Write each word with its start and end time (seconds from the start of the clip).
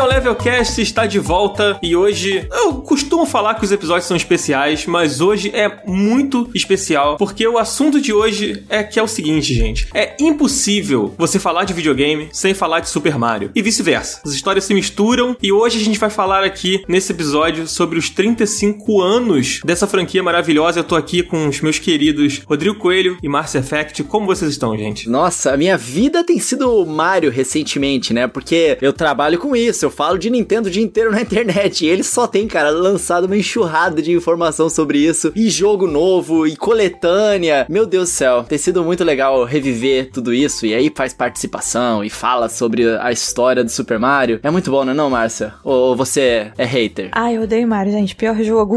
Final 0.00 0.14
Level 0.14 0.34
Cast 0.34 0.80
está 0.80 1.04
de 1.04 1.18
volta 1.18 1.78
e 1.82 1.94
hoje 1.94 2.46
eu 2.50 2.76
costumo 2.76 3.26
falar 3.26 3.56
que 3.56 3.66
os 3.66 3.70
episódios 3.70 4.06
são 4.06 4.16
especiais, 4.16 4.86
mas 4.86 5.20
hoje 5.20 5.50
é 5.54 5.82
muito 5.86 6.50
especial 6.54 7.18
porque 7.18 7.46
o 7.46 7.58
assunto 7.58 8.00
de 8.00 8.10
hoje 8.10 8.64
é 8.70 8.82
que 8.82 8.98
é 8.98 9.02
o 9.02 9.06
seguinte, 9.06 9.52
gente: 9.52 9.88
é 9.92 10.16
impossível 10.18 11.14
você 11.18 11.38
falar 11.38 11.64
de 11.64 11.74
videogame 11.74 12.30
sem 12.32 12.54
falar 12.54 12.80
de 12.80 12.88
Super 12.88 13.18
Mario 13.18 13.50
e 13.54 13.60
vice-versa. 13.60 14.22
As 14.24 14.32
histórias 14.32 14.64
se 14.64 14.72
misturam 14.72 15.36
e 15.42 15.52
hoje 15.52 15.78
a 15.78 15.84
gente 15.84 15.98
vai 15.98 16.08
falar 16.08 16.44
aqui 16.44 16.82
nesse 16.88 17.12
episódio 17.12 17.66
sobre 17.66 17.98
os 17.98 18.08
35 18.08 19.02
anos 19.02 19.60
dessa 19.62 19.86
franquia 19.86 20.22
maravilhosa. 20.22 20.80
Eu 20.80 20.84
tô 20.84 20.96
aqui 20.96 21.22
com 21.22 21.46
os 21.46 21.60
meus 21.60 21.78
queridos 21.78 22.40
Rodrigo 22.46 22.76
Coelho 22.76 23.18
e 23.22 23.28
Márcia 23.28 23.58
Effect. 23.58 24.02
Como 24.04 24.24
vocês 24.24 24.50
estão, 24.50 24.74
gente? 24.78 25.10
Nossa, 25.10 25.52
a 25.52 25.58
minha 25.58 25.76
vida 25.76 26.24
tem 26.24 26.38
sido 26.38 26.86
Mario 26.86 27.30
recentemente, 27.30 28.14
né? 28.14 28.26
Porque 28.26 28.78
eu 28.80 28.94
trabalho 28.94 29.38
com 29.38 29.54
isso, 29.54 29.84
eu 29.84 29.89
falo 29.90 30.18
de 30.18 30.30
Nintendo 30.30 30.68
o 30.68 30.70
dia 30.70 30.82
inteiro 30.82 31.10
na 31.10 31.20
internet. 31.20 31.84
E 31.84 31.88
eles 31.88 32.06
só 32.06 32.26
tem, 32.26 32.46
cara, 32.46 32.70
lançado 32.70 33.24
uma 33.24 33.36
enxurrada 33.36 34.00
de 34.02 34.12
informação 34.12 34.68
sobre 34.68 34.98
isso. 34.98 35.32
E 35.34 35.48
jogo 35.48 35.86
novo, 35.86 36.46
e 36.46 36.56
coletânea. 36.56 37.66
Meu 37.68 37.86
Deus 37.86 38.08
do 38.08 38.12
céu, 38.12 38.44
tem 38.44 38.58
sido 38.58 38.82
muito 38.84 39.04
legal 39.04 39.44
reviver 39.44 40.10
tudo 40.10 40.32
isso. 40.32 40.66
E 40.66 40.74
aí 40.74 40.92
faz 40.94 41.12
participação 41.12 42.04
e 42.04 42.10
fala 42.10 42.48
sobre 42.48 42.88
a 42.98 43.12
história 43.12 43.64
do 43.64 43.70
Super 43.70 43.98
Mario. 43.98 44.40
É 44.42 44.50
muito 44.50 44.70
bom, 44.70 44.84
não 44.84 44.92
é 44.92 44.96
não, 44.96 45.10
Márcia? 45.10 45.54
Ou 45.64 45.96
você 45.96 46.52
é 46.56 46.64
hater? 46.64 47.10
Ai, 47.12 47.36
eu 47.36 47.42
odeio 47.42 47.66
Mario, 47.66 47.92
gente. 47.92 48.14
Pior 48.16 48.36
jogo. 48.42 48.76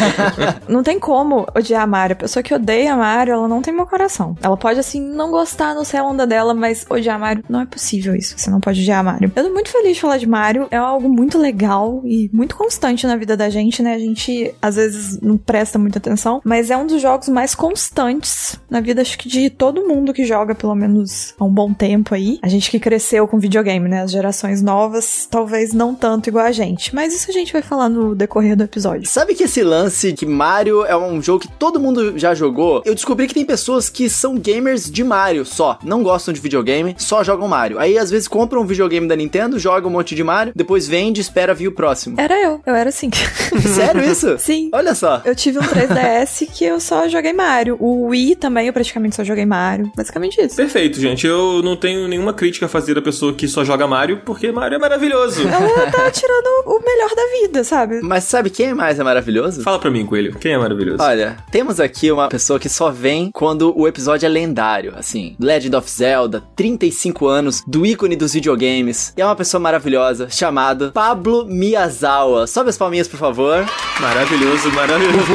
não 0.68 0.82
tem 0.82 0.98
como 0.98 1.46
odiar 1.54 1.86
Mario. 1.86 2.14
A 2.14 2.20
pessoa 2.20 2.42
que 2.42 2.54
odeia 2.54 2.96
Mario, 2.96 3.34
ela 3.34 3.48
não 3.48 3.62
tem 3.62 3.74
meu 3.74 3.86
coração. 3.86 4.36
Ela 4.42 4.56
pode, 4.56 4.78
assim, 4.78 5.00
não 5.00 5.30
gostar, 5.30 5.74
não 5.74 5.84
ser 5.84 5.98
a 5.98 6.04
onda 6.04 6.26
dela, 6.26 6.54
mas 6.54 6.86
odiar 6.88 7.18
Mario, 7.18 7.44
não 7.48 7.60
é 7.60 7.66
possível 7.66 8.14
isso. 8.14 8.38
Você 8.38 8.50
não 8.50 8.60
pode 8.60 8.80
odiar 8.80 9.02
Mario. 9.04 9.30
Eu 9.34 9.44
tô 9.44 9.50
muito 9.50 9.70
feliz 9.70 9.94
de 9.94 10.00
falar 10.00 10.18
de 10.18 10.26
Mario. 10.26 10.39
É 10.70 10.76
algo 10.76 11.08
muito 11.08 11.38
legal 11.38 12.02
e 12.04 12.30
muito 12.32 12.56
constante 12.56 13.06
na 13.06 13.16
vida 13.16 13.36
da 13.36 13.48
gente, 13.50 13.82
né? 13.82 13.94
A 13.94 13.98
gente, 13.98 14.54
às 14.60 14.76
vezes, 14.76 15.20
não 15.20 15.36
presta 15.36 15.78
muita 15.78 15.98
atenção, 15.98 16.40
mas 16.44 16.70
é 16.70 16.76
um 16.76 16.86
dos 16.86 17.00
jogos 17.00 17.28
mais 17.28 17.54
constantes 17.54 18.58
na 18.68 18.80
vida, 18.80 19.02
acho 19.02 19.18
que 19.18 19.28
de 19.28 19.50
todo 19.50 19.86
mundo 19.86 20.12
que 20.12 20.24
joga, 20.24 20.54
pelo 20.54 20.74
menos 20.74 21.34
há 21.38 21.44
um 21.44 21.52
bom 21.52 21.72
tempo 21.72 22.14
aí. 22.14 22.38
A 22.42 22.48
gente 22.48 22.70
que 22.70 22.78
cresceu 22.78 23.26
com 23.26 23.38
videogame, 23.38 23.88
né? 23.88 24.02
As 24.02 24.10
gerações 24.10 24.62
novas, 24.62 25.26
talvez 25.30 25.72
não 25.72 25.94
tanto 25.94 26.28
igual 26.28 26.44
a 26.44 26.52
gente. 26.52 26.94
Mas 26.94 27.14
isso 27.14 27.30
a 27.30 27.32
gente 27.32 27.52
vai 27.52 27.62
falar 27.62 27.88
no 27.88 28.14
decorrer 28.14 28.56
do 28.56 28.64
episódio. 28.64 29.08
Sabe 29.08 29.34
que 29.34 29.44
esse 29.44 29.62
lance 29.62 30.12
que 30.12 30.26
Mario 30.26 30.84
é 30.84 30.96
um 30.96 31.20
jogo 31.20 31.40
que 31.40 31.48
todo 31.48 31.80
mundo 31.80 32.18
já 32.18 32.34
jogou? 32.34 32.82
Eu 32.84 32.94
descobri 32.94 33.26
que 33.26 33.34
tem 33.34 33.44
pessoas 33.44 33.88
que 33.88 34.08
são 34.08 34.36
gamers 34.36 34.90
de 34.90 35.02
Mario 35.02 35.44
só, 35.44 35.78
não 35.84 36.02
gostam 36.02 36.32
de 36.32 36.40
videogame, 36.40 36.94
só 36.98 37.22
jogam 37.24 37.48
Mario. 37.48 37.78
Aí 37.78 37.98
às 37.98 38.10
vezes 38.10 38.28
compram 38.28 38.62
um 38.62 38.66
videogame 38.66 39.08
da 39.08 39.16
Nintendo, 39.16 39.58
jogam 39.58 39.90
um 39.90 39.92
monte 39.92 40.14
de 40.14 40.19
Mario, 40.22 40.52
depois 40.54 40.86
vende, 40.88 41.20
espera 41.20 41.54
vir 41.54 41.68
o 41.68 41.72
próximo. 41.72 42.16
Era 42.18 42.40
eu, 42.42 42.60
eu 42.66 42.74
era 42.74 42.88
assim. 42.88 43.10
Sério 43.74 44.02
isso? 44.02 44.38
Sim. 44.38 44.70
Olha 44.72 44.94
só. 44.94 45.22
Eu 45.24 45.34
tive 45.34 45.58
um 45.58 45.62
3DS 45.62 46.48
que 46.52 46.64
eu 46.64 46.80
só 46.80 47.08
joguei 47.08 47.32
Mario. 47.32 47.76
O 47.80 48.08
Wii 48.08 48.36
também 48.36 48.66
eu 48.66 48.72
praticamente 48.72 49.16
só 49.16 49.24
joguei 49.24 49.46
Mario. 49.46 49.90
Basicamente 49.96 50.40
isso. 50.40 50.56
Perfeito, 50.56 51.00
gente. 51.00 51.26
Eu 51.26 51.62
não 51.62 51.76
tenho 51.76 52.08
nenhuma 52.08 52.32
crítica 52.32 52.66
a 52.66 52.68
fazer 52.68 52.94
da 52.94 53.02
pessoa 53.02 53.32
que 53.32 53.46
só 53.48 53.64
joga 53.64 53.86
Mario, 53.86 54.20
porque 54.24 54.50
Mario 54.52 54.76
é 54.76 54.78
maravilhoso. 54.78 55.42
Ela 55.46 55.90
tá 55.90 56.10
tirando 56.10 56.46
o 56.66 56.80
melhor 56.84 57.10
da 57.14 57.40
vida, 57.40 57.64
sabe? 57.64 58.00
Mas 58.02 58.24
sabe 58.24 58.50
quem 58.50 58.74
mais 58.74 58.98
é 58.98 59.04
maravilhoso? 59.04 59.62
Fala 59.62 59.78
pra 59.78 59.90
mim, 59.90 60.06
Coelho. 60.06 60.36
Quem 60.38 60.52
é 60.52 60.58
maravilhoso? 60.58 61.02
Olha, 61.02 61.36
temos 61.50 61.80
aqui 61.80 62.10
uma 62.10 62.28
pessoa 62.28 62.58
que 62.58 62.68
só 62.68 62.90
vem 62.90 63.30
quando 63.32 63.72
o 63.78 63.86
episódio 63.86 64.26
é 64.26 64.28
lendário, 64.28 64.92
assim. 64.96 65.36
Legend 65.38 65.76
of 65.76 65.90
Zelda, 65.90 66.42
35 66.56 67.26
anos, 67.26 67.62
do 67.66 67.86
ícone 67.86 68.16
dos 68.16 68.32
videogames. 68.32 69.12
E 69.16 69.20
é 69.20 69.24
uma 69.24 69.36
pessoa 69.36 69.60
maravilhosa, 69.60 70.09
chamada 70.28 70.90
Pablo 70.90 71.46
Miyazawa. 71.46 72.46
Sobe 72.46 72.70
as 72.70 72.78
palminhas, 72.78 73.08
por 73.08 73.18
favor. 73.18 73.66
Maravilhoso, 74.00 74.72
maravilhoso. 74.72 75.26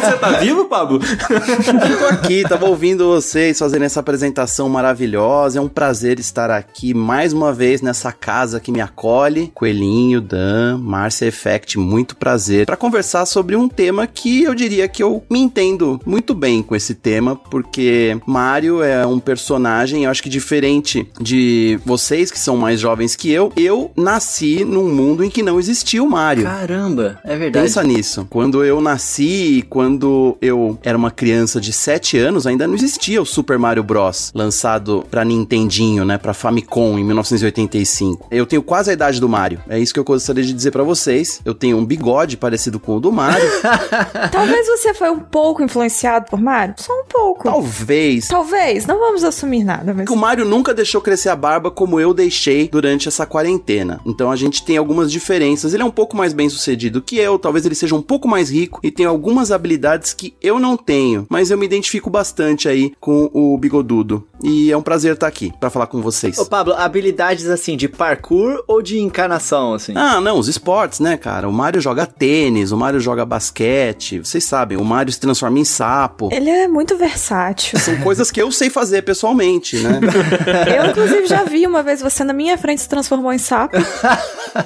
Você 0.00 0.18
tá 0.18 0.30
vivo, 0.38 0.64
Pablo? 0.64 0.98
Tô 0.98 2.06
aqui, 2.06 2.42
tava 2.48 2.66
ouvindo 2.66 3.06
vocês 3.06 3.58
fazendo 3.58 3.84
essa 3.84 4.00
apresentação 4.00 4.68
maravilhosa. 4.68 5.58
É 5.58 5.62
um 5.62 5.68
prazer 5.68 6.18
estar 6.18 6.50
aqui 6.50 6.92
mais 6.94 7.32
uma 7.32 7.52
vez 7.52 7.80
nessa 7.80 8.10
casa 8.10 8.58
que 8.58 8.72
me 8.72 8.80
acolhe. 8.80 9.52
Coelhinho, 9.54 10.20
Dan, 10.20 10.78
Márcia 10.78 11.26
Effect, 11.26 11.78
muito 11.78 12.16
prazer. 12.16 12.66
Para 12.66 12.76
conversar 12.76 13.26
sobre 13.26 13.54
um 13.54 13.68
tema 13.68 14.06
que 14.06 14.42
eu 14.42 14.54
diria 14.54 14.88
que 14.88 15.02
eu 15.02 15.24
me 15.30 15.38
entendo 15.38 16.00
muito 16.04 16.34
bem 16.34 16.62
com 16.62 16.74
esse 16.74 16.94
tema, 16.94 17.36
porque 17.36 18.18
Mario 18.26 18.82
é 18.82 19.06
um 19.06 19.20
personagem, 19.20 20.04
eu 20.04 20.10
acho 20.10 20.22
que 20.22 20.28
diferente 20.28 21.06
de 21.20 21.78
vocês 21.84 22.30
que 22.30 22.38
são 22.38 22.56
mais 22.56 22.80
jovens 22.80 23.14
que 23.14 23.30
eu, 23.30 23.52
eu 23.56 23.90
nasci 24.02 24.64
num 24.64 24.88
mundo 24.92 25.24
em 25.24 25.30
que 25.30 25.42
não 25.42 25.58
existia 25.58 26.02
o 26.02 26.10
Mario. 26.10 26.44
Caramba, 26.44 27.18
é 27.24 27.36
verdade. 27.36 27.66
Pensa 27.66 27.82
nisso. 27.82 28.26
Quando 28.28 28.64
eu 28.64 28.80
nasci, 28.80 29.64
quando 29.70 30.36
eu 30.40 30.78
era 30.82 30.98
uma 30.98 31.10
criança 31.10 31.60
de 31.60 31.72
7 31.72 32.18
anos, 32.18 32.46
ainda 32.46 32.66
não 32.66 32.74
existia 32.74 33.20
o 33.22 33.26
Super 33.26 33.58
Mario 33.58 33.82
Bros. 33.82 34.30
lançado 34.34 35.04
pra 35.10 35.24
Nintendinho, 35.24 36.04
né, 36.04 36.18
pra 36.18 36.34
Famicom 36.34 36.98
em 36.98 37.04
1985. 37.04 38.26
Eu 38.30 38.46
tenho 38.46 38.62
quase 38.62 38.90
a 38.90 38.92
idade 38.92 39.20
do 39.20 39.28
Mario. 39.28 39.60
É 39.68 39.78
isso 39.78 39.94
que 39.94 40.00
eu 40.00 40.04
gostaria 40.04 40.44
de 40.44 40.52
dizer 40.52 40.70
para 40.70 40.82
vocês. 40.82 41.40
Eu 41.44 41.54
tenho 41.54 41.76
um 41.76 41.84
bigode 41.84 42.36
parecido 42.36 42.78
com 42.78 42.96
o 42.96 43.00
do 43.00 43.12
Mario. 43.12 43.48
Talvez 44.30 44.66
você 44.66 44.92
foi 44.94 45.10
um 45.10 45.20
pouco 45.20 45.62
influenciado 45.62 46.26
por 46.30 46.40
Mario. 46.40 46.74
Só 46.78 46.92
um 46.92 47.04
pouco. 47.08 47.44
Talvez. 47.44 48.28
Talvez. 48.28 48.86
Não 48.86 48.98
vamos 48.98 49.24
assumir 49.24 49.64
nada, 49.64 49.94
mas... 49.94 50.08
O 50.08 50.16
Mario 50.16 50.44
nunca 50.44 50.74
deixou 50.74 51.00
crescer 51.00 51.28
a 51.28 51.36
barba 51.36 51.70
como 51.70 52.00
eu 52.00 52.12
deixei 52.12 52.68
durante 52.68 53.08
essa 53.08 53.26
quarentena. 53.26 53.91
Então 54.06 54.30
a 54.30 54.36
gente 54.36 54.64
tem 54.64 54.76
algumas 54.76 55.10
diferenças. 55.10 55.74
Ele 55.74 55.82
é 55.82 55.86
um 55.86 55.90
pouco 55.90 56.16
mais 56.16 56.32
bem 56.32 56.48
sucedido 56.48 57.02
que 57.02 57.16
eu. 57.16 57.38
Talvez 57.38 57.64
ele 57.66 57.74
seja 57.74 57.94
um 57.94 58.02
pouco 58.02 58.28
mais 58.28 58.50
rico 58.50 58.80
e 58.82 58.90
tenha 58.90 59.08
algumas 59.08 59.50
habilidades 59.50 60.14
que 60.14 60.34
eu 60.40 60.58
não 60.58 60.76
tenho. 60.76 61.26
Mas 61.28 61.50
eu 61.50 61.58
me 61.58 61.66
identifico 61.66 62.10
bastante 62.10 62.68
aí 62.68 62.92
com 63.00 63.30
o 63.32 63.56
bigodudo. 63.58 64.26
E 64.42 64.70
é 64.72 64.76
um 64.76 64.82
prazer 64.82 65.14
estar 65.14 65.26
aqui 65.26 65.52
para 65.60 65.70
falar 65.70 65.86
com 65.86 66.00
vocês. 66.00 66.38
Ô 66.38 66.46
Pablo, 66.46 66.74
habilidades 66.74 67.46
assim 67.46 67.76
de 67.76 67.88
parkour 67.88 68.62
ou 68.66 68.82
de 68.82 68.98
encarnação, 68.98 69.74
assim? 69.74 69.92
Ah, 69.96 70.20
não, 70.20 70.38
os 70.38 70.48
esportes, 70.48 71.00
né, 71.00 71.16
cara? 71.16 71.48
O 71.48 71.52
Mario 71.52 71.80
joga 71.80 72.06
tênis, 72.06 72.72
o 72.72 72.76
Mario 72.76 73.00
joga 73.00 73.24
basquete. 73.24 74.18
Vocês 74.18 74.44
sabem, 74.44 74.76
o 74.78 74.84
Mario 74.84 75.12
se 75.12 75.20
transforma 75.20 75.58
em 75.58 75.64
sapo. 75.64 76.28
Ele 76.32 76.50
é 76.50 76.66
muito 76.68 76.96
versátil. 76.96 77.78
São 77.78 77.96
coisas 78.00 78.30
que 78.30 78.40
eu 78.42 78.50
sei 78.50 78.68
fazer 78.70 79.02
pessoalmente, 79.02 79.76
né? 79.78 80.00
Eu, 80.76 80.90
inclusive, 80.90 81.26
já 81.26 81.44
vi 81.44 81.66
uma 81.66 81.82
vez 81.82 82.00
você 82.00 82.24
na 82.24 82.32
minha 82.32 82.56
frente 82.58 82.80
se 82.82 82.88
transformou 82.88 83.32
em 83.32 83.38
sapo. 83.38 83.76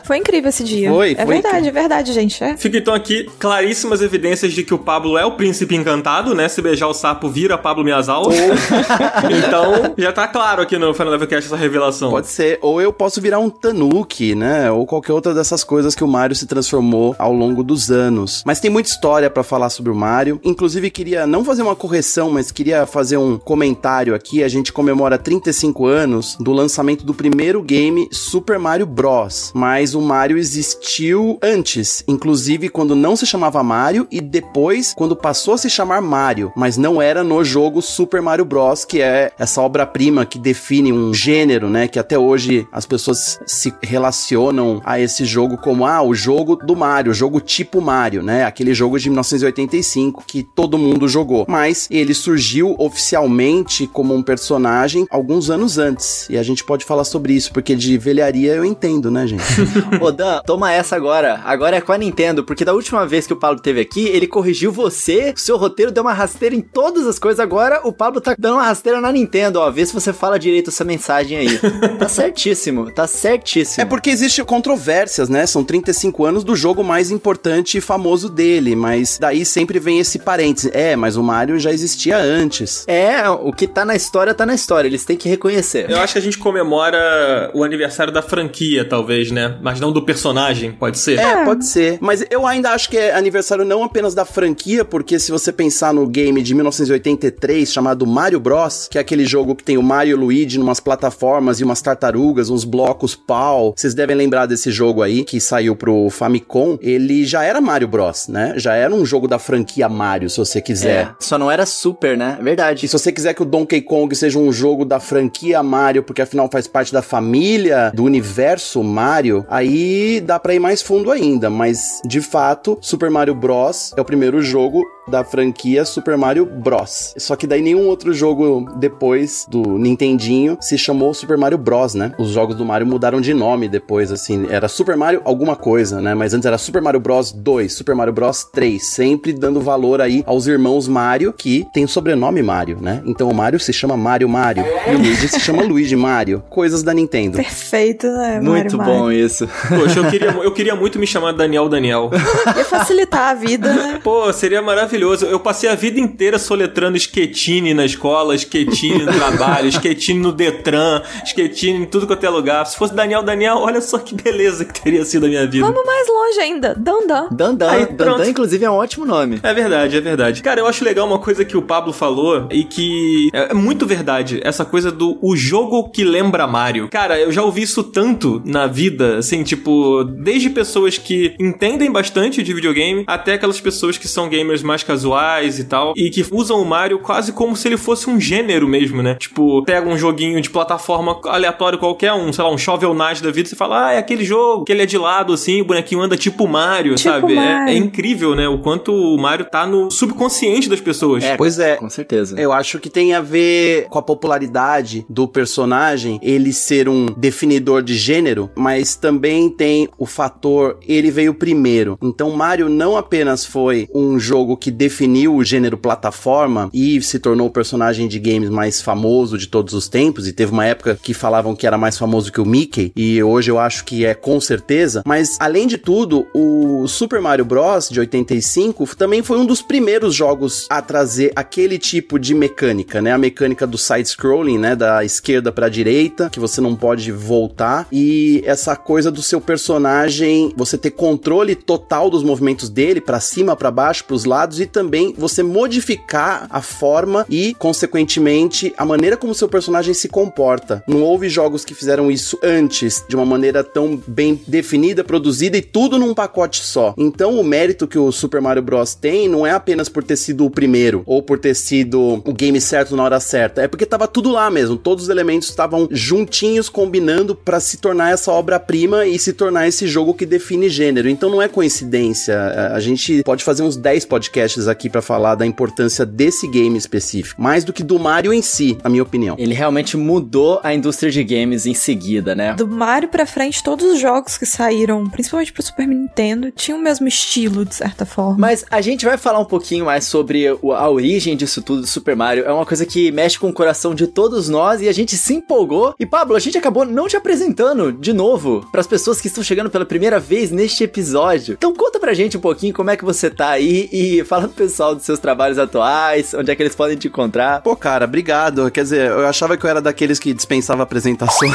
Foi 0.04 0.16
incrível 0.16 0.48
esse 0.48 0.64
dia. 0.64 0.90
Foi, 0.90 1.12
É 1.12 1.16
foi 1.16 1.26
verdade, 1.26 1.56
incrível. 1.58 1.68
é 1.78 1.80
verdade, 1.82 2.12
gente. 2.12 2.42
É. 2.42 2.56
Fica 2.56 2.78
então 2.78 2.94
aqui 2.94 3.28
claríssimas 3.38 4.00
evidências 4.02 4.52
de 4.52 4.62
que 4.62 4.74
o 4.74 4.78
Pablo 4.78 5.16
é 5.18 5.24
o 5.24 5.32
príncipe 5.32 5.74
encantado, 5.76 6.34
né? 6.34 6.48
Se 6.48 6.60
beijar 6.62 6.88
o 6.88 6.94
sapo, 6.94 7.28
vira 7.28 7.56
Pablo 7.58 7.84
Miyazawa. 7.84 8.32
então, 9.46 9.65
já 9.96 10.12
tá 10.12 10.26
claro 10.28 10.62
aqui 10.62 10.78
no 10.78 10.92
Final 10.94 11.12
Level 11.12 11.28
Cast 11.28 11.46
essa 11.46 11.56
revelação. 11.56 12.10
Pode 12.10 12.28
ser, 12.28 12.58
ou 12.62 12.80
eu 12.80 12.92
posso 12.92 13.20
virar 13.20 13.38
um 13.38 13.50
Tanuki, 13.50 14.34
né? 14.34 14.70
Ou 14.70 14.86
qualquer 14.86 15.12
outra 15.12 15.34
dessas 15.34 15.64
coisas 15.64 15.94
que 15.94 16.04
o 16.04 16.08
Mario 16.08 16.36
se 16.36 16.46
transformou 16.46 17.14
ao 17.18 17.32
longo 17.32 17.62
dos 17.62 17.90
anos. 17.90 18.42
Mas 18.46 18.60
tem 18.60 18.70
muita 18.70 18.90
história 18.90 19.30
pra 19.30 19.42
falar 19.42 19.70
sobre 19.70 19.90
o 19.90 19.94
Mario. 19.94 20.40
Inclusive, 20.44 20.90
queria 20.90 21.26
não 21.26 21.44
fazer 21.44 21.62
uma 21.62 21.76
correção, 21.76 22.30
mas 22.30 22.50
queria 22.50 22.86
fazer 22.86 23.16
um 23.16 23.38
comentário 23.38 24.14
aqui. 24.14 24.42
A 24.42 24.48
gente 24.48 24.72
comemora 24.72 25.18
35 25.18 25.86
anos 25.86 26.36
do 26.40 26.52
lançamento 26.52 27.04
do 27.04 27.14
primeiro 27.14 27.62
game 27.62 28.08
Super 28.10 28.58
Mario 28.58 28.86
Bros. 28.86 29.52
Mas 29.54 29.94
o 29.94 30.00
Mario 30.00 30.38
existiu 30.38 31.38
antes, 31.42 32.04
inclusive 32.06 32.68
quando 32.68 32.94
não 32.94 33.16
se 33.16 33.26
chamava 33.26 33.62
Mario 33.62 34.06
e 34.10 34.20
depois 34.20 34.94
quando 34.94 35.16
passou 35.16 35.54
a 35.54 35.58
se 35.58 35.70
chamar 35.70 36.00
Mario, 36.00 36.52
mas 36.56 36.76
não 36.76 37.00
era 37.00 37.22
no 37.22 37.44
jogo 37.44 37.82
Super 37.82 38.22
Mario 38.22 38.44
Bros, 38.44 38.84
que 38.84 39.00
é 39.00 39.32
essa 39.38 39.55
obra-prima 39.62 40.26
que 40.26 40.38
define 40.38 40.92
um 40.92 41.12
gênero, 41.12 41.68
né, 41.68 41.88
que 41.88 41.98
até 41.98 42.18
hoje 42.18 42.66
as 42.72 42.86
pessoas 42.86 43.38
se 43.46 43.72
relacionam 43.82 44.80
a 44.84 45.00
esse 45.00 45.24
jogo 45.24 45.56
como 45.56 45.86
ah, 45.86 46.02
o 46.02 46.14
jogo 46.14 46.56
do 46.56 46.76
Mario, 46.76 47.12
o 47.12 47.14
jogo 47.14 47.40
tipo 47.40 47.80
Mario, 47.80 48.22
né? 48.22 48.44
Aquele 48.44 48.74
jogo 48.74 48.98
de 48.98 49.08
1985 49.08 50.24
que 50.26 50.42
todo 50.42 50.78
mundo 50.78 51.08
jogou. 51.08 51.44
Mas 51.48 51.88
ele 51.90 52.14
surgiu 52.14 52.74
oficialmente 52.78 53.86
como 53.86 54.14
um 54.14 54.22
personagem 54.22 55.06
alguns 55.10 55.50
anos 55.50 55.78
antes. 55.78 56.28
E 56.28 56.36
a 56.36 56.42
gente 56.42 56.64
pode 56.64 56.84
falar 56.84 57.04
sobre 57.04 57.32
isso, 57.32 57.52
porque 57.52 57.74
de 57.74 57.96
velharia 57.98 58.54
eu 58.54 58.64
entendo, 58.64 59.10
né, 59.10 59.26
gente? 59.26 59.44
Ô 60.00 60.10
Dan, 60.10 60.40
toma 60.44 60.72
essa 60.72 60.96
agora. 60.96 61.40
Agora 61.44 61.76
é 61.76 61.80
com 61.80 61.92
a 61.92 61.98
Nintendo, 61.98 62.44
porque 62.44 62.64
da 62.64 62.74
última 62.74 63.06
vez 63.06 63.26
que 63.26 63.32
o 63.32 63.36
Pablo 63.36 63.60
teve 63.60 63.80
aqui, 63.80 64.06
ele 64.06 64.26
corrigiu 64.26 64.72
você, 64.72 65.32
seu 65.36 65.56
roteiro 65.56 65.92
deu 65.92 66.02
uma 66.02 66.12
rasteira 66.12 66.54
em 66.54 66.60
todas 66.60 67.06
as 67.06 67.18
coisas. 67.18 67.40
Agora 67.40 67.80
o 67.84 67.92
Pablo 67.92 68.20
tá 68.20 68.34
dando 68.38 68.54
uma 68.54 68.64
rasteira 68.64 69.00
na 69.00 69.12
Nintendo. 69.12 69.45
Lendo, 69.46 69.56
ó. 69.56 69.70
Vê 69.70 69.86
se 69.86 69.92
você 69.92 70.12
fala 70.12 70.38
direito 70.38 70.70
essa 70.70 70.84
mensagem 70.84 71.38
aí. 71.38 71.58
tá 71.98 72.08
certíssimo, 72.08 72.90
tá 72.90 73.06
certíssimo. 73.06 73.82
É 73.82 73.84
porque 73.86 74.10
existe 74.10 74.42
controvérsias, 74.44 75.28
né? 75.28 75.46
São 75.46 75.64
35 75.64 76.24
anos 76.24 76.44
do 76.44 76.54
jogo 76.54 76.82
mais 76.82 77.10
importante 77.10 77.78
e 77.78 77.80
famoso 77.80 78.28
dele, 78.28 78.74
mas 78.74 79.18
daí 79.18 79.44
sempre 79.44 79.78
vem 79.78 80.00
esse 80.00 80.18
parênteses. 80.18 80.70
É, 80.74 80.96
mas 80.96 81.16
o 81.16 81.22
Mario 81.22 81.58
já 81.58 81.72
existia 81.72 82.18
antes. 82.18 82.84
É, 82.86 83.28
o 83.28 83.52
que 83.52 83.66
tá 83.66 83.84
na 83.84 83.94
história, 83.94 84.34
tá 84.34 84.44
na 84.44 84.54
história. 84.54 84.88
Eles 84.88 85.04
têm 85.04 85.16
que 85.16 85.28
reconhecer. 85.28 85.90
Eu 85.90 85.98
acho 86.00 86.14
que 86.14 86.18
a 86.18 86.22
gente 86.22 86.38
comemora 86.38 87.50
o 87.54 87.62
aniversário 87.62 88.12
da 88.12 88.22
franquia, 88.22 88.84
talvez, 88.84 89.30
né? 89.30 89.56
Mas 89.62 89.80
não 89.80 89.92
do 89.92 90.02
personagem, 90.02 90.72
pode 90.72 90.98
ser? 90.98 91.18
É, 91.18 91.44
pode 91.44 91.66
ser. 91.66 91.98
Mas 92.00 92.24
eu 92.30 92.46
ainda 92.46 92.70
acho 92.70 92.90
que 92.90 92.96
é 92.96 93.14
aniversário 93.14 93.64
não 93.64 93.82
apenas 93.82 94.14
da 94.14 94.24
franquia, 94.24 94.84
porque 94.84 95.18
se 95.18 95.30
você 95.30 95.52
pensar 95.52 95.92
no 95.92 96.06
game 96.06 96.42
de 96.42 96.54
1983 96.54 97.72
chamado 97.72 98.06
Mario 98.06 98.40
Bros, 98.40 98.88
que 98.90 98.98
é 98.98 99.00
aquele 99.00 99.24
jogo 99.24 99.35
que 99.54 99.64
tem 99.64 99.76
o 99.76 99.82
Mario 99.82 100.12
e 100.12 100.14
o 100.14 100.18
Luigi 100.18 100.58
numas 100.58 100.80
plataformas 100.80 101.60
e 101.60 101.64
umas 101.64 101.82
tartarugas, 101.82 102.50
uns 102.50 102.64
blocos 102.64 103.14
pau. 103.14 103.74
Vocês 103.76 103.94
devem 103.94 104.16
lembrar 104.16 104.46
desse 104.46 104.70
jogo 104.70 105.02
aí 105.02 105.24
que 105.24 105.40
saiu 105.40 105.76
pro 105.76 106.08
Famicom. 106.10 106.78
Ele 106.80 107.24
já 107.24 107.42
era 107.42 107.60
Mario 107.60 107.88
Bros, 107.88 108.28
né? 108.28 108.54
Já 108.56 108.74
era 108.74 108.94
um 108.94 109.04
jogo 109.04 109.28
da 109.28 109.38
franquia 109.38 109.88
Mario, 109.88 110.30
se 110.30 110.38
você 110.38 110.60
quiser. 110.60 111.06
É, 111.06 111.14
só 111.20 111.38
não 111.38 111.50
era 111.50 111.66
super, 111.66 112.16
né? 112.16 112.38
Verdade. 112.40 112.86
E 112.86 112.88
se 112.88 112.98
você 112.98 113.12
quiser 113.12 113.34
que 113.34 113.42
o 113.42 113.46
Donkey 113.46 113.80
Kong 113.80 114.14
seja 114.14 114.38
um 114.38 114.52
jogo 114.52 114.84
da 114.84 115.00
franquia 115.00 115.62
Mario, 115.62 116.02
porque 116.02 116.22
afinal 116.22 116.48
faz 116.50 116.66
parte 116.66 116.92
da 116.92 117.02
família, 117.02 117.92
do 117.94 118.04
universo 118.04 118.82
Mario, 118.82 119.44
aí 119.48 120.20
dá 120.20 120.38
pra 120.38 120.54
ir 120.54 120.60
mais 120.60 120.82
fundo 120.82 121.10
ainda. 121.10 121.50
Mas, 121.50 122.00
de 122.04 122.20
fato, 122.20 122.78
Super 122.80 123.10
Mario 123.10 123.34
Bros. 123.34 123.92
é 123.96 124.00
o 124.00 124.04
primeiro 124.04 124.40
jogo 124.40 124.82
da 125.08 125.24
franquia 125.24 125.84
Super 125.84 126.16
Mario 126.16 126.44
Bros. 126.46 127.14
Só 127.16 127.36
que 127.36 127.46
daí 127.46 127.62
nenhum 127.62 127.86
outro 127.86 128.12
jogo 128.12 128.68
depois 128.76 129.46
do 129.48 129.62
Nintendinho 129.78 130.56
se 130.60 130.76
chamou 130.76 131.14
Super 131.14 131.36
Mario 131.36 131.58
Bros, 131.58 131.94
né? 131.94 132.12
Os 132.18 132.30
jogos 132.30 132.56
do 132.56 132.64
Mario 132.64 132.86
mudaram 132.86 133.20
de 133.20 133.32
nome 133.32 133.68
depois, 133.68 134.10
assim. 134.10 134.46
Era 134.50 134.68
Super 134.68 134.96
Mario 134.96 135.22
alguma 135.24 135.56
coisa, 135.56 136.00
né? 136.00 136.14
Mas 136.14 136.34
antes 136.34 136.46
era 136.46 136.58
Super 136.58 136.82
Mario 136.82 137.00
Bros 137.00 137.32
2, 137.32 137.72
Super 137.72 137.94
Mario 137.94 138.12
Bros 138.12 138.44
3, 138.44 138.84
sempre 138.84 139.32
dando 139.32 139.60
valor 139.60 140.00
aí 140.00 140.22
aos 140.26 140.46
irmãos 140.46 140.88
Mario, 140.88 141.32
que 141.32 141.66
tem 141.72 141.84
o 141.84 141.88
sobrenome 141.88 142.42
Mario, 142.42 142.78
né? 142.80 143.02
Então 143.06 143.28
o 143.28 143.34
Mario 143.34 143.60
se 143.60 143.72
chama 143.72 143.96
Mario 143.96 144.28
Mario 144.28 144.64
e 144.86 144.94
o 144.94 144.98
Luigi 144.98 145.28
se 145.28 145.40
chama 145.40 145.62
Luigi 145.62 145.96
Mario. 145.96 146.42
Coisas 146.50 146.82
da 146.82 146.92
Nintendo. 146.92 147.36
Perfeito, 147.36 148.06
né? 148.06 148.40
Muito 148.40 148.76
Mario, 148.76 148.92
bom 148.92 149.04
Mario. 149.04 149.24
isso. 149.24 149.48
Poxa, 149.68 150.00
eu 150.00 150.10
queria, 150.10 150.30
eu 150.30 150.52
queria 150.52 150.74
muito 150.74 150.98
me 150.98 151.06
chamar 151.06 151.32
Daniel 151.32 151.68
Daniel. 151.68 152.10
Ia 152.56 152.64
facilitar 152.64 153.30
a 153.30 153.34
vida, 153.34 153.72
né? 153.72 154.00
Pô, 154.02 154.32
seria 154.32 154.60
maravilhoso. 154.62 154.95
Eu 155.04 155.40
passei 155.40 155.68
a 155.68 155.74
vida 155.74 156.00
inteira 156.00 156.38
soletrando 156.38 156.96
esquetine 156.96 157.74
na 157.74 157.84
escola, 157.84 158.34
esquetine 158.34 159.04
no 159.04 159.12
trabalho, 159.12 159.68
esquetine 159.68 160.18
no 160.20 160.32
Detran, 160.32 161.02
esquetine 161.24 161.82
em 161.82 161.86
tudo 161.86 162.06
quanto 162.06 162.24
é 162.24 162.28
lugar. 162.28 162.66
Se 162.66 162.76
fosse 162.76 162.94
Daniel 162.94 163.22
Daniel, 163.22 163.56
olha 163.58 163.80
só 163.80 163.98
que 163.98 164.14
beleza 164.14 164.64
que 164.64 164.80
teria 164.80 165.04
sido 165.04 165.26
a 165.26 165.28
minha 165.28 165.46
vida. 165.46 165.66
Vamos 165.66 165.84
mais 165.84 166.08
longe 166.08 166.40
ainda. 166.40 166.74
Dandan. 166.74 167.28
Dandan. 167.30 167.70
Aí. 167.70 167.86
Dandan, 167.86 168.28
inclusive, 168.28 168.64
é 168.64 168.70
um 168.70 168.74
ótimo 168.74 169.04
nome. 169.04 169.40
É 169.42 169.54
verdade, 169.54 169.96
é 169.96 170.00
verdade. 170.00 170.42
Cara, 170.42 170.60
eu 170.60 170.66
acho 170.66 170.84
legal 170.84 171.06
uma 171.06 171.18
coisa 171.18 171.44
que 171.44 171.56
o 171.56 171.62
Pablo 171.62 171.92
falou 171.92 172.48
e 172.50 172.64
que 172.64 173.30
é 173.32 173.54
muito 173.54 173.86
verdade. 173.86 174.40
Essa 174.42 174.64
coisa 174.64 174.90
do 174.90 175.18
o 175.22 175.36
jogo 175.36 175.90
que 175.90 176.04
lembra 176.04 176.46
Mario. 176.46 176.88
Cara, 176.88 177.18
eu 177.18 177.32
já 177.32 177.42
ouvi 177.42 177.62
isso 177.62 177.82
tanto 177.82 178.42
na 178.44 178.66
vida, 178.66 179.18
assim, 179.18 179.42
tipo, 179.42 180.04
desde 180.04 180.50
pessoas 180.50 180.98
que 180.98 181.34
entendem 181.38 181.90
bastante 181.90 182.42
de 182.42 182.54
videogame 182.54 183.04
até 183.06 183.34
aquelas 183.34 183.60
pessoas 183.60 183.98
que 183.98 184.08
são 184.08 184.28
gamers 184.28 184.62
mais 184.62 184.82
casuais 184.86 185.58
e 185.58 185.64
tal 185.64 185.92
e 185.96 186.10
que 186.10 186.24
usam 186.30 186.60
o 186.60 186.64
Mario 186.64 186.98
quase 186.98 187.32
como 187.32 187.56
se 187.56 187.68
ele 187.68 187.76
fosse 187.76 188.08
um 188.08 188.20
gênero 188.20 188.66
mesmo, 188.68 189.02
né? 189.02 189.16
Tipo, 189.18 189.62
pega 189.64 189.88
um 189.88 189.96
joguinho 189.96 190.40
de 190.40 190.50
plataforma 190.50 191.20
aleatório 191.24 191.78
qualquer, 191.78 192.12
um, 192.12 192.32
sei 192.32 192.44
lá, 192.44 192.50
um 192.50 192.58
Shovel 192.58 192.94
Knight 192.94 193.22
da 193.22 193.30
vida, 193.30 193.46
e 193.46 193.50
você 193.50 193.56
fala, 193.56 193.88
ah, 193.88 193.92
é 193.92 193.98
aquele 193.98 194.24
jogo 194.24 194.64
que 194.64 194.72
ele 194.72 194.82
é 194.82 194.86
de 194.86 194.98
lado, 194.98 195.32
assim, 195.32 195.60
o 195.60 195.64
bonequinho 195.64 196.00
anda 196.00 196.16
tipo 196.16 196.46
Mario, 196.46 196.94
Tipo 196.94 197.08
sabe? 197.10 197.32
É- 197.32 197.36
Mario. 197.36 197.68
É, 197.74 197.76
incrível, 197.76 198.34
né? 198.34 198.48
O 198.48 198.58
quanto 198.58 198.92
o 198.92 199.18
Mario 199.18 199.46
tá 199.50 199.66
no 199.66 199.90
subconsciente 199.90 200.68
das 200.68 200.80
pessoas. 200.80 201.24
É, 201.24 201.36
Pois 201.36 201.58
é. 201.58 201.76
Com 201.76 201.90
certeza. 201.90 202.38
Eu 202.40 202.52
acho 202.52 202.78
que 202.78 202.88
tem 202.88 203.14
a 203.14 203.20
ver 203.20 203.86
com 203.88 203.98
a 203.98 204.02
popularidade 204.02 205.04
do 205.08 205.26
personagem, 205.28 206.18
ele 206.22 206.52
ser 206.52 206.88
um 206.88 207.06
definidor 207.06 207.82
de 207.82 207.94
gênero, 207.94 208.50
mas 208.56 208.96
também 208.96 209.48
tem 209.50 209.88
o 209.98 210.06
fator 210.06 210.78
ele 210.86 211.10
veio 211.10 211.34
primeiro. 211.34 211.98
Então 212.02 212.30
Mario 212.32 212.68
não 212.68 212.96
apenas 212.96 213.44
foi 213.44 213.88
um 213.94 214.18
jogo 214.18 214.56
que 214.56 214.70
definiu 214.76 215.34
o 215.34 215.44
gênero 215.44 215.78
plataforma 215.78 216.68
e 216.72 217.00
se 217.00 217.18
tornou 217.18 217.46
o 217.46 217.50
personagem 217.50 218.06
de 218.06 218.18
games 218.18 218.50
mais 218.50 218.82
famoso 218.82 219.38
de 219.38 219.48
todos 219.48 219.72
os 219.74 219.88
tempos, 219.88 220.28
e 220.28 220.32
teve 220.32 220.52
uma 220.52 220.66
época 220.66 220.98
que 221.02 221.14
falavam 221.14 221.56
que 221.56 221.66
era 221.66 221.78
mais 221.78 221.96
famoso 221.96 222.30
que 222.30 222.40
o 222.40 222.44
Mickey, 222.44 222.92
e 222.94 223.22
hoje 223.22 223.50
eu 223.50 223.58
acho 223.58 223.84
que 223.84 224.04
é 224.04 224.14
com 224.14 224.40
certeza, 224.40 225.02
mas 225.06 225.36
além 225.40 225.66
de 225.66 225.78
tudo, 225.78 226.26
o 226.34 226.86
Super 226.86 227.20
Mario 227.20 227.44
Bros. 227.44 227.88
de 227.88 228.00
85 228.00 228.94
também 228.96 229.22
foi 229.22 229.38
um 229.38 229.46
dos 229.46 229.62
primeiros 229.62 230.14
jogos 230.14 230.66
a 230.68 230.82
trazer 230.82 231.32
aquele 231.34 231.78
tipo 231.78 232.18
de 232.18 232.34
mecânica, 232.34 233.00
né? 233.00 233.12
A 233.12 233.18
mecânica 233.18 233.66
do 233.66 233.78
side-scrolling, 233.78 234.58
né? 234.58 234.76
Da 234.76 235.04
esquerda 235.04 235.50
pra 235.50 235.68
direita, 235.68 236.28
que 236.30 236.40
você 236.40 236.60
não 236.60 236.76
pode 236.76 237.10
voltar, 237.10 237.86
e 237.90 238.42
essa 238.44 238.76
coisa 238.76 239.10
do 239.10 239.22
seu 239.22 239.40
personagem, 239.40 240.52
você 240.56 240.76
ter 240.76 240.90
controle 240.90 241.54
total 241.54 242.10
dos 242.10 242.22
movimentos 242.22 242.68
dele, 242.68 243.00
pra 243.00 243.20
cima, 243.20 243.56
pra 243.56 243.70
baixo, 243.70 244.04
pros 244.04 244.24
lados, 244.24 244.60
e 244.60 244.65
também 244.66 245.14
você 245.16 245.42
modificar 245.42 246.46
a 246.50 246.60
forma 246.60 247.26
e, 247.28 247.54
consequentemente, 247.54 248.72
a 248.76 248.84
maneira 248.84 249.16
como 249.16 249.34
seu 249.34 249.48
personagem 249.48 249.94
se 249.94 250.08
comporta. 250.08 250.82
Não 250.86 251.02
houve 251.02 251.28
jogos 251.28 251.64
que 251.64 251.74
fizeram 251.74 252.10
isso 252.10 252.38
antes, 252.42 253.04
de 253.08 253.16
uma 253.16 253.24
maneira 253.24 253.62
tão 253.62 254.00
bem 254.06 254.40
definida, 254.46 255.04
produzida 255.04 255.56
e 255.56 255.62
tudo 255.62 255.98
num 255.98 256.14
pacote 256.14 256.62
só. 256.62 256.94
Então, 256.96 257.38
o 257.38 257.44
mérito 257.44 257.86
que 257.86 257.98
o 257.98 258.10
Super 258.10 258.40
Mario 258.40 258.62
Bros. 258.62 258.94
tem 258.94 259.28
não 259.28 259.46
é 259.46 259.50
apenas 259.50 259.88
por 259.88 260.02
ter 260.02 260.16
sido 260.16 260.44
o 260.44 260.50
primeiro 260.50 261.02
ou 261.06 261.22
por 261.22 261.38
ter 261.38 261.54
sido 261.54 262.22
o 262.24 262.32
game 262.32 262.60
certo 262.60 262.96
na 262.96 263.02
hora 263.02 263.20
certa, 263.20 263.62
é 263.62 263.68
porque 263.68 263.84
tava 263.84 264.08
tudo 264.08 264.30
lá 264.30 264.50
mesmo. 264.50 264.76
Todos 264.76 265.04
os 265.04 265.10
elementos 265.10 265.48
estavam 265.48 265.88
juntinhos, 265.90 266.68
combinando 266.68 267.34
para 267.34 267.60
se 267.60 267.76
tornar 267.76 268.12
essa 268.12 268.32
obra-prima 268.32 269.06
e 269.06 269.18
se 269.18 269.32
tornar 269.32 269.68
esse 269.68 269.86
jogo 269.86 270.14
que 270.14 270.24
define 270.24 270.68
gênero. 270.68 271.08
Então, 271.08 271.30
não 271.30 271.42
é 271.42 271.48
coincidência. 271.48 272.36
A 272.72 272.80
gente 272.80 273.22
pode 273.22 273.44
fazer 273.44 273.62
uns 273.62 273.76
10 273.76 274.04
podcasts 274.06 274.55
aqui 274.66 274.88
para 274.88 275.02
falar 275.02 275.34
da 275.34 275.46
importância 275.46 276.06
desse 276.06 276.48
game 276.48 276.76
específico, 276.76 277.40
mais 277.40 277.64
do 277.64 277.72
que 277.72 277.82
do 277.82 277.98
Mario 277.98 278.32
em 278.32 278.42
si, 278.42 278.78
na 278.82 278.90
minha 278.90 279.02
opinião. 279.02 279.36
Ele 279.38 279.54
realmente 279.54 279.96
mudou 279.96 280.60
a 280.62 280.74
indústria 280.74 281.10
de 281.12 281.22
games 281.22 281.66
em 281.66 281.74
seguida, 281.74 282.34
né? 282.34 282.54
Do 282.54 282.66
Mario 282.66 283.08
pra 283.08 283.26
frente, 283.26 283.62
todos 283.62 283.84
os 283.86 284.00
jogos 284.00 284.38
que 284.38 284.46
saíram, 284.46 285.08
principalmente 285.08 285.52
pro 285.52 285.62
Super 285.62 285.86
Nintendo, 285.86 286.50
tinham 286.50 286.78
o 286.78 286.82
mesmo 286.82 287.06
estilo, 287.06 287.64
de 287.64 287.74
certa 287.74 288.06
forma. 288.06 288.36
Mas 288.38 288.64
a 288.70 288.80
gente 288.80 289.04
vai 289.04 289.18
falar 289.18 289.38
um 289.38 289.44
pouquinho 289.44 289.84
mais 289.84 290.04
sobre 290.04 290.46
a 290.48 290.88
origem 290.88 291.36
disso 291.36 291.60
tudo 291.62 291.82
do 291.82 291.86
Super 291.86 292.16
Mario. 292.16 292.44
É 292.44 292.52
uma 292.52 292.66
coisa 292.66 292.86
que 292.86 293.10
mexe 293.12 293.38
com 293.38 293.48
o 293.48 293.52
coração 293.52 293.94
de 293.94 294.06
todos 294.06 294.48
nós 294.48 294.80
e 294.80 294.88
a 294.88 294.92
gente 294.92 295.16
se 295.16 295.34
empolgou. 295.34 295.94
E 295.98 296.06
Pablo, 296.06 296.36
a 296.36 296.40
gente 296.40 296.56
acabou 296.56 296.84
não 296.84 297.08
te 297.08 297.16
apresentando 297.16 297.92
de 297.92 298.12
novo 298.12 298.66
para 298.70 298.80
as 298.80 298.86
pessoas 298.86 299.20
que 299.20 299.28
estão 299.28 299.42
chegando 299.42 299.70
pela 299.70 299.84
primeira 299.84 300.18
vez 300.18 300.50
neste 300.50 300.84
episódio. 300.84 301.54
Então 301.58 301.74
conta 301.74 301.98
pra 301.98 302.14
gente 302.14 302.36
um 302.36 302.40
pouquinho 302.40 302.74
como 302.74 302.90
é 302.90 302.96
que 302.96 303.04
você 303.04 303.28
tá 303.28 303.50
aí 303.50 303.88
e 303.92 304.24
fala 304.24 304.35
pro 304.42 304.50
pessoal 304.50 304.94
dos 304.94 305.04
seus 305.04 305.18
trabalhos 305.18 305.58
atuais, 305.58 306.34
onde 306.34 306.50
é 306.50 306.54
que 306.54 306.62
eles 306.62 306.74
podem 306.74 306.96
te 306.96 307.08
encontrar. 307.08 307.62
Pô, 307.62 307.74
cara, 307.76 308.04
obrigado. 308.04 308.70
Quer 308.70 308.82
dizer, 308.82 309.10
eu 309.10 309.26
achava 309.26 309.56
que 309.56 309.64
eu 309.64 309.70
era 309.70 309.80
daqueles 309.80 310.18
que 310.18 310.32
dispensava 310.32 310.82
apresentações. 310.82 311.52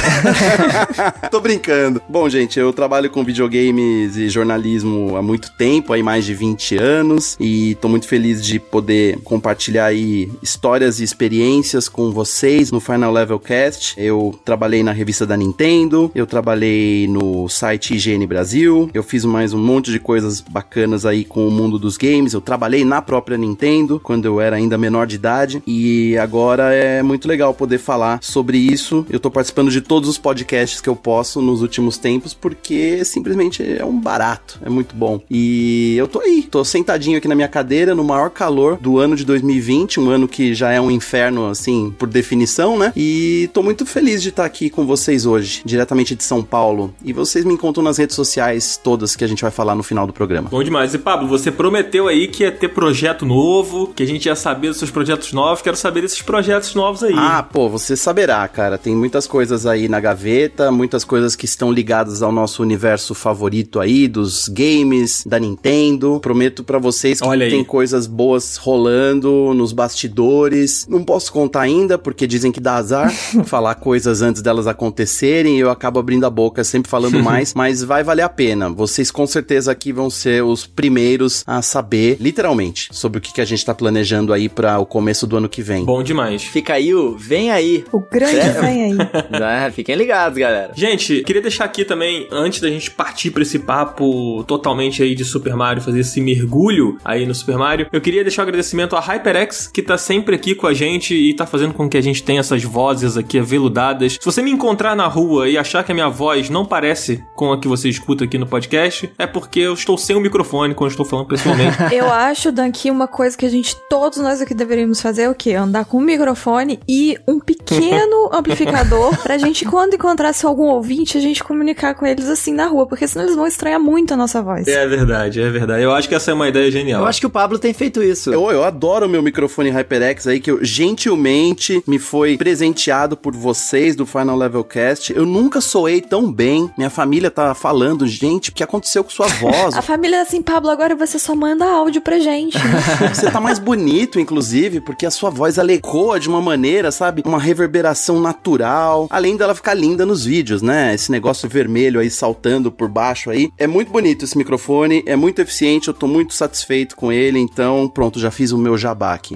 Tô 1.29 1.39
brincando. 1.39 2.01
Bom, 2.07 2.27
gente, 2.29 2.59
eu 2.59 2.71
trabalho 2.73 3.09
com 3.09 3.23
videogames 3.23 4.15
e 4.15 4.29
jornalismo 4.29 5.15
há 5.15 5.21
muito 5.21 5.51
tempo, 5.51 5.93
há 5.93 6.01
mais 6.03 6.25
de 6.25 6.33
20 6.33 6.77
anos, 6.77 7.37
e 7.39 7.75
tô 7.75 7.87
muito 7.87 8.07
feliz 8.07 8.43
de 8.43 8.59
poder 8.59 9.19
compartilhar 9.23 9.85
aí 9.85 10.31
histórias 10.41 10.99
e 10.99 11.03
experiências 11.03 11.87
com 11.87 12.11
vocês 12.11 12.71
no 12.71 12.79
Final 12.79 13.11
Level 13.11 13.39
Cast. 13.39 13.93
Eu 13.97 14.39
trabalhei 14.43 14.83
na 14.83 14.91
revista 14.91 15.25
da 15.25 15.37
Nintendo, 15.37 16.11
eu 16.15 16.25
trabalhei 16.25 17.07
no 17.07 17.47
site 17.47 17.95
IGN 17.95 18.25
Brasil, 18.25 18.89
eu 18.93 19.03
fiz 19.03 19.25
mais 19.25 19.53
um 19.53 19.59
monte 19.59 19.91
de 19.91 19.99
coisas 19.99 20.41
bacanas 20.41 21.05
aí 21.05 21.23
com 21.23 21.47
o 21.47 21.51
mundo 21.51 21.77
dos 21.77 21.97
games, 21.97 22.33
eu 22.33 22.41
trabalhei 22.41 22.70
na 22.85 23.01
própria 23.01 23.37
Nintendo 23.37 23.99
quando 24.01 24.25
eu 24.25 24.39
era 24.41 24.55
ainda 24.55 24.77
menor 24.77 25.05
de 25.05 25.15
idade, 25.15 25.61
e 25.67 26.17
agora 26.17 26.73
é 26.73 27.03
muito 27.03 27.27
legal 27.27 27.53
poder 27.53 27.77
falar 27.77 28.19
sobre 28.21 28.57
isso. 28.57 29.05
Eu 29.09 29.19
tô 29.19 29.29
participando 29.29 29.69
de 29.69 29.81
todos 29.81 30.09
os 30.09 30.17
podcasts 30.17 30.81
que 30.81 30.89
eu 30.89 30.95
posso 30.95 31.41
nos 31.41 31.61
últimos 31.61 31.97
tempos, 31.97 32.33
porque 32.33 33.03
simplesmente 33.05 33.61
é 33.63 33.85
um 33.85 33.99
barato, 33.99 34.59
é 34.65 34.69
muito 34.69 34.95
bom. 34.95 35.21
E 35.29 35.95
eu 35.97 36.07
tô 36.07 36.19
aí, 36.19 36.43
tô 36.43 36.63
sentadinho 36.63 37.17
aqui 37.17 37.27
na 37.27 37.35
minha 37.35 37.47
cadeira, 37.47 37.93
no 37.93 38.03
maior 38.03 38.29
calor 38.29 38.77
do 38.77 38.97
ano 38.97 39.15
de 39.15 39.25
2020, 39.25 39.99
um 39.99 40.09
ano 40.09 40.27
que 40.27 40.53
já 40.53 40.71
é 40.71 40.79
um 40.79 40.89
inferno, 40.89 41.47
assim, 41.47 41.93
por 41.97 42.07
definição, 42.07 42.77
né? 42.77 42.93
E 42.95 43.49
tô 43.53 43.61
muito 43.61 43.85
feliz 43.85 44.21
de 44.21 44.29
estar 44.29 44.45
aqui 44.45 44.69
com 44.69 44.85
vocês 44.85 45.25
hoje, 45.25 45.61
diretamente 45.65 46.15
de 46.15 46.23
São 46.23 46.41
Paulo. 46.41 46.93
E 47.03 47.13
vocês 47.13 47.45
me 47.45 47.53
encontram 47.53 47.83
nas 47.83 47.97
redes 47.97 48.15
sociais 48.15 48.79
todas 48.81 49.15
que 49.15 49.23
a 49.23 49.27
gente 49.27 49.41
vai 49.41 49.51
falar 49.51 49.75
no 49.75 49.83
final 49.83 50.07
do 50.07 50.13
programa. 50.13 50.49
Bom 50.49 50.63
demais. 50.63 50.93
E 50.93 50.97
Pablo, 50.97 51.27
você 51.27 51.51
prometeu 51.51 52.07
aí 52.07 52.27
que 52.27 52.43
ia 52.43 52.51
ter 52.61 52.69
projeto 52.69 53.25
novo, 53.25 53.87
que 53.87 54.03
a 54.03 54.05
gente 54.05 54.27
ia 54.27 54.35
saber 54.35 54.67
dos 54.67 54.77
seus 54.77 54.91
projetos 54.91 55.33
novos. 55.33 55.63
Quero 55.63 55.75
saber 55.75 56.01
desses 56.01 56.21
projetos 56.21 56.75
novos 56.75 57.03
aí. 57.03 57.15
Ah, 57.17 57.41
pô, 57.41 57.67
você 57.67 57.97
saberá, 57.97 58.47
cara. 58.47 58.77
Tem 58.77 58.95
muitas 58.95 59.25
coisas 59.25 59.65
aí 59.65 59.89
na 59.89 59.99
gaveta, 59.99 60.71
muitas 60.71 61.03
coisas 61.03 61.35
que 61.35 61.45
estão 61.45 61.71
ligadas 61.71 62.21
ao 62.21 62.31
nosso 62.31 62.61
universo 62.61 63.15
favorito 63.15 63.79
aí, 63.79 64.07
dos 64.07 64.47
games, 64.47 65.23
da 65.25 65.39
Nintendo. 65.39 66.19
Prometo 66.21 66.63
para 66.63 66.77
vocês 66.77 67.19
que 67.19 67.27
Olha 67.27 67.45
aí. 67.45 67.51
tem 67.51 67.63
coisas 67.63 68.05
boas 68.05 68.57
rolando 68.57 69.53
nos 69.55 69.73
bastidores. 69.73 70.85
Não 70.87 71.03
posso 71.03 71.33
contar 71.33 71.61
ainda, 71.61 71.97
porque 71.97 72.27
dizem 72.27 72.51
que 72.51 72.59
dá 72.59 72.75
azar 72.75 73.11
falar 73.45 73.73
coisas 73.75 74.21
antes 74.21 74.41
delas 74.43 74.67
acontecerem 74.67 75.57
e 75.57 75.59
eu 75.59 75.71
acabo 75.71 75.99
abrindo 75.99 76.25
a 76.25 76.29
boca 76.29 76.63
sempre 76.63 76.91
falando 76.91 77.17
mais, 77.23 77.55
mas 77.55 77.83
vai 77.83 78.03
valer 78.03 78.21
a 78.21 78.29
pena. 78.29 78.69
Vocês 78.69 79.09
com 79.09 79.25
certeza 79.25 79.71
aqui 79.71 79.91
vão 79.91 80.11
ser 80.11 80.43
os 80.43 80.67
primeiros 80.67 81.43
a 81.47 81.61
saber, 81.63 82.17
literalmente, 82.19 82.50
sobre 82.91 83.19
o 83.19 83.21
que, 83.21 83.33
que 83.33 83.41
a 83.41 83.45
gente 83.45 83.63
tá 83.65 83.73
planejando 83.73 84.33
aí 84.33 84.49
para 84.49 84.79
o 84.79 84.85
começo 84.85 85.25
do 85.25 85.37
ano 85.37 85.47
que 85.49 85.61
vem. 85.61 85.85
Bom 85.85 86.03
demais. 86.03 86.43
Fica 86.43 86.73
aí 86.73 86.93
o 86.93 87.15
vem 87.17 87.51
aí. 87.51 87.83
O 87.91 87.99
grande 87.99 88.35
É. 88.39 88.49
vem 88.61 88.83
aí. 88.85 88.93
né? 89.31 89.71
Fiquem 89.73 89.95
ligados, 89.95 90.37
galera. 90.37 90.71
Gente, 90.75 91.23
queria 91.23 91.41
deixar 91.41 91.65
aqui 91.65 91.85
também, 91.85 92.27
antes 92.31 92.59
da 92.59 92.69
gente 92.69 92.91
partir 92.91 93.31
pra 93.31 93.41
esse 93.43 93.59
papo 93.59 94.43
totalmente 94.45 95.01
aí 95.03 95.15
de 95.15 95.23
Super 95.23 95.55
Mario, 95.55 95.81
fazer 95.81 95.99
esse 95.99 96.19
mergulho 96.21 96.97
aí 97.03 97.25
no 97.25 97.33
Super 97.33 97.57
Mario, 97.57 97.87
eu 97.91 98.01
queria 98.01 98.23
deixar 98.23 98.41
um 98.41 98.47
agradecimento 98.47 98.95
à 98.95 98.99
HyperX, 98.99 99.67
que 99.67 99.81
tá 99.81 99.97
sempre 99.97 100.35
aqui 100.35 100.55
com 100.55 100.67
a 100.67 100.73
gente 100.73 101.13
e 101.15 101.33
tá 101.33 101.45
fazendo 101.45 101.73
com 101.73 101.87
que 101.89 101.97
a 101.97 102.01
gente 102.01 102.23
tenha 102.23 102.39
essas 102.39 102.63
vozes 102.63 103.17
aqui 103.17 103.39
aveludadas. 103.39 104.13
Se 104.13 104.25
você 104.25 104.41
me 104.41 104.51
encontrar 104.51 104.95
na 104.95 105.07
rua 105.07 105.49
e 105.49 105.57
achar 105.57 105.83
que 105.83 105.91
a 105.91 105.95
minha 105.95 106.09
voz 106.09 106.49
não 106.49 106.65
parece 106.65 107.23
com 107.35 107.51
a 107.51 107.59
que 107.59 107.67
você 107.67 107.89
escuta 107.89 108.23
aqui 108.25 108.37
no 108.37 108.47
podcast, 108.47 109.11
é 109.17 109.27
porque 109.27 109.59
eu 109.59 109.73
estou 109.73 109.97
sem 109.97 110.15
o 110.15 110.19
microfone 110.19 110.73
quando 110.73 110.89
eu 110.89 110.91
estou 110.93 111.05
falando 111.05 111.27
pessoalmente. 111.27 111.77
Eu 111.91 112.11
acho, 112.11 112.40
Dan, 112.49 112.71
que 112.71 112.89
uma 112.89 113.07
coisa 113.07 113.37
que 113.37 113.45
a 113.45 113.49
gente, 113.49 113.75
todos 113.89 114.19
nós 114.19 114.39
aqui 114.39 114.53
deveríamos 114.53 115.01
fazer 115.01 115.23
é 115.23 115.29
o 115.29 115.35
quê? 115.35 115.53
Andar 115.53 115.83
com 115.83 115.97
um 115.97 116.01
microfone 116.01 116.79
e 116.87 117.17
um 117.27 117.41
pequeno 117.41 118.29
amplificador 118.33 119.17
pra 119.21 119.37
gente, 119.37 119.65
quando 119.65 119.95
encontrasse 119.95 120.45
algum 120.45 120.67
ouvinte, 120.67 121.17
a 121.17 121.21
gente 121.21 121.43
comunicar 121.43 121.93
com 121.93 122.05
eles 122.05 122.29
assim 122.29 122.53
na 122.53 122.67
rua, 122.67 122.87
porque 122.87 123.05
senão 123.05 123.25
eles 123.25 123.35
vão 123.35 123.45
estranhar 123.45 123.79
muito 123.79 124.13
a 124.13 124.17
nossa 124.17 124.41
voz. 124.41 124.65
é 124.67 124.87
verdade, 124.87 125.41
é 125.41 125.49
verdade. 125.49 125.83
Eu 125.83 125.91
acho 125.91 126.07
que 126.07 126.15
essa 126.15 126.31
é 126.31 126.33
uma 126.33 126.47
ideia 126.47 126.71
genial. 126.71 127.01
Eu 127.01 127.07
acho 127.07 127.19
que 127.19 127.27
o 127.27 127.29
Pablo 127.29 127.59
tem 127.59 127.73
feito 127.73 128.01
isso. 128.01 128.31
Eu, 128.31 128.49
eu 128.49 128.63
adoro 128.63 129.05
o 129.05 129.09
meu 129.09 129.21
microfone 129.21 129.69
HyperX 129.69 130.27
aí, 130.27 130.39
que 130.39 130.49
eu, 130.49 130.63
gentilmente 130.63 131.83
me 131.85 131.99
foi 131.99 132.37
presenteado 132.37 133.17
por 133.17 133.35
vocês 133.35 133.95
do 133.95 134.05
Final 134.05 134.37
Level 134.37 134.63
Cast. 134.63 135.13
Eu 135.13 135.25
nunca 135.25 135.59
soei 135.59 135.99
tão 135.99 136.31
bem. 136.31 136.71
Minha 136.77 136.89
família 136.89 137.29
tá 137.29 137.53
falando, 137.53 138.07
gente, 138.07 138.49
o 138.49 138.53
que 138.53 138.63
aconteceu 138.63 139.03
com 139.03 139.09
sua 139.09 139.27
voz? 139.41 139.75
A 139.75 139.81
família 139.81 140.17
é 140.17 140.21
assim, 140.21 140.41
Pablo, 140.41 140.69
agora 140.69 140.95
você 140.95 141.19
só 141.19 141.35
manda 141.35 141.65
áudio 141.65 142.01
pra 142.01 142.19
gente. 142.19 142.30
Você 143.13 143.29
tá 143.29 143.39
mais 143.39 143.59
bonito, 143.59 144.19
inclusive, 144.19 144.81
porque 144.81 145.05
a 145.05 145.11
sua 145.11 145.29
voz 145.29 145.57
ela 145.57 145.71
ecoa 145.71 146.19
de 146.19 146.29
uma 146.29 146.41
maneira, 146.41 146.91
sabe? 146.91 147.21
Uma 147.25 147.39
reverberação 147.39 148.19
natural. 148.19 149.07
Além 149.09 149.35
dela 149.37 149.55
ficar 149.55 149.73
linda 149.73 150.05
nos 150.05 150.25
vídeos, 150.25 150.61
né? 150.61 150.93
Esse 150.93 151.11
negócio 151.11 151.49
vermelho 151.49 151.99
aí 151.99 152.09
saltando 152.09 152.71
por 152.71 152.87
baixo 152.87 153.29
aí. 153.29 153.51
É 153.57 153.67
muito 153.67 153.91
bonito 153.91 154.25
esse 154.25 154.37
microfone, 154.37 155.03
é 155.05 155.15
muito 155.15 155.41
eficiente, 155.41 155.87
eu 155.87 155.93
tô 155.93 156.07
muito 156.07 156.33
satisfeito 156.33 156.95
com 156.95 157.11
ele. 157.11 157.39
Então, 157.39 157.87
pronto, 157.87 158.19
já 158.19 158.31
fiz 158.31 158.51
o 158.51 158.57
meu 158.57 158.77
jabá 158.77 159.13
aqui. 159.13 159.35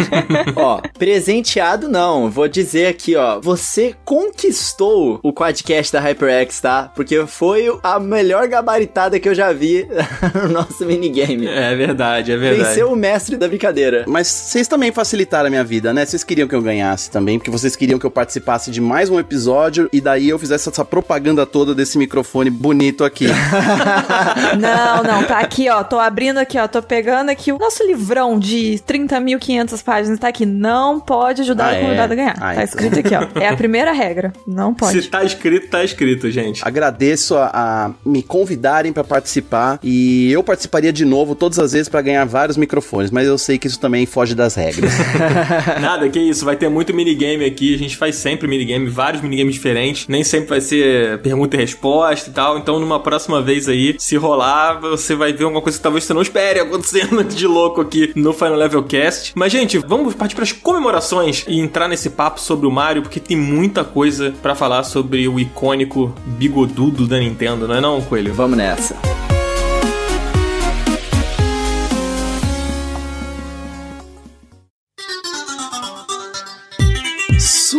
ó, 0.56 0.80
presenteado 0.98 1.88
não. 1.88 2.30
Vou 2.30 2.48
dizer 2.48 2.86
aqui, 2.86 3.16
ó. 3.16 3.40
Você 3.40 3.94
conquistou 4.04 5.20
o 5.22 5.32
quadcast 5.32 5.92
da 5.92 6.00
HyperX, 6.00 6.60
tá? 6.60 6.90
Porque 6.94 7.26
foi 7.26 7.66
a 7.82 7.98
melhor 7.98 8.48
gabaritada 8.48 9.18
que 9.18 9.28
eu 9.28 9.34
já 9.34 9.52
vi 9.52 9.86
no 10.34 10.48
nosso 10.48 10.84
minigame. 10.84 11.46
É 11.46 11.74
verdade, 11.74 12.25
é 12.32 12.36
verdade. 12.36 12.68
Venceu 12.70 12.92
o 12.92 12.96
mestre 12.96 13.36
da 13.36 13.48
brincadeira. 13.48 14.04
Mas 14.06 14.26
vocês 14.28 14.66
também 14.68 14.92
facilitaram 14.92 15.46
a 15.46 15.50
minha 15.50 15.64
vida, 15.64 15.92
né? 15.92 16.04
Vocês 16.04 16.22
queriam 16.24 16.46
que 16.48 16.54
eu 16.54 16.62
ganhasse 16.62 17.10
também, 17.10 17.38
porque 17.38 17.50
vocês 17.50 17.74
queriam 17.76 17.98
que 17.98 18.06
eu 18.06 18.10
participasse 18.10 18.70
de 18.70 18.80
mais 18.80 19.10
um 19.10 19.18
episódio 19.18 19.88
e 19.92 20.00
daí 20.00 20.28
eu 20.28 20.38
fizesse 20.38 20.68
essa 20.68 20.84
propaganda 20.84 21.44
toda 21.46 21.74
desse 21.74 21.98
microfone 21.98 22.50
bonito 22.50 23.04
aqui. 23.04 23.26
Não, 24.58 25.02
não, 25.02 25.24
tá 25.24 25.38
aqui, 25.38 25.68
ó. 25.68 25.82
Tô 25.82 25.98
abrindo 25.98 26.38
aqui, 26.38 26.58
ó. 26.58 26.66
Tô 26.66 26.82
pegando 26.82 27.30
aqui 27.30 27.52
o 27.52 27.58
nosso 27.58 27.84
livrão 27.86 28.38
de 28.38 28.80
30.500 28.86 29.82
páginas. 29.82 30.18
Tá 30.18 30.28
aqui. 30.28 30.46
Não 30.46 31.00
pode 31.00 31.42
ajudar 31.42 31.74
Ah, 31.74 31.78
o 31.78 31.80
convidado 31.80 32.12
é? 32.12 32.14
a 32.14 32.16
ganhar. 32.16 32.34
Ah, 32.36 32.40
tá 32.40 32.52
então. 32.54 32.64
escrito 32.64 32.98
aqui, 33.00 33.14
ó. 33.14 33.40
É 33.40 33.48
a 33.48 33.56
primeira 33.56 33.92
regra. 33.92 34.32
Não 34.46 34.72
pode. 34.74 35.02
Se 35.02 35.08
tá 35.08 35.24
escrito, 35.24 35.68
tá 35.68 35.84
escrito, 35.84 36.30
gente. 36.30 36.62
Agradeço 36.66 37.36
a, 37.36 37.50
a 37.52 37.90
me 38.04 38.22
convidarem 38.22 38.92
pra 38.92 39.04
participar 39.04 39.78
e 39.82 40.30
eu 40.32 40.42
participaria 40.42 40.92
de 40.92 41.04
novo 41.04 41.34
todas 41.34 41.58
as 41.58 41.72
vezes 41.72 41.88
pra 41.88 42.00
ganhar 42.02 42.15
vários 42.24 42.56
microfones, 42.56 43.10
mas 43.10 43.26
eu 43.26 43.36
sei 43.38 43.58
que 43.58 43.66
isso 43.66 43.78
também 43.78 44.06
foge 44.06 44.34
das 44.34 44.54
regras. 44.54 44.92
Nada, 45.80 46.08
que 46.08 46.18
isso, 46.18 46.44
vai 46.44 46.56
ter 46.56 46.68
muito 46.68 46.94
minigame 46.94 47.44
aqui, 47.44 47.74
a 47.74 47.78
gente 47.78 47.96
faz 47.96 48.16
sempre 48.16 48.48
minigame, 48.48 48.88
vários 48.88 49.22
minigames 49.22 49.54
diferentes, 49.54 50.06
nem 50.08 50.24
sempre 50.24 50.48
vai 50.48 50.60
ser 50.60 51.18
pergunta 51.18 51.56
e 51.56 51.60
resposta 51.60 52.30
e 52.30 52.32
tal, 52.32 52.58
então 52.58 52.78
numa 52.78 53.00
próxima 53.00 53.42
vez 53.42 53.68
aí, 53.68 53.96
se 53.98 54.16
rolar, 54.16 54.80
você 54.80 55.14
vai 55.14 55.32
ver 55.32 55.44
alguma 55.44 55.62
coisa 55.62 55.78
que 55.78 55.82
talvez 55.82 56.04
você 56.04 56.14
não 56.14 56.22
espere 56.22 56.60
acontecendo 56.60 57.22
de 57.24 57.46
louco 57.46 57.80
aqui 57.80 58.12
no 58.14 58.32
Final 58.32 58.54
Level 58.54 58.82
Cast. 58.84 59.32
Mas, 59.34 59.52
gente, 59.52 59.78
vamos 59.78 60.14
partir 60.14 60.34
pras 60.34 60.52
comemorações 60.52 61.44
e 61.48 61.58
entrar 61.60 61.88
nesse 61.88 62.10
papo 62.10 62.40
sobre 62.40 62.66
o 62.66 62.70
Mario, 62.70 63.02
porque 63.02 63.20
tem 63.20 63.36
muita 63.36 63.84
coisa 63.84 64.34
pra 64.42 64.54
falar 64.54 64.82
sobre 64.84 65.26
o 65.28 65.38
icônico 65.38 66.14
bigodudo 66.26 67.06
da 67.06 67.18
Nintendo, 67.18 67.66
não 67.66 67.74
é 67.74 67.80
não, 67.80 68.00
Coelho? 68.00 68.32
Vamos 68.32 68.56
nessa. 68.56 69.35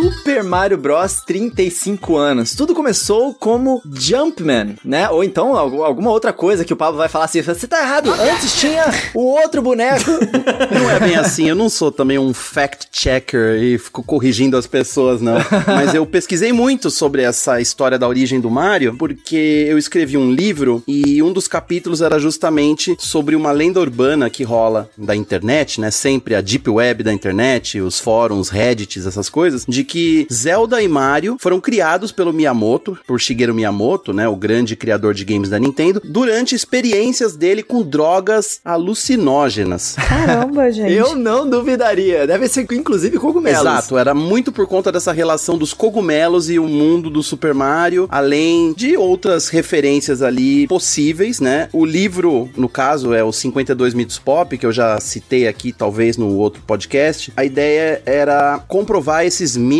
Super 0.02 0.44
Mario 0.44 0.78
Bros 0.78 1.22
35 1.26 2.16
anos. 2.16 2.54
Tudo 2.54 2.72
começou 2.72 3.34
como 3.34 3.82
Jumpman, 3.92 4.76
né? 4.84 5.08
Ou 5.10 5.24
então 5.24 5.56
algu- 5.56 5.82
alguma 5.82 6.10
outra 6.10 6.32
coisa 6.32 6.64
que 6.64 6.72
o 6.72 6.76
Pablo 6.76 6.96
vai 6.98 7.08
falar 7.08 7.24
assim: 7.24 7.42
você 7.42 7.66
tá 7.66 7.80
errado, 7.82 8.12
antes 8.12 8.54
tinha 8.60 8.84
o 9.12 9.20
outro 9.20 9.60
boneco. 9.60 10.08
Não 10.72 10.88
é 10.88 11.00
bem 11.00 11.16
assim, 11.16 11.48
eu 11.48 11.56
não 11.56 11.68
sou 11.68 11.90
também 11.90 12.18
um 12.18 12.32
fact-checker 12.32 13.60
e 13.62 13.78
fico 13.78 14.02
corrigindo 14.02 14.56
as 14.56 14.66
pessoas, 14.66 15.20
não. 15.20 15.36
Mas 15.66 15.94
eu 15.94 16.04
pesquisei 16.06 16.52
muito 16.52 16.90
sobre 16.90 17.22
essa 17.22 17.60
história 17.60 17.98
da 17.98 18.06
origem 18.06 18.40
do 18.40 18.50
Mario, 18.50 18.94
porque 18.96 19.66
eu 19.68 19.78
escrevi 19.78 20.16
um 20.16 20.30
livro 20.30 20.82
e 20.86 21.20
um 21.22 21.32
dos 21.32 21.48
capítulos 21.48 22.00
era 22.00 22.18
justamente 22.18 22.96
sobre 22.98 23.34
uma 23.34 23.50
lenda 23.50 23.80
urbana 23.80 24.30
que 24.30 24.44
rola 24.44 24.88
da 24.96 25.16
internet, 25.16 25.80
né? 25.80 25.90
Sempre 25.90 26.34
a 26.34 26.40
deep 26.40 26.68
web 26.70 27.02
da 27.02 27.12
internet, 27.12 27.80
os 27.80 27.98
fóruns, 27.98 28.48
reddits, 28.48 29.06
essas 29.06 29.28
coisas, 29.28 29.64
de 29.66 29.84
que 29.88 30.26
Zelda 30.30 30.82
e 30.82 30.86
Mario 30.86 31.36
foram 31.40 31.60
criados 31.60 32.12
pelo 32.12 32.32
Miyamoto, 32.32 32.98
por 33.06 33.18
Shigeru 33.18 33.54
Miyamoto, 33.54 34.12
né? 34.12 34.28
O 34.28 34.36
grande 34.36 34.76
criador 34.76 35.14
de 35.14 35.24
games 35.24 35.48
da 35.48 35.58
Nintendo, 35.58 36.00
durante 36.04 36.54
experiências 36.54 37.34
dele 37.34 37.62
com 37.62 37.82
drogas 37.82 38.60
alucinógenas. 38.64 39.96
Caramba, 39.96 40.70
gente. 40.72 40.92
Eu 40.92 41.16
não 41.16 41.48
duvidaria. 41.48 42.26
Deve 42.26 42.48
ser 42.48 42.66
inclusive 42.72 43.18
cogumelos. 43.18 43.60
Exato, 43.60 43.96
era 43.96 44.14
muito 44.14 44.52
por 44.52 44.66
conta 44.66 44.92
dessa 44.92 45.12
relação 45.12 45.56
dos 45.56 45.72
cogumelos 45.72 46.50
e 46.50 46.58
o 46.58 46.68
mundo 46.68 47.08
do 47.08 47.22
Super 47.22 47.54
Mario, 47.54 48.06
além 48.10 48.74
de 48.74 48.96
outras 48.96 49.48
referências 49.48 50.20
ali 50.20 50.66
possíveis, 50.66 51.40
né? 51.40 51.68
O 51.72 51.86
livro, 51.86 52.50
no 52.56 52.68
caso, 52.68 53.14
é 53.14 53.24
o 53.24 53.32
52 53.32 53.94
Mitos 53.94 54.18
Pop, 54.18 54.56
que 54.58 54.66
eu 54.66 54.72
já 54.72 55.00
citei 55.00 55.48
aqui, 55.48 55.72
talvez 55.72 56.16
no 56.16 56.36
outro 56.36 56.62
podcast. 56.66 57.32
A 57.36 57.44
ideia 57.44 58.02
era 58.04 58.58
comprovar 58.68 59.24
esses 59.24 59.56
mitos 59.56 59.77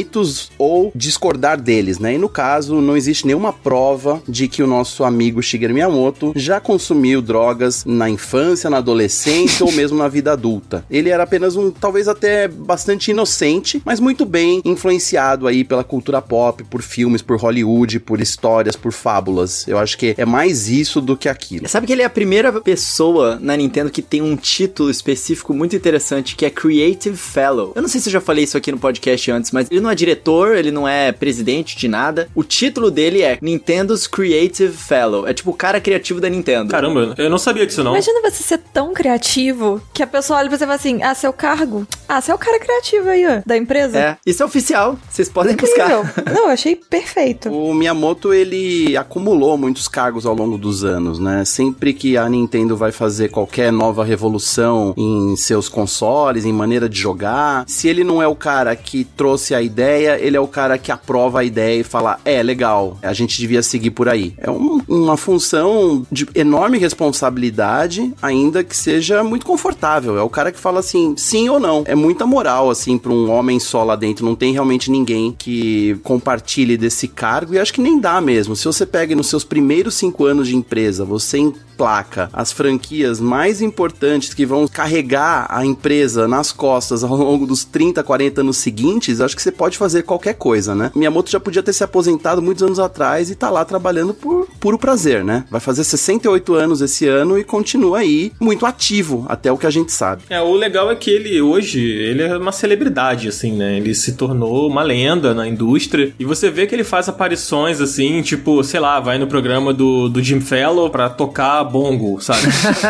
ou 0.59 0.93
discordar 0.95 1.61
deles, 1.61 1.99
né? 1.99 2.15
E 2.15 2.19
no 2.19 2.29
caso, 2.29 2.81
não 2.81 2.97
existe 2.97 3.27
nenhuma 3.27 3.53
prova 3.53 4.23
de 4.29 4.49
que 4.49 4.63
o 4.63 4.67
nosso 4.67 5.05
amigo 5.05 5.43
Shigeru 5.43 5.75
Miyamoto 5.75 6.33
já 6.37 6.61
consumiu 6.61 7.21
drogas 7.23 7.85
na 7.85 8.09
infância, 8.09 8.71
na 8.71 8.79
adolescência 8.79 9.65
ou 9.65 9.73
mesmo 9.73 9.99
na 9.99 10.09
vida 10.09 10.33
adulta. 10.33 10.85
Ele 10.91 11.11
era 11.11 11.23
apenas 11.23 11.57
um, 11.57 11.71
talvez 11.71 12.09
até 12.09 12.49
bastante 12.49 13.11
inocente, 13.11 13.83
mas 13.85 14.01
muito 14.01 14.25
bem 14.25 14.61
influenciado 14.65 15.47
aí 15.47 15.65
pela 15.65 15.85
cultura 15.85 16.21
pop, 16.21 16.65
por 16.65 16.83
filmes, 16.83 17.23
por 17.23 17.39
Hollywood, 17.39 18.01
por 18.01 18.21
histórias, 18.21 18.77
por 18.77 18.93
fábulas. 18.93 19.67
Eu 19.67 19.79
acho 19.79 19.97
que 19.97 20.15
é 20.17 20.25
mais 20.25 20.69
isso 20.69 21.01
do 21.01 21.17
que 21.17 21.29
aquilo. 21.29 21.69
Sabe 21.69 21.87
que 21.87 21.93
ele 21.93 22.03
é 22.03 22.05
a 22.05 22.11
primeira 22.11 22.53
pessoa 22.61 23.39
na 23.41 23.57
Nintendo 23.57 23.91
que 23.91 24.03
tem 24.03 24.23
um 24.23 24.37
título 24.37 24.91
específico 24.91 25.53
muito 25.55 25.77
interessante 25.77 26.37
que 26.37 26.45
é 26.45 26.51
Creative 26.51 27.17
Fellow. 27.17 27.73
Eu 27.75 27.83
não 27.83 27.89
sei 27.89 28.01
se 28.01 28.09
eu 28.09 28.13
já 28.13 28.21
falei 28.21 28.45
isso 28.45 28.57
aqui 28.57 28.71
no 28.71 28.79
podcast 28.79 29.31
antes, 29.31 29.51
mas 29.51 29.69
ele 29.71 29.81
não 29.81 29.88
é 29.91 29.95
diretor 29.95 30.19
diretor, 30.19 30.57
ele 30.57 30.71
não 30.71 30.87
é 30.87 31.13
presidente 31.13 31.77
de 31.77 31.89
nada. 31.89 32.29
O 32.35 32.43
título 32.43 32.91
dele 32.91 33.23
é 33.23 33.39
Nintendo's 33.41 34.07
Creative 34.07 34.73
Fellow. 34.73 35.27
É 35.27 35.33
tipo 35.33 35.51
o 35.51 35.55
cara 35.55 35.81
criativo 35.81 36.21
da 36.21 36.29
Nintendo. 36.29 36.71
Caramba, 36.71 37.15
eu 37.17 37.31
não 37.31 37.39
sabia 37.39 37.67
disso 37.67 37.83
não. 37.85 37.93
Imagina 37.93 38.21
você 38.23 38.43
ser 38.43 38.59
tão 38.73 38.93
criativo 38.93 39.81
que 39.93 40.03
a 40.03 40.07
pessoa 40.07 40.39
olha 40.39 40.49
pra 40.49 40.59
você 40.59 40.65
e 40.65 40.67
fala 40.67 40.77
assim: 40.77 41.03
ah, 41.03 41.15
seu 41.15 41.33
cargo? 41.33 41.87
Ah, 42.09 42.21
você 42.21 42.31
é 42.31 42.35
o 42.35 42.39
cara 42.39 42.59
criativo 42.59 43.09
aí, 43.09 43.27
ó, 43.27 43.43
da 43.47 43.57
empresa. 43.57 43.99
É, 43.99 44.17
isso 44.27 44.43
é 44.43 44.47
oficial. 44.47 44.99
Vocês 45.09 45.29
podem 45.29 45.53
Incrível. 45.53 46.05
buscar. 46.05 46.25
Não, 46.33 46.45
eu 46.45 46.51
achei 46.51 46.75
perfeito. 46.77 47.51
O 47.51 47.75
Miyamoto, 47.75 48.33
ele 48.33 48.97
acumulou 48.97 49.57
muitos 49.57 49.89
cargos 49.89 50.27
ao 50.27 50.35
longo 50.35 50.59
dos 50.59 50.85
anos, 50.85 51.19
né? 51.19 51.45
Sempre 51.45 51.93
que 51.93 52.17
a 52.17 52.29
Nintendo 52.29 52.77
vai 52.77 52.93
fazer 52.93 53.29
qualquer 53.31 53.73
nova 53.73 54.05
revolução 54.05 54.95
em 54.97 55.37
seus 55.37 55.69
consoles, 55.69 56.45
em 56.45 56.53
maneira 56.53 56.89
de 56.89 56.99
jogar, 56.99 57.65
se 57.67 57.89
ele 57.89 58.03
não 58.03 58.23
é 58.23 58.27
o 58.27 58.35
cara 58.35 58.75
que 58.75 59.05
trouxe 59.05 59.55
a 59.55 59.63
ideia, 59.63 59.78
ele 59.83 60.37
é 60.37 60.41
o 60.41 60.47
cara 60.47 60.79
que 60.79 60.91
aprova 60.93 61.41
a 61.41 61.45
ideia 61.45 61.81
e 61.81 61.85
fala: 61.85 62.19
é, 62.25 62.43
legal, 62.43 62.99
a 63.03 63.13
gente 63.13 63.39
devia 63.39 63.63
seguir 63.63 63.91
por 63.91 64.09
aí. 64.09 64.35
É 64.39 64.51
um- 64.51 64.81
uma 64.89 65.17
função 65.17 66.07
de 66.11 66.27
enorme 66.35 66.79
responsabilidade, 66.79 68.13
ainda 68.21 68.65
que 68.65 68.77
seja 68.77 69.23
muito 69.23 69.45
confortável. 69.47 70.19
É 70.19 70.23
o 70.23 70.29
cara 70.29 70.51
que 70.53 70.59
fala 70.59 70.81
assim, 70.81 71.15
sim 71.17 71.49
ou 71.49 71.61
não. 71.61 71.83
É 71.87 71.95
muita 71.95 72.27
moral, 72.27 72.71
assim, 72.71 72.97
pra 72.99 73.13
um 73.13 73.31
homem 73.31 73.59
só 73.61 73.85
lá 73.85 73.97
dentro. 73.97 74.25
Não 74.25 74.35
tem 74.35 74.53
realmente 74.53 74.91
ninguém 74.91 75.35
que 75.37 75.97
compartilhe 76.03 76.77
desse 76.77 77.07
cargo 77.09 77.55
e 77.55 77.59
acho 77.59 77.73
que 77.73 77.81
nem 77.81 77.99
dá 78.01 78.21
mesmo. 78.21 78.57
Se 78.57 78.65
você 78.65 78.85
pega 78.87 79.15
nos 79.15 79.29
seus 79.29 79.45
primeiros 79.45 79.95
cinco 79.95 80.25
anos 80.25 80.49
de 80.49 80.57
empresa, 80.57 81.05
você 81.05 81.39
emplaca 81.79 82.29
as 82.33 82.51
franquias 82.51 83.21
mais 83.21 83.63
importantes 83.63 84.35
que 84.35 84.45
vão 84.45 84.67
carregar 84.67 85.47
a 85.49 85.65
empresa 85.65 86.27
nas 86.27 86.51
costas 86.51 87.05
ao 87.05 87.17
longo 87.17 87.47
dos 87.47 87.65
30, 87.65 88.03
40 88.03 88.41
anos 88.41 88.57
seguintes, 88.57 89.21
acho 89.21 89.37
que 89.37 89.43
você 89.43 89.53
pode 89.53 89.79
fazer 89.79 90.03
qualquer 90.03 90.35
coisa, 90.35 90.75
né? 90.75 90.91
Miyamoto 90.95 91.31
já 91.31 91.39
podia 91.39 91.63
ter 91.63 91.73
se 91.73 91.85
aposentado 91.85 92.43
muitos 92.43 92.65
anos 92.65 92.81
atrás 92.81 93.31
e 93.31 93.37
tá 93.37 93.49
lá 93.49 93.65
trabalhando 93.65 94.13
por 94.13 94.49
puro 94.59 94.77
prazer, 94.77 95.25
né? 95.25 95.45
Vai 95.49 95.61
fazer 95.61 95.85
68 95.85 96.55
anos 96.55 96.81
esse 96.81 97.07
ano 97.07 97.39
e 97.39 97.45
continua 97.45 97.99
aí 97.99 98.33
muito 98.41 98.67
ativo, 98.67 99.25
até 99.29 99.53
o 99.53 99.57
que 99.57 99.67
a 99.67 99.71
gente 99.71 99.93
sabe. 99.93 100.23
É, 100.29 100.41
o 100.41 100.55
legal 100.55 100.91
é 100.91 100.97
que 100.97 101.11
ele 101.11 101.41
hoje, 101.41 101.81
ele 101.81 102.23
é 102.23 102.37
uma 102.37 102.53
celebridade, 102.53 103.29
assim, 103.29 103.53
né? 103.53 103.77
Ele 103.77 103.95
se 103.95 104.15
tornou 104.15 104.69
uma 104.69 104.83
lenda 104.83 105.33
na 105.33 105.47
indústria. 105.47 106.13
E 106.19 106.25
você 106.25 106.51
vê 106.51 106.67
que 106.67 106.75
ele 106.75 106.85
faz 106.85 107.09
aparições, 107.09 107.81
assim, 107.81 108.21
tipo, 108.23 108.65
sei 108.65 108.81
lá, 108.81 108.99
vai 108.99 109.19
no 109.19 109.29
programa 109.29 109.73
do, 109.73 110.09
do 110.09 110.21
Jim 110.21 110.41
Fellow 110.41 110.91
pra 110.91 111.09
tocar 111.09 111.68
bongo, 111.69 112.21
sabe? 112.21 112.43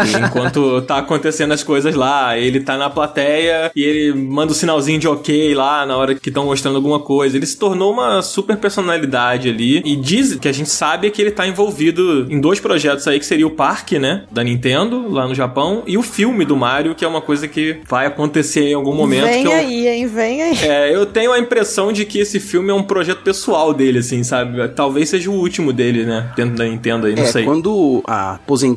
E 0.08 0.24
enquanto 0.24 0.82
tá 0.82 0.98
acontecendo 0.98 1.52
as 1.52 1.62
coisas 1.62 1.94
lá, 1.94 2.38
ele 2.38 2.60
tá 2.60 2.76
na 2.76 2.88
plateia 2.88 3.70
e 3.74 3.82
ele 3.82 4.12
manda 4.14 4.52
o 4.52 4.54
sinalzinho 4.54 4.98
de 4.98 5.08
ok 5.08 5.54
lá 5.54 5.84
na 5.84 5.96
hora 5.96 6.14
que 6.14 6.28
estão 6.28 6.44
mostrando 6.44 6.76
alguma 6.76 7.00
coisa. 7.00 7.36
Ele 7.36 7.46
se 7.46 7.56
tornou 7.56 7.92
uma 7.92 8.22
super 8.22 8.56
personalidade 8.56 9.48
ali. 9.48 9.82
E 9.84 9.96
diz 9.96 10.36
que 10.36 10.48
a 10.48 10.52
gente 10.52 10.70
sabe 10.70 11.10
que 11.10 11.20
ele 11.20 11.30
tá 11.30 11.46
envolvido 11.46 12.26
em 12.30 12.40
dois 12.40 12.60
projetos 12.60 13.06
aí, 13.06 13.18
que 13.18 13.26
seria 13.26 13.46
o 13.46 13.50
parque, 13.50 13.98
né? 13.98 14.24
Da 14.30 14.42
Nintendo, 14.44 15.08
lá 15.08 15.26
no 15.26 15.34
Japão, 15.34 15.82
e 15.86 15.96
o 15.98 16.02
filme 16.02 16.44
do 16.44 16.56
Mario, 16.56 16.94
que 16.94 17.04
é 17.04 17.08
uma 17.08 17.20
coisa 17.20 17.48
que 17.48 17.80
vai 17.88 18.06
acontecer 18.06 18.68
em 18.68 18.74
algum 18.74 18.94
momento. 18.94 19.24
Vem 19.24 19.42
que 19.42 19.48
eu, 19.48 19.52
aí, 19.52 19.88
hein? 19.88 20.06
Vem 20.06 20.42
aí. 20.42 20.58
é, 20.62 20.94
eu 20.94 21.06
tenho 21.06 21.32
a 21.32 21.38
impressão 21.38 21.92
de 21.92 22.04
que 22.04 22.18
esse 22.18 22.38
filme 22.40 22.70
é 22.70 22.74
um 22.74 22.82
projeto 22.82 23.22
pessoal 23.22 23.72
dele, 23.72 23.98
assim, 23.98 24.22
sabe? 24.22 24.68
Talvez 24.68 25.08
seja 25.08 25.30
o 25.30 25.34
último 25.34 25.72
dele, 25.72 26.04
né? 26.04 26.30
Dentro 26.36 26.56
da 26.56 26.64
Nintendo 26.64 27.06
aí, 27.06 27.14
não 27.14 27.22
é, 27.22 27.26
sei. 27.26 27.44
quando 27.44 28.02
a 28.06 28.34
aposentadoria 28.34 28.67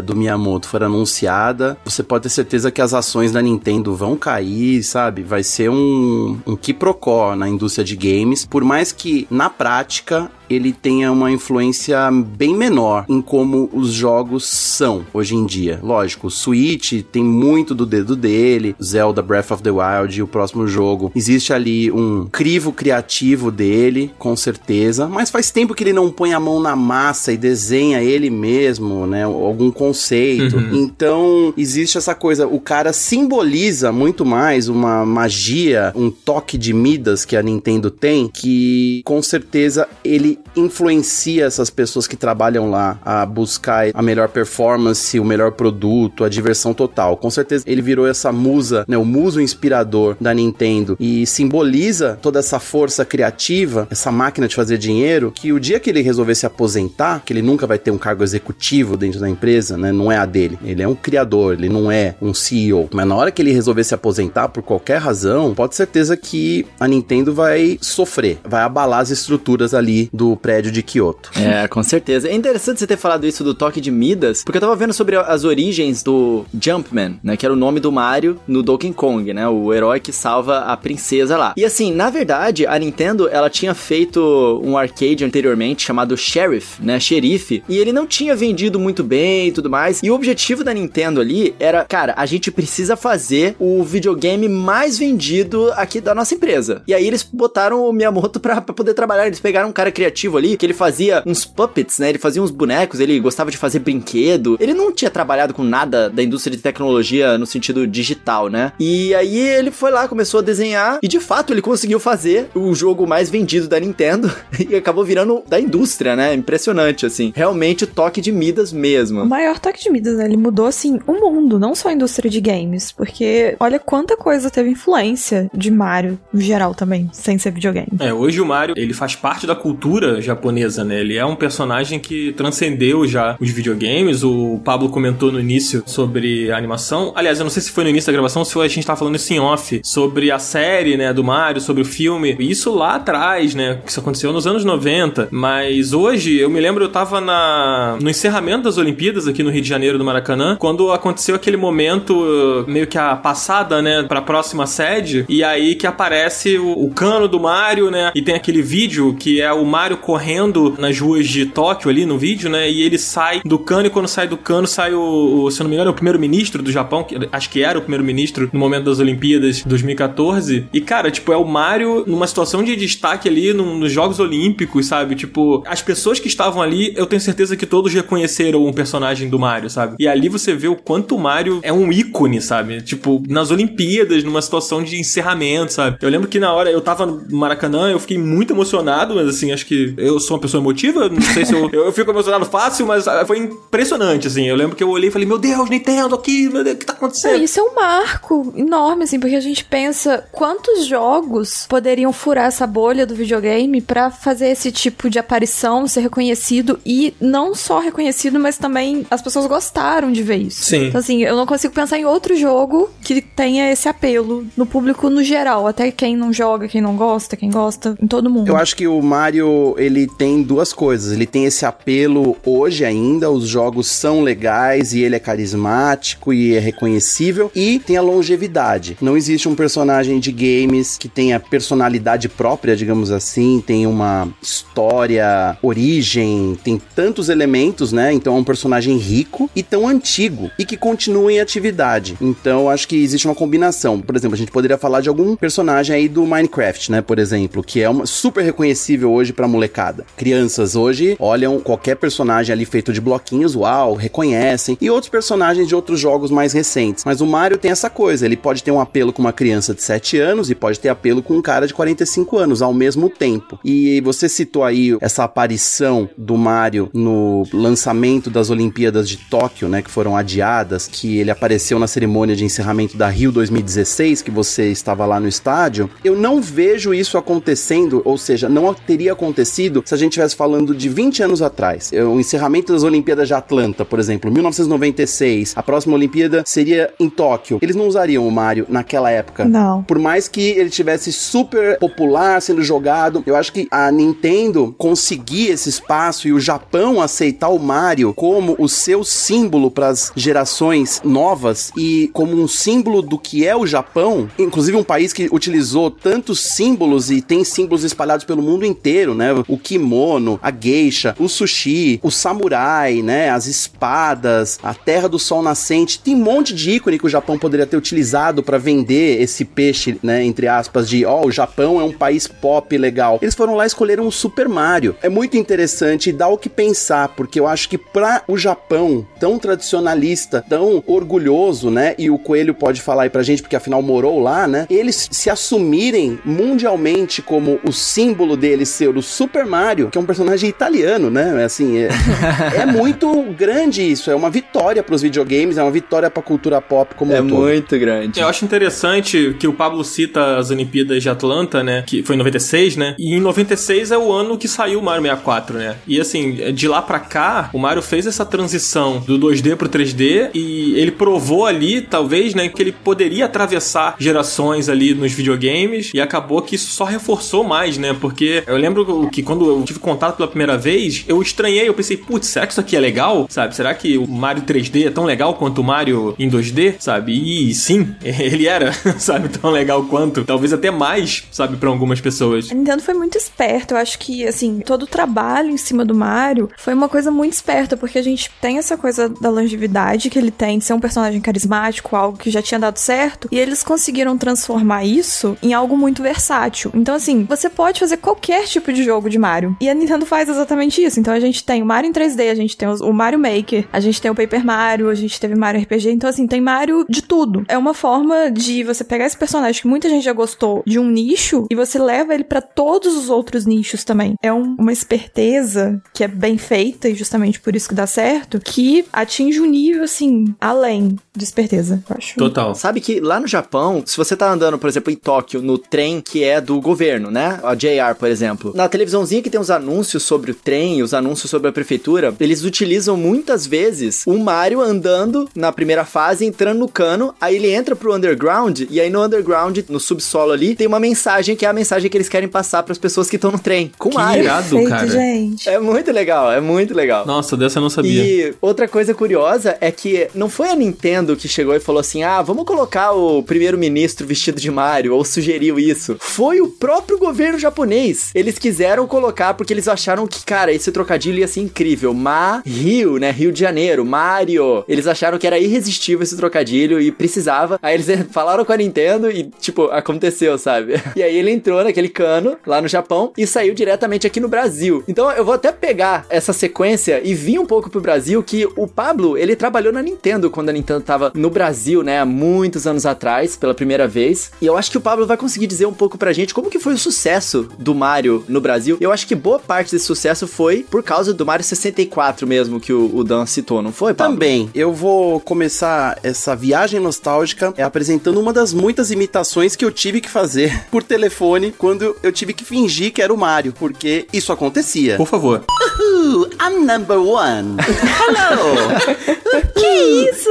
do 0.00 0.14
Miyamoto 0.14 0.68
for 0.68 0.82
anunciada, 0.82 1.76
você 1.84 2.02
pode 2.02 2.24
ter 2.24 2.28
certeza 2.28 2.70
que 2.70 2.80
as 2.80 2.94
ações 2.94 3.32
da 3.32 3.42
Nintendo 3.42 3.94
vão 3.94 4.16
cair, 4.16 4.82
sabe? 4.82 5.22
Vai 5.22 5.42
ser 5.42 5.70
um, 5.70 6.38
um 6.46 6.56
quiprocó 6.56 7.34
na 7.34 7.48
indústria 7.48 7.84
de 7.84 7.96
games, 7.96 8.44
por 8.44 8.64
mais 8.64 8.92
que 8.92 9.26
na 9.30 9.50
prática 9.50 10.30
ele 10.50 10.72
tenha 10.72 11.12
uma 11.12 11.30
influência 11.30 12.10
bem 12.10 12.56
menor 12.56 13.04
em 13.08 13.22
como 13.22 13.70
os 13.72 13.92
jogos 13.92 14.44
são 14.44 15.06
hoje 15.14 15.36
em 15.36 15.46
dia. 15.46 15.78
Lógico, 15.82 16.26
o 16.26 16.30
Switch 16.30 17.04
tem 17.12 17.22
muito 17.22 17.74
do 17.74 17.86
dedo 17.86 18.16
dele, 18.16 18.74
Zelda 18.82 19.22
Breath 19.22 19.52
of 19.52 19.62
the 19.62 19.70
Wild 19.70 20.18
e 20.18 20.22
o 20.22 20.26
próximo 20.26 20.66
jogo. 20.66 21.12
Existe 21.14 21.52
ali 21.52 21.90
um 21.90 22.26
crivo 22.30 22.72
criativo 22.72 23.50
dele, 23.50 24.10
com 24.18 24.34
certeza, 24.34 25.06
mas 25.06 25.30
faz 25.30 25.50
tempo 25.50 25.74
que 25.74 25.84
ele 25.84 25.92
não 25.92 26.10
põe 26.10 26.32
a 26.32 26.40
mão 26.40 26.60
na 26.60 26.74
massa 26.74 27.32
e 27.32 27.36
desenha 27.36 28.02
ele 28.02 28.28
mesmo, 28.28 29.06
né, 29.06 29.24
algum 29.24 29.70
conceito. 29.70 30.58
Então, 30.72 31.54
existe 31.56 31.96
essa 31.96 32.14
coisa, 32.14 32.46
o 32.46 32.58
cara 32.58 32.92
simboliza 32.92 33.92
muito 33.92 34.24
mais 34.24 34.68
uma 34.68 35.06
magia, 35.06 35.92
um 35.94 36.10
toque 36.10 36.58
de 36.58 36.72
Midas 36.72 37.24
que 37.24 37.36
a 37.36 37.42
Nintendo 37.42 37.90
tem, 37.90 38.28
que 38.28 39.02
com 39.04 39.22
certeza 39.22 39.88
ele 40.02 40.39
influencia 40.56 41.44
essas 41.44 41.70
pessoas 41.70 42.06
que 42.06 42.16
trabalham 42.16 42.70
lá 42.70 42.98
a 43.04 43.24
buscar 43.24 43.90
a 43.92 44.02
melhor 44.02 44.28
performance, 44.28 45.18
o 45.18 45.24
melhor 45.24 45.52
produto, 45.52 46.24
a 46.24 46.28
diversão 46.28 46.74
total. 46.74 47.16
Com 47.16 47.30
certeza 47.30 47.64
ele 47.66 47.82
virou 47.82 48.06
essa 48.06 48.32
musa, 48.32 48.84
né, 48.88 48.96
o 48.96 49.04
muso 49.04 49.40
inspirador 49.40 50.16
da 50.20 50.34
Nintendo 50.34 50.96
e 50.98 51.26
simboliza 51.26 52.18
toda 52.20 52.38
essa 52.38 52.58
força 52.58 53.04
criativa, 53.04 53.86
essa 53.90 54.10
máquina 54.10 54.48
de 54.48 54.54
fazer 54.54 54.78
dinheiro, 54.78 55.32
que 55.34 55.52
o 55.52 55.60
dia 55.60 55.80
que 55.80 55.90
ele 55.90 56.02
resolver 56.02 56.34
se 56.34 56.46
aposentar, 56.46 57.22
que 57.24 57.32
ele 57.32 57.42
nunca 57.42 57.66
vai 57.66 57.78
ter 57.78 57.90
um 57.90 57.98
cargo 57.98 58.22
executivo 58.22 58.96
dentro 58.96 59.20
da 59.20 59.28
empresa, 59.28 59.76
né, 59.76 59.92
não 59.92 60.10
é 60.10 60.16
a 60.16 60.26
dele. 60.26 60.58
Ele 60.64 60.82
é 60.82 60.88
um 60.88 60.94
criador, 60.94 61.54
ele 61.54 61.68
não 61.68 61.90
é 61.90 62.14
um 62.20 62.34
CEO. 62.34 62.88
Mas 62.92 63.06
na 63.06 63.14
hora 63.14 63.30
que 63.30 63.40
ele 63.40 63.52
resolver 63.52 63.84
se 63.84 63.94
aposentar 63.94 64.48
por 64.48 64.62
qualquer 64.62 64.98
razão, 64.98 65.54
pode 65.54 65.74
certeza 65.74 66.16
que 66.16 66.66
a 66.78 66.86
Nintendo 66.86 67.32
vai 67.32 67.78
sofrer, 67.80 68.38
vai 68.44 68.62
abalar 68.62 69.00
as 69.00 69.10
estruturas 69.10 69.74
ali 69.74 70.08
do 70.12 70.29
prédio 70.36 70.72
de 70.72 70.82
Kyoto. 70.82 71.30
É, 71.36 71.66
com 71.68 71.82
certeza. 71.82 72.28
É 72.28 72.34
interessante 72.34 72.80
você 72.80 72.86
ter 72.86 72.96
falado 72.96 73.26
isso 73.26 73.44
do 73.44 73.54
toque 73.54 73.80
de 73.80 73.90
Midas, 73.90 74.42
porque 74.44 74.58
eu 74.58 74.60
tava 74.62 74.76
vendo 74.76 74.92
sobre 74.92 75.16
as 75.16 75.44
origens 75.44 76.02
do 76.02 76.44
Jumpman, 76.58 77.18
né? 77.22 77.36
Que 77.36 77.46
era 77.46 77.52
o 77.52 77.56
nome 77.56 77.80
do 77.80 77.92
Mario 77.92 78.38
no 78.46 78.62
Donkey 78.62 78.92
Kong, 78.92 79.32
né? 79.32 79.48
O 79.48 79.72
herói 79.72 80.00
que 80.00 80.12
salva 80.12 80.60
a 80.60 80.76
princesa 80.76 81.36
lá. 81.36 81.54
E 81.56 81.64
assim, 81.64 81.92
na 81.92 82.10
verdade, 82.10 82.66
a 82.66 82.78
Nintendo, 82.78 83.28
ela 83.28 83.50
tinha 83.50 83.74
feito 83.74 84.60
um 84.64 84.76
arcade 84.76 85.24
anteriormente 85.24 85.84
chamado 85.84 86.16
Sheriff, 86.16 86.82
né? 86.82 86.98
Xerife, 87.00 87.62
e 87.68 87.78
ele 87.78 87.92
não 87.92 88.06
tinha 88.06 88.34
vendido 88.36 88.78
muito 88.78 89.02
bem 89.02 89.48
e 89.48 89.52
tudo 89.52 89.70
mais. 89.70 90.00
E 90.02 90.10
o 90.10 90.14
objetivo 90.14 90.62
da 90.62 90.74
Nintendo 90.74 91.20
ali 91.20 91.54
era, 91.58 91.84
cara, 91.84 92.14
a 92.16 92.26
gente 92.26 92.50
precisa 92.50 92.96
fazer 92.96 93.56
o 93.58 93.82
videogame 93.82 94.48
mais 94.48 94.98
vendido 94.98 95.72
aqui 95.72 96.00
da 96.00 96.14
nossa 96.14 96.34
empresa. 96.34 96.82
E 96.86 96.94
aí 96.94 97.06
eles 97.06 97.22
botaram 97.22 97.84
o 97.84 97.92
Miyamoto 97.92 98.40
pra, 98.40 98.60
pra 98.60 98.74
poder 98.74 98.94
trabalhar. 98.94 99.26
Eles 99.26 99.40
pegaram 99.40 99.68
um 99.68 99.72
cara 99.72 99.90
criativo 99.90 100.19
ali, 100.36 100.56
que 100.56 100.64
ele 100.66 100.72
fazia 100.74 101.22
uns 101.26 101.44
puppets, 101.44 101.98
né? 101.98 102.08
Ele 102.10 102.18
fazia 102.18 102.42
uns 102.42 102.50
bonecos, 102.50 103.00
ele 103.00 103.18
gostava 103.20 103.50
de 103.50 103.56
fazer 103.56 103.78
brinquedo. 103.80 104.56
Ele 104.60 104.74
não 104.74 104.92
tinha 104.92 105.10
trabalhado 105.10 105.54
com 105.54 105.62
nada 105.62 106.08
da 106.08 106.22
indústria 106.22 106.56
de 106.56 106.62
tecnologia 106.62 107.36
no 107.38 107.46
sentido 107.46 107.86
digital, 107.86 108.48
né? 108.48 108.72
E 108.78 109.14
aí 109.14 109.38
ele 109.38 109.70
foi 109.70 109.90
lá, 109.90 110.08
começou 110.08 110.40
a 110.40 110.42
desenhar 110.42 110.98
e 111.02 111.08
de 111.08 111.20
fato 111.20 111.52
ele 111.52 111.62
conseguiu 111.62 112.00
fazer 112.00 112.48
o 112.54 112.74
jogo 112.74 113.06
mais 113.06 113.28
vendido 113.30 113.68
da 113.68 113.78
Nintendo 113.80 114.30
e 114.68 114.74
acabou 114.74 115.04
virando 115.04 115.42
da 115.48 115.60
indústria, 115.60 116.16
né? 116.16 116.34
Impressionante, 116.34 117.06
assim. 117.06 117.32
Realmente 117.34 117.84
o 117.84 117.86
toque 117.86 118.20
de 118.20 118.32
Midas 118.32 118.72
O 118.72 118.76
mesmo. 118.76 119.24
maior 119.26 119.58
toque 119.58 119.82
de 119.82 119.90
Midas, 119.90 120.16
né? 120.16 120.24
Ele 120.24 120.36
mudou, 120.36 120.66
assim, 120.66 120.98
o 121.06 121.12
mundo, 121.12 121.58
não 121.58 121.74
só 121.74 121.88
a 121.88 121.92
indústria 121.92 122.30
de 122.30 122.40
games. 122.40 122.92
Porque 122.92 123.56
olha 123.60 123.78
quanta 123.78 124.16
coisa 124.16 124.50
teve 124.50 124.70
influência 124.70 125.50
de 125.54 125.70
Mario, 125.70 126.18
no 126.32 126.40
geral 126.40 126.74
também, 126.74 127.08
sem 127.12 127.38
ser 127.38 127.50
videogame. 127.52 127.88
É, 127.98 128.12
hoje 128.12 128.40
o 128.40 128.46
Mario, 128.46 128.74
ele 128.76 128.92
faz 128.94 129.14
parte 129.14 129.46
da 129.46 129.54
cultura 129.54 130.09
japonesa, 130.20 130.84
né? 130.84 131.00
Ele 131.00 131.16
é 131.16 131.24
um 131.24 131.36
personagem 131.36 131.98
que 131.98 132.32
transcendeu 132.32 133.06
já 133.06 133.36
os 133.38 133.50
videogames. 133.50 134.22
O 134.22 134.60
Pablo 134.64 134.88
comentou 134.88 135.30
no 135.30 135.40
início 135.40 135.82
sobre 135.86 136.50
a 136.50 136.56
animação. 136.56 137.12
Aliás, 137.14 137.38
eu 137.38 137.44
não 137.44 137.50
sei 137.50 137.62
se 137.62 137.70
foi 137.70 137.84
no 137.84 137.90
início 137.90 138.06
da 138.06 138.12
gravação 138.12 138.40
ou 138.40 138.46
se 138.46 138.58
a 138.58 138.68
gente 138.68 138.86
tava 138.86 138.98
falando 138.98 139.16
isso 139.16 139.32
em 139.32 139.40
off, 139.40 139.80
sobre 139.84 140.30
a 140.30 140.38
série, 140.38 140.96
né, 140.96 141.12
do 141.12 141.22
Mario, 141.22 141.60
sobre 141.60 141.82
o 141.82 141.84
filme. 141.84 142.36
Isso 142.38 142.74
lá 142.74 142.96
atrás, 142.96 143.54
né, 143.54 143.80
isso 143.86 144.00
aconteceu 144.00 144.32
nos 144.32 144.46
anos 144.46 144.64
90. 144.64 145.28
Mas 145.30 145.92
hoje, 145.92 146.38
eu 146.38 146.50
me 146.50 146.60
lembro, 146.60 146.84
eu 146.84 146.88
tava 146.88 147.20
na 147.20 147.96
no 148.00 148.08
encerramento 148.08 148.64
das 148.64 148.78
Olimpíadas 148.78 149.26
aqui 149.26 149.42
no 149.42 149.50
Rio 149.50 149.62
de 149.62 149.68
Janeiro, 149.68 149.98
do 149.98 150.04
Maracanã, 150.04 150.56
quando 150.58 150.92
aconteceu 150.92 151.34
aquele 151.34 151.56
momento, 151.56 152.14
uh, 152.14 152.64
meio 152.70 152.86
que 152.86 152.98
a 152.98 153.16
passada, 153.16 153.82
né, 153.82 154.02
pra 154.02 154.22
próxima 154.22 154.66
sede, 154.66 155.24
e 155.28 155.42
aí 155.42 155.74
que 155.74 155.86
aparece 155.86 156.58
o, 156.58 156.84
o 156.84 156.90
cano 156.90 157.28
do 157.28 157.40
Mario, 157.40 157.90
né, 157.90 158.10
e 158.14 158.22
tem 158.22 158.34
aquele 158.34 158.62
vídeo 158.62 159.14
que 159.18 159.40
é 159.40 159.52
o 159.52 159.64
Mario 159.64 159.89
correndo 159.96 160.74
nas 160.78 160.98
ruas 160.98 161.26
de 161.26 161.46
Tóquio 161.46 161.90
ali 161.90 162.06
no 162.06 162.18
vídeo, 162.18 162.50
né? 162.50 162.70
E 162.70 162.82
ele 162.82 162.98
sai 162.98 163.40
do 163.44 163.58
cano 163.58 163.86
e 163.86 163.90
quando 163.90 164.08
sai 164.08 164.26
do 164.26 164.36
cano 164.36 164.66
sai 164.66 164.94
o, 164.94 165.44
o 165.44 165.50
se 165.50 165.60
não 165.60 165.68
me 165.68 165.76
engano, 165.76 165.90
é 165.90 165.92
o 165.92 165.94
primeiro-ministro 165.94 166.62
do 166.62 166.70
Japão, 166.70 167.04
que, 167.04 167.16
acho 167.30 167.50
que 167.50 167.62
era 167.62 167.78
o 167.78 167.82
primeiro-ministro 167.82 168.48
no 168.52 168.58
momento 168.58 168.84
das 168.84 168.98
Olimpíadas 168.98 169.56
de 169.58 169.68
2014. 169.68 170.66
E, 170.72 170.80
cara, 170.80 171.10
tipo, 171.10 171.32
é 171.32 171.36
o 171.36 171.44
Mario 171.44 172.04
numa 172.06 172.26
situação 172.26 172.62
de 172.62 172.76
destaque 172.76 173.28
ali 173.28 173.52
nos 173.52 173.92
Jogos 173.92 174.18
Olímpicos, 174.20 174.86
sabe? 174.86 175.14
Tipo, 175.14 175.62
as 175.66 175.82
pessoas 175.82 176.18
que 176.18 176.28
estavam 176.28 176.62
ali, 176.62 176.92
eu 176.96 177.06
tenho 177.06 177.20
certeza 177.20 177.56
que 177.56 177.66
todos 177.66 177.92
reconheceram 177.92 178.64
um 178.64 178.72
personagem 178.72 179.28
do 179.28 179.38
Mario, 179.38 179.70
sabe? 179.70 179.96
E 179.98 180.06
ali 180.08 180.28
você 180.28 180.54
vê 180.54 180.68
o 180.68 180.76
quanto 180.76 181.16
o 181.16 181.18
Mario 181.18 181.60
é 181.62 181.72
um 181.72 181.92
ícone, 181.92 182.40
sabe? 182.40 182.80
Tipo, 182.82 183.22
nas 183.28 183.50
Olimpíadas, 183.50 184.24
numa 184.24 184.42
situação 184.42 184.82
de 184.82 184.98
encerramento, 184.98 185.72
sabe? 185.72 185.98
Eu 186.00 186.08
lembro 186.08 186.28
que 186.28 186.38
na 186.38 186.52
hora 186.52 186.70
eu 186.70 186.80
tava 186.80 187.06
no 187.06 187.36
Maracanã, 187.36 187.90
eu 187.90 187.98
fiquei 187.98 188.18
muito 188.18 188.52
emocionado, 188.52 189.14
mas 189.14 189.28
assim, 189.28 189.52
acho 189.52 189.66
que 189.66 189.79
eu 189.96 190.20
sou 190.20 190.36
uma 190.36 190.40
pessoa 190.40 190.62
emotiva, 190.62 191.08
não 191.08 191.20
sei 191.20 191.44
se 191.44 191.54
eu, 191.54 191.68
eu, 191.72 191.84
eu 191.86 191.92
fico 191.92 192.10
emocionado 192.10 192.44
fácil, 192.46 192.86
mas 192.86 193.04
foi 193.26 193.38
impressionante, 193.38 194.26
assim. 194.26 194.46
Eu 194.46 194.56
lembro 194.56 194.76
que 194.76 194.82
eu 194.82 194.88
olhei 194.88 195.08
e 195.08 195.12
falei, 195.12 195.26
meu 195.26 195.38
Deus, 195.38 195.68
Nintendo 195.68 196.14
aqui, 196.14 196.48
meu 196.48 196.64
Deus, 196.64 196.76
o 196.76 196.78
que 196.78 196.86
tá 196.86 196.92
acontecendo? 196.92 197.42
Isso 197.42 197.60
é 197.60 197.62
um 197.62 197.74
marco 197.74 198.52
enorme, 198.56 199.04
assim, 199.04 199.18
porque 199.18 199.36
a 199.36 199.40
gente 199.40 199.64
pensa 199.64 200.24
quantos 200.32 200.86
jogos 200.86 201.66
poderiam 201.68 202.12
furar 202.12 202.46
essa 202.46 202.66
bolha 202.66 203.06
do 203.06 203.14
videogame 203.14 203.80
para 203.80 204.10
fazer 204.10 204.48
esse 204.48 204.70
tipo 204.72 205.08
de 205.08 205.18
aparição, 205.18 205.86
ser 205.86 206.00
reconhecido 206.00 206.78
e 206.84 207.14
não 207.20 207.54
só 207.54 207.78
reconhecido, 207.78 208.38
mas 208.38 208.58
também 208.58 209.06
as 209.10 209.22
pessoas 209.22 209.46
gostaram 209.46 210.12
de 210.12 210.22
ver 210.22 210.36
isso. 210.36 210.64
Sim. 210.64 210.88
Então, 210.88 211.00
assim, 211.00 211.22
eu 211.22 211.36
não 211.36 211.46
consigo 211.46 211.74
pensar 211.74 211.98
em 211.98 212.04
outro 212.04 212.36
jogo 212.36 212.90
que 213.02 213.20
tenha 213.20 213.70
esse 213.70 213.88
apelo 213.88 214.46
no 214.56 214.66
público 214.66 215.08
no 215.10 215.22
geral, 215.22 215.66
até 215.66 215.90
quem 215.90 216.16
não 216.16 216.32
joga, 216.32 216.68
quem 216.68 216.80
não 216.80 216.96
gosta, 216.96 217.36
quem 217.36 217.50
gosta, 217.50 217.96
em 218.00 218.06
todo 218.06 218.30
mundo. 218.30 218.48
Eu 218.48 218.56
acho 218.56 218.76
que 218.76 218.86
o 218.86 219.00
Mario, 219.00 219.69
ele 219.78 220.06
tem 220.06 220.42
duas 220.42 220.72
coisas. 220.72 221.12
Ele 221.12 221.26
tem 221.26 221.44
esse 221.44 221.64
apelo 221.64 222.36
hoje 222.44 222.84
ainda, 222.84 223.30
os 223.30 223.46
jogos 223.46 223.86
são 223.88 224.22
legais 224.22 224.92
e 224.92 225.02
ele 225.02 225.16
é 225.16 225.18
carismático 225.18 226.32
e 226.32 226.54
é 226.54 226.58
reconhecível 226.58 227.50
e 227.54 227.78
tem 227.78 227.96
a 227.96 228.02
longevidade. 228.02 228.96
Não 229.00 229.16
existe 229.16 229.48
um 229.48 229.54
personagem 229.54 230.18
de 230.18 230.32
games 230.32 230.96
que 230.96 231.08
tenha 231.08 231.38
personalidade 231.38 232.28
própria, 232.28 232.76
digamos 232.76 233.10
assim, 233.10 233.62
tem 233.66 233.86
uma 233.86 234.28
história, 234.42 235.56
origem, 235.62 236.58
tem 236.62 236.80
tantos 236.94 237.28
elementos, 237.28 237.92
né? 237.92 238.12
Então 238.12 238.36
é 238.36 238.38
um 238.38 238.44
personagem 238.44 238.96
rico 238.96 239.50
e 239.54 239.62
tão 239.62 239.86
antigo 239.86 240.50
e 240.58 240.64
que 240.64 240.76
continua 240.76 241.32
em 241.32 241.40
atividade. 241.40 242.16
Então 242.20 242.68
acho 242.68 242.86
que 242.88 242.96
existe 242.96 243.26
uma 243.26 243.34
combinação. 243.34 244.00
Por 244.00 244.16
exemplo, 244.16 244.34
a 244.34 244.38
gente 244.38 244.52
poderia 244.52 244.78
falar 244.78 245.00
de 245.00 245.08
algum 245.08 245.36
personagem 245.36 245.94
aí 245.94 246.08
do 246.08 246.26
Minecraft, 246.26 246.92
né? 246.92 247.02
Por 247.02 247.18
exemplo, 247.18 247.62
que 247.62 247.80
é 247.80 247.88
uma 247.88 248.06
super 248.06 248.44
reconhecível 248.44 249.12
hoje 249.12 249.32
pra 249.32 249.48
molecada. 249.60 250.06
Crianças 250.16 250.74
hoje 250.74 251.16
olham 251.18 251.60
qualquer 251.60 251.96
personagem 251.96 252.52
ali 252.52 252.64
feito 252.64 252.92
de 252.92 253.00
bloquinhos, 253.00 253.54
uau, 253.54 253.94
reconhecem. 253.94 254.78
E 254.80 254.88
outros 254.88 255.10
personagens 255.10 255.68
de 255.68 255.74
outros 255.74 256.00
jogos 256.00 256.30
mais 256.30 256.54
recentes. 256.54 257.04
Mas 257.04 257.20
o 257.20 257.26
Mario 257.26 257.58
tem 257.58 257.70
essa 257.70 257.90
coisa, 257.90 258.24
ele 258.24 258.36
pode 258.36 258.62
ter 258.62 258.70
um 258.70 258.80
apelo 258.80 259.12
com 259.12 259.20
uma 259.20 259.32
criança 259.32 259.74
de 259.74 259.82
7 259.82 260.18
anos 260.18 260.50
e 260.50 260.54
pode 260.54 260.80
ter 260.80 260.88
apelo 260.88 261.22
com 261.22 261.34
um 261.34 261.42
cara 261.42 261.66
de 261.66 261.74
45 261.74 262.38
anos 262.38 262.62
ao 262.62 262.72
mesmo 262.72 263.10
tempo. 263.10 263.58
E 263.62 264.00
você 264.00 264.28
citou 264.28 264.64
aí 264.64 264.96
essa 265.00 265.24
aparição 265.24 266.08
do 266.16 266.36
Mario 266.36 266.88
no 266.94 267.44
lançamento 267.52 268.30
das 268.30 268.48
Olimpíadas 268.48 269.08
de 269.08 269.18
Tóquio, 269.18 269.68
né, 269.68 269.82
que 269.82 269.90
foram 269.90 270.16
adiadas, 270.16 270.86
que 270.86 271.18
ele 271.18 271.30
apareceu 271.30 271.78
na 271.78 271.86
cerimônia 271.86 272.34
de 272.34 272.44
encerramento 272.44 272.96
da 272.96 273.08
Rio 273.08 273.30
2016, 273.30 274.22
que 274.22 274.30
você 274.30 274.70
estava 274.70 275.04
lá 275.04 275.20
no 275.20 275.28
estádio. 275.28 275.90
Eu 276.02 276.16
não 276.16 276.40
vejo 276.40 276.94
isso 276.94 277.18
acontecendo, 277.18 278.00
ou 278.04 278.16
seja, 278.16 278.48
não 278.48 278.72
teria 278.72 279.12
acontecido 279.12 279.49
se 279.50 279.94
a 279.94 279.96
gente 279.96 280.12
estivesse 280.12 280.36
falando 280.36 280.74
de 280.74 280.88
20 280.88 281.22
anos 281.22 281.42
atrás. 281.42 281.90
O 281.92 282.18
encerramento 282.18 282.72
das 282.72 282.82
Olimpíadas 282.82 283.28
de 283.28 283.34
Atlanta, 283.34 283.84
por 283.84 283.98
exemplo, 283.98 284.30
1996, 284.30 285.54
a 285.56 285.62
próxima 285.62 285.94
Olimpíada 285.94 286.42
seria 286.46 286.92
em 286.98 287.08
Tóquio. 287.08 287.58
Eles 287.60 287.76
não 287.76 287.86
usariam 287.86 288.26
o 288.26 288.30
Mario 288.30 288.66
naquela 288.68 289.10
época. 289.10 289.44
Não. 289.44 289.82
Por 289.82 289.98
mais 289.98 290.28
que 290.28 290.40
ele 290.40 290.70
tivesse 290.70 291.12
super 291.12 291.78
popular 291.78 292.40
sendo 292.40 292.62
jogado, 292.62 293.22
eu 293.26 293.36
acho 293.36 293.52
que 293.52 293.66
a 293.70 293.90
Nintendo 293.90 294.74
conseguir 294.78 295.48
esse 295.48 295.68
espaço 295.68 296.28
e 296.28 296.32
o 296.32 296.40
Japão 296.40 297.00
aceitar 297.00 297.48
o 297.48 297.58
Mario 297.58 298.14
como 298.14 298.54
o 298.58 298.68
seu 298.68 299.04
símbolo 299.04 299.70
para 299.70 299.88
as 299.88 300.12
gerações 300.14 301.00
novas 301.04 301.72
e 301.76 302.10
como 302.12 302.40
um 302.40 302.48
símbolo 302.48 303.02
do 303.02 303.18
que 303.18 303.46
é 303.46 303.56
o 303.56 303.66
Japão, 303.66 304.28
inclusive 304.38 304.76
um 304.76 304.84
país 304.84 305.12
que 305.12 305.28
utilizou 305.32 305.90
tantos 305.90 306.40
símbolos 306.40 307.10
e 307.10 307.20
tem 307.20 307.44
símbolos 307.44 307.84
espalhados 307.84 308.24
pelo 308.24 308.42
mundo 308.42 308.64
inteiro, 308.64 309.14
né? 309.14 309.30
O 309.48 309.58
kimono, 309.58 310.38
a 310.42 310.52
geisha, 310.52 311.14
o 311.18 311.28
sushi, 311.28 312.00
o 312.02 312.10
samurai, 312.10 313.02
né? 313.02 313.30
As 313.30 313.46
espadas, 313.46 314.58
a 314.62 314.74
terra 314.74 315.08
do 315.08 315.18
sol 315.18 315.42
nascente, 315.42 316.00
tem 316.00 316.14
um 316.14 316.18
monte 316.18 316.54
de 316.54 316.72
ícone 316.72 316.98
que 316.98 317.06
o 317.06 317.10
Japão 317.10 317.38
poderia 317.38 317.66
ter 317.66 317.76
utilizado 317.76 318.42
para 318.42 318.58
vender 318.58 319.20
esse 319.20 319.44
peixe, 319.44 319.98
né, 320.02 320.24
entre 320.24 320.48
aspas, 320.48 320.88
de 320.88 321.04
ó, 321.04 321.20
oh, 321.22 321.26
o 321.26 321.32
Japão 321.32 321.80
é 321.80 321.84
um 321.84 321.92
país 321.92 322.26
pop 322.26 322.76
legal. 322.76 323.18
Eles 323.22 323.34
foram 323.34 323.54
lá 323.54 323.64
e 323.64 323.66
escolheram 323.66 324.06
o 324.06 324.12
Super 324.12 324.48
Mario. 324.48 324.96
É 325.02 325.08
muito 325.08 325.36
interessante 325.36 326.10
e 326.10 326.12
dá 326.12 326.28
o 326.28 326.38
que 326.38 326.48
pensar, 326.48 327.08
porque 327.08 327.38
eu 327.38 327.46
acho 327.46 327.68
que 327.68 327.78
para 327.78 328.22
o 328.26 328.36
Japão, 328.36 329.06
tão 329.18 329.38
tradicionalista, 329.38 330.44
tão 330.48 330.82
orgulhoso, 330.86 331.70
né, 331.70 331.94
e 331.98 332.10
o 332.10 332.18
Coelho 332.18 332.54
pode 332.54 332.80
falar 332.80 333.04
aí 333.04 333.10
pra 333.10 333.22
gente, 333.22 333.42
porque 333.42 333.56
afinal 333.56 333.82
morou 333.82 334.20
lá, 334.20 334.46
né, 334.46 334.66
eles 334.68 335.08
se 335.10 335.30
assumirem 335.30 336.18
mundialmente 336.24 337.22
como 337.22 337.60
o 337.64 337.72
símbolo 337.72 338.36
deles 338.36 338.68
ser 338.68 338.96
o 338.96 339.02
Super 339.02 339.29
Mario, 339.46 339.88
que 339.90 339.98
é 339.98 340.00
um 340.00 340.04
personagem 340.04 340.48
italiano, 340.48 341.10
né, 341.10 341.44
assim, 341.44 341.78
é, 341.78 341.88
é 342.62 342.66
muito 342.66 343.22
grande 343.36 343.82
isso, 343.82 344.10
é 344.10 344.14
uma 344.14 344.30
vitória 344.30 344.82
pros 344.82 345.02
videogames, 345.02 345.56
é 345.58 345.62
uma 345.62 345.70
vitória 345.70 346.10
pra 346.10 346.22
cultura 346.22 346.60
pop 346.60 346.94
como 346.94 347.12
É 347.12 347.20
um 347.20 347.28
todo. 347.28 347.40
muito 347.42 347.78
grande. 347.78 348.20
Eu 348.20 348.28
acho 348.28 348.44
interessante 348.44 349.34
que 349.38 349.46
o 349.46 349.52
Pablo 349.52 349.82
cita 349.84 350.36
as 350.36 350.50
Olimpíadas 350.50 351.02
de 351.02 351.08
Atlanta, 351.08 351.62
né? 351.62 351.82
Que 351.86 352.02
foi 352.02 352.14
em 352.14 352.18
96, 352.18 352.76
né? 352.76 352.94
E 352.98 353.14
em 353.14 353.20
96 353.20 353.90
é 353.90 353.98
o 353.98 354.12
ano 354.12 354.36
que 354.36 354.48
saiu 354.48 354.80
o 354.80 354.82
Mario 354.82 355.02
64, 355.02 355.58
né? 355.58 355.76
E 355.86 356.00
assim, 356.00 356.52
de 356.52 356.68
lá 356.68 356.82
pra 356.82 356.98
cá, 356.98 357.50
o 357.52 357.58
Mario 357.58 357.82
fez 357.82 358.06
essa 358.06 358.24
transição 358.24 359.00
do 359.00 359.18
2D 359.18 359.56
pro 359.56 359.68
3D 359.68 360.30
e 360.34 360.74
ele 360.78 360.90
provou 360.90 361.46
ali, 361.46 361.80
talvez, 361.80 362.34
né, 362.34 362.48
que 362.48 362.62
ele 362.62 362.72
poderia 362.72 363.24
atravessar 363.26 363.94
gerações 363.98 364.68
ali 364.68 364.94
nos 364.94 365.12
videogames 365.12 365.90
e 365.94 366.00
acabou 366.00 366.42
que 366.42 366.54
isso 366.54 366.70
só 366.72 366.84
reforçou 366.84 367.44
mais, 367.44 367.78
né? 367.78 367.96
Porque 367.98 368.42
eu 368.46 368.56
lembro 368.56 369.08
que 369.10 369.19
quando 369.22 369.48
eu 369.48 369.62
tive 369.62 369.78
contato 369.78 370.16
pela 370.16 370.28
primeira 370.28 370.56
vez, 370.56 371.04
eu 371.06 371.20
estranhei, 371.20 371.68
eu 371.68 371.74
pensei, 371.74 371.96
putz, 371.96 372.28
será 372.28 372.46
que 372.46 372.52
isso 372.52 372.60
aqui 372.60 372.76
é 372.76 372.80
legal? 372.80 373.26
Sabe? 373.28 373.54
Será 373.54 373.74
que 373.74 373.98
o 373.98 374.06
Mario 374.06 374.42
3D 374.42 374.86
é 374.86 374.90
tão 374.90 375.04
legal 375.04 375.34
quanto 375.34 375.60
o 375.60 375.64
Mario 375.64 376.14
em 376.18 376.28
2D? 376.30 376.76
Sabe? 376.78 377.12
E 377.12 377.54
sim, 377.54 377.94
ele 378.02 378.46
era, 378.46 378.72
sabe, 378.98 379.28
tão 379.28 379.50
legal 379.50 379.84
quanto, 379.84 380.24
talvez 380.24 380.52
até 380.52 380.70
mais, 380.70 381.24
sabe, 381.30 381.56
para 381.56 381.68
algumas 381.68 382.00
pessoas. 382.00 382.50
A 382.50 382.54
Nintendo 382.54 382.82
foi 382.82 382.94
muito 382.94 383.16
esperta. 383.16 383.74
Eu 383.74 383.78
acho 383.78 383.98
que, 383.98 384.26
assim, 384.26 384.60
todo 384.60 384.84
o 384.84 384.86
trabalho 384.86 385.50
em 385.50 385.56
cima 385.56 385.84
do 385.84 385.94
Mario 385.94 386.50
foi 386.56 386.74
uma 386.74 386.88
coisa 386.88 387.10
muito 387.10 387.32
esperta, 387.32 387.76
porque 387.76 387.98
a 387.98 388.02
gente 388.02 388.30
tem 388.40 388.58
essa 388.58 388.76
coisa 388.76 389.08
da 389.08 389.30
longevidade 389.30 390.10
que 390.10 390.18
ele 390.18 390.30
tem 390.30 390.58
de 390.58 390.64
ser 390.64 390.72
um 390.72 390.80
personagem 390.80 391.20
carismático, 391.20 391.96
algo 391.96 392.18
que 392.18 392.30
já 392.30 392.40
tinha 392.40 392.58
dado 392.58 392.78
certo, 392.78 393.28
e 393.30 393.38
eles 393.38 393.62
conseguiram 393.62 394.16
transformar 394.16 394.84
isso 394.84 395.36
em 395.42 395.52
algo 395.52 395.76
muito 395.76 396.02
versátil. 396.02 396.70
Então, 396.74 396.94
assim, 396.94 397.24
você 397.24 397.50
pode 397.50 397.80
fazer 397.80 397.98
qualquer 397.98 398.44
tipo 398.44 398.72
de 398.72 398.82
jogo 398.82 399.09
de 399.10 399.18
Mario. 399.18 399.56
E 399.60 399.68
a 399.68 399.74
Nintendo 399.74 400.06
faz 400.06 400.28
exatamente 400.28 400.82
isso. 400.82 400.98
Então, 401.00 401.12
a 401.12 401.20
gente 401.20 401.44
tem 401.44 401.62
o 401.62 401.66
Mario 401.66 401.88
em 401.88 401.92
3D, 401.92 402.30
a 402.30 402.34
gente 402.34 402.56
tem 402.56 402.68
o 402.68 402.92
Mario 402.92 403.18
Maker, 403.18 403.66
a 403.72 403.80
gente 403.80 404.00
tem 404.00 404.10
o 404.10 404.14
Paper 404.14 404.44
Mario, 404.44 404.88
a 404.88 404.94
gente 404.94 405.20
teve 405.20 405.34
Mario 405.34 405.60
RPG. 405.60 405.90
Então, 405.90 406.08
assim, 406.08 406.26
tem 406.26 406.40
Mario 406.40 406.84
de 406.88 407.02
tudo. 407.02 407.44
É 407.48 407.58
uma 407.58 407.74
forma 407.74 408.30
de 408.30 408.62
você 408.64 408.82
pegar 408.84 409.06
esse 409.06 409.16
personagem 409.18 409.60
que 409.60 409.68
muita 409.68 409.88
gente 409.88 410.04
já 410.04 410.12
gostou 410.12 410.62
de 410.66 410.78
um 410.78 410.88
nicho 410.88 411.46
e 411.50 411.54
você 411.54 411.78
leva 411.78 412.14
ele 412.14 412.24
pra 412.24 412.40
todos 412.40 412.96
os 412.96 413.10
outros 413.10 413.44
nichos 413.46 413.84
também. 413.84 414.14
É 414.22 414.32
um- 414.32 414.56
uma 414.58 414.72
esperteza 414.72 415.82
que 415.94 416.04
é 416.04 416.08
bem 416.08 416.38
feita 416.38 416.88
e 416.88 416.94
justamente 416.94 417.40
por 417.40 417.54
isso 417.56 417.68
que 417.68 417.74
dá 417.74 417.86
certo, 417.86 418.40
que 418.40 418.84
atinge 418.92 419.40
um 419.40 419.46
nível 419.46 419.84
assim 419.84 420.34
além 420.40 420.96
de 421.16 421.24
esperteza, 421.24 421.82
eu 421.88 421.96
acho. 421.96 422.16
Total. 422.16 422.54
Sabe 422.54 422.80
que 422.80 423.00
lá 423.00 423.18
no 423.20 423.26
Japão, 423.26 423.82
se 423.84 423.96
você 423.96 424.16
tá 424.16 424.30
andando, 424.30 424.58
por 424.58 424.68
exemplo, 424.68 424.92
em 424.92 424.96
Tóquio, 424.96 425.42
no 425.42 425.58
trem 425.58 426.00
que 426.00 426.22
é 426.22 426.40
do 426.40 426.60
governo, 426.60 427.10
né? 427.10 427.40
A 427.42 427.54
JR, 427.54 427.94
por 427.98 428.08
exemplo. 428.08 428.52
Na 428.54 428.68
televisãozinha 428.90 429.22
que 429.22 429.30
tem 429.30 429.40
os 429.40 429.50
anúncios 429.50 430.02
sobre 430.02 430.32
o 430.32 430.34
trem, 430.34 430.82
os 430.82 430.92
anúncios 430.92 431.30
sobre 431.30 431.48
a 431.48 431.52
prefeitura, 431.52 432.14
eles 432.18 432.42
utilizam 432.44 432.96
muitas 432.96 433.46
vezes 433.46 434.02
o 434.06 434.18
Mario 434.18 434.60
andando 434.60 435.28
na 435.34 435.52
primeira 435.52 435.84
fase, 435.84 436.26
entrando 436.26 436.58
no 436.58 436.68
cano, 436.68 437.14
aí 437.20 437.36
ele 437.36 437.50
entra 437.50 437.76
pro 437.76 437.94
underground, 437.94 438.62
e 438.68 438.80
aí 438.80 438.90
no 438.90 439.04
underground, 439.04 439.58
no 439.68 439.78
subsolo 439.78 440.32
ali, 440.32 440.54
tem 440.54 440.66
uma 440.66 440.80
mensagem 440.80 441.36
que 441.36 441.46
é 441.46 441.48
a 441.48 441.52
mensagem 441.52 441.88
que 441.88 441.96
eles 441.96 442.08
querem 442.08 442.28
passar 442.28 442.62
pras 442.62 442.78
pessoas 442.78 443.08
que 443.08 443.16
estão 443.16 443.30
no 443.30 443.38
trem, 443.38 443.70
com 443.78 443.90
Que 443.90 443.96
Mario. 443.96 444.24
irado, 444.24 444.48
Perfeito, 444.48 444.68
cara. 444.70 444.88
gente. 444.88 445.48
É 445.48 445.58
muito 445.58 445.92
legal, 445.92 446.32
é 446.32 446.40
muito 446.40 446.74
legal. 446.74 447.06
Nossa, 447.06 447.36
dessa 447.36 447.58
eu 447.58 447.62
não 447.62 447.70
sabia. 447.70 448.02
E 448.02 448.34
outra 448.40 448.66
coisa 448.66 448.92
curiosa 448.92 449.56
é 449.60 449.70
que 449.70 450.08
não 450.14 450.28
foi 450.28 450.48
a 450.48 450.56
Nintendo 450.56 451.16
que 451.16 451.28
chegou 451.28 451.54
e 451.54 451.60
falou 451.60 451.80
assim: 451.80 452.02
ah, 452.02 452.20
vamos 452.22 452.44
colocar 452.44 452.92
o 452.92 453.22
primeiro-ministro 453.22 454.06
vestido 454.06 454.40
de 454.40 454.50
Mario, 454.50 454.94
ou 454.94 455.04
sugeriu 455.04 455.58
isso. 455.58 455.96
Foi 456.00 456.40
o 456.40 456.48
próprio 456.48 456.98
governo 456.98 457.38
japonês. 457.38 458.10
Eles 458.14 458.38
quiseram 458.38 458.79
colocar 458.86 459.34
porque 459.34 459.52
eles 459.52 459.68
acharam 459.68 460.06
que 460.06 460.24
cara, 460.24 460.52
esse 460.52 460.70
trocadilho 460.70 461.18
ia 461.18 461.28
ser 461.28 461.40
incrível. 461.40 461.92
Ma 461.92 462.42
Rio, 462.46 462.98
né? 462.98 463.10
Rio 463.10 463.32
de 463.32 463.40
Janeiro, 463.40 463.84
Mario. 463.84 464.64
Eles 464.68 464.86
acharam 464.86 465.18
que 465.18 465.26
era 465.26 465.38
irresistível 465.38 466.02
esse 466.02 466.16
trocadilho 466.16 466.80
e 466.80 466.90
precisava. 466.90 467.58
Aí 467.62 467.74
eles 467.74 467.86
falaram 468.10 468.44
com 468.44 468.52
a 468.52 468.56
Nintendo 468.56 469.10
e, 469.10 469.24
tipo, 469.40 469.64
aconteceu, 469.64 470.38
sabe? 470.38 470.80
E 470.96 471.02
aí 471.02 471.16
ele 471.16 471.30
entrou 471.30 471.62
naquele 471.64 471.88
cano 471.88 472.36
lá 472.44 472.60
no 472.60 472.68
Japão 472.68 473.12
e 473.16 473.26
saiu 473.26 473.54
diretamente 473.54 474.06
aqui 474.06 474.20
no 474.20 474.28
Brasil. 474.28 474.84
Então 474.86 475.10
eu 475.12 475.24
vou 475.24 475.34
até 475.34 475.50
pegar 475.50 476.04
essa 476.10 476.32
sequência 476.32 477.00
e 477.02 477.14
vir 477.14 477.38
um 477.38 477.46
pouco 477.46 477.70
pro 477.70 477.80
Brasil 477.80 478.22
que 478.22 478.46
o 478.56 478.66
Pablo, 478.66 479.16
ele 479.16 479.34
trabalhou 479.34 479.72
na 479.72 479.80
Nintendo 479.80 480.30
quando 480.30 480.50
a 480.50 480.52
Nintendo 480.52 480.80
tava 480.80 481.12
no 481.14 481.30
Brasil, 481.30 481.82
né? 481.82 482.00
Há 482.00 482.04
muitos 482.04 482.66
anos 482.66 482.84
atrás, 482.84 483.36
pela 483.36 483.54
primeira 483.54 483.86
vez. 483.86 484.32
E 484.42 484.46
eu 484.46 484.56
acho 484.56 484.70
que 484.70 484.78
o 484.78 484.80
Pablo 484.80 485.06
vai 485.06 485.16
conseguir 485.16 485.46
dizer 485.46 485.66
um 485.66 485.72
pouco 485.72 485.96
pra 485.96 486.12
gente 486.12 486.34
como 486.34 486.50
que 486.50 486.58
foi 486.58 486.74
o 486.74 486.78
sucesso 486.78 487.48
do 487.58 487.74
Mario 487.74 488.24
no 488.28 488.40
Brasil. 488.40 488.69
Eu 488.80 488.92
acho 488.92 489.06
que 489.06 489.14
boa 489.14 489.38
parte 489.38 489.72
desse 489.72 489.84
sucesso 489.86 490.26
foi 490.26 490.64
por 490.70 490.82
causa 490.82 491.12
do 491.14 491.24
Mario 491.24 491.44
64 491.44 492.26
mesmo, 492.26 492.60
que 492.60 492.72
o, 492.72 492.90
o 492.94 493.04
Dan 493.04 493.26
citou, 493.26 493.62
não 493.62 493.72
foi, 493.72 493.94
Pablo? 493.94 494.14
Também. 494.14 494.50
Eu 494.54 494.72
vou 494.72 495.20
começar 495.20 495.98
essa 496.02 496.36
viagem 496.36 496.80
nostálgica 496.80 497.52
apresentando 497.62 498.20
uma 498.20 498.32
das 498.32 498.52
muitas 498.52 498.90
imitações 498.90 499.56
que 499.56 499.64
eu 499.64 499.70
tive 499.70 500.00
que 500.00 500.08
fazer 500.08 500.64
por 500.70 500.82
telefone 500.82 501.52
quando 501.56 501.96
eu 502.02 502.12
tive 502.12 502.32
que 502.32 502.44
fingir 502.44 502.92
que 502.92 503.02
era 503.02 503.12
o 503.12 503.16
Mario, 503.16 503.52
porque 503.58 504.06
isso 504.12 504.32
acontecia. 504.32 504.96
Por 504.96 505.06
favor. 505.06 505.44
Uhul, 505.78 506.28
I'm 506.40 506.64
number 506.66 506.98
one. 506.98 507.56
Hello. 507.58 509.20
Que 509.54 510.10
isso? 510.10 510.30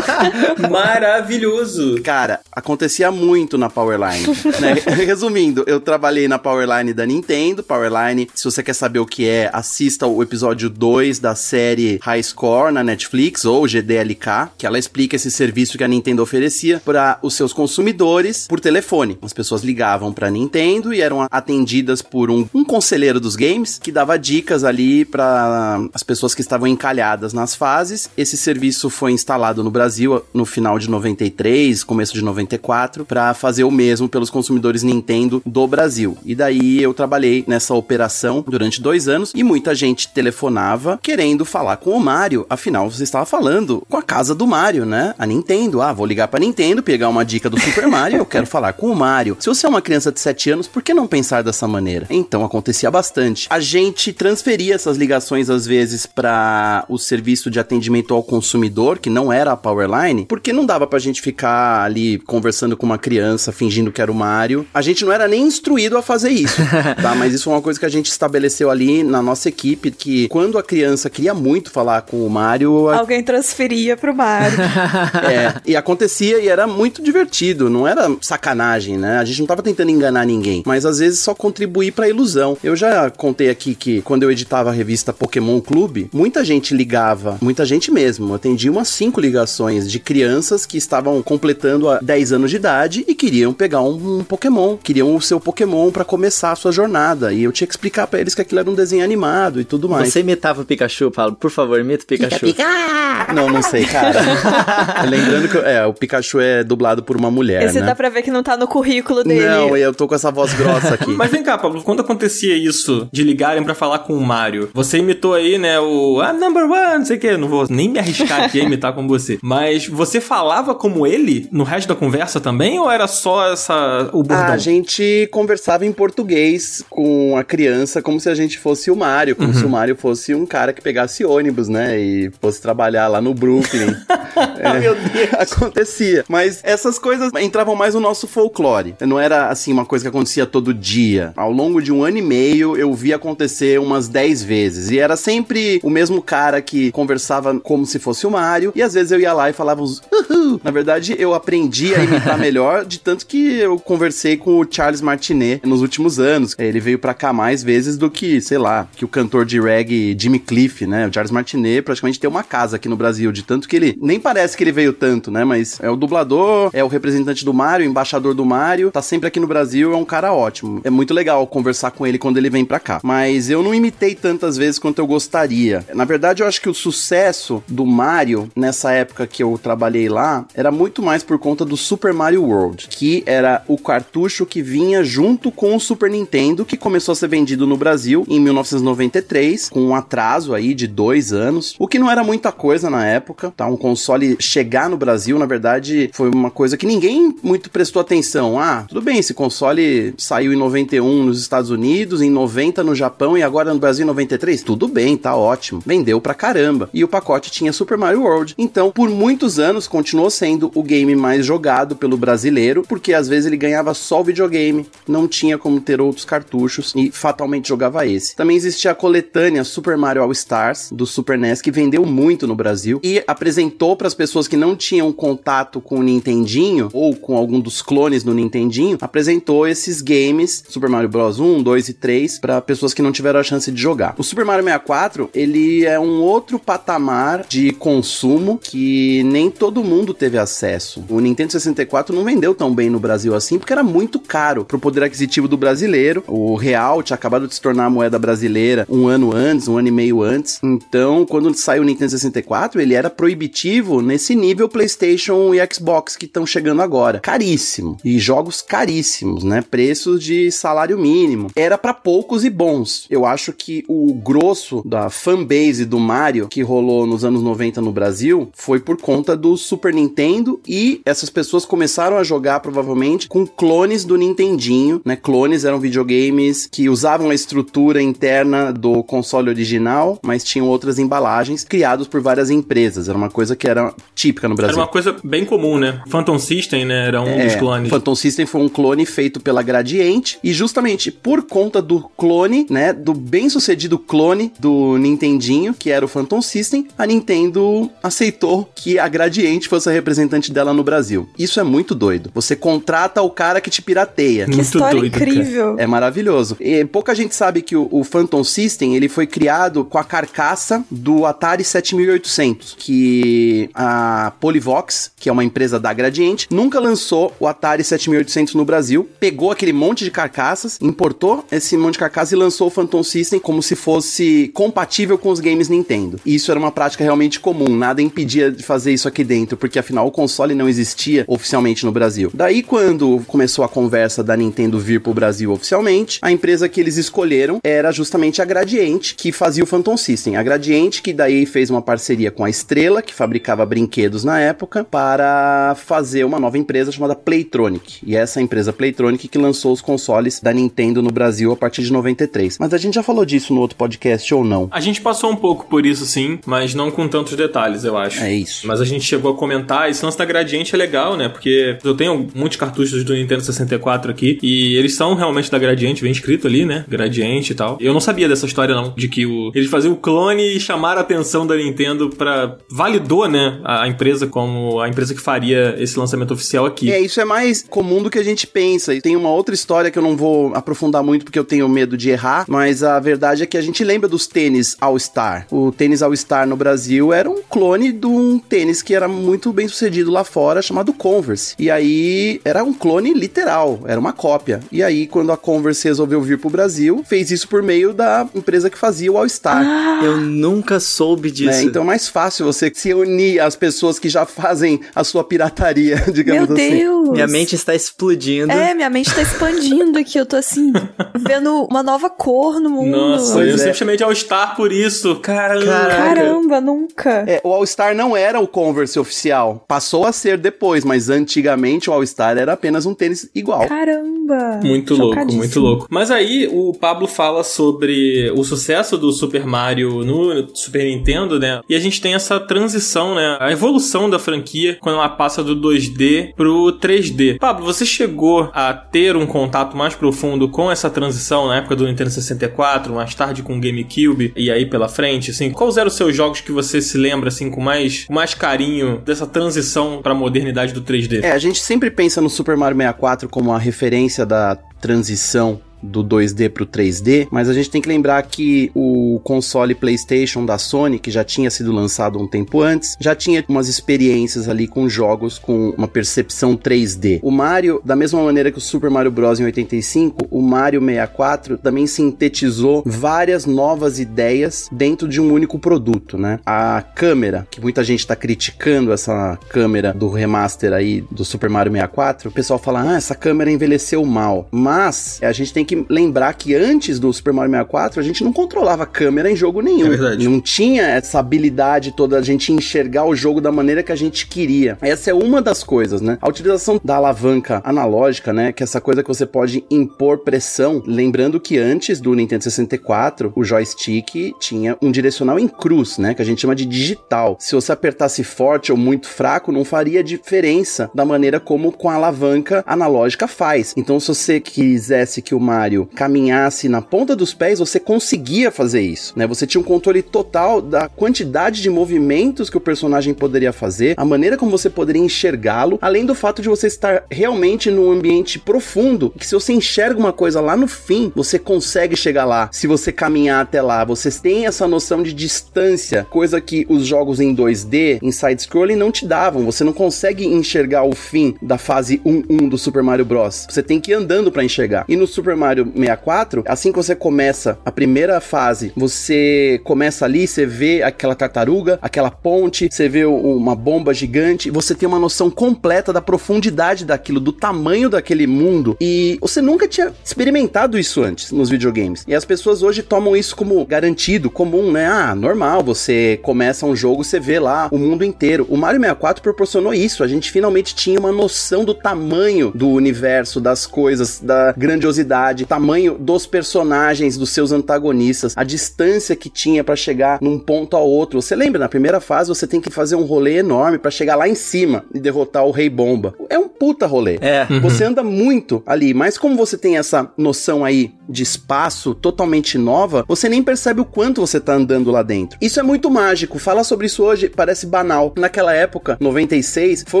Maravilhoso. 0.70 2.00
Cara, 2.02 2.40
acontecia 2.50 3.10
muito 3.10 3.58
na 3.58 3.68
Powerline. 3.68 4.26
né? 4.60 4.74
Resumindo, 5.04 5.64
eu 5.66 5.80
trabalhei 5.80 6.28
na 6.28 6.38
Powerline 6.38 6.92
da 6.92 7.04
Nintendo. 7.04 7.61
Powerline, 7.62 8.28
se 8.34 8.44
você 8.44 8.62
quer 8.62 8.74
saber 8.74 8.98
o 8.98 9.06
que 9.06 9.28
é, 9.28 9.50
assista 9.52 10.06
o 10.06 10.22
episódio 10.22 10.68
2 10.68 11.18
da 11.18 11.34
série 11.34 11.98
High 12.02 12.22
Score 12.22 12.72
na 12.72 12.82
Netflix, 12.82 13.44
ou 13.44 13.66
GDLK, 13.66 14.50
que 14.58 14.66
ela 14.66 14.78
explica 14.78 15.16
esse 15.16 15.30
serviço 15.30 15.78
que 15.78 15.84
a 15.84 15.88
Nintendo 15.88 16.22
oferecia 16.22 16.80
para 16.84 17.18
os 17.22 17.34
seus 17.34 17.52
consumidores 17.52 18.46
por 18.46 18.60
telefone. 18.60 19.18
As 19.22 19.32
pessoas 19.32 19.62
ligavam 19.62 20.12
para 20.12 20.30
Nintendo 20.30 20.92
e 20.92 21.00
eram 21.00 21.26
atendidas 21.30 22.02
por 22.02 22.30
um, 22.30 22.46
um 22.54 22.64
conselheiro 22.64 23.20
dos 23.20 23.36
games 23.36 23.78
que 23.78 23.92
dava 23.92 24.18
dicas 24.18 24.64
ali 24.64 25.04
para 25.04 25.80
as 25.92 26.02
pessoas 26.02 26.34
que 26.34 26.40
estavam 26.40 26.66
encalhadas 26.66 27.32
nas 27.32 27.54
fases. 27.54 28.08
Esse 28.16 28.36
serviço 28.36 28.90
foi 28.90 29.12
instalado 29.12 29.62
no 29.62 29.70
Brasil 29.70 30.22
no 30.32 30.44
final 30.44 30.78
de 30.78 30.88
93, 30.90 31.84
começo 31.84 32.12
de 32.14 32.22
94, 32.22 33.04
para 33.04 33.34
fazer 33.34 33.64
o 33.64 33.70
mesmo 33.70 34.08
pelos 34.08 34.30
consumidores 34.30 34.82
Nintendo 34.82 35.42
do 35.44 35.66
Brasil. 35.66 36.16
E 36.24 36.34
daí 36.34 36.82
eu 36.82 36.94
trabalhei 36.94 37.44
nessa 37.52 37.74
operação 37.74 38.42
durante 38.48 38.80
dois 38.80 39.08
anos 39.08 39.30
e 39.34 39.42
muita 39.42 39.74
gente 39.74 40.08
telefonava 40.08 40.98
querendo 41.02 41.44
falar 41.44 41.76
com 41.76 41.90
o 41.90 42.00
Mario. 42.00 42.46
Afinal, 42.48 42.90
você 42.90 43.02
estava 43.02 43.26
falando 43.26 43.82
com 43.90 43.98
a 43.98 44.02
casa 44.02 44.34
do 44.34 44.46
Mario, 44.46 44.86
né? 44.86 45.14
A 45.18 45.26
Nintendo. 45.26 45.82
Ah, 45.82 45.92
vou 45.92 46.06
ligar 46.06 46.28
para 46.28 46.40
Nintendo, 46.40 46.82
pegar 46.82 47.10
uma 47.10 47.26
dica 47.26 47.50
do 47.50 47.60
Super 47.60 47.86
Mario, 47.86 48.18
eu 48.18 48.24
quero 48.24 48.46
falar 48.46 48.72
com 48.72 48.90
o 48.90 48.96
Mario. 48.96 49.36
Se 49.38 49.50
você 49.50 49.66
é 49.66 49.68
uma 49.68 49.82
criança 49.82 50.10
de 50.10 50.18
7 50.18 50.50
anos, 50.50 50.66
por 50.66 50.82
que 50.82 50.94
não 50.94 51.06
pensar 51.06 51.42
dessa 51.42 51.68
maneira? 51.68 52.06
Então 52.08 52.42
acontecia 52.42 52.90
bastante. 52.90 53.46
A 53.50 53.60
gente 53.60 54.14
transferia 54.14 54.74
essas 54.74 54.96
ligações 54.96 55.50
às 55.50 55.66
vezes 55.66 56.06
para 56.06 56.86
o 56.88 56.96
serviço 56.96 57.50
de 57.50 57.60
atendimento 57.60 58.14
ao 58.14 58.22
consumidor, 58.22 58.98
que 58.98 59.10
não 59.10 59.30
era 59.30 59.52
a 59.52 59.56
Powerline, 59.58 60.24
porque 60.24 60.54
não 60.54 60.64
dava 60.64 60.86
pra 60.86 60.98
gente 60.98 61.20
ficar 61.20 61.84
ali 61.84 62.18
conversando 62.20 62.78
com 62.78 62.86
uma 62.86 62.96
criança 62.96 63.52
fingindo 63.52 63.92
que 63.92 64.00
era 64.00 64.10
o 64.10 64.14
Mario. 64.14 64.66
A 64.72 64.80
gente 64.80 65.04
não 65.04 65.12
era 65.12 65.28
nem 65.28 65.42
instruído 65.42 65.98
a 65.98 66.02
fazer 66.02 66.30
isso, 66.30 66.62
tá? 67.02 67.14
Mas 67.14 67.34
isso 67.34 67.41
é 67.50 67.54
uma 67.54 67.62
coisa 67.62 67.78
que 67.78 67.86
a 67.86 67.88
gente 67.88 68.06
estabeleceu 68.06 68.70
ali 68.70 69.02
na 69.02 69.22
nossa 69.22 69.48
equipe, 69.48 69.90
que 69.90 70.28
quando 70.28 70.58
a 70.58 70.62
criança 70.62 71.10
queria 71.10 71.34
muito 71.34 71.70
falar 71.70 72.02
com 72.02 72.26
o 72.26 72.30
Mario, 72.30 72.88
a... 72.88 72.98
Alguém 72.98 73.22
transferia 73.22 73.96
pro 73.96 74.14
Mario. 74.14 74.58
é, 75.28 75.60
e 75.66 75.76
acontecia 75.76 76.38
e 76.40 76.48
era 76.48 76.66
muito 76.66 77.02
divertido, 77.02 77.70
não 77.70 77.86
era 77.86 78.14
sacanagem, 78.20 78.96
né? 78.96 79.18
A 79.18 79.24
gente 79.24 79.40
não 79.40 79.46
tava 79.46 79.62
tentando 79.62 79.90
enganar 79.90 80.24
ninguém, 80.24 80.62
mas 80.66 80.84
às 80.84 80.98
vezes 80.98 81.20
só 81.20 81.34
contribuir 81.34 81.92
pra 81.92 82.08
ilusão. 82.08 82.56
Eu 82.62 82.76
já 82.76 83.10
contei 83.10 83.50
aqui 83.50 83.74
que 83.74 84.02
quando 84.02 84.22
eu 84.22 84.30
editava 84.30 84.70
a 84.70 84.72
revista 84.72 85.12
Pokémon 85.12 85.60
Clube, 85.60 86.08
muita 86.12 86.44
gente 86.44 86.74
ligava, 86.74 87.38
muita 87.40 87.64
gente 87.64 87.90
mesmo. 87.90 88.30
Eu 88.30 88.34
atendi 88.34 88.68
umas 88.68 88.88
cinco 88.88 89.20
ligações 89.20 89.90
de 89.90 89.98
crianças 89.98 90.66
que 90.66 90.76
estavam 90.76 91.22
completando 91.22 91.88
a 91.88 91.98
10 91.98 92.32
anos 92.32 92.50
de 92.50 92.56
idade 92.56 93.04
e 93.06 93.14
queriam 93.14 93.52
pegar 93.52 93.80
um, 93.82 94.18
um 94.18 94.24
Pokémon, 94.24 94.76
queriam 94.76 95.14
o 95.14 95.20
seu 95.20 95.40
Pokémon 95.40 95.90
pra 95.90 96.04
começar 96.04 96.52
a 96.52 96.56
sua 96.56 96.72
jornada. 96.72 97.31
E 97.32 97.44
eu 97.44 97.52
tinha 97.52 97.66
que 97.66 97.72
explicar 97.72 98.06
pra 98.06 98.20
eles 98.20 98.34
que 98.34 98.42
aquilo 98.42 98.60
era 98.60 98.70
um 98.70 98.74
desenho 98.74 99.04
animado 99.04 99.60
e 99.60 99.64
tudo 99.64 99.88
mais. 99.88 100.12
Você 100.12 100.20
imitava 100.20 100.62
o 100.62 100.64
Pikachu, 100.64 101.10
Paulo? 101.10 101.34
Por 101.34 101.50
favor, 101.50 101.78
imita 101.80 102.04
o 102.04 102.06
Pikachu. 102.06 102.46
Não, 103.34 103.48
não 103.48 103.62
sei, 103.62 103.84
cara. 103.84 104.20
Lembrando 105.08 105.48
que 105.48 105.58
é, 105.58 105.84
o 105.86 105.92
Pikachu 105.94 106.40
é 106.40 106.64
dublado 106.64 107.02
por 107.02 107.16
uma 107.16 107.30
mulher, 107.30 107.62
Esse 107.62 107.80
né? 107.80 107.86
dá 107.86 107.94
pra 107.94 108.08
ver 108.08 108.22
que 108.22 108.30
não 108.30 108.42
tá 108.42 108.56
no 108.56 108.66
currículo 108.66 109.22
dele. 109.22 109.46
Não, 109.46 109.76
eu 109.76 109.94
tô 109.94 110.08
com 110.08 110.14
essa 110.14 110.30
voz 110.30 110.52
grossa 110.54 110.94
aqui. 110.94 111.10
Mas 111.12 111.30
vem 111.30 111.42
cá, 111.42 111.56
Pablo, 111.56 111.82
quando 111.82 112.00
acontecia 112.00 112.56
isso 112.56 113.08
de 113.12 113.22
ligarem 113.22 113.62
pra 113.62 113.74
falar 113.74 114.00
com 114.00 114.14
o 114.14 114.20
Mario, 114.20 114.70
você 114.74 114.98
imitou 114.98 115.34
aí, 115.34 115.58
né, 115.58 115.78
o 115.78 116.20
I'm 116.22 116.38
number 116.38 116.64
one, 116.64 116.98
não 116.98 117.04
sei 117.04 117.16
o 117.16 117.20
que, 117.20 117.36
não 117.36 117.48
vou 117.48 117.66
nem 117.68 117.88
me 117.88 117.98
arriscar 117.98 118.44
aqui 118.44 118.60
a 118.60 118.64
imitar 118.64 118.92
como 118.92 119.08
você. 119.08 119.38
Mas 119.42 119.86
você 119.86 120.20
falava 120.20 120.74
como 120.74 121.06
ele 121.06 121.48
no 121.52 121.64
resto 121.64 121.88
da 121.88 121.94
conversa 121.94 122.40
também, 122.40 122.78
ou 122.78 122.90
era 122.90 123.06
só 123.06 123.52
essa 123.52 124.10
o 124.12 124.22
bordão? 124.22 124.52
A 124.52 124.56
gente 124.56 125.28
conversava 125.30 125.86
em 125.86 125.92
português 125.92 126.84
com 126.90 127.21
a 127.36 127.44
criança 127.44 128.02
como 128.02 128.20
se 128.20 128.28
a 128.28 128.34
gente 128.34 128.58
fosse 128.58 128.90
o 128.90 128.96
Mario, 128.96 129.36
como 129.36 129.52
se 129.54 129.64
o 129.64 129.68
Mario 129.68 129.96
fosse 129.96 130.34
um 130.34 130.46
cara 130.46 130.72
que 130.72 130.82
pegasse 130.82 131.24
ônibus, 131.24 131.68
né? 131.68 131.98
E 131.98 132.30
fosse 132.40 132.60
trabalhar 132.60 133.08
lá 133.08 133.20
no 133.20 133.34
Brooklyn. 133.34 133.94
É, 134.58 134.80
Meu 134.80 134.94
Deus. 134.94 135.34
Acontecia. 135.34 136.24
Mas 136.28 136.60
essas 136.62 136.98
coisas 136.98 137.30
entravam 137.40 137.74
mais 137.74 137.94
no 137.94 138.00
nosso 138.00 138.26
folclore. 138.26 138.94
Não 139.00 139.18
era 139.18 139.48
assim 139.48 139.72
uma 139.72 139.84
coisa 139.84 140.04
que 140.04 140.08
acontecia 140.08 140.46
todo 140.46 140.72
dia. 140.72 141.32
Ao 141.36 141.52
longo 141.52 141.82
de 141.82 141.92
um 141.92 142.02
ano 142.02 142.18
e 142.18 142.22
meio, 142.22 142.76
eu 142.76 142.92
vi 142.94 143.12
acontecer 143.12 143.78
umas 143.78 144.08
10 144.08 144.42
vezes. 144.42 144.90
E 144.90 144.98
era 144.98 145.16
sempre 145.16 145.80
o 145.82 145.90
mesmo 145.90 146.22
cara 146.22 146.62
que 146.62 146.90
conversava 146.92 147.58
como 147.60 147.84
se 147.84 147.98
fosse 147.98 148.26
o 148.26 148.30
Mario. 148.30 148.72
E 148.74 148.82
às 148.82 148.94
vezes 148.94 149.12
eu 149.12 149.20
ia 149.20 149.32
lá 149.32 149.50
e 149.50 149.52
falava 149.52 149.82
uns 149.82 150.00
uhul. 150.10 150.60
Na 150.62 150.70
verdade, 150.70 151.14
eu 151.18 151.34
aprendi 151.34 151.94
a 151.94 152.02
imitar 152.02 152.38
melhor, 152.40 152.84
de 152.84 152.98
tanto 152.98 153.26
que 153.26 153.56
eu 153.58 153.78
conversei 153.78 154.36
com 154.36 154.60
o 154.60 154.66
Charles 154.68 155.00
Martinet 155.00 155.60
nos 155.66 155.82
últimos 155.82 156.18
anos. 156.18 156.54
Ele 156.58 156.80
veio 156.80 156.98
pra 157.02 157.12
cá 157.12 157.32
mais 157.32 157.62
vezes 157.62 157.98
do 157.98 158.08
que, 158.08 158.40
sei 158.40 158.56
lá, 158.56 158.88
que 158.96 159.04
o 159.04 159.08
cantor 159.08 159.44
de 159.44 159.60
reggae 159.60 160.16
Jimmy 160.18 160.38
Cliff, 160.38 160.86
né? 160.86 161.08
O 161.08 161.12
Charles 161.12 161.32
Martinet 161.32 161.82
praticamente 161.82 162.20
tem 162.20 162.30
uma 162.30 162.44
casa 162.44 162.76
aqui 162.76 162.88
no 162.88 162.96
Brasil, 162.96 163.32
de 163.32 163.42
tanto 163.42 163.68
que 163.68 163.76
ele 163.76 163.98
nem 164.00 164.20
parece 164.20 164.56
que 164.56 164.62
ele 164.62 164.72
veio 164.72 164.92
tanto, 164.92 165.30
né? 165.30 165.44
Mas 165.44 165.78
é 165.80 165.90
o 165.90 165.96
dublador, 165.96 166.70
é 166.72 166.82
o 166.82 166.88
representante 166.88 167.44
do 167.44 167.52
Mario, 167.52 167.86
embaixador 167.86 168.34
do 168.34 168.44
Mario, 168.44 168.90
tá 168.92 169.02
sempre 169.02 169.26
aqui 169.26 169.40
no 169.40 169.46
Brasil, 169.46 169.92
é 169.92 169.96
um 169.96 170.04
cara 170.04 170.32
ótimo. 170.32 170.80
É 170.84 170.90
muito 170.90 171.12
legal 171.12 171.46
conversar 171.46 171.90
com 171.90 172.06
ele 172.06 172.18
quando 172.18 172.36
ele 172.36 172.48
vem 172.48 172.64
pra 172.64 172.78
cá. 172.78 173.00
Mas 173.02 173.50
eu 173.50 173.62
não 173.62 173.74
imitei 173.74 174.14
tantas 174.14 174.56
vezes 174.56 174.78
quanto 174.78 175.00
eu 175.00 175.06
gostaria. 175.06 175.84
Na 175.92 176.04
verdade, 176.04 176.42
eu 176.42 176.46
acho 176.46 176.60
que 176.60 176.68
o 176.68 176.74
sucesso 176.74 177.62
do 177.66 177.84
Mario 177.84 178.48
nessa 178.54 178.92
época 178.92 179.26
que 179.26 179.42
eu 179.42 179.58
trabalhei 179.60 180.08
lá 180.08 180.46
era 180.54 180.70
muito 180.70 181.02
mais 181.02 181.24
por 181.24 181.38
conta 181.38 181.64
do 181.64 181.76
Super 181.76 182.12
Mario 182.12 182.44
World, 182.44 182.86
que 182.88 183.24
era 183.26 183.62
o 183.66 183.76
cartucho 183.76 184.46
que 184.46 184.62
vinha 184.62 185.02
junto 185.02 185.50
com 185.50 185.74
o 185.74 185.80
Super 185.80 186.08
Nintendo, 186.08 186.64
que 186.64 186.76
começou 186.76 186.91
a 186.96 187.14
ser 187.14 187.28
vendido 187.28 187.66
no 187.66 187.76
Brasil 187.76 188.24
em 188.28 188.40
1993, 188.40 189.68
com 189.68 189.82
um 189.82 189.94
atraso 189.94 190.54
aí 190.54 190.74
de 190.74 190.86
dois 190.86 191.32
anos, 191.32 191.74
o 191.78 191.88
que 191.88 191.98
não 191.98 192.10
era 192.10 192.24
muita 192.24 192.52
coisa 192.52 192.88
na 192.90 193.06
época, 193.06 193.52
tá? 193.56 193.66
Um 193.66 193.76
console 193.76 194.36
chegar 194.38 194.88
no 194.88 194.96
Brasil, 194.96 195.38
na 195.38 195.46
verdade, 195.46 196.10
foi 196.12 196.30
uma 196.30 196.50
coisa 196.50 196.76
que 196.76 196.86
ninguém 196.86 197.34
muito 197.42 197.70
prestou 197.70 198.00
atenção. 198.00 198.58
Ah, 198.58 198.84
tudo 198.88 199.00
bem, 199.00 199.18
esse 199.18 199.34
console 199.34 200.14
saiu 200.16 200.52
em 200.52 200.56
91 200.56 201.24
nos 201.24 201.40
Estados 201.40 201.70
Unidos, 201.70 202.20
em 202.20 202.30
90 202.30 202.82
no 202.84 202.94
Japão 202.94 203.36
e 203.36 203.42
agora 203.42 203.72
no 203.72 203.80
Brasil 203.80 204.04
em 204.04 204.06
93. 204.06 204.62
Tudo 204.62 204.88
bem, 204.88 205.16
tá 205.16 205.36
ótimo. 205.36 205.82
Vendeu 205.84 206.20
pra 206.20 206.34
caramba. 206.34 206.88
E 206.92 207.04
o 207.04 207.08
pacote 207.08 207.50
tinha 207.50 207.72
Super 207.72 207.96
Mario 207.98 208.22
World. 208.22 208.54
Então, 208.58 208.90
por 208.90 209.08
muitos 209.08 209.58
anos, 209.58 209.88
continuou 209.88 210.30
sendo 210.30 210.70
o 210.74 210.82
game 210.82 211.14
mais 211.16 211.44
jogado 211.44 211.96
pelo 211.96 212.16
brasileiro, 212.16 212.82
porque 212.88 213.12
às 213.12 213.28
vezes 213.28 213.46
ele 213.46 213.56
ganhava 213.56 213.94
só 213.94 214.20
o 214.20 214.24
videogame, 214.24 214.86
não 215.06 215.26
tinha 215.28 215.58
como 215.58 215.80
ter 215.80 216.00
outros 216.00 216.24
cartuchos 216.24 216.81
e 216.96 217.10
fatalmente 217.10 217.68
jogava 217.68 218.06
esse. 218.06 218.34
Também 218.34 218.56
existia 218.56 218.90
a 218.90 218.94
coletânea 218.94 219.64
Super 219.64 219.96
Mario 219.96 220.22
All 220.22 220.32
Stars 220.32 220.90
do 220.92 221.06
Super 221.06 221.38
NES 221.38 221.62
que 221.62 221.70
vendeu 221.70 222.04
muito 222.04 222.46
no 222.46 222.54
Brasil 222.54 223.00
e 223.02 223.22
apresentou 223.26 223.96
para 223.96 224.08
as 224.08 224.14
pessoas 224.14 224.48
que 224.48 224.56
não 224.56 224.74
tinham 224.74 225.12
contato 225.12 225.80
com 225.80 225.98
o 225.98 226.02
Nintendinho 226.02 226.88
ou 226.92 227.14
com 227.14 227.36
algum 227.36 227.60
dos 227.60 227.82
clones 227.82 228.22
do 228.22 228.34
Nintendinho, 228.34 228.98
apresentou 229.00 229.66
esses 229.66 230.00
games 230.00 230.64
Super 230.68 230.88
Mario 230.88 231.08
Bros 231.08 231.38
1, 231.38 231.62
2 231.62 231.88
e 231.88 231.92
3 231.94 232.38
para 232.38 232.60
pessoas 232.60 232.94
que 232.94 233.02
não 233.02 233.12
tiveram 233.12 233.40
a 233.40 233.42
chance 233.42 233.70
de 233.70 233.80
jogar. 233.80 234.14
O 234.18 234.22
Super 234.22 234.44
Mario 234.44 234.64
64, 234.64 235.30
ele 235.34 235.84
é 235.84 235.98
um 235.98 236.20
outro 236.20 236.58
patamar 236.58 237.44
de 237.48 237.72
consumo 237.72 238.58
que 238.58 239.22
nem 239.24 239.50
todo 239.50 239.84
mundo 239.84 240.14
teve 240.14 240.38
acesso. 240.38 241.04
O 241.08 241.20
Nintendo 241.20 241.52
64 241.52 242.14
não 242.14 242.24
vendeu 242.24 242.54
tão 242.54 242.74
bem 242.74 242.90
no 242.90 243.00
Brasil 243.00 243.34
assim 243.34 243.58
porque 243.58 243.72
era 243.72 243.82
muito 243.82 244.18
caro 244.18 244.64
pro 244.64 244.78
poder 244.78 245.02
aquisitivo 245.02 245.48
do 245.48 245.56
brasileiro. 245.56 246.24
O 246.26 246.56
real 246.72 247.02
tinha 247.02 247.14
acabado 247.14 247.46
de 247.46 247.54
se 247.54 247.60
tornar 247.60 247.84
a 247.84 247.90
moeda 247.90 248.18
brasileira 248.18 248.86
um 248.88 249.06
ano 249.06 249.34
antes, 249.34 249.68
um 249.68 249.76
ano 249.76 249.88
e 249.88 249.90
meio 249.90 250.22
antes. 250.22 250.58
Então, 250.62 251.26
quando 251.26 251.52
saiu 251.54 251.82
o 251.82 251.84
Nintendo 251.84 252.10
64, 252.10 252.80
ele 252.80 252.94
era 252.94 253.10
proibitivo 253.10 254.00
nesse 254.00 254.34
nível 254.34 254.68
PlayStation 254.68 255.54
e 255.54 255.58
Xbox 255.72 256.16
que 256.16 256.24
estão 256.24 256.46
chegando 256.46 256.80
agora. 256.80 257.20
Caríssimo. 257.20 257.98
E 258.02 258.18
jogos 258.18 258.62
caríssimos, 258.62 259.44
né? 259.44 259.62
Preços 259.62 260.22
de 260.22 260.50
salário 260.50 260.98
mínimo. 260.98 261.50
Era 261.54 261.76
para 261.76 261.92
poucos 261.92 262.44
e 262.44 262.50
bons. 262.50 263.06
Eu 263.10 263.26
acho 263.26 263.52
que 263.52 263.84
o 263.86 264.14
grosso 264.14 264.82
da 264.84 265.10
fanbase 265.10 265.84
do 265.84 265.98
Mario 265.98 266.48
que 266.48 266.62
rolou 266.62 267.06
nos 267.06 267.24
anos 267.24 267.42
90 267.42 267.80
no 267.82 267.92
Brasil 267.92 268.48
foi 268.54 268.80
por 268.80 268.96
conta 268.96 269.36
do 269.36 269.56
Super 269.56 269.92
Nintendo 269.92 270.60
e 270.66 271.02
essas 271.04 271.28
pessoas 271.28 271.64
começaram 271.66 272.16
a 272.16 272.24
jogar 272.24 272.60
provavelmente 272.60 273.28
com 273.28 273.46
clones 273.46 274.04
do 274.04 274.16
Nintendinho, 274.16 275.02
né? 275.04 275.16
Clones 275.16 275.64
eram 275.64 275.78
videogames 275.78 276.61
que 276.66 276.88
usavam 276.88 277.30
a 277.30 277.34
estrutura 277.34 278.00
interna 278.02 278.72
do 278.72 279.02
console 279.02 279.48
original, 279.48 280.18
mas 280.22 280.44
tinham 280.44 280.66
outras 280.68 280.98
embalagens 280.98 281.64
criados 281.64 282.06
por 282.06 282.20
várias 282.20 282.50
empresas. 282.50 283.08
Era 283.08 283.16
uma 283.16 283.30
coisa 283.30 283.54
que 283.56 283.68
era 283.68 283.94
típica 284.14 284.48
no 284.48 284.54
Brasil. 284.54 284.74
Era 284.74 284.82
uma 284.82 284.88
coisa 284.88 285.16
bem 285.22 285.44
comum, 285.44 285.78
né? 285.78 286.00
Phantom 286.08 286.38
System, 286.38 286.84
né? 286.84 287.08
Era 287.08 287.20
um 287.22 287.26
É, 287.28 287.46
dos 287.46 287.56
clones. 287.56 287.90
Phantom 287.90 288.14
System 288.14 288.46
foi 288.46 288.60
um 288.60 288.68
clone 288.68 289.04
feito 289.06 289.40
pela 289.40 289.62
Gradiente 289.62 290.38
e 290.42 290.52
justamente 290.52 291.10
por 291.10 291.42
conta 291.42 291.80
do 291.82 292.00
clone, 292.16 292.66
né, 292.70 292.92
do 292.92 293.14
bem-sucedido 293.14 293.98
clone 293.98 294.52
do 294.58 294.96
Nintendinho, 294.98 295.74
que 295.74 295.90
era 295.90 296.04
o 296.04 296.08
Phantom 296.08 296.40
System, 296.42 296.86
a 296.96 297.06
Nintendo 297.06 297.90
aceitou 298.02 298.68
que 298.74 298.98
a 298.98 299.08
Gradiente 299.08 299.68
fosse 299.68 299.88
a 299.88 299.92
representante 299.92 300.52
dela 300.52 300.72
no 300.72 300.82
Brasil. 300.82 301.28
Isso 301.38 301.58
é 301.60 301.62
muito 301.62 301.94
doido. 301.94 302.30
Você 302.34 302.54
contrata 302.56 303.22
o 303.22 303.30
cara 303.30 303.60
que 303.60 303.70
te 303.70 303.80
pirateia. 303.82 304.44
Que 304.44 304.50
Muito 304.52 304.62
história 304.64 305.00
doido, 305.00 305.12
cara. 305.12 305.24
incrível. 305.30 305.76
É 305.78 305.86
maravilhoso. 305.86 306.51
E 306.60 306.84
pouca 306.84 307.14
gente 307.14 307.34
sabe 307.34 307.62
que 307.62 307.76
o, 307.76 307.88
o 307.90 308.04
Phantom 308.04 308.44
System 308.44 308.96
ele 308.96 309.08
foi 309.08 309.26
criado 309.26 309.84
com 309.84 309.98
a 309.98 310.04
carcaça 310.04 310.84
do 310.90 311.26
Atari 311.26 311.64
7800, 311.64 312.76
que 312.78 313.70
a 313.74 314.32
Polivox, 314.40 315.12
que 315.16 315.28
é 315.28 315.32
uma 315.32 315.44
empresa 315.44 315.78
da 315.78 315.92
Gradiente, 315.92 316.46
nunca 316.50 316.78
lançou 316.80 317.34
o 317.38 317.46
Atari 317.46 317.84
7800 317.84 318.54
no 318.54 318.64
Brasil. 318.64 319.08
Pegou 319.20 319.50
aquele 319.50 319.72
monte 319.72 320.04
de 320.04 320.10
carcaças, 320.10 320.78
importou 320.80 321.44
esse 321.50 321.76
monte 321.76 321.94
de 321.94 322.00
carcaças 322.00 322.32
e 322.32 322.36
lançou 322.36 322.68
o 322.68 322.70
Phantom 322.70 323.02
System 323.02 323.38
como 323.38 323.62
se 323.62 323.74
fosse 323.74 324.50
compatível 324.54 325.18
com 325.18 325.30
os 325.30 325.40
games 325.40 325.68
Nintendo. 325.68 326.20
E 326.24 326.34
isso 326.34 326.50
era 326.50 326.58
uma 326.58 326.70
prática 326.70 327.04
realmente 327.04 327.40
comum, 327.40 327.76
nada 327.76 328.02
impedia 328.02 328.50
de 328.50 328.62
fazer 328.62 328.92
isso 328.92 329.08
aqui 329.08 329.24
dentro, 329.24 329.56
porque 329.56 329.78
afinal 329.78 330.06
o 330.06 330.10
console 330.10 330.54
não 330.54 330.68
existia 330.68 331.24
oficialmente 331.26 331.84
no 331.84 331.92
Brasil. 331.92 332.30
Daí 332.34 332.62
quando 332.62 333.22
começou 333.26 333.64
a 333.64 333.68
conversa 333.68 334.22
da 334.22 334.36
Nintendo 334.36 334.78
vir 334.78 335.00
pro 335.00 335.14
Brasil 335.14 335.52
oficialmente, 335.52 336.18
a 336.22 336.30
empresa 336.42 336.68
que 336.68 336.80
eles 336.80 336.96
escolheram 336.96 337.60
era 337.62 337.92
justamente 337.92 338.42
a 338.42 338.44
Gradiente, 338.44 339.14
que 339.14 339.30
fazia 339.30 339.62
o 339.62 339.66
Phantom 339.66 339.96
System. 339.96 340.34
A 340.34 340.42
Gradiente 340.42 341.00
que 341.00 341.12
daí 341.12 341.46
fez 341.46 341.70
uma 341.70 341.80
parceria 341.80 342.32
com 342.32 342.44
a 342.44 342.50
Estrela, 342.50 343.00
que 343.00 343.14
fabricava 343.14 343.64
brinquedos 343.64 344.24
na 344.24 344.40
época, 344.40 344.82
para 344.82 345.76
fazer 345.76 346.24
uma 346.24 346.40
nova 346.40 346.58
empresa 346.58 346.90
chamada 346.90 347.14
Playtronic. 347.14 348.00
E 348.04 348.16
essa 348.16 348.42
empresa 348.42 348.72
Playtronic 348.72 349.28
que 349.28 349.38
lançou 349.38 349.72
os 349.72 349.80
consoles 349.80 350.40
da 350.40 350.52
Nintendo 350.52 351.00
no 351.00 351.12
Brasil 351.12 351.52
a 351.52 351.56
partir 351.56 351.84
de 351.84 351.92
93. 351.92 352.58
Mas 352.58 352.74
a 352.74 352.78
gente 352.78 352.94
já 352.94 353.04
falou 353.04 353.24
disso 353.24 353.54
no 353.54 353.60
outro 353.60 353.76
podcast 353.76 354.34
ou 354.34 354.42
não? 354.42 354.68
A 354.72 354.80
gente 354.80 355.00
passou 355.00 355.30
um 355.30 355.36
pouco 355.36 355.66
por 355.66 355.86
isso, 355.86 356.04
sim, 356.04 356.40
mas 356.44 356.74
não 356.74 356.90
com 356.90 357.06
tantos 357.06 357.36
detalhes, 357.36 357.84
eu 357.84 357.96
acho. 357.96 358.20
É 358.20 358.34
isso. 358.34 358.66
Mas 358.66 358.80
a 358.80 358.84
gente 358.84 359.04
chegou 359.04 359.32
a 359.32 359.36
comentar, 359.36 359.88
esse 359.88 360.04
lance 360.04 360.18
da 360.18 360.24
Gradiente 360.24 360.74
é 360.74 360.78
legal, 360.78 361.16
né? 361.16 361.28
Porque 361.28 361.78
eu 361.84 361.96
tenho 361.96 362.26
muitos 362.34 362.58
cartuchos 362.58 363.04
do 363.04 363.14
Nintendo 363.14 363.44
64 363.44 364.10
aqui, 364.10 364.40
e 364.42 364.74
eles 364.74 364.96
são 364.96 365.14
realmente 365.14 365.48
da 365.48 365.58
Gradiente, 365.58 366.02
vem 366.02 366.10
escrito 366.10 366.31
ali, 366.46 366.64
né? 366.64 366.84
Gradiente 366.88 367.52
e 367.52 367.54
tal. 367.54 367.78
Eu 367.80 367.92
não 367.92 368.00
sabia 368.00 368.28
dessa 368.28 368.46
história, 368.46 368.74
não, 368.74 368.92
de 368.96 369.08
que 369.08 369.26
o, 369.26 369.50
eles 369.54 369.70
faziam 369.70 369.94
o 369.94 369.96
clone 369.96 370.56
e 370.56 370.60
chamaram 370.60 370.98
a 371.00 371.02
atenção 371.02 371.46
da 371.46 371.56
Nintendo 371.56 372.10
pra... 372.10 372.56
Validou, 372.68 373.28
né? 373.28 373.60
A 373.64 373.86
empresa 373.88 374.26
como 374.26 374.80
a 374.80 374.88
empresa 374.88 375.14
que 375.14 375.20
faria 375.20 375.76
esse 375.78 375.98
lançamento 375.98 376.32
oficial 376.34 376.66
aqui. 376.66 376.90
É, 376.90 377.00
isso 377.00 377.20
é 377.20 377.24
mais 377.24 377.64
comum 377.68 378.02
do 378.02 378.10
que 378.10 378.18
a 378.18 378.24
gente 378.24 378.46
pensa. 378.46 378.94
E 378.94 379.00
tem 379.00 379.16
uma 379.16 379.30
outra 379.30 379.54
história 379.54 379.90
que 379.90 379.98
eu 379.98 380.02
não 380.02 380.16
vou 380.16 380.54
aprofundar 380.54 381.02
muito 381.02 381.24
porque 381.24 381.38
eu 381.38 381.44
tenho 381.44 381.68
medo 381.68 381.96
de 381.96 382.10
errar, 382.10 382.44
mas 382.48 382.82
a 382.82 382.98
verdade 383.00 383.42
é 383.42 383.46
que 383.46 383.56
a 383.56 383.62
gente 383.62 383.84
lembra 383.84 384.08
dos 384.08 384.26
tênis 384.26 384.76
All-Star. 384.80 385.46
O 385.50 385.72
tênis 385.72 386.02
All-Star 386.02 386.46
no 386.46 386.56
Brasil 386.56 387.12
era 387.12 387.28
um 387.30 387.42
clone 387.42 387.92
de 387.92 388.06
um 388.06 388.38
tênis 388.38 388.82
que 388.82 388.94
era 388.94 389.08
muito 389.08 389.52
bem 389.52 389.68
sucedido 389.68 390.10
lá 390.10 390.24
fora, 390.24 390.62
chamado 390.62 390.92
Converse. 390.92 391.54
E 391.58 391.70
aí 391.70 392.40
era 392.44 392.62
um 392.64 392.72
clone 392.72 393.12
literal, 393.14 393.80
era 393.86 393.98
uma 393.98 394.12
cópia. 394.12 394.60
E 394.70 394.82
aí, 394.82 395.06
quando 395.06 395.32
a 395.32 395.36
Converse 395.36 395.86
resolveu 395.86 396.11
vir 396.20 396.38
pro 396.38 396.50
Brasil, 396.50 397.02
fez 397.06 397.30
isso 397.30 397.48
por 397.48 397.62
meio 397.62 397.92
da 397.92 398.26
empresa 398.34 398.68
que 398.68 398.76
fazia 398.78 399.10
o 399.12 399.16
All-Star. 399.16 399.64
Eu 400.04 400.16
nunca 400.18 400.78
soube 400.80 401.30
disso. 401.30 401.50
né? 401.50 401.62
Então 401.64 401.82
é 401.82 401.86
mais 401.86 402.08
fácil 402.08 402.44
você 402.46 402.70
se 402.74 402.92
unir 402.92 403.40
às 403.40 403.56
pessoas 403.56 403.98
que 403.98 404.08
já 404.08 404.26
fazem 404.26 404.80
a 404.94 405.04
sua 405.04 405.24
pirataria, 405.24 405.96
Meu 406.06 406.12
digamos 406.14 406.50
assim. 406.50 406.70
Deus. 406.78 407.08
Minha 407.10 407.26
mente 407.26 407.54
está 407.54 407.74
explodindo. 407.74 408.52
É, 408.52 408.74
minha 408.74 408.90
mente 408.90 409.14
tá 409.14 409.22
expandindo 409.22 409.98
aqui. 409.98 410.18
Eu 410.18 410.26
tô 410.26 410.36
assim, 410.36 410.72
vendo 411.18 411.64
uma 411.70 411.82
nova 411.82 412.08
cor 412.10 412.60
no 412.60 412.70
mundo. 412.70 412.90
Nossa, 412.90 413.34
Pois 413.34 413.48
eu 413.48 413.54
é. 413.54 413.58
sempre 413.58 413.74
chamei 413.74 413.96
de 413.96 414.04
All-Star 414.04 414.56
por 414.56 414.72
isso. 414.72 415.16
Caramba. 415.20 415.86
Caramba, 415.88 416.60
nunca. 416.60 417.24
É, 417.26 417.40
o 417.44 417.52
All-Star 417.52 417.94
não 417.94 418.16
era 418.16 418.40
o 418.40 418.46
Converse 418.46 418.98
oficial. 418.98 419.64
Passou 419.68 420.04
a 420.04 420.12
ser 420.12 420.38
depois, 420.38 420.84
mas 420.84 421.08
antigamente 421.08 421.88
o 421.88 421.92
All-Star 421.92 422.36
era 422.38 422.52
apenas 422.52 422.86
um 422.86 422.94
tênis 422.94 423.28
igual. 423.34 423.66
Caramba. 423.66 424.60
Muito 424.62 424.94
louco, 424.94 425.32
muito 425.32 425.60
louco. 425.60 425.86
Mas 425.90 426.01
aí 426.10 426.48
o 426.50 426.72
Pablo 426.72 427.06
fala 427.06 427.44
sobre 427.44 428.30
o 428.34 428.44
sucesso 428.44 428.96
do 428.96 429.12
Super 429.12 429.46
Mario 429.46 430.04
no 430.04 430.48
Super 430.54 430.84
Nintendo, 430.84 431.38
né? 431.38 431.60
E 431.68 431.74
a 431.74 431.78
gente 431.80 432.00
tem 432.00 432.14
essa 432.14 432.38
transição, 432.40 433.14
né? 433.14 433.36
A 433.40 433.52
evolução 433.52 434.08
da 434.08 434.18
franquia 434.18 434.76
quando 434.80 434.96
ela 434.96 435.08
passa 435.08 435.42
do 435.42 435.56
2D 435.56 436.34
pro 436.34 436.78
3D. 436.80 437.38
Pablo, 437.38 437.64
você 437.64 437.84
chegou 437.84 438.50
a 438.52 438.72
ter 438.72 439.16
um 439.16 439.26
contato 439.26 439.76
mais 439.76 439.94
profundo 439.94 440.48
com 440.48 440.70
essa 440.70 440.90
transição 440.90 441.46
na 441.48 441.56
época 441.56 441.76
do 441.76 441.86
Nintendo 441.86 442.10
64, 442.10 442.94
mais 442.94 443.14
tarde 443.14 443.42
com 443.42 443.56
o 443.56 443.60
GameCube 443.60 444.32
e 444.36 444.50
aí 444.50 444.66
pela 444.66 444.88
frente, 444.88 445.30
assim? 445.30 445.50
Quais 445.50 445.76
eram 445.76 445.88
os 445.88 445.94
seus 445.94 446.14
jogos 446.14 446.40
que 446.40 446.52
você 446.52 446.80
se 446.80 446.96
lembra 446.96 447.28
assim 447.28 447.50
com 447.50 447.60
mais, 447.60 448.04
com 448.04 448.14
mais 448.14 448.34
carinho 448.34 448.98
dessa 449.04 449.26
transição 449.26 450.00
pra 450.02 450.14
modernidade 450.14 450.72
do 450.72 450.82
3D? 450.82 451.22
É, 451.22 451.32
a 451.32 451.38
gente 451.38 451.60
sempre 451.60 451.90
pensa 451.90 452.20
no 452.20 452.30
Super 452.30 452.56
Mario 452.56 452.76
64 452.76 453.28
como 453.28 453.52
a 453.52 453.58
referência 453.58 454.24
da 454.24 454.56
transição 454.80 455.60
do 455.82 456.04
2D 456.04 456.48
pro 456.50 456.66
3D, 456.66 457.28
mas 457.30 457.48
a 457.48 457.52
gente 457.52 457.70
tem 457.70 457.80
que 457.80 457.88
lembrar 457.88 458.22
que 458.22 458.70
o 458.74 459.20
console 459.24 459.74
PlayStation 459.74 460.44
da 460.44 460.58
Sony, 460.58 460.98
que 460.98 461.10
já 461.10 461.24
tinha 461.24 461.50
sido 461.50 461.72
lançado 461.72 462.18
um 462.18 462.26
tempo 462.26 462.60
antes, 462.60 462.96
já 463.00 463.14
tinha 463.14 463.44
umas 463.48 463.68
experiências 463.68 464.48
ali 464.48 464.66
com 464.66 464.88
jogos 464.88 465.38
com 465.38 465.70
uma 465.70 465.88
percepção 465.88 466.56
3D. 466.56 467.20
O 467.22 467.30
Mario, 467.30 467.80
da 467.84 467.96
mesma 467.96 468.22
maneira 468.22 468.50
que 468.50 468.58
o 468.58 468.60
Super 468.60 468.90
Mario 468.90 469.10
Bros 469.10 469.40
em 469.40 469.44
85, 469.44 470.26
o 470.30 470.40
Mario 470.40 470.80
64 470.80 471.58
também 471.58 471.86
sintetizou 471.86 472.82
várias 472.86 473.46
novas 473.46 473.98
ideias 473.98 474.68
dentro 474.70 475.08
de 475.08 475.20
um 475.20 475.32
único 475.32 475.58
produto, 475.58 476.16
né? 476.16 476.38
A 476.46 476.82
câmera, 476.82 477.46
que 477.50 477.60
muita 477.60 477.82
gente 477.82 478.06
tá 478.06 478.14
criticando 478.14 478.92
essa 478.92 479.38
câmera 479.48 479.92
do 479.92 480.08
remaster 480.08 480.72
aí 480.72 481.04
do 481.10 481.24
Super 481.24 481.50
Mario 481.50 481.72
64, 481.72 482.28
o 482.28 482.32
pessoal 482.32 482.58
fala: 482.58 482.82
"Ah, 482.82 482.96
essa 482.96 483.14
câmera 483.14 483.50
envelheceu 483.50 484.04
mal". 484.04 484.48
Mas 484.50 485.18
a 485.22 485.32
gente 485.32 485.52
tem 485.52 485.64
que 485.64 485.71
lembrar 485.88 486.32
que 486.34 486.54
antes 486.54 486.98
do 486.98 487.12
Super 487.12 487.32
Mario 487.32 487.52
64, 487.52 488.00
a 488.00 488.02
gente 488.02 488.24
não 488.24 488.32
controlava 488.32 488.84
a 488.84 488.86
câmera 488.86 489.30
em 489.30 489.36
jogo 489.36 489.60
nenhum. 489.60 489.86
É 489.86 489.90
verdade. 489.90 490.28
Não 490.28 490.40
tinha 490.40 490.82
essa 490.84 491.18
habilidade 491.18 491.92
toda 491.92 492.18
a 492.18 492.22
gente 492.22 492.52
enxergar 492.52 493.04
o 493.04 493.14
jogo 493.14 493.40
da 493.40 493.52
maneira 493.52 493.82
que 493.82 493.92
a 493.92 493.96
gente 493.96 494.26
queria. 494.26 494.78
Essa 494.80 495.10
é 495.10 495.14
uma 495.14 495.40
das 495.40 495.62
coisas, 495.62 496.00
né? 496.00 496.18
A 496.20 496.28
utilização 496.28 496.80
da 496.82 496.96
alavanca 496.96 497.60
analógica, 497.64 498.32
né, 498.32 498.52
que 498.52 498.62
é 498.62 498.64
essa 498.64 498.80
coisa 498.80 499.02
que 499.02 499.08
você 499.08 499.26
pode 499.26 499.64
impor 499.70 500.18
pressão, 500.18 500.82
lembrando 500.86 501.40
que 501.40 501.58
antes 501.58 502.00
do 502.00 502.14
Nintendo 502.14 502.44
64, 502.44 503.32
o 503.34 503.44
joystick 503.44 504.32
tinha 504.38 504.76
um 504.80 504.90
direcional 504.90 505.38
em 505.38 505.48
cruz, 505.48 505.98
né, 505.98 506.14
que 506.14 506.22
a 506.22 506.24
gente 506.24 506.40
chama 506.40 506.54
de 506.54 506.64
digital. 506.64 507.36
Se 507.40 507.54
você 507.54 507.72
apertasse 507.72 508.24
forte 508.24 508.72
ou 508.72 508.78
muito 508.78 509.08
fraco, 509.08 509.52
não 509.52 509.64
faria 509.64 510.02
diferença 510.02 510.90
da 510.94 511.04
maneira 511.04 511.40
como 511.40 511.72
com 511.72 511.88
a 511.88 511.94
alavanca 511.94 512.62
analógica 512.66 513.26
faz. 513.26 513.74
Então, 513.76 513.98
se 513.98 514.08
você 514.08 514.40
quisesse 514.40 515.22
que 515.22 515.34
o 515.34 515.40
Mario 515.62 515.88
caminhasse 515.94 516.68
na 516.68 516.82
ponta 516.82 517.14
dos 517.14 517.32
pés, 517.32 517.60
você 517.60 517.78
conseguia 517.78 518.50
fazer 518.50 518.80
isso, 518.80 519.12
né? 519.16 519.26
Você 519.26 519.46
tinha 519.46 519.60
um 519.60 519.64
controle 519.64 520.02
total 520.02 520.60
da 520.60 520.88
quantidade 520.88 521.62
de 521.62 521.70
movimentos 521.70 522.50
que 522.50 522.56
o 522.56 522.60
personagem 522.60 523.14
poderia 523.14 523.52
fazer, 523.52 523.94
a 523.96 524.04
maneira 524.04 524.36
como 524.36 524.50
você 524.50 524.68
poderia 524.68 525.02
enxergá-lo, 525.02 525.78
além 525.80 526.04
do 526.04 526.14
fato 526.14 526.42
de 526.42 526.48
você 526.48 526.66
estar 526.66 527.04
realmente 527.10 527.70
num 527.70 527.92
ambiente 527.92 528.38
profundo, 528.38 529.10
que 529.16 529.26
se 529.26 529.34
você 529.34 529.52
enxerga 529.52 530.00
uma 530.00 530.12
coisa 530.12 530.40
lá 530.40 530.56
no 530.56 530.66
fim, 530.66 531.12
você 531.14 531.38
consegue 531.38 531.96
chegar 531.96 532.24
lá. 532.24 532.48
Se 532.50 532.66
você 532.66 532.90
caminhar 532.90 533.40
até 533.40 533.62
lá, 533.62 533.84
você 533.84 534.10
tem 534.10 534.46
essa 534.46 534.66
noção 534.66 535.02
de 535.02 535.12
distância, 535.12 536.06
coisa 536.10 536.40
que 536.40 536.66
os 536.68 536.86
jogos 536.86 537.20
em 537.20 537.34
2D, 537.34 538.00
em 538.02 538.10
side-scrolling, 538.10 538.76
não 538.76 538.90
te 538.90 539.06
davam. 539.06 539.44
Você 539.44 539.62
não 539.62 539.72
consegue 539.72 540.26
enxergar 540.26 540.82
o 540.82 540.94
fim 540.94 541.34
da 541.40 541.56
fase 541.56 542.00
1-1 542.04 542.48
do 542.48 542.58
Super 542.58 542.82
Mario 542.82 543.04
Bros. 543.04 543.46
Você 543.48 543.62
tem 543.62 543.80
que 543.80 543.92
ir 543.92 543.94
andando 543.94 544.32
para 544.32 544.44
enxergar. 544.44 544.84
E 544.88 544.96
no 544.96 545.06
Super 545.06 545.36
Mario 545.36 545.51
64, 545.54 546.42
assim 546.46 546.70
que 546.70 546.76
você 546.76 546.94
começa 546.94 547.58
a 547.64 547.70
primeira 547.70 548.20
fase, 548.20 548.72
você 548.76 549.60
começa 549.64 550.04
ali, 550.04 550.26
você 550.26 550.46
vê 550.46 550.82
aquela 550.82 551.14
tartaruga, 551.14 551.78
aquela 551.82 552.10
ponte, 552.10 552.68
você 552.70 552.88
vê 552.88 553.04
uma 553.04 553.54
bomba 553.54 553.92
gigante, 553.92 554.50
você 554.50 554.74
tem 554.74 554.88
uma 554.88 554.98
noção 554.98 555.30
completa 555.30 555.92
da 555.92 556.00
profundidade 556.00 556.84
daquilo, 556.84 557.20
do 557.20 557.32
tamanho 557.32 557.88
daquele 557.88 558.26
mundo. 558.26 558.76
E 558.80 559.18
você 559.20 559.40
nunca 559.40 559.66
tinha 559.68 559.92
experimentado 560.04 560.78
isso 560.78 561.02
antes 561.02 561.32
nos 561.32 561.48
videogames. 561.48 562.04
E 562.06 562.14
as 562.14 562.24
pessoas 562.24 562.62
hoje 562.62 562.82
tomam 562.82 563.16
isso 563.16 563.34
como 563.34 563.64
garantido, 563.64 564.30
comum, 564.30 564.70
né? 564.70 564.86
Ah, 564.86 565.14
normal, 565.14 565.62
você 565.62 566.18
começa 566.22 566.66
um 566.66 566.76
jogo, 566.76 567.04
você 567.04 567.18
vê 567.18 567.38
lá 567.38 567.68
o 567.70 567.78
mundo 567.78 568.04
inteiro. 568.04 568.46
O 568.48 568.56
Mario 568.56 568.80
64 568.80 569.22
proporcionou 569.22 569.74
isso. 569.74 570.04
A 570.04 570.08
gente 570.08 570.30
finalmente 570.30 570.74
tinha 570.74 570.98
uma 570.98 571.12
noção 571.12 571.64
do 571.64 571.74
tamanho 571.74 572.52
do 572.54 572.68
universo, 572.68 573.40
das 573.40 573.66
coisas, 573.66 574.20
da 574.20 574.52
grandiosidade, 574.56 575.31
tamanho 575.46 575.96
dos 575.98 576.26
personagens, 576.26 577.16
dos 577.16 577.30
seus 577.30 577.52
antagonistas, 577.52 578.34
a 578.36 578.44
distância 578.44 579.16
que 579.16 579.28
tinha 579.28 579.64
para 579.64 579.76
chegar 579.76 580.18
num 580.20 580.38
ponto 580.38 580.76
ao 580.76 580.88
outro. 580.88 581.20
Você 581.20 581.34
lembra, 581.34 581.58
na 581.58 581.68
primeira 581.68 582.00
fase 582.00 582.28
você 582.28 582.46
tem 582.46 582.60
que 582.60 582.70
fazer 582.70 582.96
um 582.96 583.04
rolê 583.04 583.38
enorme 583.38 583.78
para 583.78 583.90
chegar 583.90 584.16
lá 584.16 584.28
em 584.28 584.34
cima 584.34 584.84
e 584.94 585.00
derrotar 585.00 585.44
o 585.44 585.50
Rei 585.50 585.68
Bomba. 585.68 586.14
É 586.28 586.38
um 586.38 586.48
puta 586.48 586.86
rolê. 586.86 587.18
É. 587.20 587.46
Uhum. 587.50 587.60
Você 587.60 587.84
anda 587.84 588.02
muito 588.02 588.62
ali, 588.66 588.94
mas 588.94 589.18
como 589.18 589.36
você 589.36 589.56
tem 589.56 589.76
essa 589.76 590.10
noção 590.16 590.64
aí 590.64 590.92
de 591.08 591.22
espaço 591.22 591.94
totalmente 591.94 592.56
nova, 592.56 593.04
você 593.06 593.28
nem 593.28 593.42
percebe 593.42 593.80
o 593.80 593.84
quanto 593.84 594.20
você 594.20 594.40
tá 594.40 594.54
andando 594.54 594.90
lá 594.90 595.02
dentro. 595.02 595.38
Isso 595.40 595.60
é 595.60 595.62
muito 595.62 595.90
mágico. 595.90 596.38
Falar 596.38 596.64
sobre 596.64 596.86
isso 596.86 597.02
hoje 597.02 597.28
parece 597.28 597.66
banal. 597.66 598.12
Naquela 598.16 598.54
época, 598.54 598.96
96, 599.00 599.84
foi 599.86 600.00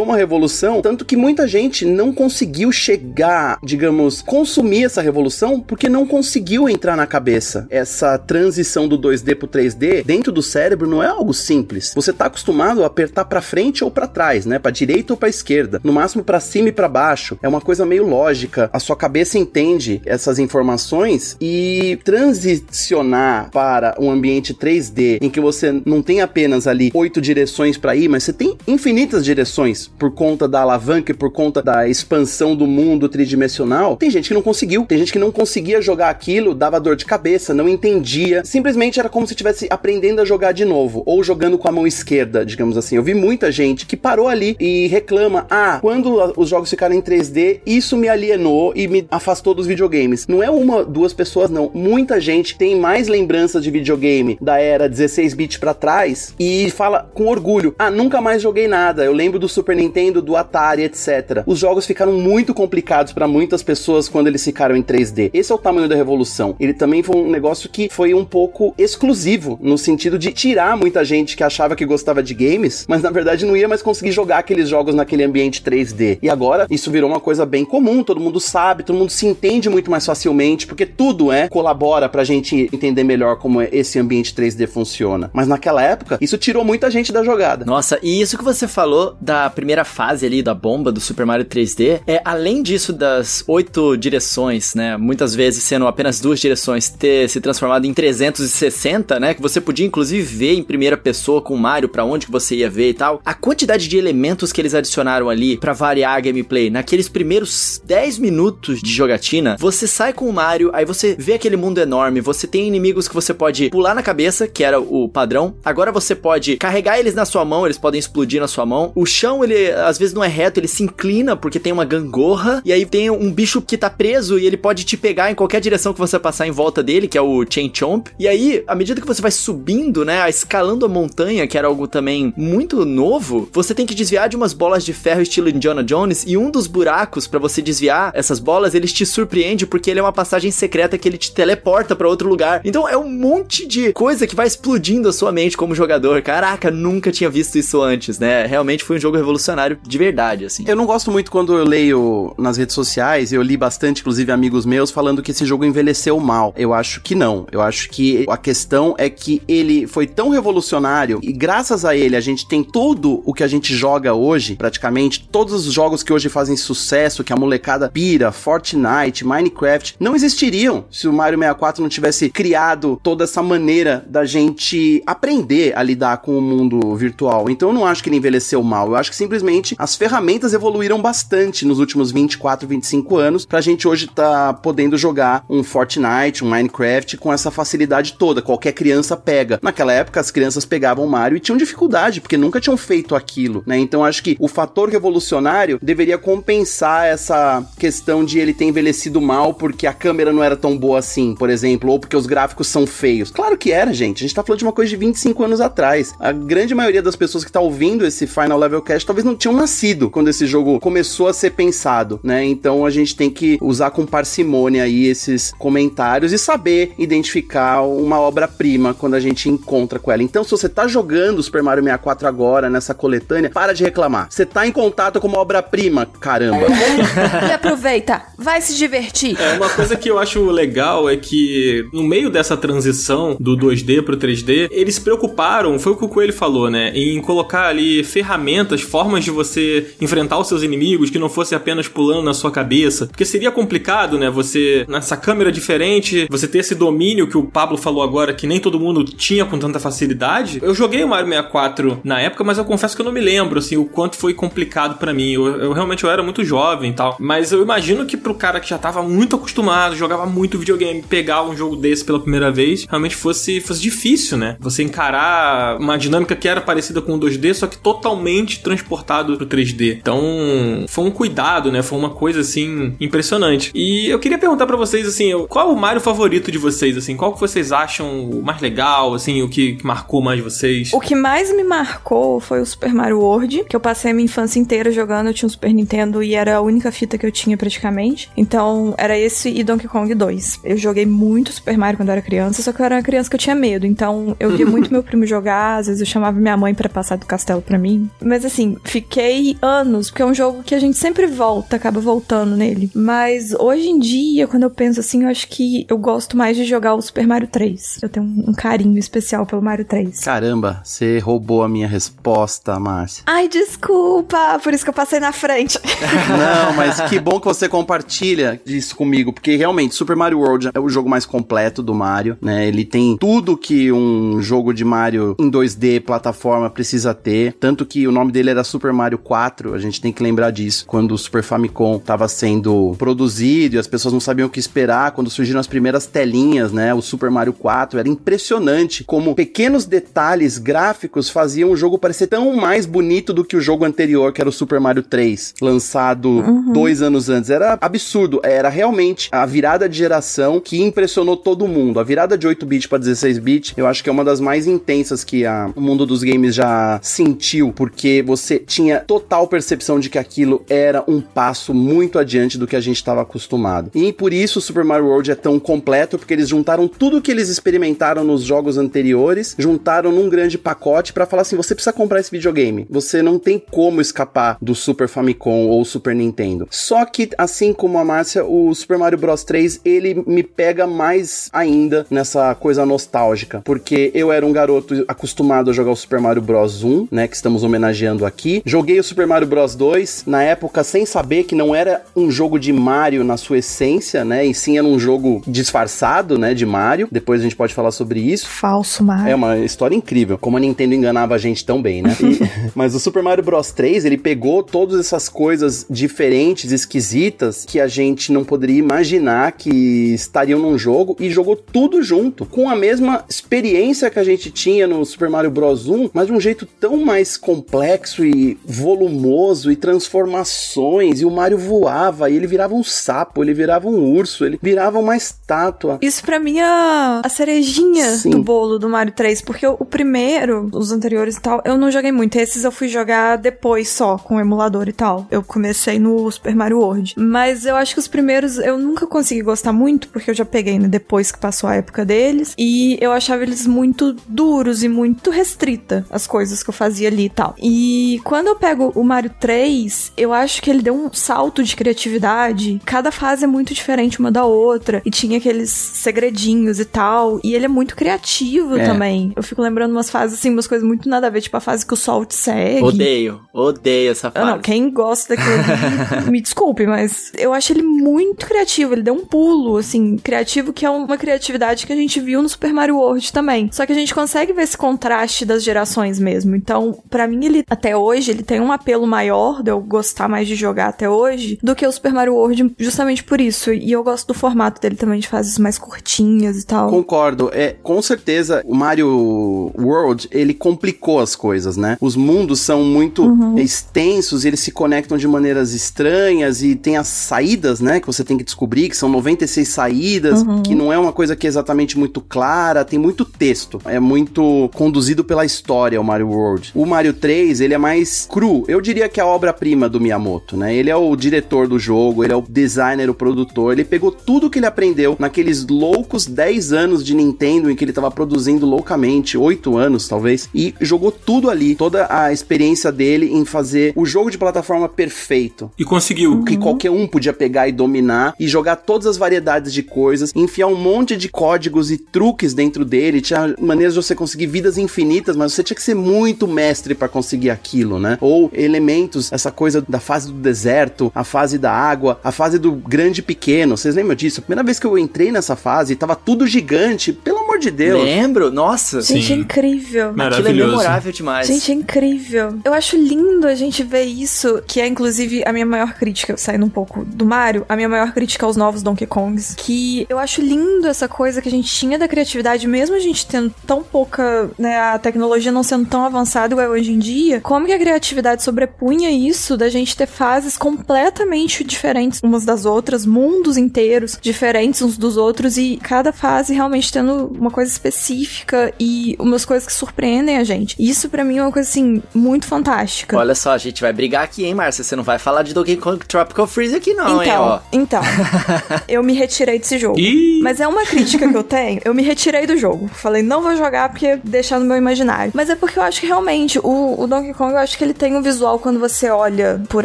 uma 0.00 0.16
revolução, 0.16 0.80
tanto 0.80 1.04
que 1.04 1.16
muita 1.16 1.46
gente 1.46 1.84
não 1.84 2.12
conseguiu 2.12 2.72
chegar, 2.72 3.58
digamos, 3.62 4.22
consumir 4.22 4.84
essa 4.84 5.02
revolução 5.02 5.21
porque 5.60 5.88
não 5.88 6.06
conseguiu 6.06 6.68
entrar 6.68 6.96
na 6.96 7.06
cabeça. 7.06 7.66
Essa 7.70 8.18
transição 8.18 8.88
do 8.88 8.98
2D 8.98 9.36
pro 9.36 9.48
3D 9.48 10.04
dentro 10.04 10.32
do 10.32 10.42
cérebro 10.42 10.88
não 10.88 11.02
é 11.02 11.06
algo 11.06 11.34
simples. 11.34 11.92
Você 11.94 12.12
tá 12.12 12.26
acostumado 12.26 12.82
a 12.82 12.86
apertar 12.86 13.24
para 13.24 13.40
frente 13.40 13.84
ou 13.84 13.90
para 13.90 14.06
trás, 14.06 14.46
né? 14.46 14.58
Para 14.58 14.70
direita 14.70 15.12
ou 15.12 15.16
para 15.16 15.28
esquerda, 15.28 15.80
no 15.82 15.92
máximo 15.92 16.24
para 16.24 16.40
cima 16.40 16.68
e 16.68 16.72
para 16.72 16.88
baixo. 16.88 17.38
É 17.42 17.48
uma 17.48 17.60
coisa 17.60 17.84
meio 17.84 18.06
lógica. 18.06 18.70
A 18.72 18.78
sua 18.78 18.96
cabeça 18.96 19.38
entende 19.38 20.00
essas 20.04 20.38
informações 20.38 21.36
e 21.40 21.98
transicionar 22.04 23.50
para 23.50 23.94
um 23.98 24.10
ambiente 24.10 24.54
3D 24.54 25.18
em 25.20 25.30
que 25.30 25.40
você 25.40 25.80
não 25.84 26.02
tem 26.02 26.20
apenas 26.20 26.66
ali 26.66 26.90
oito 26.94 27.20
direções 27.20 27.76
para 27.76 27.94
ir, 27.96 28.08
mas 28.08 28.24
você 28.24 28.32
tem 28.32 28.56
infinitas 28.66 29.24
direções 29.24 29.90
por 29.98 30.12
conta 30.12 30.48
da 30.48 30.60
alavanca 30.60 31.12
e 31.12 31.14
por 31.14 31.30
conta 31.30 31.62
da 31.62 31.88
expansão 31.88 32.54
do 32.54 32.66
mundo 32.66 33.08
tridimensional. 33.08 33.96
Tem 33.96 34.10
gente 34.10 34.28
que 34.28 34.34
não 34.34 34.42
conseguiu, 34.42 34.84
tem 34.84 34.98
gente 35.12 35.12
que 35.12 35.18
não 35.18 35.30
conseguia 35.30 35.82
jogar 35.82 36.08
aquilo, 36.08 36.54
dava 36.54 36.80
dor 36.80 36.96
de 36.96 37.04
cabeça, 37.04 37.52
não 37.52 37.68
entendia. 37.68 38.42
Simplesmente 38.44 38.98
era 38.98 39.08
como 39.08 39.26
se 39.26 39.34
estivesse 39.34 39.66
aprendendo 39.70 40.20
a 40.20 40.24
jogar 40.24 40.52
de 40.52 40.64
novo 40.64 41.02
ou 41.04 41.22
jogando 41.22 41.58
com 41.58 41.68
a 41.68 41.72
mão 41.72 41.86
esquerda, 41.86 42.44
digamos 42.46 42.76
assim. 42.76 42.96
Eu 42.96 43.02
vi 43.02 43.14
muita 43.14 43.52
gente 43.52 43.84
que 43.84 43.96
parou 43.96 44.28
ali 44.28 44.56
e 44.58 44.86
reclama: 44.88 45.46
"Ah, 45.50 45.78
quando 45.80 46.32
os 46.36 46.48
jogos 46.48 46.70
ficaram 46.70 46.94
em 46.94 47.00
3D, 47.00 47.60
isso 47.66 47.96
me 47.96 48.08
alienou 48.08 48.72
e 48.74 48.88
me 48.88 49.06
afastou 49.10 49.54
dos 49.54 49.66
videogames". 49.66 50.26
Não 50.26 50.42
é 50.42 50.50
uma, 50.50 50.84
duas 50.84 51.12
pessoas 51.12 51.50
não. 51.50 51.70
Muita 51.74 52.20
gente 52.20 52.56
tem 52.56 52.76
mais 52.76 53.08
lembranças 53.08 53.62
de 53.62 53.70
videogame 53.70 54.38
da 54.40 54.58
era 54.58 54.88
16 54.88 55.34
bit 55.34 55.60
para 55.60 55.74
trás 55.74 56.34
e 56.38 56.70
fala 56.70 57.10
com 57.12 57.26
orgulho: 57.26 57.74
"Ah, 57.78 57.90
nunca 57.90 58.20
mais 58.20 58.40
joguei 58.40 58.66
nada. 58.66 59.04
Eu 59.04 59.12
lembro 59.12 59.38
do 59.38 59.48
Super 59.48 59.76
Nintendo, 59.76 60.22
do 60.22 60.36
Atari, 60.36 60.82
etc". 60.82 61.42
Os 61.46 61.58
jogos 61.58 61.86
ficaram 61.86 62.12
muito 62.12 62.54
complicados 62.54 63.12
para 63.12 63.28
muitas 63.28 63.62
pessoas 63.62 64.08
quando 64.08 64.28
eles 64.28 64.42
ficaram 64.42 64.74
em 64.76 64.82
3D. 64.82 65.01
Esse 65.32 65.50
é 65.50 65.54
o 65.54 65.58
tamanho 65.58 65.88
da 65.88 65.96
revolução. 65.96 66.54
Ele 66.60 66.72
também 66.72 67.02
foi 67.02 67.16
um 67.16 67.30
negócio 67.30 67.68
que 67.68 67.88
foi 67.90 68.14
um 68.14 68.24
pouco 68.24 68.74
exclusivo 68.78 69.58
no 69.60 69.76
sentido 69.76 70.18
de 70.18 70.32
tirar 70.32 70.76
muita 70.76 71.04
gente 71.04 71.36
que 71.36 71.42
achava 71.42 71.74
que 71.74 71.84
gostava 71.84 72.22
de 72.22 72.34
games, 72.34 72.84
mas 72.88 73.02
na 73.02 73.10
verdade 73.10 73.44
não 73.44 73.56
ia 73.56 73.68
mais 73.68 73.82
conseguir 73.82 74.12
jogar 74.12 74.38
aqueles 74.38 74.68
jogos 74.68 74.94
naquele 74.94 75.24
ambiente 75.24 75.62
3D. 75.62 76.18
E 76.22 76.30
agora 76.30 76.66
isso 76.70 76.90
virou 76.90 77.10
uma 77.10 77.20
coisa 77.20 77.44
bem 77.44 77.64
comum, 77.64 78.02
todo 78.02 78.20
mundo 78.20 78.40
sabe, 78.40 78.82
todo 78.82 78.96
mundo 78.96 79.10
se 79.10 79.26
entende 79.26 79.68
muito 79.68 79.90
mais 79.90 80.06
facilmente, 80.06 80.66
porque 80.66 80.86
tudo 80.86 81.32
é 81.32 81.48
colabora 81.48 82.08
pra 82.08 82.24
gente 82.24 82.68
entender 82.72 83.04
melhor 83.04 83.36
como 83.36 83.62
esse 83.62 83.98
ambiente 83.98 84.34
3D 84.34 84.66
funciona. 84.66 85.30
Mas 85.32 85.48
naquela 85.48 85.82
época, 85.82 86.18
isso 86.20 86.38
tirou 86.38 86.64
muita 86.64 86.90
gente 86.90 87.12
da 87.12 87.24
jogada. 87.24 87.64
Nossa, 87.64 87.98
e 88.02 88.20
isso 88.20 88.36
que 88.38 88.44
você 88.44 88.68
falou 88.68 89.16
da 89.20 89.48
primeira 89.50 89.84
fase 89.84 90.26
ali 90.26 90.42
da 90.42 90.54
bomba 90.54 90.92
do 90.92 91.00
Super 91.00 91.26
Mario 91.26 91.44
3D, 91.44 92.00
é 92.06 92.20
além 92.24 92.62
disso 92.62 92.92
das 92.92 93.44
oito 93.46 93.96
direções, 93.96 94.74
né, 94.74 94.91
muitas 94.96 95.34
vezes 95.34 95.62
sendo 95.62 95.86
apenas 95.86 96.20
duas 96.20 96.40
direções, 96.40 96.88
ter 96.88 97.28
se 97.28 97.40
transformado 97.40 97.84
em 97.84 97.94
360, 97.94 99.18
né, 99.20 99.34
que 99.34 99.42
você 99.42 99.60
podia 99.60 99.86
inclusive 99.86 100.22
ver 100.22 100.54
em 100.54 100.62
primeira 100.62 100.96
pessoa 100.96 101.40
com 101.40 101.54
o 101.54 101.58
Mario 101.58 101.88
para 101.88 102.04
onde 102.04 102.26
que 102.26 102.32
você 102.32 102.56
ia 102.56 102.70
ver 102.70 102.90
e 102.90 102.94
tal. 102.94 103.20
A 103.24 103.34
quantidade 103.34 103.88
de 103.88 103.96
elementos 103.96 104.52
que 104.52 104.60
eles 104.60 104.74
adicionaram 104.74 105.28
ali 105.28 105.56
para 105.56 105.72
variar 105.72 106.16
a 106.16 106.20
gameplay 106.20 106.70
naqueles 106.70 107.08
primeiros 107.08 107.80
10 107.84 108.18
minutos 108.18 108.80
de 108.80 108.92
jogatina, 108.92 109.56
você 109.58 109.86
sai 109.86 110.12
com 110.12 110.28
o 110.28 110.32
Mario, 110.32 110.70
aí 110.72 110.84
você 110.84 111.16
vê 111.18 111.34
aquele 111.34 111.56
mundo 111.56 111.78
enorme, 111.78 112.20
você 112.20 112.46
tem 112.46 112.66
inimigos 112.66 113.08
que 113.08 113.14
você 113.14 113.34
pode 113.34 113.70
pular 113.70 113.94
na 113.94 114.02
cabeça, 114.02 114.46
que 114.46 114.64
era 114.64 114.80
o 114.80 115.08
padrão. 115.08 115.54
Agora 115.64 115.92
você 115.92 116.14
pode 116.14 116.56
carregar 116.56 116.98
eles 116.98 117.14
na 117.14 117.24
sua 117.24 117.44
mão, 117.44 117.66
eles 117.66 117.78
podem 117.78 117.98
explodir 117.98 118.40
na 118.40 118.48
sua 118.48 118.66
mão. 118.66 118.92
O 118.94 119.06
chão, 119.06 119.42
ele 119.44 119.70
às 119.70 119.98
vezes 119.98 120.14
não 120.14 120.22
é 120.22 120.28
reto, 120.28 120.60
ele 120.60 120.68
se 120.68 120.82
inclina 120.82 121.36
porque 121.36 121.58
tem 121.58 121.72
uma 121.72 121.84
gangorra. 121.84 122.62
E 122.64 122.72
aí 122.72 122.84
tem 122.84 123.10
um 123.10 123.30
bicho 123.32 123.60
que 123.60 123.76
tá 123.76 123.90
preso 123.90 124.38
e 124.38 124.46
ele 124.46 124.56
pode 124.56 124.81
te 124.84 124.96
pegar 124.96 125.30
em 125.30 125.34
qualquer 125.34 125.60
direção 125.60 125.92
que 125.92 125.98
você 125.98 126.18
passar 126.18 126.46
em 126.46 126.50
volta 126.50 126.82
dele, 126.82 127.08
que 127.08 127.18
é 127.18 127.22
o 127.22 127.44
Chain 127.48 127.70
Chomp. 127.72 128.08
E 128.18 128.28
aí, 128.28 128.62
à 128.66 128.74
medida 128.74 129.00
que 129.00 129.06
você 129.06 129.22
vai 129.22 129.30
subindo, 129.30 130.04
né, 130.04 130.28
escalando 130.28 130.86
a 130.86 130.88
montanha, 130.88 131.46
que 131.46 131.58
era 131.58 131.68
algo 131.68 131.86
também 131.86 132.32
muito 132.36 132.84
novo, 132.84 133.48
você 133.52 133.74
tem 133.74 133.86
que 133.86 133.94
desviar 133.94 134.28
de 134.28 134.36
umas 134.36 134.52
bolas 134.52 134.84
de 134.84 134.92
ferro 134.92 135.22
estilo 135.22 135.48
Indiana 135.48 135.82
Jones. 135.82 136.24
E 136.26 136.36
um 136.36 136.50
dos 136.50 136.66
buracos 136.66 137.26
para 137.26 137.38
você 137.38 137.60
desviar 137.60 138.12
essas 138.14 138.38
bolas, 138.38 138.74
eles 138.74 138.92
te 138.92 139.04
surpreende 139.04 139.66
porque 139.66 139.90
ele 139.90 140.00
é 140.00 140.02
uma 140.02 140.12
passagem 140.12 140.50
secreta 140.50 140.98
que 140.98 141.08
ele 141.08 141.18
te 141.18 141.32
teleporta 141.32 141.94
para 141.94 142.08
outro 142.08 142.28
lugar. 142.28 142.60
Então 142.64 142.88
é 142.88 142.96
um 142.96 143.08
monte 143.08 143.66
de 143.66 143.92
coisa 143.92 144.26
que 144.26 144.34
vai 144.34 144.46
explodindo 144.46 145.08
a 145.08 145.12
sua 145.12 145.32
mente 145.32 145.56
como 145.56 145.74
jogador. 145.74 146.22
Caraca, 146.22 146.70
nunca 146.70 147.10
tinha 147.10 147.30
visto 147.30 147.56
isso 147.58 147.80
antes, 147.80 148.18
né? 148.18 148.46
Realmente 148.46 148.84
foi 148.84 148.96
um 148.96 149.00
jogo 149.00 149.16
revolucionário 149.16 149.78
de 149.82 149.98
verdade, 149.98 150.44
assim. 150.44 150.64
Eu 150.66 150.76
não 150.76 150.86
gosto 150.86 151.10
muito 151.10 151.30
quando 151.30 151.56
eu 151.56 151.64
leio 151.64 152.34
nas 152.38 152.56
redes 152.56 152.74
sociais, 152.74 153.32
eu 153.32 153.42
li 153.42 153.56
bastante, 153.56 154.00
inclusive 154.00 154.32
amigos 154.32 154.64
meus, 154.72 154.90
falando 154.90 155.22
que 155.22 155.32
esse 155.32 155.44
jogo 155.44 155.66
envelheceu 155.66 156.18
mal. 156.18 156.54
Eu 156.56 156.72
acho 156.72 157.02
que 157.02 157.14
não. 157.14 157.46
Eu 157.52 157.60
acho 157.60 157.90
que 157.90 158.24
a 158.26 158.38
questão 158.38 158.94
é 158.96 159.10
que 159.10 159.42
ele 159.46 159.86
foi 159.86 160.06
tão 160.06 160.30
revolucionário 160.30 161.20
e 161.22 161.30
graças 161.30 161.84
a 161.84 161.94
ele 161.94 162.16
a 162.16 162.20
gente 162.22 162.48
tem 162.48 162.64
tudo 162.64 163.22
o 163.26 163.34
que 163.34 163.44
a 163.44 163.46
gente 163.46 163.74
joga 163.74 164.14
hoje, 164.14 164.56
praticamente, 164.56 165.28
todos 165.30 165.66
os 165.66 165.74
jogos 165.74 166.02
que 166.02 166.10
hoje 166.10 166.30
fazem 166.30 166.56
sucesso, 166.56 167.22
que 167.22 167.34
a 167.34 167.36
molecada 167.36 167.90
pira, 167.90 168.32
Fortnite, 168.32 169.26
Minecraft, 169.26 169.96
não 170.00 170.16
existiriam 170.16 170.86
se 170.90 171.06
o 171.06 171.12
Mario 171.12 171.38
64 171.38 171.82
não 171.82 171.90
tivesse 171.90 172.30
criado 172.30 172.98
toda 173.02 173.24
essa 173.24 173.42
maneira 173.42 174.02
da 174.08 174.24
gente 174.24 175.02
aprender 175.06 175.76
a 175.76 175.82
lidar 175.82 176.16
com 176.18 176.38
o 176.38 176.40
mundo 176.40 176.96
virtual. 176.96 177.50
Então 177.50 177.68
eu 177.68 177.74
não 177.74 177.86
acho 177.86 178.02
que 178.02 178.08
ele 178.08 178.16
envelheceu 178.16 178.62
mal. 178.62 178.88
Eu 178.88 178.96
acho 178.96 179.10
que 179.10 179.16
simplesmente 179.16 179.74
as 179.78 179.94
ferramentas 179.96 180.54
evoluíram 180.54 181.02
bastante 181.02 181.66
nos 181.66 181.78
últimos 181.78 182.10
24, 182.10 182.66
25 182.66 183.16
anos 183.18 183.44
pra 183.44 183.60
gente 183.60 183.86
hoje 183.86 184.06
tá 184.06 184.54
podendo 184.62 184.96
jogar 184.96 185.44
um 185.50 185.62
Fortnite, 185.62 186.44
um 186.44 186.48
Minecraft 186.48 187.16
com 187.16 187.32
essa 187.32 187.50
facilidade 187.50 188.14
toda. 188.14 188.40
Qualquer 188.40 188.72
criança 188.72 189.16
pega. 189.16 189.58
Naquela 189.62 189.92
época 189.92 190.20
as 190.20 190.30
crianças 190.30 190.64
pegavam 190.64 191.06
Mario 191.06 191.36
e 191.36 191.40
tinham 191.40 191.56
dificuldade 191.56 192.20
porque 192.20 192.36
nunca 192.36 192.60
tinham 192.60 192.76
feito 192.76 193.14
aquilo, 193.14 193.62
né? 193.66 193.78
Então 193.78 194.04
acho 194.04 194.22
que 194.22 194.36
o 194.38 194.48
fator 194.48 194.88
revolucionário 194.88 195.78
deveria 195.82 196.16
compensar 196.16 197.06
essa 197.06 197.64
questão 197.78 198.24
de 198.24 198.38
ele 198.38 198.54
ter 198.54 198.64
envelhecido 198.64 199.20
mal 199.20 199.54
porque 199.54 199.86
a 199.86 199.92
câmera 199.92 200.32
não 200.32 200.42
era 200.42 200.56
tão 200.56 200.76
boa 200.76 200.98
assim, 200.98 201.34
por 201.34 201.50
exemplo, 201.50 201.90
ou 201.90 201.98
porque 201.98 202.16
os 202.16 202.26
gráficos 202.26 202.68
são 202.68 202.86
feios. 202.86 203.30
Claro 203.30 203.58
que 203.58 203.72
era, 203.72 203.92
gente. 203.92 204.18
A 204.18 204.26
gente 204.26 204.34
tá 204.34 204.42
falando 204.42 204.60
de 204.60 204.64
uma 204.64 204.72
coisa 204.72 204.88
de 204.88 204.96
25 204.96 205.42
anos 205.42 205.60
atrás. 205.60 206.14
A 206.18 206.32
grande 206.32 206.74
maioria 206.74 207.02
das 207.02 207.16
pessoas 207.16 207.44
que 207.44 207.52
tá 207.52 207.60
ouvindo 207.60 208.06
esse 208.06 208.26
Final 208.26 208.58
Level 208.58 208.82
Cast 208.82 209.06
talvez 209.06 209.24
não 209.24 209.36
tinham 209.36 209.54
nascido 209.54 210.08
quando 210.10 210.28
esse 210.28 210.46
jogo 210.46 210.78
começou 210.80 211.28
a 211.28 211.34
ser 211.34 211.50
pensado, 211.50 212.20
né? 212.22 212.44
Então 212.44 212.86
a 212.86 212.90
gente 212.90 213.16
tem 213.16 213.30
que 213.30 213.58
usar 213.60 213.90
com 213.90 214.06
parcimônia 214.06 214.51
aí 214.82 215.06
esses 215.06 215.52
comentários 215.58 216.32
e 216.32 216.38
saber 216.38 216.92
identificar 216.98 217.82
uma 217.82 218.20
obra-prima 218.20 218.94
quando 218.94 219.14
a 219.14 219.20
gente 219.20 219.48
encontra 219.48 219.98
com 219.98 220.10
ela. 220.10 220.22
Então, 220.22 220.44
se 220.44 220.50
você 220.50 220.68
tá 220.68 220.86
jogando 220.86 221.42
Super 221.42 221.62
Mario 221.62 221.82
64 221.82 222.28
agora, 222.28 222.70
nessa 222.70 222.94
coletânea, 222.94 223.50
para 223.50 223.72
de 223.72 223.82
reclamar. 223.82 224.26
Você 224.30 224.44
tá 224.46 224.66
em 224.66 224.72
contato 224.72 225.20
com 225.20 225.28
uma 225.28 225.38
obra-prima, 225.38 226.06
caramba. 226.20 226.66
e 227.48 227.52
aproveita, 227.52 228.22
vai 228.38 228.60
se 228.60 228.76
divertir. 228.76 229.40
É, 229.40 229.54
uma 229.54 229.68
coisa 229.68 229.96
que 229.96 230.10
eu 230.10 230.18
acho 230.18 230.44
legal 230.50 231.08
é 231.08 231.16
que 231.16 231.86
no 231.92 232.02
meio 232.02 232.30
dessa 232.30 232.56
transição 232.56 233.36
do 233.38 233.56
2D 233.56 234.02
pro 234.02 234.16
3D, 234.16 234.68
eles 234.70 234.96
se 234.96 235.00
preocuparam, 235.00 235.78
foi 235.78 235.92
o 235.92 235.96
que 235.96 236.04
o 236.04 236.08
Coelho 236.08 236.32
falou, 236.32 236.70
né, 236.70 236.92
em 236.94 237.20
colocar 237.20 237.68
ali 237.68 238.04
ferramentas, 238.04 238.80
formas 238.80 239.24
de 239.24 239.30
você 239.30 239.94
enfrentar 240.00 240.38
os 240.38 240.48
seus 240.48 240.62
inimigos 240.62 241.10
que 241.10 241.18
não 241.18 241.28
fosse 241.28 241.54
apenas 241.54 241.88
pulando 241.88 242.22
na 242.22 242.34
sua 242.34 242.50
cabeça, 242.50 243.06
porque 243.06 243.24
seria 243.24 243.50
complicado, 243.50 244.18
né, 244.18 244.30
você 244.32 244.84
nessa 244.88 245.16
câmera 245.16 245.52
diferente, 245.52 246.26
você 246.30 246.48
ter 246.48 246.58
esse 246.58 246.74
domínio 246.74 247.28
que 247.28 247.36
o 247.36 247.44
Pablo 247.44 247.76
falou 247.76 248.02
agora 248.02 248.34
que 248.34 248.46
nem 248.46 248.60
todo 248.60 248.80
mundo 248.80 249.04
tinha 249.04 249.44
com 249.44 249.58
tanta 249.58 249.78
facilidade. 249.78 250.58
Eu 250.62 250.74
joguei 250.74 251.04
o 251.04 251.08
Mario 251.08 251.28
64 251.28 252.00
na 252.04 252.20
época, 252.20 252.44
mas 252.44 252.58
eu 252.58 252.64
confesso 252.64 252.96
que 252.96 253.02
eu 253.02 253.06
não 253.06 253.12
me 253.12 253.20
lembro 253.20 253.58
assim 253.58 253.76
o 253.76 253.84
quanto 253.84 254.16
foi 254.16 254.34
complicado 254.34 254.98
para 254.98 255.12
mim. 255.12 255.32
Eu, 255.32 255.46
eu, 255.46 255.72
realmente 255.72 256.04
eu 256.04 256.10
era 256.10 256.22
muito 256.22 256.44
jovem 256.44 256.90
e 256.90 256.94
tal, 256.94 257.16
mas 257.20 257.52
eu 257.52 257.62
imagino 257.62 258.06
que 258.06 258.16
pro 258.16 258.34
cara 258.34 258.60
que 258.60 258.68
já 258.68 258.78
tava 258.78 259.02
muito 259.02 259.36
acostumado, 259.36 259.94
jogava 259.94 260.26
muito 260.26 260.58
videogame, 260.58 261.02
pegar 261.02 261.42
um 261.42 261.56
jogo 261.56 261.76
desse 261.76 262.04
pela 262.04 262.20
primeira 262.20 262.50
vez, 262.50 262.86
realmente 262.88 263.14
fosse 263.14 263.60
fosse 263.60 263.80
difícil, 263.80 264.36
né? 264.38 264.56
Você 264.60 264.82
encarar 264.82 265.78
uma 265.78 265.96
dinâmica 265.96 266.34
que 266.34 266.48
era 266.48 266.60
parecida 266.60 267.00
com 267.00 267.14
o 267.14 267.20
2D, 267.20 267.54
só 267.54 267.66
que 267.66 267.78
totalmente 267.78 268.62
transportado 268.62 269.36
pro 269.36 269.46
3D. 269.46 269.98
Então, 270.00 270.84
foi 270.88 271.04
um 271.04 271.10
cuidado, 271.10 271.70
né? 271.70 271.82
Foi 271.82 271.98
uma 271.98 272.10
coisa 272.10 272.40
assim 272.40 272.94
impressionante. 273.00 273.70
E 273.74 274.08
eu 274.08 274.18
queria 274.22 274.38
perguntar 274.38 274.66
para 274.66 274.76
vocês 274.76 275.06
assim, 275.06 275.32
qual 275.48 275.68
é 275.68 275.72
o 275.72 275.76
Mario 275.76 276.00
favorito 276.00 276.50
de 276.52 276.56
vocês 276.56 276.96
assim? 276.96 277.16
Qual 277.16 277.34
que 277.34 277.40
vocês 277.40 277.72
acham 277.72 278.30
o 278.30 278.40
mais 278.42 278.60
legal, 278.60 279.14
assim, 279.14 279.42
o 279.42 279.48
que, 279.48 279.74
que 279.74 279.84
marcou 279.84 280.22
mais 280.22 280.40
vocês? 280.40 280.92
O 280.92 281.00
que 281.00 281.14
mais 281.14 281.54
me 281.54 281.64
marcou 281.64 282.38
foi 282.38 282.60
o 282.60 282.66
Super 282.66 282.94
Mario 282.94 283.18
World, 283.18 283.64
que 283.68 283.74
eu 283.74 283.80
passei 283.80 284.12
a 284.12 284.14
minha 284.14 284.24
infância 284.24 284.60
inteira 284.60 284.92
jogando, 284.92 285.26
eu 285.26 285.34
tinha 285.34 285.46
um 285.48 285.50
Super 285.50 285.72
Nintendo 285.72 286.22
e 286.22 286.34
era 286.34 286.56
a 286.56 286.60
única 286.60 286.92
fita 286.92 287.18
que 287.18 287.26
eu 287.26 287.32
tinha 287.32 287.56
praticamente. 287.56 288.30
Então, 288.36 288.94
era 288.96 289.18
esse 289.18 289.48
e 289.48 289.64
Donkey 289.64 289.88
Kong 289.88 290.14
2. 290.14 290.60
Eu 290.62 290.76
joguei 290.76 291.04
muito 291.04 291.52
Super 291.52 291.76
Mario 291.76 291.98
quando 291.98 292.10
eu 292.10 292.12
era 292.12 292.22
criança, 292.22 292.62
só 292.62 292.72
que 292.72 292.80
eu 292.80 292.86
era 292.86 292.96
uma 292.96 293.02
criança 293.02 293.28
que 293.28 293.34
eu 293.34 293.40
tinha 293.40 293.56
medo. 293.56 293.84
Então, 293.84 294.36
eu 294.38 294.50
via 294.56 294.66
muito 294.66 294.90
meu 294.92 295.02
primo 295.02 295.26
jogar, 295.26 295.78
às 295.78 295.88
vezes 295.88 296.00
eu 296.00 296.06
chamava 296.06 296.38
minha 296.38 296.56
mãe 296.56 296.74
para 296.74 296.88
passar 296.88 297.16
do 297.16 297.26
castelo 297.26 297.60
para 297.60 297.78
mim. 297.78 298.08
Mas 298.22 298.44
assim, 298.44 298.76
fiquei 298.84 299.56
anos, 299.60 300.10
porque 300.10 300.22
é 300.22 300.26
um 300.26 300.34
jogo 300.34 300.62
que 300.62 300.76
a 300.76 300.78
gente 300.78 300.96
sempre 300.96 301.26
volta, 301.26 301.74
acaba 301.74 302.00
voltando 302.00 302.56
nele. 302.56 302.88
Mas 302.94 303.52
hoje 303.52 303.88
em 303.88 303.98
dia, 303.98 304.11
quando 304.48 304.64
eu 304.64 304.70
penso 304.70 305.00
assim, 305.00 305.22
eu 305.24 305.28
acho 305.28 305.48
que 305.48 305.86
eu 305.88 305.96
gosto 305.96 306.36
mais 306.36 306.56
de 306.56 306.64
jogar 306.64 306.94
o 306.94 307.02
Super 307.02 307.26
Mario 307.26 307.48
3. 307.48 308.00
Eu 308.02 308.08
tenho 308.08 308.26
um, 308.26 308.52
carinho 308.52 308.98
especial 308.98 309.46
pelo 309.46 309.62
Mario 309.62 309.84
3. 309.84 310.20
Caramba, 310.20 310.80
você 310.84 311.18
roubou 311.18 311.62
a 311.62 311.68
minha 311.68 311.88
resposta, 311.88 312.78
Márcia. 312.78 313.24
Ai, 313.26 313.48
desculpa, 313.48 314.60
por 314.62 314.74
isso 314.74 314.84
que 314.84 314.90
eu 314.90 314.94
passei 314.94 315.18
na 315.20 315.32
frente. 315.32 315.78
Não, 316.28 316.76
mas 316.76 317.00
que 317.02 317.18
bom 317.18 317.40
que 317.40 317.46
você 317.46 317.68
compartilha 317.68 318.60
isso 318.66 318.94
comigo, 318.94 319.32
porque 319.32 319.56
realmente 319.56 319.94
Super 319.94 320.16
Mario 320.16 320.40
World 320.40 320.70
é 320.74 320.80
o 320.80 320.88
jogo 320.88 321.08
mais 321.08 321.24
completo 321.24 321.82
do 321.82 321.94
Mario, 321.94 322.36
né? 322.40 322.66
Ele 322.68 322.84
tem 322.84 323.16
tudo 323.18 323.56
que 323.56 323.90
um 323.90 324.40
jogo 324.42 324.72
de 324.72 324.84
Mario 324.84 325.34
em 325.38 325.50
2D, 325.50 326.00
plataforma, 326.00 326.68
precisa 326.68 327.14
ter. 327.14 327.54
Tanto 327.58 327.86
que 327.86 328.06
o 328.06 328.12
nome 328.12 328.32
dele 328.32 328.50
era 328.50 328.64
Super 328.64 328.92
Mario 328.92 329.18
4, 329.18 329.74
a 329.74 329.78
gente 329.78 330.00
tem 330.00 330.12
que 330.12 330.22
lembrar 330.22 330.50
disso. 330.50 330.84
Quando 330.86 331.12
o 331.12 331.18
Super 331.18 331.42
Famicom 331.42 331.96
estava 331.96 332.28
sendo 332.28 332.94
produzido 332.98 333.76
e 333.76 333.78
as 333.78 333.86
pessoas 333.86 334.01
não 334.10 334.20
sabiam 334.20 334.46
o 334.46 334.50
que 334.50 334.58
esperar, 334.58 335.12
quando 335.12 335.30
surgiram 335.30 335.60
as 335.60 335.66
primeiras 335.66 336.06
telinhas, 336.06 336.72
né? 336.72 336.94
O 336.94 337.02
Super 337.02 337.30
Mario 337.30 337.52
4, 337.52 337.98
era 337.98 338.08
impressionante 338.08 339.04
como 339.04 339.34
pequenos 339.34 339.84
detalhes 339.84 340.58
gráficos 340.58 341.28
faziam 341.28 341.70
o 341.70 341.76
jogo 341.76 341.98
parecer 341.98 342.26
tão 342.26 342.56
mais 342.56 342.86
bonito 342.86 343.32
do 343.32 343.44
que 343.44 343.56
o 343.56 343.60
jogo 343.60 343.84
anterior, 343.84 344.32
que 344.32 344.40
era 344.40 344.48
o 344.48 344.52
Super 344.52 344.80
Mario 344.80 345.02
3, 345.02 345.54
lançado 345.60 346.28
uhum. 346.28 346.72
dois 346.72 347.02
anos 347.02 347.28
antes. 347.28 347.50
Era 347.50 347.78
absurdo, 347.80 348.40
era 348.42 348.68
realmente 348.68 349.28
a 349.30 349.44
virada 349.44 349.88
de 349.88 349.98
geração 349.98 350.60
que 350.60 350.80
impressionou 350.80 351.36
todo 351.36 351.68
mundo. 351.68 352.00
A 352.00 352.02
virada 352.02 352.38
de 352.38 352.48
8-bit 352.48 352.88
para 352.88 352.98
16-bit, 352.98 353.74
eu 353.76 353.86
acho 353.86 354.02
que 354.02 354.08
é 354.08 354.12
uma 354.12 354.24
das 354.24 354.40
mais 354.40 354.66
intensas 354.66 355.22
que 355.22 355.44
a, 355.44 355.70
o 355.76 355.80
mundo 355.80 356.06
dos 356.06 356.22
games 356.22 356.54
já 356.54 356.98
sentiu, 357.02 357.72
porque 357.72 358.22
você 358.26 358.58
tinha 358.58 359.00
total 359.00 359.46
percepção 359.46 360.00
de 360.00 360.08
que 360.08 360.18
aquilo 360.18 360.64
era 360.68 361.04
um 361.06 361.20
passo 361.20 361.74
muito 361.74 362.18
adiante 362.18 362.58
do 362.58 362.66
que 362.66 362.76
a 362.76 362.80
gente 362.80 362.96
estava 362.96 363.22
acostumado. 363.22 363.90
E 363.94 364.12
por 364.12 364.32
isso 364.32 364.58
o 364.58 364.62
Super 364.62 364.84
Mario 364.84 365.06
World 365.06 365.30
é 365.30 365.34
tão 365.34 365.58
completo, 365.58 366.18
porque 366.18 366.32
eles 366.32 366.48
juntaram 366.48 366.88
tudo 366.88 367.20
que 367.20 367.30
eles 367.30 367.48
experimentaram 367.48 368.24
nos 368.24 368.42
jogos 368.42 368.78
anteriores, 368.78 369.54
juntaram 369.58 370.12
num 370.12 370.28
grande 370.28 370.58
pacote 370.58 371.12
para 371.12 371.26
falar 371.26 371.42
assim: 371.42 371.56
você 371.56 371.74
precisa 371.74 371.92
comprar 371.92 372.20
esse 372.20 372.30
videogame. 372.30 372.86
Você 372.90 373.22
não 373.22 373.38
tem 373.38 373.58
como 373.58 374.00
escapar 374.00 374.56
do 374.60 374.74
Super 374.74 375.08
Famicom 375.08 375.66
ou 375.68 375.84
Super 375.84 376.14
Nintendo. 376.14 376.66
Só 376.70 377.04
que, 377.04 377.30
assim 377.36 377.72
como 377.72 377.98
a 377.98 378.04
Márcia, 378.04 378.44
o 378.44 378.74
Super 378.74 378.98
Mario 378.98 379.18
Bros 379.18 379.44
3 379.44 379.80
ele 379.84 380.22
me 380.26 380.42
pega 380.42 380.86
mais 380.86 381.48
ainda 381.52 382.06
nessa 382.10 382.54
coisa 382.54 382.84
nostálgica, 382.86 383.62
porque 383.64 384.10
eu 384.14 384.32
era 384.32 384.44
um 384.44 384.52
garoto 384.52 385.04
acostumado 385.08 385.70
a 385.70 385.72
jogar 385.72 385.90
o 385.90 385.96
Super 385.96 386.20
Mario 386.20 386.42
Bros 386.42 386.82
1, 386.82 387.08
né, 387.10 387.28
que 387.28 387.36
estamos 387.36 387.62
homenageando 387.62 388.24
aqui. 388.24 388.62
Joguei 388.64 388.98
o 388.98 389.04
Super 389.04 389.26
Mario 389.26 389.48
Bros 389.48 389.74
2 389.74 390.24
na 390.26 390.42
época 390.42 390.84
sem 390.84 391.04
saber 391.06 391.44
que 391.44 391.54
não 391.54 391.74
era 391.74 392.02
um 392.14 392.30
jogo 392.30 392.58
de 392.58 392.72
Mario 392.72 393.24
na 393.24 393.36
sua 393.36 393.58
essência, 393.58 393.81
né, 394.24 394.46
e 394.46 394.54
sim 394.54 394.78
era 394.78 394.86
um 394.86 394.98
jogo 394.98 395.42
disfarçado, 395.46 396.38
né, 396.38 396.54
de 396.54 396.64
Mario. 396.64 397.08
Depois 397.10 397.40
a 397.40 397.44
gente 397.44 397.56
pode 397.56 397.74
falar 397.74 397.90
sobre 397.90 398.20
isso. 398.20 398.46
Falso 398.46 399.02
Mario. 399.02 399.28
É 399.28 399.34
uma 399.34 399.58
história 399.58 399.94
incrível, 399.94 400.38
como 400.38 400.56
a 400.56 400.60
Nintendo 400.60 400.94
enganava 400.94 401.34
a 401.34 401.38
gente 401.38 401.64
tão 401.64 401.82
bem, 401.82 402.00
né? 402.00 402.16
E, 402.20 402.38
mas 402.74 402.94
o 402.94 403.00
Super 403.00 403.22
Mario 403.22 403.42
Bros 403.42 403.72
3, 403.72 404.04
ele 404.04 404.16
pegou 404.16 404.62
todas 404.62 405.00
essas 405.00 405.28
coisas 405.28 405.84
diferentes, 405.90 406.70
esquisitas, 406.70 407.64
que 407.66 407.80
a 407.80 407.88
gente 407.88 408.30
não 408.32 408.44
poderia 408.44 408.78
imaginar 408.78 409.52
que 409.52 410.14
estariam 410.14 410.60
num 410.60 410.78
jogo 410.78 411.16
e 411.18 411.28
jogou 411.28 411.56
tudo 411.56 412.02
junto, 412.02 412.46
com 412.46 412.70
a 412.70 412.76
mesma 412.76 413.24
experiência 413.28 414.10
que 414.10 414.18
a 414.18 414.24
gente 414.24 414.50
tinha 414.50 414.86
no 414.86 415.04
Super 415.04 415.28
Mario 415.28 415.50
Bros 415.50 415.88
1, 415.88 416.10
mas 416.12 416.26
de 416.26 416.32
um 416.32 416.40
jeito 416.40 416.66
tão 416.66 416.96
mais 416.96 417.36
complexo 417.36 418.24
e 418.24 418.56
volumoso 418.64 419.72
e 419.72 419.76
transformações, 419.76 421.20
e 421.20 421.24
o 421.24 421.30
Mario 421.30 421.58
voava, 421.58 422.30
e 422.30 422.36
ele 422.36 422.46
virava 422.46 422.74
um 422.74 422.84
sapo, 422.84 423.42
ele 423.42 423.52
virava 423.52 423.71
um 423.88 424.14
urso, 424.14 424.44
ele 424.44 424.58
virava 424.60 424.98
uma 424.98 425.16
estátua. 425.16 425.98
Isso 426.00 426.22
para 426.24 426.38
mim 426.38 426.58
é 426.58 426.64
a 426.64 427.28
cerejinha 427.28 428.16
Sim. 428.16 428.30
do 428.30 428.42
bolo 428.42 428.78
do 428.78 428.88
Mario 428.88 429.12
3, 429.12 429.42
porque 429.42 429.66
o 429.66 429.84
primeiro, 429.84 430.68
os 430.72 430.92
anteriores 430.92 431.36
e 431.36 431.40
tal, 431.40 431.62
eu 431.64 431.76
não 431.76 431.90
joguei 431.90 432.12
muito. 432.12 432.36
Esses 432.36 432.64
eu 432.64 432.72
fui 432.72 432.88
jogar 432.88 433.36
depois 433.36 433.88
só, 433.88 434.18
com 434.18 434.36
o 434.36 434.40
emulador 434.40 434.88
e 434.88 434.92
tal. 434.92 435.26
Eu 435.30 435.42
comecei 435.42 435.98
no 435.98 436.30
Super 436.30 436.54
Mario 436.54 436.78
World. 436.78 437.14
Mas 437.16 437.64
eu 437.64 437.76
acho 437.76 437.94
que 437.94 438.00
os 438.00 438.08
primeiros 438.08 438.58
eu 438.58 438.78
nunca 438.78 439.06
consegui 439.06 439.42
gostar 439.42 439.72
muito, 439.72 440.08
porque 440.08 440.30
eu 440.30 440.34
já 440.34 440.44
peguei 440.44 440.78
né, 440.78 440.88
depois 440.88 441.30
que 441.30 441.38
passou 441.38 441.68
a 441.68 441.76
época 441.76 442.04
deles. 442.04 442.54
E 442.58 442.98
eu 443.00 443.12
achava 443.12 443.42
eles 443.42 443.66
muito 443.66 444.12
duros 444.26 444.82
e 444.82 444.88
muito 444.88 445.30
restrita 445.30 446.04
as 446.10 446.26
coisas 446.26 446.62
que 446.62 446.70
eu 446.70 446.74
fazia 446.74 447.08
ali 447.08 447.26
e 447.26 447.30
tal. 447.30 447.54
E 447.58 448.20
quando 448.24 448.48
eu 448.48 448.56
pego 448.56 448.92
o 448.94 449.04
Mario 449.04 449.30
3, 449.38 450.12
eu 450.16 450.32
acho 450.32 450.62
que 450.62 450.70
ele 450.70 450.82
deu 450.82 450.94
um 450.94 451.12
salto 451.12 451.62
de 451.62 451.76
criatividade. 451.76 452.80
Cada 452.84 453.10
fase 453.10 453.44
é 453.44 453.46
muito 453.46 453.61
diferente 453.70 454.18
uma 454.18 454.30
da 454.30 454.44
outra. 454.44 455.02
E 455.04 455.10
tinha 455.10 455.38
aqueles 455.38 455.70
segredinhos 455.70 456.78
e 456.80 456.84
tal. 456.84 457.40
E 457.44 457.54
ele 457.54 457.66
é 457.66 457.68
muito 457.68 457.94
criativo 457.94 458.76
é. 458.76 458.84
também. 458.84 459.32
Eu 459.36 459.42
fico 459.42 459.62
lembrando 459.62 459.92
umas 459.92 460.10
fases, 460.10 460.38
assim, 460.38 460.50
umas 460.50 460.66
coisas 460.66 460.86
muito 460.86 461.08
nada 461.08 461.26
a 461.26 461.30
ver, 461.30 461.40
tipo 461.40 461.56
a 461.56 461.60
fase 461.60 461.86
que 461.86 461.94
o 461.94 461.96
sol 461.96 462.24
te 462.24 462.34
segue. 462.34 462.82
Odeio, 462.82 463.40
odeio 463.52 464.10
essa 464.10 464.30
fase. 464.30 464.46
Não, 464.46 464.60
quem 464.60 464.90
gosta 464.90 465.36
daquilo, 465.36 466.30
me 466.30 466.40
desculpe, 466.40 466.86
mas 466.86 467.32
eu 467.36 467.52
acho 467.52 467.72
ele 467.72 467.82
muito 467.82 468.46
criativo. 468.46 468.94
Ele 468.94 469.02
deu 469.02 469.14
um 469.14 469.24
pulo, 469.24 469.76
assim, 469.76 470.16
criativo, 470.16 470.72
que 470.72 470.84
é 470.84 470.90
uma 470.90 471.16
criatividade 471.16 471.86
que 471.86 471.92
a 471.92 471.96
gente 471.96 472.20
viu 472.20 472.42
no 472.42 472.48
Super 472.48 472.72
Mario 472.72 472.96
World 472.96 473.32
também. 473.32 473.68
Só 473.72 473.86
que 473.86 473.92
a 473.92 473.94
gente 473.94 474.14
consegue 474.14 474.52
ver 474.52 474.62
esse 474.62 474.76
contraste 474.76 475.44
das 475.44 475.62
gerações 475.62 476.18
mesmo. 476.18 476.56
Então, 476.56 477.02
para 477.10 477.26
mim, 477.26 477.44
ele, 477.44 477.64
até 477.68 477.96
hoje, 477.96 478.30
ele 478.30 478.42
tem 478.42 478.60
um 478.60 478.72
apelo 478.72 479.06
maior 479.06 479.62
de 479.62 479.70
eu 479.70 479.80
gostar 479.80 480.28
mais 480.28 480.48
de 480.48 480.54
jogar 480.54 480.88
até 480.88 481.08
hoje 481.08 481.58
do 481.62 481.74
que 481.74 481.86
o 481.86 481.92
Super 481.92 482.12
Mario 482.12 482.34
World, 482.34 482.74
justamente 482.78 483.24
por 483.24 483.40
isso. 483.46 483.72
E 483.72 483.92
eu 483.92 484.02
gosto 484.02 484.28
do 484.28 484.34
formato 484.34 484.80
dele 484.80 484.96
também, 484.96 485.20
de 485.20 485.28
fases 485.28 485.58
mais 485.58 485.78
curtinhas 485.78 486.62
e 486.62 486.66
tal. 486.66 486.88
Concordo. 486.88 487.50
É, 487.52 487.76
com 487.82 488.00
certeza, 488.00 488.62
o 488.66 488.74
Mario 488.74 489.72
World, 489.78 490.28
ele 490.30 490.54
complicou 490.54 491.20
as 491.20 491.34
coisas, 491.34 491.76
né? 491.76 491.96
Os 492.00 492.16
mundos 492.16 492.60
são 492.60 492.84
muito 492.84 493.24
uhum. 493.24 493.58
extensos, 493.58 494.44
eles 494.44 494.60
se 494.60 494.70
conectam 494.70 495.16
de 495.16 495.26
maneiras 495.26 495.72
estranhas 495.72 496.62
e 496.62 496.74
tem 496.74 496.96
as 496.96 497.08
saídas, 497.08 497.80
né, 497.80 498.00
que 498.00 498.06
você 498.06 498.24
tem 498.24 498.36
que 498.36 498.44
descobrir, 498.44 498.88
que 498.88 498.96
são 498.96 499.08
96 499.08 499.68
saídas, 499.68 500.42
uhum. 500.42 500.62
que 500.62 500.74
não 500.74 500.92
é 500.92 500.98
uma 500.98 501.12
coisa 501.12 501.36
que 501.36 501.46
é 501.46 501.48
exatamente 501.48 501.98
muito 501.98 502.20
clara, 502.20 502.84
tem 502.84 502.98
muito 502.98 503.24
texto. 503.24 503.80
É 503.84 504.00
muito 504.00 504.70
conduzido 504.74 505.24
pela 505.24 505.44
história 505.44 506.00
o 506.00 506.04
Mario 506.04 506.28
World. 506.28 506.72
O 506.74 506.86
Mario 506.86 507.12
3, 507.12 507.60
ele 507.60 507.74
é 507.74 507.78
mais 507.78 508.26
cru. 508.30 508.64
Eu 508.68 508.80
diria 508.80 509.08
que 509.08 509.20
é 509.20 509.22
a 509.22 509.26
obra-prima 509.26 509.88
do 509.88 510.00
Miyamoto, 510.00 510.56
né? 510.56 510.74
Ele 510.74 510.90
é 510.90 510.96
o 510.96 511.14
diretor 511.16 511.68
do 511.68 511.78
jogo, 511.78 512.24
ele 512.24 512.32
é 512.32 512.36
o 512.36 512.42
designer, 512.42 513.08
o 513.10 513.14
produtor, 513.14 513.31
ele 513.72 513.84
pegou 513.84 514.10
tudo 514.10 514.50
que 514.50 514.58
ele 514.58 514.66
aprendeu 514.66 515.16
naqueles 515.18 515.66
loucos 515.66 516.26
10 516.26 516.52
10 516.52 516.72
anos 516.74 517.04
de 517.04 517.14
Nintendo 517.14 517.70
em 517.70 517.74
que 517.74 517.82
ele 517.82 517.94
tava 517.94 518.10
produzindo 518.10 518.66
loucamente, 518.66 519.38
8 519.38 519.74
anos 519.76 520.06
talvez, 520.06 520.50
e 520.54 520.74
jogou 520.82 521.10
tudo 521.10 521.48
ali, 521.48 521.74
toda 521.74 522.06
a 522.10 522.30
experiência 522.30 522.92
dele 522.92 523.32
em 523.32 523.44
fazer 523.46 523.94
o 523.96 524.04
jogo 524.04 524.30
de 524.30 524.36
plataforma 524.36 524.86
perfeito. 524.86 525.70
E 525.78 525.84
conseguiu. 525.84 526.44
Que 526.44 526.58
qualquer 526.58 526.90
um 526.90 527.06
podia 527.06 527.32
pegar 527.32 527.68
e 527.68 527.72
dominar 527.72 528.34
e 528.38 528.46
jogar 528.46 528.76
todas 528.76 529.06
as 529.06 529.16
variedades 529.16 529.72
de 529.72 529.82
coisas, 529.82 530.30
enfiar 530.34 530.66
um 530.66 530.76
monte 530.76 531.16
de 531.16 531.28
códigos 531.28 531.90
e 531.90 531.96
truques 531.96 532.52
dentro 532.52 532.84
dele, 532.84 533.22
tinha 533.22 533.54
maneiras 533.58 533.94
de 533.94 534.02
você 534.02 534.14
conseguir 534.14 534.46
vidas 534.46 534.76
infinitas, 534.76 535.34
mas 535.34 535.54
você 535.54 535.62
tinha 535.62 535.76
que 535.76 535.82
ser 535.82 535.94
muito 535.94 536.46
mestre 536.46 536.94
para 536.94 537.08
conseguir 537.08 537.48
aquilo, 537.48 537.98
né? 537.98 538.18
Ou 538.20 538.50
elementos, 538.52 539.32
essa 539.32 539.50
coisa 539.50 539.82
da 539.88 540.00
fase 540.00 540.30
do 540.30 540.38
deserto, 540.38 541.10
a 541.14 541.24
fase 541.24 541.56
da 541.56 541.72
água, 541.72 542.20
a 542.22 542.30
fase 542.30 542.58
do 542.58 542.72
grande 542.72 543.21
e 543.22 543.24
pequeno. 543.24 543.76
Vocês 543.76 543.94
lembram 543.94 544.14
disso? 544.14 544.40
A 544.40 544.42
primeira 544.42 544.64
vez 544.64 544.78
que 544.78 544.86
eu 544.86 544.98
entrei 544.98 545.32
nessa 545.32 545.56
fase, 545.56 545.96
tava 545.96 546.14
tudo 546.14 546.46
gigante, 546.46 547.12
pelo 547.12 547.38
amor 547.38 547.58
de 547.58 547.70
Deus. 547.70 548.02
Lembro? 548.02 548.50
Nossa. 548.50 549.00
Gente, 549.00 549.26
Sim. 549.26 549.32
é 549.32 549.36
incrível. 549.36 550.08
Aquilo 550.08 550.22
é 550.22 550.30
Maravilhoso. 550.30 550.70
memorável 550.70 551.12
demais. 551.12 551.46
Gente, 551.46 551.72
é 551.72 551.74
incrível. 551.74 552.58
Eu 552.64 552.74
acho 552.74 552.96
lindo 552.96 553.46
a 553.46 553.54
gente 553.54 553.82
ver 553.82 554.04
isso, 554.04 554.62
que 554.66 554.80
é 554.80 554.86
inclusive 554.86 555.42
a 555.46 555.52
minha 555.52 555.66
maior 555.66 555.94
crítica, 555.94 556.36
saindo 556.36 556.66
um 556.66 556.70
pouco 556.70 557.04
do 557.04 557.24
Mario, 557.24 557.64
a 557.68 557.76
minha 557.76 557.88
maior 557.88 558.12
crítica 558.12 558.46
aos 558.46 558.56
novos 558.56 558.82
Donkey 558.82 559.06
Kongs, 559.06 559.54
que 559.56 560.06
eu 560.08 560.18
acho 560.18 560.40
lindo 560.40 560.86
essa 560.86 561.08
coisa 561.08 561.40
que 561.40 561.48
a 561.48 561.50
gente 561.50 561.72
tinha 561.72 561.98
da 561.98 562.08
criatividade, 562.08 562.66
mesmo 562.66 562.96
a 562.96 563.00
gente 563.00 563.26
tendo 563.26 563.52
tão 563.66 563.82
pouca, 563.82 564.50
né, 564.58 564.78
a 564.78 564.98
tecnologia 564.98 565.52
não 565.52 565.62
sendo 565.62 565.86
tão 565.86 566.04
avançada 566.04 566.54
igual 566.54 566.66
é 566.66 566.68
hoje 566.68 566.92
em 566.92 566.98
dia, 566.98 567.40
como 567.40 567.66
que 567.66 567.72
a 567.72 567.78
criatividade 567.78 568.42
sobrepunha 568.42 569.10
isso 569.10 569.56
da 569.56 569.68
gente 569.68 569.96
ter 569.96 570.06
fases 570.06 570.56
completamente 570.56 571.64
diferentes 571.64 572.20
umas 572.22 572.44
das 572.44 572.64
outras, 572.64 573.04
mundos 573.12 573.58
inteiros 573.58 574.18
diferentes 574.20 574.80
uns 574.80 574.96
dos 574.96 575.18
outros 575.18 575.58
e 575.58 575.78
cada 575.82 576.12
fase 576.12 576.54
realmente 576.54 576.90
tendo 576.90 577.26
uma 577.38 577.50
coisa 577.50 577.70
específica 577.70 578.72
e 578.80 579.14
umas 579.18 579.44
coisas 579.44 579.66
que 579.66 579.72
surpreendem 579.72 580.38
a 580.38 580.44
gente. 580.44 580.74
Isso 580.78 581.10
pra 581.10 581.22
mim 581.22 581.36
é 581.36 581.42
uma 581.42 581.52
coisa 581.52 581.68
assim 581.68 582.02
muito 582.14 582.46
fantástica. 582.46 583.18
Olha 583.18 583.34
só, 583.34 583.52
a 583.52 583.58
gente 583.58 583.82
vai 583.82 583.92
brigar 583.92 584.24
aqui, 584.24 584.46
hein, 584.46 584.54
Márcia? 584.54 584.82
Você 584.82 584.96
não 584.96 585.04
vai 585.04 585.18
falar 585.18 585.42
de 585.42 585.52
Donkey 585.52 585.76
Kong 585.76 586.04
Tropical 586.06 586.46
Freeze 586.46 586.74
aqui 586.74 586.94
não, 586.94 587.22
hein, 587.22 587.28
então, 587.28 587.42
ó. 587.42 587.60
então, 587.70 588.02
eu 588.88 589.02
me 589.02 589.12
retirei 589.12 589.58
desse 589.58 589.78
jogo. 589.78 589.98
Ih! 589.98 590.40
Mas 590.42 590.58
é 590.60 590.66
uma 590.66 590.86
crítica 590.86 591.28
que 591.28 591.36
eu 591.36 591.44
tenho. 591.44 591.80
Eu 591.84 591.92
me 591.92 592.02
retirei 592.02 592.46
do 592.46 592.56
jogo. 592.56 592.88
Falei, 592.88 593.22
não 593.22 593.42
vou 593.42 593.54
jogar 593.56 593.90
porque 593.90 594.16
deixar 594.24 594.58
no 594.58 594.64
meu 594.64 594.76
imaginário. 594.76 595.32
Mas 595.34 595.50
é 595.50 595.54
porque 595.54 595.78
eu 595.78 595.82
acho 595.82 596.00
que 596.00 596.06
realmente 596.06 596.58
o, 596.58 597.00
o 597.00 597.06
Donkey 597.06 597.34
Kong, 597.34 597.52
eu 597.52 597.58
acho 597.58 597.76
que 597.76 597.84
ele 597.84 597.94
tem 597.94 598.16
um 598.16 598.22
visual 598.22 598.58
quando 598.58 598.80
você 598.80 599.10
olha 599.10 599.62
por 599.68 599.84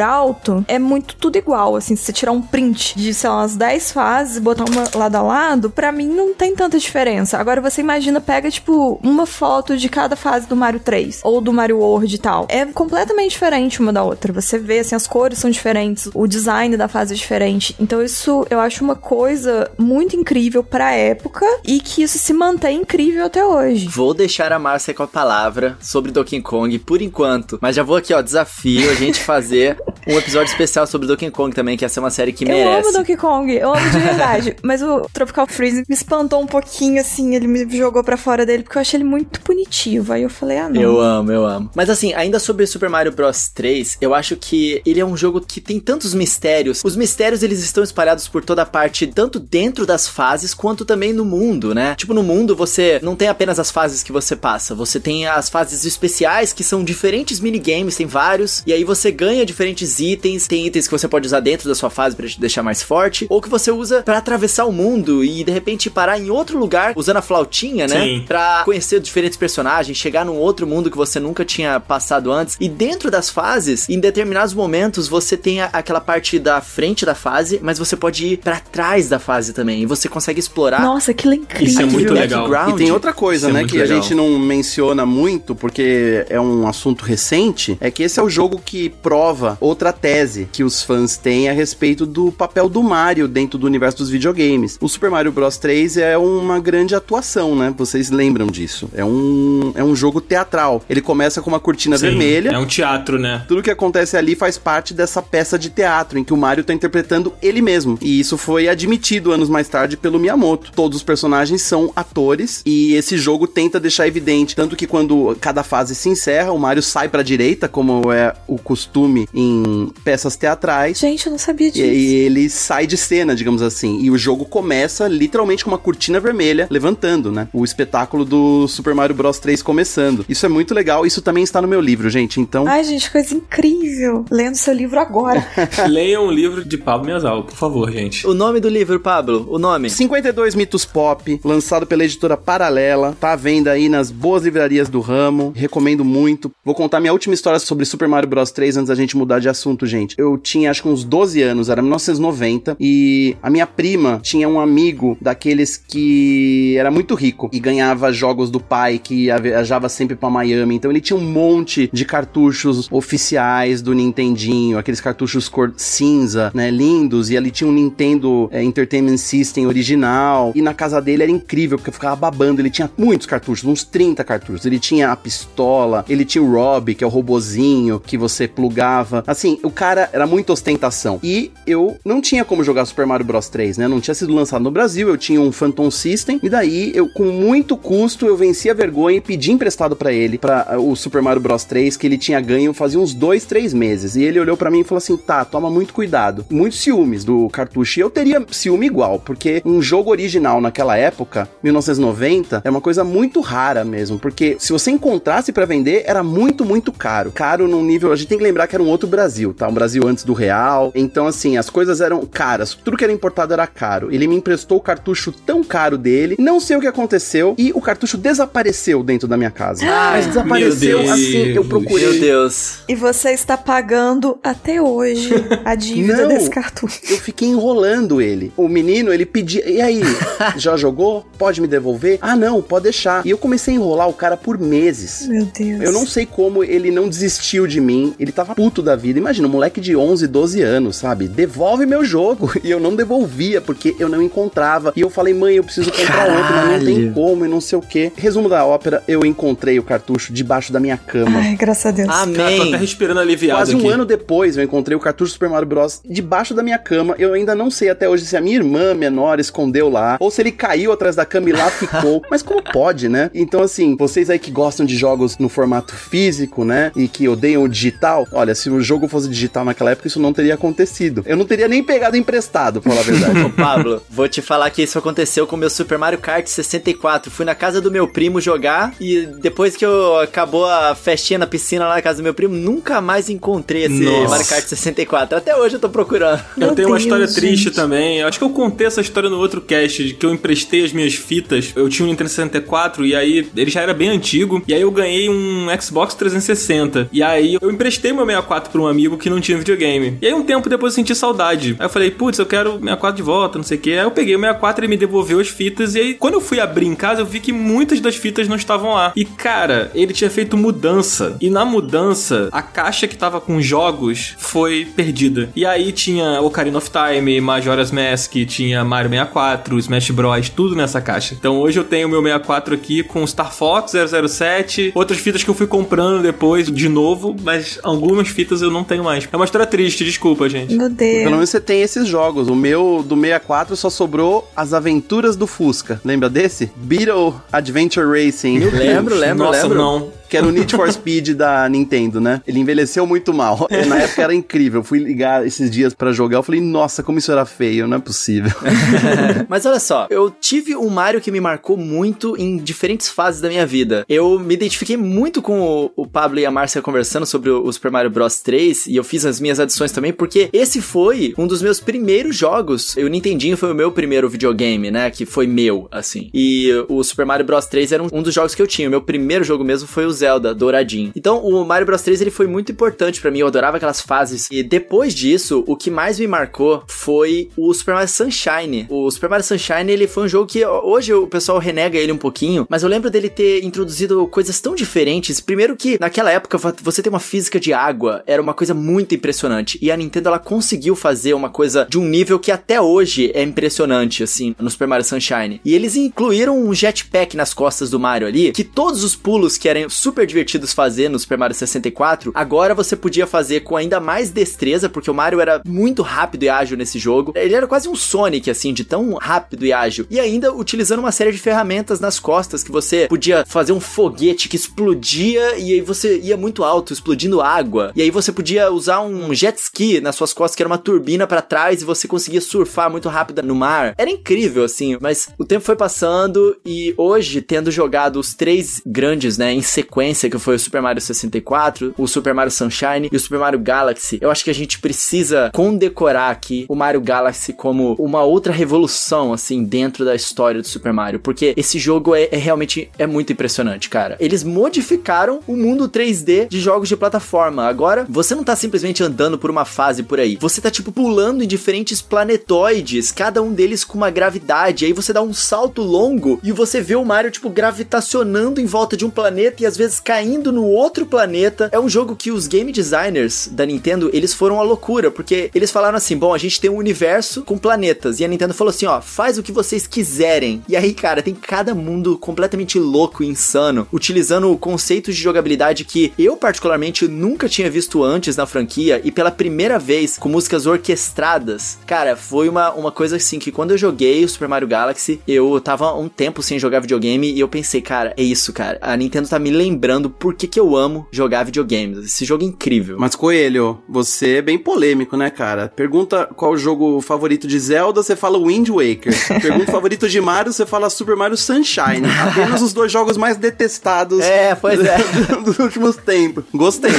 alto, 0.00 0.64
é 0.66 0.78
muito 0.78 1.14
tudo 1.16 1.36
igual. 1.36 1.76
Assim, 1.76 1.94
se 1.94 2.04
você 2.04 2.12
tirar 2.12 2.32
um 2.32 2.40
print 2.40 2.94
de, 2.96 3.17
lá, 3.26 3.38
umas 3.38 3.56
10 3.56 3.92
fases 3.92 4.38
botar 4.38 4.64
uma 4.64 4.84
lado 4.94 5.16
a 5.16 5.22
lado, 5.22 5.70
pra 5.70 5.90
mim 5.90 6.08
não 6.08 6.34
tem 6.34 6.54
tanta 6.54 6.78
diferença. 6.78 7.38
Agora 7.38 7.60
você 7.60 7.80
imagina, 7.80 8.20
pega, 8.20 8.50
tipo, 8.50 9.00
uma 9.02 9.26
foto 9.26 9.76
de 9.76 9.88
cada 9.88 10.14
fase 10.14 10.46
do 10.46 10.54
Mario 10.54 10.80
3 10.80 11.20
ou 11.24 11.40
do 11.40 11.52
Mario 11.52 11.78
World 11.78 12.14
e 12.14 12.18
tal. 12.18 12.46
É 12.48 12.64
completamente 12.66 13.30
diferente 13.30 13.80
uma 13.80 13.92
da 13.92 14.02
outra. 14.02 14.32
Você 14.32 14.58
vê, 14.58 14.80
assim, 14.80 14.94
as 14.94 15.06
cores 15.06 15.38
são 15.38 15.50
diferentes, 15.50 16.10
o 16.14 16.26
design 16.26 16.76
da 16.76 16.88
fase 16.88 17.14
é 17.14 17.16
diferente. 17.16 17.74
Então 17.80 18.02
isso 18.02 18.46
eu 18.50 18.60
acho 18.60 18.84
uma 18.84 18.94
coisa 18.94 19.70
muito 19.78 20.14
incrível 20.14 20.62
pra 20.62 20.92
época 20.92 21.46
e 21.64 21.80
que 21.80 22.02
isso 22.02 22.18
se 22.18 22.32
mantém 22.32 22.80
incrível 22.80 23.24
até 23.24 23.44
hoje. 23.44 23.88
Vou 23.88 24.12
deixar 24.12 24.52
a 24.52 24.58
Márcia 24.58 24.94
com 24.94 25.02
a 25.02 25.08
palavra 25.08 25.76
sobre 25.80 26.12
Donkey 26.12 26.40
Kong 26.42 26.78
por 26.78 27.00
enquanto. 27.00 27.58
Mas 27.60 27.76
já 27.76 27.82
vou 27.82 27.96
aqui, 27.96 28.12
ó, 28.12 28.20
desafio 28.20 28.90
a 28.90 28.94
gente 28.94 29.20
fazer 29.20 29.78
um 30.08 30.18
episódio 30.18 30.50
especial 30.50 30.86
sobre 30.86 31.06
Donkey 31.06 31.30
Kong 31.30 31.54
também, 31.54 31.76
que 31.76 31.84
essa 31.84 32.00
é 32.00 32.02
uma 32.02 32.10
série 32.10 32.32
que 32.32 32.44
Eu 32.44 32.48
merece. 32.48 32.88
amo 32.88 32.92
Donkey 32.96 33.16
Kong, 33.16 33.52
eu 33.52 33.74
amo 33.74 33.90
de 33.90 33.98
verdade. 33.98 34.56
mas 34.62 34.82
o 34.82 35.02
Tropical 35.12 35.46
Freeze 35.46 35.84
me 35.88 35.94
espantou 35.94 36.40
um 36.40 36.46
pouquinho, 36.46 37.00
assim, 37.00 37.34
ele 37.34 37.46
me 37.46 37.68
jogou 37.76 38.02
pra 38.02 38.16
fora 38.16 38.46
dele, 38.46 38.62
porque 38.62 38.78
eu 38.78 38.80
achei 38.80 38.96
ele 38.98 39.04
muito 39.04 39.40
punitivo. 39.42 40.12
Aí 40.12 40.22
eu 40.22 40.30
falei, 40.30 40.58
ah, 40.58 40.68
não. 40.68 40.80
Eu 40.80 41.00
amo, 41.00 41.30
eu 41.30 41.46
amo. 41.46 41.70
Mas 41.74 41.90
assim, 41.90 42.14
ainda 42.14 42.38
sobre 42.38 42.66
Super 42.66 42.88
Mario 42.88 43.12
Bros 43.12 43.48
3, 43.50 43.98
eu 44.00 44.14
acho 44.14 44.36
que 44.36 44.80
ele 44.86 45.00
é 45.00 45.04
um 45.04 45.16
jogo 45.16 45.40
que 45.40 45.60
tem 45.60 45.78
tantos 45.78 46.14
mistérios. 46.14 46.80
Os 46.84 46.96
mistérios 46.96 47.42
eles 47.42 47.60
estão 47.60 47.84
espalhados 47.84 48.26
por 48.28 48.44
toda 48.44 48.64
parte, 48.64 49.06
tanto 49.06 49.38
dentro 49.38 49.84
das 49.84 50.08
fases 50.08 50.54
quanto 50.54 50.84
também 50.84 51.12
no 51.12 51.24
mundo, 51.24 51.74
né? 51.74 51.94
Tipo, 51.96 52.14
no 52.14 52.22
mundo 52.22 52.56
você 52.56 52.98
não 53.02 53.14
tem 53.14 53.28
apenas 53.28 53.58
as 53.58 53.70
fases 53.70 54.02
que 54.02 54.12
você 54.12 54.34
passa, 54.34 54.74
você 54.74 54.98
tem 54.98 55.26
as 55.26 55.48
fases 55.50 55.84
especiais 55.84 56.52
que 56.52 56.64
são 56.64 56.82
diferentes 56.82 57.40
minigames, 57.40 57.96
tem 57.96 58.06
vários, 58.06 58.62
e 58.66 58.72
aí 58.72 58.84
você 58.84 59.10
ganha 59.10 59.44
diferentes 59.44 59.97
itens, 60.00 60.46
tem 60.46 60.66
itens 60.66 60.86
que 60.86 60.92
você 60.92 61.08
pode 61.08 61.26
usar 61.26 61.40
dentro 61.40 61.68
da 61.68 61.74
sua 61.74 61.90
fase 61.90 62.14
pra 62.16 62.26
te 62.26 62.40
deixar 62.40 62.62
mais 62.62 62.82
forte, 62.82 63.26
ou 63.28 63.40
que 63.40 63.48
você 63.48 63.70
usa 63.70 64.02
pra 64.02 64.18
atravessar 64.18 64.64
o 64.66 64.72
mundo 64.72 65.24
e 65.24 65.44
de 65.44 65.52
repente 65.52 65.90
parar 65.90 66.18
em 66.18 66.30
outro 66.30 66.58
lugar 66.58 66.92
usando 66.96 67.16
a 67.18 67.22
flautinha, 67.22 67.86
né? 67.86 68.00
Sim. 68.04 68.24
Pra 68.26 68.62
conhecer 68.64 69.00
diferentes 69.00 69.36
personagens, 69.38 69.96
chegar 69.96 70.24
num 70.24 70.36
outro 70.36 70.66
mundo 70.66 70.90
que 70.90 70.96
você 70.96 71.18
nunca 71.20 71.44
tinha 71.44 71.78
passado 71.80 72.30
antes. 72.32 72.56
E 72.60 72.68
dentro 72.68 73.10
das 73.10 73.30
fases, 73.30 73.88
em 73.88 73.98
determinados 74.00 74.54
momentos, 74.54 75.08
você 75.08 75.36
tem 75.36 75.60
a- 75.60 75.70
aquela 75.72 76.00
parte 76.00 76.38
da 76.38 76.60
frente 76.60 77.04
da 77.06 77.14
fase, 77.14 77.58
mas 77.62 77.78
você 77.78 77.96
pode 77.96 78.26
ir 78.26 78.36
pra 78.38 78.60
trás 78.60 79.08
da 79.08 79.18
fase 79.18 79.52
também. 79.52 79.82
E 79.82 79.86
você 79.86 80.08
consegue 80.08 80.40
explorar 80.40 80.80
Nossa, 80.82 81.10
aquilo 81.12 81.32
é 81.32 81.36
incrível. 81.36 81.68
Isso 81.68 81.82
é 81.82 81.84
muito 81.84 82.12
legal. 82.12 82.42
background. 82.48 82.74
E 82.80 82.84
tem 82.84 82.92
outra 82.92 83.12
coisa, 83.12 83.46
Isso 83.46 83.50
é 83.50 83.52
né, 83.52 83.60
muito 83.60 83.72
que 83.72 83.78
legal. 83.78 83.98
a 83.98 84.00
gente 84.00 84.14
não 84.14 84.38
menciona 84.38 85.04
muito, 85.06 85.54
porque 85.54 86.24
é 86.28 86.40
um 86.40 86.66
assunto 86.66 87.04
recente, 87.04 87.76
é 87.80 87.90
que 87.90 88.02
esse 88.02 88.18
é 88.18 88.22
o 88.22 88.28
jogo 88.28 88.60
que 88.64 88.88
prova 88.88 89.56
outra 89.60 89.87
tese 89.92 90.48
que 90.50 90.64
os 90.64 90.82
fãs 90.82 91.16
têm 91.16 91.48
a 91.48 91.52
respeito 91.52 92.06
do 92.06 92.30
papel 92.32 92.68
do 92.68 92.82
Mario 92.82 93.28
dentro 93.28 93.58
do 93.58 93.66
universo 93.66 93.98
dos 93.98 94.10
videogames. 94.10 94.78
O 94.80 94.88
Super 94.88 95.10
Mario 95.10 95.32
Bros 95.32 95.56
3 95.56 95.96
é 95.96 96.18
uma 96.18 96.58
grande 96.58 96.94
atuação, 96.94 97.54
né? 97.56 97.74
Vocês 97.76 98.10
lembram 98.10 98.46
disso? 98.46 98.88
É 98.94 99.04
um, 99.04 99.72
é 99.74 99.84
um 99.84 99.94
jogo 99.94 100.20
teatral. 100.20 100.82
Ele 100.88 101.00
começa 101.00 101.40
com 101.42 101.50
uma 101.50 101.60
cortina 101.60 101.96
Sim, 101.96 102.06
vermelha. 102.06 102.50
É 102.50 102.58
um 102.58 102.66
teatro, 102.66 103.18
né? 103.18 103.44
Tudo 103.48 103.62
que 103.62 103.70
acontece 103.70 104.16
ali 104.16 104.34
faz 104.34 104.58
parte 104.58 104.94
dessa 104.94 105.22
peça 105.22 105.58
de 105.58 105.70
teatro 105.70 106.18
em 106.18 106.24
que 106.24 106.32
o 106.32 106.36
Mario 106.36 106.64
tá 106.64 106.72
interpretando 106.72 107.32
ele 107.42 107.60
mesmo. 107.60 107.98
E 108.00 108.20
isso 108.20 108.36
foi 108.36 108.68
admitido 108.68 109.32
anos 109.32 109.48
mais 109.48 109.68
tarde 109.68 109.96
pelo 109.96 110.18
Miyamoto. 110.18 110.72
Todos 110.72 110.98
os 110.98 111.02
personagens 111.02 111.62
são 111.62 111.92
atores 111.94 112.62
e 112.64 112.94
esse 112.94 113.16
jogo 113.16 113.46
tenta 113.46 113.80
deixar 113.80 114.06
evidente, 114.06 114.54
tanto 114.54 114.76
que 114.76 114.86
quando 114.86 115.36
cada 115.40 115.62
fase 115.62 115.94
se 115.94 116.08
encerra, 116.08 116.52
o 116.52 116.58
Mario 116.58 116.82
sai 116.82 117.08
pra 117.08 117.22
direita, 117.22 117.68
como 117.68 118.12
é 118.12 118.34
o 118.46 118.58
costume 118.58 119.28
em 119.34 119.62
peças 120.04 120.36
teatrais. 120.36 120.98
Gente, 120.98 121.26
eu 121.26 121.30
não 121.32 121.38
sabia 121.38 121.68
E 121.68 121.70
disso. 121.70 121.84
aí 121.84 122.14
ele 122.14 122.48
sai 122.50 122.86
de 122.86 122.96
cena, 122.96 123.34
digamos 123.34 123.62
assim. 123.62 124.00
E 124.00 124.10
o 124.10 124.18
jogo 124.18 124.44
começa 124.44 125.06
literalmente 125.08 125.64
com 125.64 125.70
uma 125.70 125.78
cortina 125.78 126.20
vermelha 126.20 126.66
levantando, 126.70 127.30
né? 127.32 127.48
O 127.52 127.64
espetáculo 127.64 128.24
do 128.24 128.66
Super 128.68 128.94
Mario 128.94 129.14
Bros 129.14 129.38
3 129.38 129.62
começando. 129.62 130.24
Isso 130.28 130.44
é 130.46 130.48
muito 130.48 130.74
legal. 130.74 131.06
Isso 131.06 131.22
também 131.22 131.44
está 131.44 131.60
no 131.62 131.68
meu 131.68 131.80
livro, 131.80 132.08
gente. 132.10 132.40
Então, 132.40 132.66
Ai, 132.66 132.84
gente, 132.84 133.10
coisa 133.10 133.34
incrível. 133.34 134.24
Lendo 134.30 134.54
seu 134.56 134.74
livro 134.74 134.98
agora. 134.98 135.46
Leiam 135.88 136.26
o 136.26 136.30
livro 136.30 136.64
de 136.64 136.76
Pablo 136.78 137.06
Miyazawa, 137.06 137.42
por 137.42 137.54
favor, 137.54 137.90
gente. 137.90 138.26
O 138.26 138.34
nome 138.34 138.60
do 138.60 138.68
livro, 138.68 138.98
Pablo, 139.00 139.46
o 139.50 139.58
nome. 139.58 139.90
52 139.90 140.54
Mitos 140.54 140.84
Pop, 140.84 141.40
lançado 141.44 141.86
pela 141.86 142.04
editora 142.04 142.36
Paralela, 142.36 143.16
tá 143.20 143.32
à 143.32 143.36
venda 143.36 143.70
aí 143.72 143.88
nas 143.88 144.10
boas 144.10 144.44
livrarias 144.44 144.88
do 144.88 145.00
ramo, 145.00 145.52
recomendo 145.54 146.04
muito. 146.04 146.50
Vou 146.64 146.74
contar 146.74 147.00
minha 147.00 147.12
última 147.12 147.34
história 147.34 147.58
sobre 147.58 147.84
Super 147.84 148.08
Mario 148.08 148.28
Bros 148.28 148.50
3 148.50 148.76
antes 148.78 148.88
da 148.88 148.94
gente 148.94 149.16
mudar 149.16 149.38
de 149.38 149.48
assunto, 149.48 149.57
gente. 149.84 150.14
Eu 150.18 150.36
tinha 150.38 150.70
acho 150.70 150.82
que 150.82 150.88
uns 150.88 151.04
12 151.04 151.42
anos, 151.42 151.68
era 151.68 151.80
1990, 151.82 152.76
e 152.80 153.36
a 153.42 153.50
minha 153.50 153.66
prima 153.66 154.20
tinha 154.22 154.48
um 154.48 154.60
amigo 154.60 155.16
daqueles 155.20 155.76
que 155.76 156.76
era 156.78 156.90
muito 156.90 157.14
rico 157.14 157.48
e 157.52 157.58
ganhava 157.60 158.12
jogos 158.12 158.50
do 158.50 158.60
pai 158.60 158.98
que 158.98 159.24
ia- 159.26 159.38
viajava 159.38 159.88
sempre 159.88 160.16
pra 160.16 160.30
Miami, 160.30 160.74
então 160.76 160.90
ele 160.90 161.00
tinha 161.00 161.16
um 161.18 161.22
monte 161.32 161.88
de 161.92 162.04
cartuchos 162.04 162.88
oficiais 162.90 163.82
do 163.82 163.92
Nintendinho, 163.94 164.78
aqueles 164.78 165.00
cartuchos 165.00 165.48
cor 165.48 165.72
cinza, 165.76 166.50
né, 166.54 166.70
lindos, 166.70 167.30
e 167.30 167.36
ali 167.36 167.50
tinha 167.50 167.68
um 167.68 167.72
Nintendo 167.72 168.48
é, 168.52 168.62
Entertainment 168.62 169.16
System 169.16 169.66
original, 169.66 170.52
e 170.54 170.62
na 170.62 170.74
casa 170.74 171.00
dele 171.00 171.22
era 171.22 171.32
incrível, 171.32 171.78
porque 171.78 171.90
eu 171.90 171.94
ficava 171.94 172.16
babando, 172.16 172.60
ele 172.60 172.70
tinha 172.70 172.90
muitos 172.96 173.26
cartuchos, 173.26 173.64
uns 173.64 173.84
30 173.84 174.22
cartuchos, 174.24 174.66
ele 174.66 174.78
tinha 174.78 175.10
a 175.10 175.16
pistola, 175.16 176.04
ele 176.08 176.24
tinha 176.24 176.42
o 176.42 176.52
Rob, 176.52 176.94
que 176.94 177.02
é 177.04 177.06
o 177.06 177.10
robozinho 177.10 178.00
que 178.00 178.16
você 178.18 178.46
plugava, 178.46 179.22
assim, 179.26 179.47
o 179.62 179.70
cara 179.70 180.10
era 180.12 180.26
muita 180.26 180.52
ostentação, 180.52 181.20
e 181.22 181.50
eu 181.66 181.96
não 182.04 182.20
tinha 182.20 182.44
como 182.44 182.64
jogar 182.64 182.84
Super 182.84 183.06
Mario 183.06 183.26
Bros. 183.26 183.48
3, 183.48 183.78
né, 183.78 183.88
não 183.88 184.00
tinha 184.00 184.14
sido 184.14 184.34
lançado 184.34 184.62
no 184.62 184.70
Brasil, 184.70 185.08
eu 185.08 185.16
tinha 185.16 185.40
um 185.40 185.52
Phantom 185.52 185.90
System, 185.90 186.40
e 186.42 186.48
daí 186.48 186.92
eu, 186.94 187.08
com 187.08 187.24
muito 187.24 187.76
custo, 187.76 188.26
eu 188.26 188.36
venci 188.36 188.68
a 188.68 188.74
vergonha 188.74 189.18
e 189.18 189.20
pedi 189.20 189.52
emprestado 189.52 189.96
pra 189.96 190.12
ele, 190.12 190.38
para 190.38 190.78
o 190.78 190.94
Super 190.96 191.22
Mario 191.22 191.40
Bros. 191.40 191.64
3, 191.64 191.96
que 191.96 192.06
ele 192.06 192.18
tinha 192.18 192.40
ganho 192.40 192.74
fazia 192.74 193.00
uns 193.00 193.14
dois, 193.14 193.44
três 193.44 193.72
meses, 193.72 194.16
e 194.16 194.22
ele 194.22 194.40
olhou 194.40 194.56
pra 194.56 194.70
mim 194.70 194.80
e 194.80 194.84
falou 194.84 194.98
assim, 194.98 195.16
tá, 195.16 195.44
toma 195.44 195.70
muito 195.70 195.94
cuidado, 195.94 196.44
muitos 196.50 196.80
ciúmes 196.80 197.24
do 197.24 197.48
cartucho, 197.48 198.00
e 198.00 198.02
eu 198.02 198.10
teria 198.10 198.44
ciúme 198.50 198.86
igual, 198.86 199.18
porque 199.18 199.62
um 199.64 199.80
jogo 199.80 200.10
original 200.10 200.60
naquela 200.60 200.96
época, 200.96 201.48
1990, 201.62 202.62
é 202.64 202.70
uma 202.70 202.80
coisa 202.80 203.04
muito 203.04 203.40
rara 203.40 203.84
mesmo, 203.84 204.18
porque 204.18 204.56
se 204.58 204.72
você 204.72 204.90
encontrasse 204.90 205.52
pra 205.52 205.64
vender, 205.64 206.02
era 206.06 206.22
muito, 206.22 206.64
muito 206.64 206.92
caro, 206.92 207.30
caro 207.30 207.68
num 207.68 207.84
nível, 207.84 208.12
a 208.12 208.16
gente 208.16 208.28
tem 208.28 208.38
que 208.38 208.44
lembrar 208.44 208.66
que 208.66 208.74
era 208.74 208.82
um 208.82 208.88
outro 208.88 209.08
Brasil, 209.08 209.28
Brasil, 209.38 209.54
tá? 209.54 209.68
Um 209.68 209.74
Brasil 209.74 210.06
antes 210.06 210.24
do 210.24 210.32
real. 210.32 210.90
Então, 210.94 211.26
assim, 211.26 211.56
as 211.56 211.70
coisas 211.70 212.00
eram 212.00 212.24
caras. 212.26 212.74
Tudo 212.74 212.96
que 212.96 213.04
era 213.04 213.12
importado 213.12 213.52
era 213.52 213.66
caro. 213.66 214.12
Ele 214.12 214.26
me 214.26 214.34
emprestou 214.34 214.78
o 214.78 214.80
cartucho 214.80 215.30
tão 215.30 215.62
caro 215.62 215.96
dele. 215.96 216.34
Não 216.38 216.58
sei 216.58 216.76
o 216.76 216.80
que 216.80 216.86
aconteceu. 216.86 217.54
E 217.56 217.70
o 217.72 217.80
cartucho 217.80 218.16
desapareceu 218.16 219.02
dentro 219.02 219.28
da 219.28 219.36
minha 219.36 219.50
casa. 219.50 219.84
Ai, 219.86 220.18
Mas 220.18 220.26
desapareceu 220.26 221.00
assim. 221.10 221.52
Eu 221.54 221.64
procurei. 221.64 222.08
Meu 222.08 222.20
Deus. 222.20 222.80
E 222.88 222.94
você 222.94 223.30
está 223.30 223.56
pagando 223.56 224.38
até 224.42 224.80
hoje 224.82 225.32
a 225.64 225.74
dívida 225.74 226.22
Não. 226.22 226.28
desse 226.28 226.50
cartucho. 226.50 227.00
Eu 227.08 227.18
fiquei 227.18 227.48
enrolando 227.48 228.20
ele. 228.20 228.52
O 228.56 228.68
menino, 228.68 229.12
ele 229.12 229.26
pedia. 229.26 229.68
E 229.68 229.80
aí? 229.80 230.00
Já 230.56 230.76
jogou? 230.76 231.24
Pode 231.38 231.60
me 231.60 231.68
devolver? 231.68 232.18
Ah, 232.20 232.34
não, 232.34 232.60
pode 232.60 232.84
deixar. 232.84 233.24
E 233.24 233.30
eu 233.30 233.38
comecei 233.38 233.74
a 233.74 233.76
enrolar 233.76 234.08
o 234.08 234.12
cara 234.12 234.36
por 234.36 234.58
meses. 234.58 235.26
Meu 235.28 235.44
Deus. 235.44 235.80
Eu 235.82 235.92
não 235.92 236.06
sei 236.06 236.26
como 236.26 236.64
ele 236.64 236.90
não 236.90 237.08
desistiu 237.08 237.66
de 237.66 237.80
mim. 237.80 238.14
Ele 238.18 238.32
tava 238.32 238.54
puto 238.54 238.82
da 238.82 238.96
vida. 238.96 239.18
Imagina, 239.28 239.46
um 239.46 239.50
moleque 239.50 239.78
de 239.78 239.94
11, 239.94 240.26
12 240.26 240.62
anos, 240.62 240.96
sabe? 240.96 241.28
Devolve 241.28 241.84
meu 241.84 242.02
jogo. 242.02 242.50
E 242.68 242.70
eu 242.70 242.80
não 242.80 242.94
devolvia 242.94 243.60
porque 243.60 243.94
eu 243.98 244.08
não 244.08 244.20
encontrava. 244.20 244.92
E 244.96 245.00
eu 245.00 245.08
falei, 245.08 245.32
mãe, 245.32 245.56
eu 245.56 245.64
preciso 245.64 245.90
comprar 245.92 246.28
outro, 246.28 246.54
mas 246.54 246.64
não 246.72 246.84
tem 246.84 246.94
Caralho. 246.94 247.12
como 247.14 247.44
e 247.44 247.48
não 247.48 247.60
sei 247.60 247.78
o 247.78 247.82
quê. 247.82 248.12
Resumo 248.16 248.48
da 248.48 248.64
ópera, 248.66 249.02
eu 249.06 249.24
encontrei 249.24 249.78
o 249.78 249.82
cartucho 249.82 250.32
debaixo 250.32 250.72
da 250.72 250.80
minha 250.80 250.96
cama. 250.96 251.38
Ai, 251.38 251.56
graças 251.56 251.86
a 251.86 251.90
Deus. 251.90 252.08
Cara, 252.08 252.26
tô 252.26 252.42
até 252.42 252.60
Amém. 252.60 252.76
respirando 252.76 253.20
aliviado 253.20 253.60
Quase 253.60 253.74
um 253.76 253.78
aqui. 253.78 253.88
ano 253.88 254.04
depois, 254.04 254.56
eu 254.56 254.64
encontrei 254.64 254.96
o 254.96 255.00
cartucho 255.00 255.32
Super 255.32 255.48
Mario 255.48 255.68
Bros. 255.68 256.00
debaixo 256.04 256.52
da 256.52 256.62
minha 256.62 256.78
cama. 256.78 257.14
Eu 257.18 257.32
ainda 257.32 257.54
não 257.54 257.70
sei 257.70 257.90
até 257.90 258.08
hoje 258.08 258.26
se 258.26 258.36
a 258.36 258.40
minha 258.40 258.56
irmã 258.56 258.92
menor 258.92 259.38
escondeu 259.38 259.88
lá, 259.88 260.16
ou 260.20 260.30
se 260.30 260.42
ele 260.42 260.52
caiu 260.52 260.90
atrás 260.92 261.16
da 261.16 261.24
cama 261.24 261.48
e 261.48 261.52
lá 261.52 261.70
ficou. 261.70 262.22
Mas 262.30 262.42
como 262.42 262.62
pode, 262.62 263.08
né? 263.08 263.30
Então, 263.34 263.62
assim, 263.62 263.96
vocês 263.96 264.28
aí 264.30 264.38
que 264.38 264.50
gostam 264.50 264.84
de 264.84 264.96
jogos 264.96 265.38
no 265.38 265.48
formato 265.48 265.94
físico, 265.94 266.64
né? 266.64 266.90
E 266.96 267.08
que 267.08 267.28
odeiam 267.28 267.62
o 267.62 267.68
digital, 267.68 268.26
olha, 268.32 268.54
se 268.54 268.68
o 268.68 268.80
jogo 268.80 269.08
fosse 269.08 269.17
digital 269.26 269.64
naquela 269.64 269.90
época, 269.90 270.06
isso 270.06 270.20
não 270.20 270.32
teria 270.32 270.54
acontecido. 270.54 271.22
Eu 271.26 271.36
não 271.36 271.46
teria 271.46 271.66
nem 271.66 271.82
pegado 271.82 272.16
emprestado, 272.16 272.82
pra 272.82 272.92
falar 272.92 273.00
a 273.00 273.04
verdade. 273.04 273.40
Ô, 273.46 273.50
Pablo, 273.50 274.02
vou 274.10 274.28
te 274.28 274.42
falar 274.42 274.68
que 274.70 274.82
isso 274.82 274.98
aconteceu 274.98 275.46
com 275.46 275.56
o 275.56 275.58
meu 275.58 275.70
Super 275.70 275.96
Mario 275.96 276.18
Kart 276.18 276.46
64. 276.46 277.30
Fui 277.30 277.44
na 277.44 277.54
casa 277.54 277.80
do 277.80 277.90
meu 277.90 278.06
primo 278.06 278.40
jogar 278.40 278.94
e 279.00 279.26
depois 279.40 279.76
que 279.76 279.84
eu 279.84 280.18
acabou 280.20 280.66
a 280.66 280.94
festinha 280.94 281.38
na 281.38 281.46
piscina 281.46 281.88
lá 281.88 281.94
na 281.94 282.02
casa 282.02 282.18
do 282.18 282.22
meu 282.22 282.34
primo, 282.34 282.54
nunca 282.54 283.00
mais 283.00 283.28
encontrei 283.30 283.84
esse 283.84 284.02
Nossa. 284.02 284.28
Mario 284.28 284.46
Kart 284.46 284.64
64. 284.66 285.38
Até 285.38 285.56
hoje 285.56 285.76
eu 285.76 285.80
tô 285.80 285.88
procurando. 285.88 286.42
Meu 286.56 286.68
eu 286.68 286.74
tenho 286.74 286.88
uma 286.88 286.96
Deus, 286.96 287.04
história 287.04 287.26
gente. 287.26 287.36
triste 287.36 287.70
também. 287.70 288.22
Acho 288.22 288.38
que 288.38 288.44
eu 288.44 288.50
contei 288.50 288.86
essa 288.86 289.00
história 289.00 289.30
no 289.30 289.38
outro 289.38 289.60
cast, 289.60 290.04
de 290.04 290.14
que 290.14 290.26
eu 290.26 290.32
emprestei 290.32 290.84
as 290.84 290.92
minhas 290.92 291.14
fitas. 291.14 291.72
Eu 291.74 291.88
tinha 291.88 292.04
um 292.04 292.10
Nintendo 292.10 292.28
64 292.28 293.06
e 293.06 293.14
aí 293.14 293.48
ele 293.56 293.70
já 293.70 293.80
era 293.80 293.94
bem 293.94 294.08
antigo. 294.08 294.62
E 294.66 294.74
aí 294.74 294.80
eu 294.80 294.90
ganhei 294.90 295.28
um 295.28 295.66
Xbox 295.80 296.14
360. 296.14 297.08
E 297.12 297.22
aí 297.22 297.56
eu 297.60 297.70
emprestei 297.70 298.12
meu 298.12 298.24
64 298.26 298.70
pra 298.70 298.80
um 298.80 298.86
amigo 298.86 299.07
que 299.16 299.30
não 299.30 299.40
tinha 299.40 299.56
videogame. 299.56 300.18
E 300.20 300.26
aí 300.26 300.34
um 300.34 300.42
tempo 300.42 300.68
depois 300.68 300.92
eu 300.92 300.96
senti 300.96 301.14
saudade. 301.14 301.76
Aí 301.78 301.86
eu 301.86 301.90
falei, 301.90 302.10
putz, 302.10 302.38
eu 302.38 302.46
quero 302.46 302.74
o 302.74 302.80
64 302.80 303.16
de 303.16 303.22
volta, 303.22 303.58
não 303.58 303.64
sei 303.64 303.78
o 303.78 303.80
que. 303.80 303.92
Aí 303.92 304.04
eu 304.04 304.10
peguei 304.10 304.34
o 304.34 304.38
64 304.38 304.82
e 304.82 304.84
ele 304.84 304.90
me 304.90 304.96
devolveu 304.96 305.40
as 305.40 305.48
fitas. 305.48 305.94
E 305.94 306.00
aí 306.00 306.14
quando 306.14 306.34
eu 306.34 306.40
fui 306.40 306.60
abrir 306.60 306.86
em 306.86 306.94
casa, 306.94 307.20
eu 307.20 307.26
vi 307.26 307.40
que 307.40 307.52
muitas 307.52 308.00
das 308.00 308.16
fitas 308.16 308.48
não 308.48 308.56
estavam 308.56 308.94
lá. 308.94 309.12
E 309.16 309.24
cara, 309.24 309.90
ele 309.94 310.12
tinha 310.12 310.30
feito 310.30 310.56
mudança. 310.56 311.36
E 311.40 311.48
na 311.50 311.64
mudança, 311.64 312.48
a 312.52 312.62
caixa 312.62 313.06
que 313.06 313.16
tava 313.16 313.40
com 313.40 313.60
jogos 313.60 314.34
foi 314.38 314.84
perdida. 314.84 315.50
E 315.54 315.64
aí 315.64 315.92
tinha 315.92 316.40
Ocarina 316.40 316.78
of 316.78 316.90
Time, 316.90 317.40
Majora's 317.40 317.90
Mask, 317.90 318.32
tinha 318.46 318.84
Mario 318.84 319.10
64, 319.10 319.78
Smash 319.78 320.10
Bros, 320.10 320.48
tudo 320.48 320.74
nessa 320.74 321.00
caixa. 321.00 321.34
Então 321.34 321.58
hoje 321.60 321.78
eu 321.78 321.84
tenho 321.84 322.08
meu 322.08 322.22
64 322.22 322.74
aqui 322.74 323.02
com 323.02 323.26
Star 323.26 323.52
Fox 323.52 323.92
007, 323.92 324.92
outras 324.94 325.18
fitas 325.18 325.42
que 325.42 325.50
eu 325.50 325.54
fui 325.54 325.66
comprando 325.66 326.22
depois 326.22 326.70
de 326.70 326.88
novo, 326.88 327.36
mas 327.42 327.78
algumas 327.82 328.28
fitas 328.28 328.62
eu 328.62 328.70
não 328.70 328.84
tenho 328.84 328.97
mais. 329.02 329.28
É 329.32 329.36
uma 329.36 329.44
história 329.44 329.66
triste, 329.66 330.04
desculpa, 330.04 330.48
gente. 330.48 330.74
Meu 330.76 330.88
Deus. 330.88 331.18
Pelo 331.24 331.30
menos 331.32 331.50
você 331.50 331.60
tem 331.60 331.82
esses 331.82 332.06
jogos. 332.06 332.48
O 332.48 332.54
meu 332.54 333.04
do 333.06 333.14
64 333.16 333.76
só 333.76 333.90
sobrou 333.90 334.50
As 334.56 334.72
Aventuras 334.72 335.36
do 335.36 335.46
Fusca. 335.46 336.00
Lembra 336.04 336.28
desse? 336.28 336.70
Beetle 336.76 337.34
Adventure 337.52 338.06
Racing. 338.06 338.58
Lembro, 338.58 339.14
lembro, 339.14 339.44
Nossa, 339.44 339.62
lembro. 339.62 339.78
não. 339.78 340.17
Que 340.28 340.36
era 340.36 340.46
o 340.46 340.50
Need 340.50 340.74
for 340.74 340.90
Speed 340.92 341.30
da 341.30 341.68
Nintendo, 341.68 342.20
né? 342.20 342.42
Ele 342.46 342.60
envelheceu 342.60 343.06
muito 343.06 343.32
mal. 343.32 343.68
Na 343.88 343.98
época 343.98 344.22
era 344.22 344.34
incrível. 344.34 344.80
Eu 344.80 344.84
fui 344.84 344.98
ligar 344.98 345.46
esses 345.46 345.70
dias 345.70 345.94
pra 345.94 346.12
jogar. 346.12 346.38
Eu 346.38 346.42
falei, 346.42 346.60
nossa, 346.60 347.02
como 347.02 347.18
isso 347.18 347.32
era 347.32 347.46
feio. 347.46 347.86
Não 347.86 347.96
é 347.96 348.00
possível. 348.00 348.52
Mas 349.48 349.64
olha 349.64 349.80
só, 349.80 350.06
eu 350.10 350.30
tive 350.30 350.76
um 350.76 350.88
Mario 350.88 351.20
que 351.20 351.30
me 351.30 351.40
marcou 351.40 351.76
muito 351.76 352.36
em 352.36 352.56
diferentes 352.56 353.08
fases 353.08 353.40
da 353.40 353.48
minha 353.48 353.66
vida. 353.66 354.04
Eu 354.08 354.38
me 354.38 354.54
identifiquei 354.54 354.96
muito 354.96 355.40
com 355.40 355.60
o, 355.60 355.90
o 355.96 356.06
Pablo 356.06 356.38
e 356.38 356.46
a 356.46 356.50
Márcia 356.50 356.82
conversando 356.82 357.24
sobre 357.26 357.50
o, 357.50 357.64
o 357.64 357.72
Super 357.72 357.90
Mario 357.90 358.10
Bros 358.10 358.40
3 358.40 358.86
e 358.86 358.96
eu 358.96 359.04
fiz 359.04 359.24
as 359.24 359.40
minhas 359.40 359.58
adições 359.60 359.92
também 359.92 360.12
porque 360.12 360.50
esse 360.52 360.80
foi 360.80 361.34
um 361.38 361.46
dos 361.46 361.62
meus 361.62 361.80
primeiros 361.80 362.36
jogos. 362.36 362.96
O 362.96 363.06
Nintendinho 363.06 363.56
foi 363.56 363.72
o 363.72 363.74
meu 363.74 363.90
primeiro 363.92 364.28
videogame, 364.28 364.90
né, 364.90 365.10
que 365.10 365.24
foi 365.24 365.46
meu, 365.46 365.88
assim. 365.90 366.30
E 366.34 366.70
o 366.88 367.02
Super 367.02 367.24
Mario 367.24 367.46
Bros 367.46 367.66
3 367.66 367.92
era 367.92 368.02
um, 368.02 368.08
um 368.12 368.22
dos 368.22 368.34
jogos 368.34 368.54
que 368.54 368.62
eu 368.62 368.66
tinha. 368.66 368.88
O 368.88 368.90
meu 368.90 369.02
primeiro 369.02 369.44
jogo 369.44 369.64
mesmo 369.64 369.88
foi 369.88 370.04
o 370.04 370.17
Zelda, 370.18 370.54
douradinho. 370.54 371.12
Então, 371.14 371.44
o 371.44 371.64
Mario 371.64 371.86
Bros 371.86 372.02
3 372.02 372.20
ele 372.20 372.30
foi 372.30 372.46
muito 372.46 372.72
importante 372.72 373.20
pra 373.20 373.30
mim, 373.30 373.40
eu 373.40 373.46
adorava 373.46 373.76
aquelas 373.76 374.00
fases. 374.00 374.48
E 374.50 374.62
depois 374.62 375.14
disso, 375.14 375.64
o 375.66 375.76
que 375.76 375.90
mais 375.90 376.18
me 376.18 376.26
marcou 376.26 376.82
foi 376.86 377.50
o 377.56 377.72
Super 377.72 377.94
Mario 377.94 378.08
Sunshine. 378.08 378.86
O 378.88 379.10
Super 379.10 379.30
Mario 379.30 379.44
Sunshine, 379.44 379.90
ele 379.90 380.06
foi 380.06 380.24
um 380.24 380.28
jogo 380.28 380.46
que 380.46 380.64
hoje 380.64 381.12
o 381.14 381.26
pessoal 381.26 381.58
renega 381.58 381.98
ele 381.98 382.12
um 382.12 382.18
pouquinho, 382.18 382.66
mas 382.68 382.82
eu 382.82 382.88
lembro 382.88 383.10
dele 383.10 383.28
ter 383.28 383.64
introduzido 383.64 384.26
coisas 384.28 384.60
tão 384.60 384.74
diferentes. 384.74 385.40
Primeiro 385.40 385.76
que 385.76 385.98
naquela 386.00 386.30
época 386.30 386.58
você 386.82 387.02
ter 387.02 387.08
uma 387.08 387.20
física 387.20 387.60
de 387.60 387.72
água 387.72 388.22
era 388.26 388.42
uma 388.42 388.54
coisa 388.54 388.74
muito 388.74 389.14
impressionante. 389.14 389.78
E 389.80 389.90
a 389.90 389.96
Nintendo 389.96 390.28
ela 390.28 390.38
conseguiu 390.38 390.96
fazer 390.96 391.34
uma 391.34 391.50
coisa 391.50 391.86
de 391.88 391.98
um 391.98 392.04
nível 392.04 392.38
que 392.38 392.50
até 392.50 392.80
hoje 392.80 393.30
é 393.34 393.42
impressionante, 393.42 394.22
assim, 394.22 394.54
no 394.58 394.70
Super 394.70 394.88
Mario 394.88 395.04
Sunshine. 395.04 395.60
E 395.64 395.74
eles 395.74 395.96
incluíram 395.96 396.58
um 396.58 396.74
jetpack 396.74 397.36
nas 397.36 397.54
costas 397.54 397.90
do 397.90 398.00
Mario 398.00 398.26
ali, 398.26 398.52
que 398.52 398.64
todos 398.64 399.04
os 399.04 399.14
pulos 399.14 399.56
que 399.56 399.68
eram 399.68 399.88
super 400.08 400.26
divertidos 400.26 400.72
fazer 400.72 401.10
no 401.10 401.18
Super 401.18 401.36
Mario 401.36 401.54
64, 401.54 402.32
agora 402.34 402.74
você 402.74 402.96
podia 402.96 403.26
fazer 403.26 403.60
com 403.60 403.76
ainda 403.76 404.00
mais 404.00 404.30
destreza, 404.30 404.88
porque 404.88 405.10
o 405.10 405.14
Mario 405.14 405.38
era 405.38 405.60
muito 405.66 406.00
rápido 406.00 406.44
e 406.44 406.48
ágil 406.48 406.78
nesse 406.78 406.98
jogo. 406.98 407.34
Ele 407.36 407.54
era 407.54 407.66
quase 407.66 407.90
um 407.90 407.94
Sonic, 407.94 408.50
assim, 408.50 408.72
de 408.72 408.84
tão 408.84 409.14
rápido 409.14 409.66
e 409.66 409.72
ágil. 409.72 410.06
E 410.08 410.18
ainda 410.18 410.50
utilizando 410.50 411.00
uma 411.00 411.12
série 411.12 411.30
de 411.30 411.36
ferramentas 411.36 412.00
nas 412.00 412.18
costas, 412.18 412.64
que 412.64 412.72
você 412.72 413.06
podia 413.06 413.44
fazer 413.46 413.72
um 413.72 413.80
foguete 413.80 414.48
que 414.48 414.56
explodia 414.56 415.58
e 415.58 415.74
aí 415.74 415.80
você 415.82 416.18
ia 416.18 416.38
muito 416.38 416.64
alto, 416.64 416.94
explodindo 416.94 417.42
água. 417.42 417.92
E 417.94 418.00
aí 418.00 418.10
você 418.10 418.32
podia 418.32 418.70
usar 418.70 419.02
um 419.02 419.34
jet 419.34 419.58
ski 419.58 420.00
nas 420.00 420.16
suas 420.16 420.32
costas, 420.32 420.56
que 420.56 420.62
era 420.62 420.70
uma 420.70 420.78
turbina 420.78 421.26
para 421.26 421.42
trás, 421.42 421.82
e 421.82 421.84
você 421.84 422.08
conseguia 422.08 422.40
surfar 422.40 422.90
muito 422.90 423.10
rápido 423.10 423.42
no 423.42 423.54
mar. 423.54 423.94
Era 423.98 424.10
incrível, 424.10 424.64
assim, 424.64 424.96
mas 425.02 425.28
o 425.36 425.44
tempo 425.44 425.66
foi 425.66 425.76
passando 425.76 426.56
e 426.64 426.94
hoje, 426.96 427.42
tendo 427.42 427.70
jogado 427.70 428.18
os 428.18 428.32
três 428.32 428.80
grandes, 428.86 429.36
né, 429.36 429.52
em 429.52 429.60
sequência, 429.60 429.97
que 430.30 430.38
foi 430.38 430.54
o 430.54 430.58
Super 430.58 430.80
Mario 430.80 431.02
64, 431.02 431.94
o 431.98 432.06
Super 432.06 432.32
Mario 432.32 432.52
Sunshine 432.52 433.08
e 433.10 433.16
o 433.16 433.20
Super 433.20 433.38
Mario 433.38 433.58
Galaxy, 433.58 434.18
eu 434.20 434.30
acho 434.30 434.44
que 434.44 434.50
a 434.50 434.54
gente 434.54 434.78
precisa 434.78 435.50
condecorar 435.52 436.30
aqui 436.30 436.66
o 436.68 436.74
Mario 436.74 437.00
Galaxy 437.00 437.52
como 437.52 437.94
uma 437.98 438.22
outra 438.22 438.52
revolução, 438.52 439.32
assim, 439.32 439.64
dentro 439.64 440.04
da 440.04 440.14
história 440.14 440.60
do 440.60 440.68
Super 440.68 440.92
Mario, 440.92 441.18
porque 441.18 441.52
esse 441.56 441.78
jogo 441.78 442.14
é, 442.14 442.28
é 442.30 442.36
realmente 442.36 442.90
é 442.98 443.06
muito 443.06 443.32
impressionante, 443.32 443.90
cara. 443.90 444.16
Eles 444.20 444.44
modificaram 444.44 445.40
o 445.46 445.56
mundo 445.56 445.88
3D 445.88 446.48
de 446.48 446.60
jogos 446.60 446.88
de 446.88 446.96
plataforma. 446.96 447.64
Agora, 447.64 448.06
você 448.08 448.34
não 448.34 448.44
tá 448.44 448.54
simplesmente 448.54 449.02
andando 449.02 449.38
por 449.38 449.50
uma 449.50 449.64
fase 449.64 450.02
por 450.02 450.20
aí. 450.20 450.36
Você 450.40 450.60
tá, 450.60 450.70
tipo, 450.70 450.92
pulando 450.92 451.42
em 451.42 451.46
diferentes 451.46 452.00
planetoides, 452.00 453.10
cada 453.10 453.42
um 453.42 453.52
deles 453.52 453.84
com 453.84 453.96
uma 453.96 454.10
gravidade. 454.10 454.84
Aí 454.84 454.92
você 454.92 455.12
dá 455.12 455.22
um 455.22 455.34
salto 455.34 455.82
longo 455.82 456.38
e 456.42 456.52
você 456.52 456.80
vê 456.80 456.94
o 456.94 457.04
Mario, 457.04 457.30
tipo, 457.30 457.50
gravitacionando 457.50 458.60
em 458.60 458.66
volta 458.66 458.96
de 458.96 459.04
um 459.04 459.10
planeta 459.10 459.62
e 459.62 459.66
às 459.66 459.76
vezes 459.76 459.87
caindo 460.00 460.52
no 460.52 460.64
outro 460.64 461.06
planeta. 461.06 461.68
É 461.72 461.80
um 461.80 461.88
jogo 461.88 462.16
que 462.16 462.30
os 462.30 462.46
game 462.46 462.72
designers 462.72 463.48
da 463.50 463.64
Nintendo, 463.64 464.10
eles 464.12 464.34
foram 464.34 464.60
a 464.60 464.62
loucura, 464.62 465.10
porque 465.10 465.50
eles 465.54 465.70
falaram 465.70 465.96
assim: 465.96 466.16
bom, 466.16 466.34
a 466.34 466.38
gente 466.38 466.60
tem 466.60 466.70
um 466.70 466.76
universo 466.76 467.42
com 467.42 467.56
planetas. 467.56 468.20
E 468.20 468.24
a 468.24 468.28
Nintendo 468.28 468.54
falou 468.54 468.70
assim: 468.70 468.86
ó, 468.86 469.00
faz 469.00 469.38
o 469.38 469.42
que 469.42 469.52
vocês 469.52 469.86
quiserem. 469.86 470.62
E 470.68 470.76
aí, 470.76 470.92
cara, 470.92 471.22
tem 471.22 471.34
cada 471.34 471.74
mundo 471.74 472.18
completamente 472.18 472.78
louco 472.78 473.22
e 473.22 473.26
insano, 473.26 473.86
utilizando 473.92 474.56
conceitos 474.58 475.16
de 475.16 475.22
jogabilidade 475.22 475.84
que 475.84 476.12
eu, 476.18 476.36
particularmente, 476.36 477.08
nunca 477.08 477.48
tinha 477.48 477.70
visto 477.70 478.02
antes 478.02 478.36
na 478.36 478.46
franquia 478.46 479.00
e 479.02 479.10
pela 479.10 479.30
primeira 479.30 479.78
vez 479.78 480.18
com 480.18 480.28
músicas 480.28 480.66
orquestradas. 480.66 481.78
Cara, 481.86 482.16
foi 482.16 482.48
uma, 482.48 482.72
uma 482.72 482.92
coisa 482.92 483.16
assim 483.16 483.38
que 483.38 483.52
quando 483.52 483.72
eu 483.72 483.78
joguei 483.78 484.24
o 484.24 484.28
Super 484.28 484.48
Mario 484.48 484.68
Galaxy, 484.68 485.20
eu 485.26 485.60
tava 485.60 485.94
um 485.94 486.08
tempo 486.08 486.42
sem 486.42 486.58
jogar 486.58 486.80
videogame 486.80 487.32
e 487.32 487.40
eu 487.40 487.48
pensei, 487.48 487.80
cara, 487.80 488.12
é 488.16 488.22
isso, 488.22 488.52
cara. 488.52 488.78
A 488.80 488.96
Nintendo 488.96 489.28
tá 489.28 489.38
me 489.38 489.50
lembrando 489.50 489.77
lembrando 489.78 490.10
por 490.10 490.34
que 490.34 490.48
que 490.48 490.58
eu 490.58 490.76
amo 490.76 491.06
jogar 491.12 491.44
videogames. 491.44 491.98
Esse 492.04 492.24
jogo 492.24 492.42
é 492.42 492.46
incrível. 492.46 492.96
Mas, 492.98 493.14
Coelho, 493.14 493.78
você 493.88 494.38
é 494.38 494.42
bem 494.42 494.58
polêmico, 494.58 495.16
né, 495.16 495.30
cara? 495.30 495.72
Pergunta 495.74 496.28
qual 496.34 496.52
o 496.52 496.56
jogo 496.56 497.00
favorito 497.00 497.46
de 497.46 497.56
Zelda, 497.60 498.02
você 498.02 498.16
fala 498.16 498.44
Wind 498.44 498.68
Waker. 498.68 499.14
Pergunta 499.40 499.70
favorito 499.70 500.08
de 500.08 500.20
Mario, 500.20 500.52
você 500.52 500.66
fala 500.66 500.90
Super 500.90 501.14
Mario 501.14 501.36
Sunshine. 501.36 502.02
Apenas 502.28 502.60
os 502.60 502.72
dois 502.72 502.90
jogos 502.90 503.16
mais 503.16 503.36
detestados 503.36 504.20
É, 504.20 504.56
pois 504.56 504.80
é. 504.84 504.98
dos 505.44 505.56
últimos 505.60 505.94
tempos. 505.96 506.42
Gostei. 506.52 506.90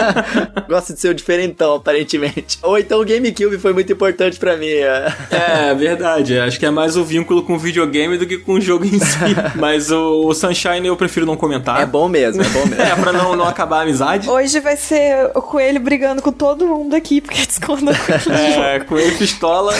Gosto 0.66 0.94
de 0.94 1.00
ser 1.00 1.10
o 1.10 1.14
diferentão, 1.14 1.74
aparentemente. 1.74 2.58
Ou 2.62 2.78
então 2.78 3.02
o 3.02 3.04
GameCube 3.04 3.58
foi 3.58 3.74
muito 3.74 3.92
importante 3.92 4.38
pra 4.38 4.56
mim. 4.56 4.66
é. 4.66 5.12
É, 5.30 5.74
verdade. 5.74 6.38
Acho 6.38 6.58
que 6.58 6.64
é 6.64 6.70
mais 6.70 6.96
o 6.96 7.04
vínculo 7.04 7.42
com 7.42 7.54
o 7.54 7.58
videogame 7.58 8.16
do 8.16 8.26
que 8.26 8.38
com 8.38 8.54
o 8.54 8.60
jogo 8.60 8.86
em 8.86 8.98
si. 8.98 9.18
Mas 9.56 9.90
o, 9.90 10.26
o 10.26 10.32
Sunshine 10.34 10.86
eu 10.86 10.96
prefiro 10.96 11.26
não 11.26 11.36
comentar. 11.36 11.82
É 11.82 11.86
bom 11.86 12.03
mesmo, 12.08 12.42
é 12.42 12.48
bom 12.48 12.66
mesmo. 12.66 12.82
É, 12.82 12.94
pra 12.96 13.12
não, 13.12 13.36
não 13.36 13.46
acabar 13.46 13.78
a 13.78 13.82
amizade. 13.82 14.28
Hoje 14.28 14.60
vai 14.60 14.76
ser 14.76 15.30
o 15.34 15.42
coelho 15.42 15.80
brigando 15.80 16.22
com 16.22 16.32
todo 16.32 16.66
mundo 16.66 16.94
aqui, 16.94 17.20
porque 17.20 17.44
discorda 17.46 17.92
com 17.94 18.12
ele. 18.12 18.34
É, 18.64 18.80
Coelho 18.80 19.16
Pistola. 19.18 19.72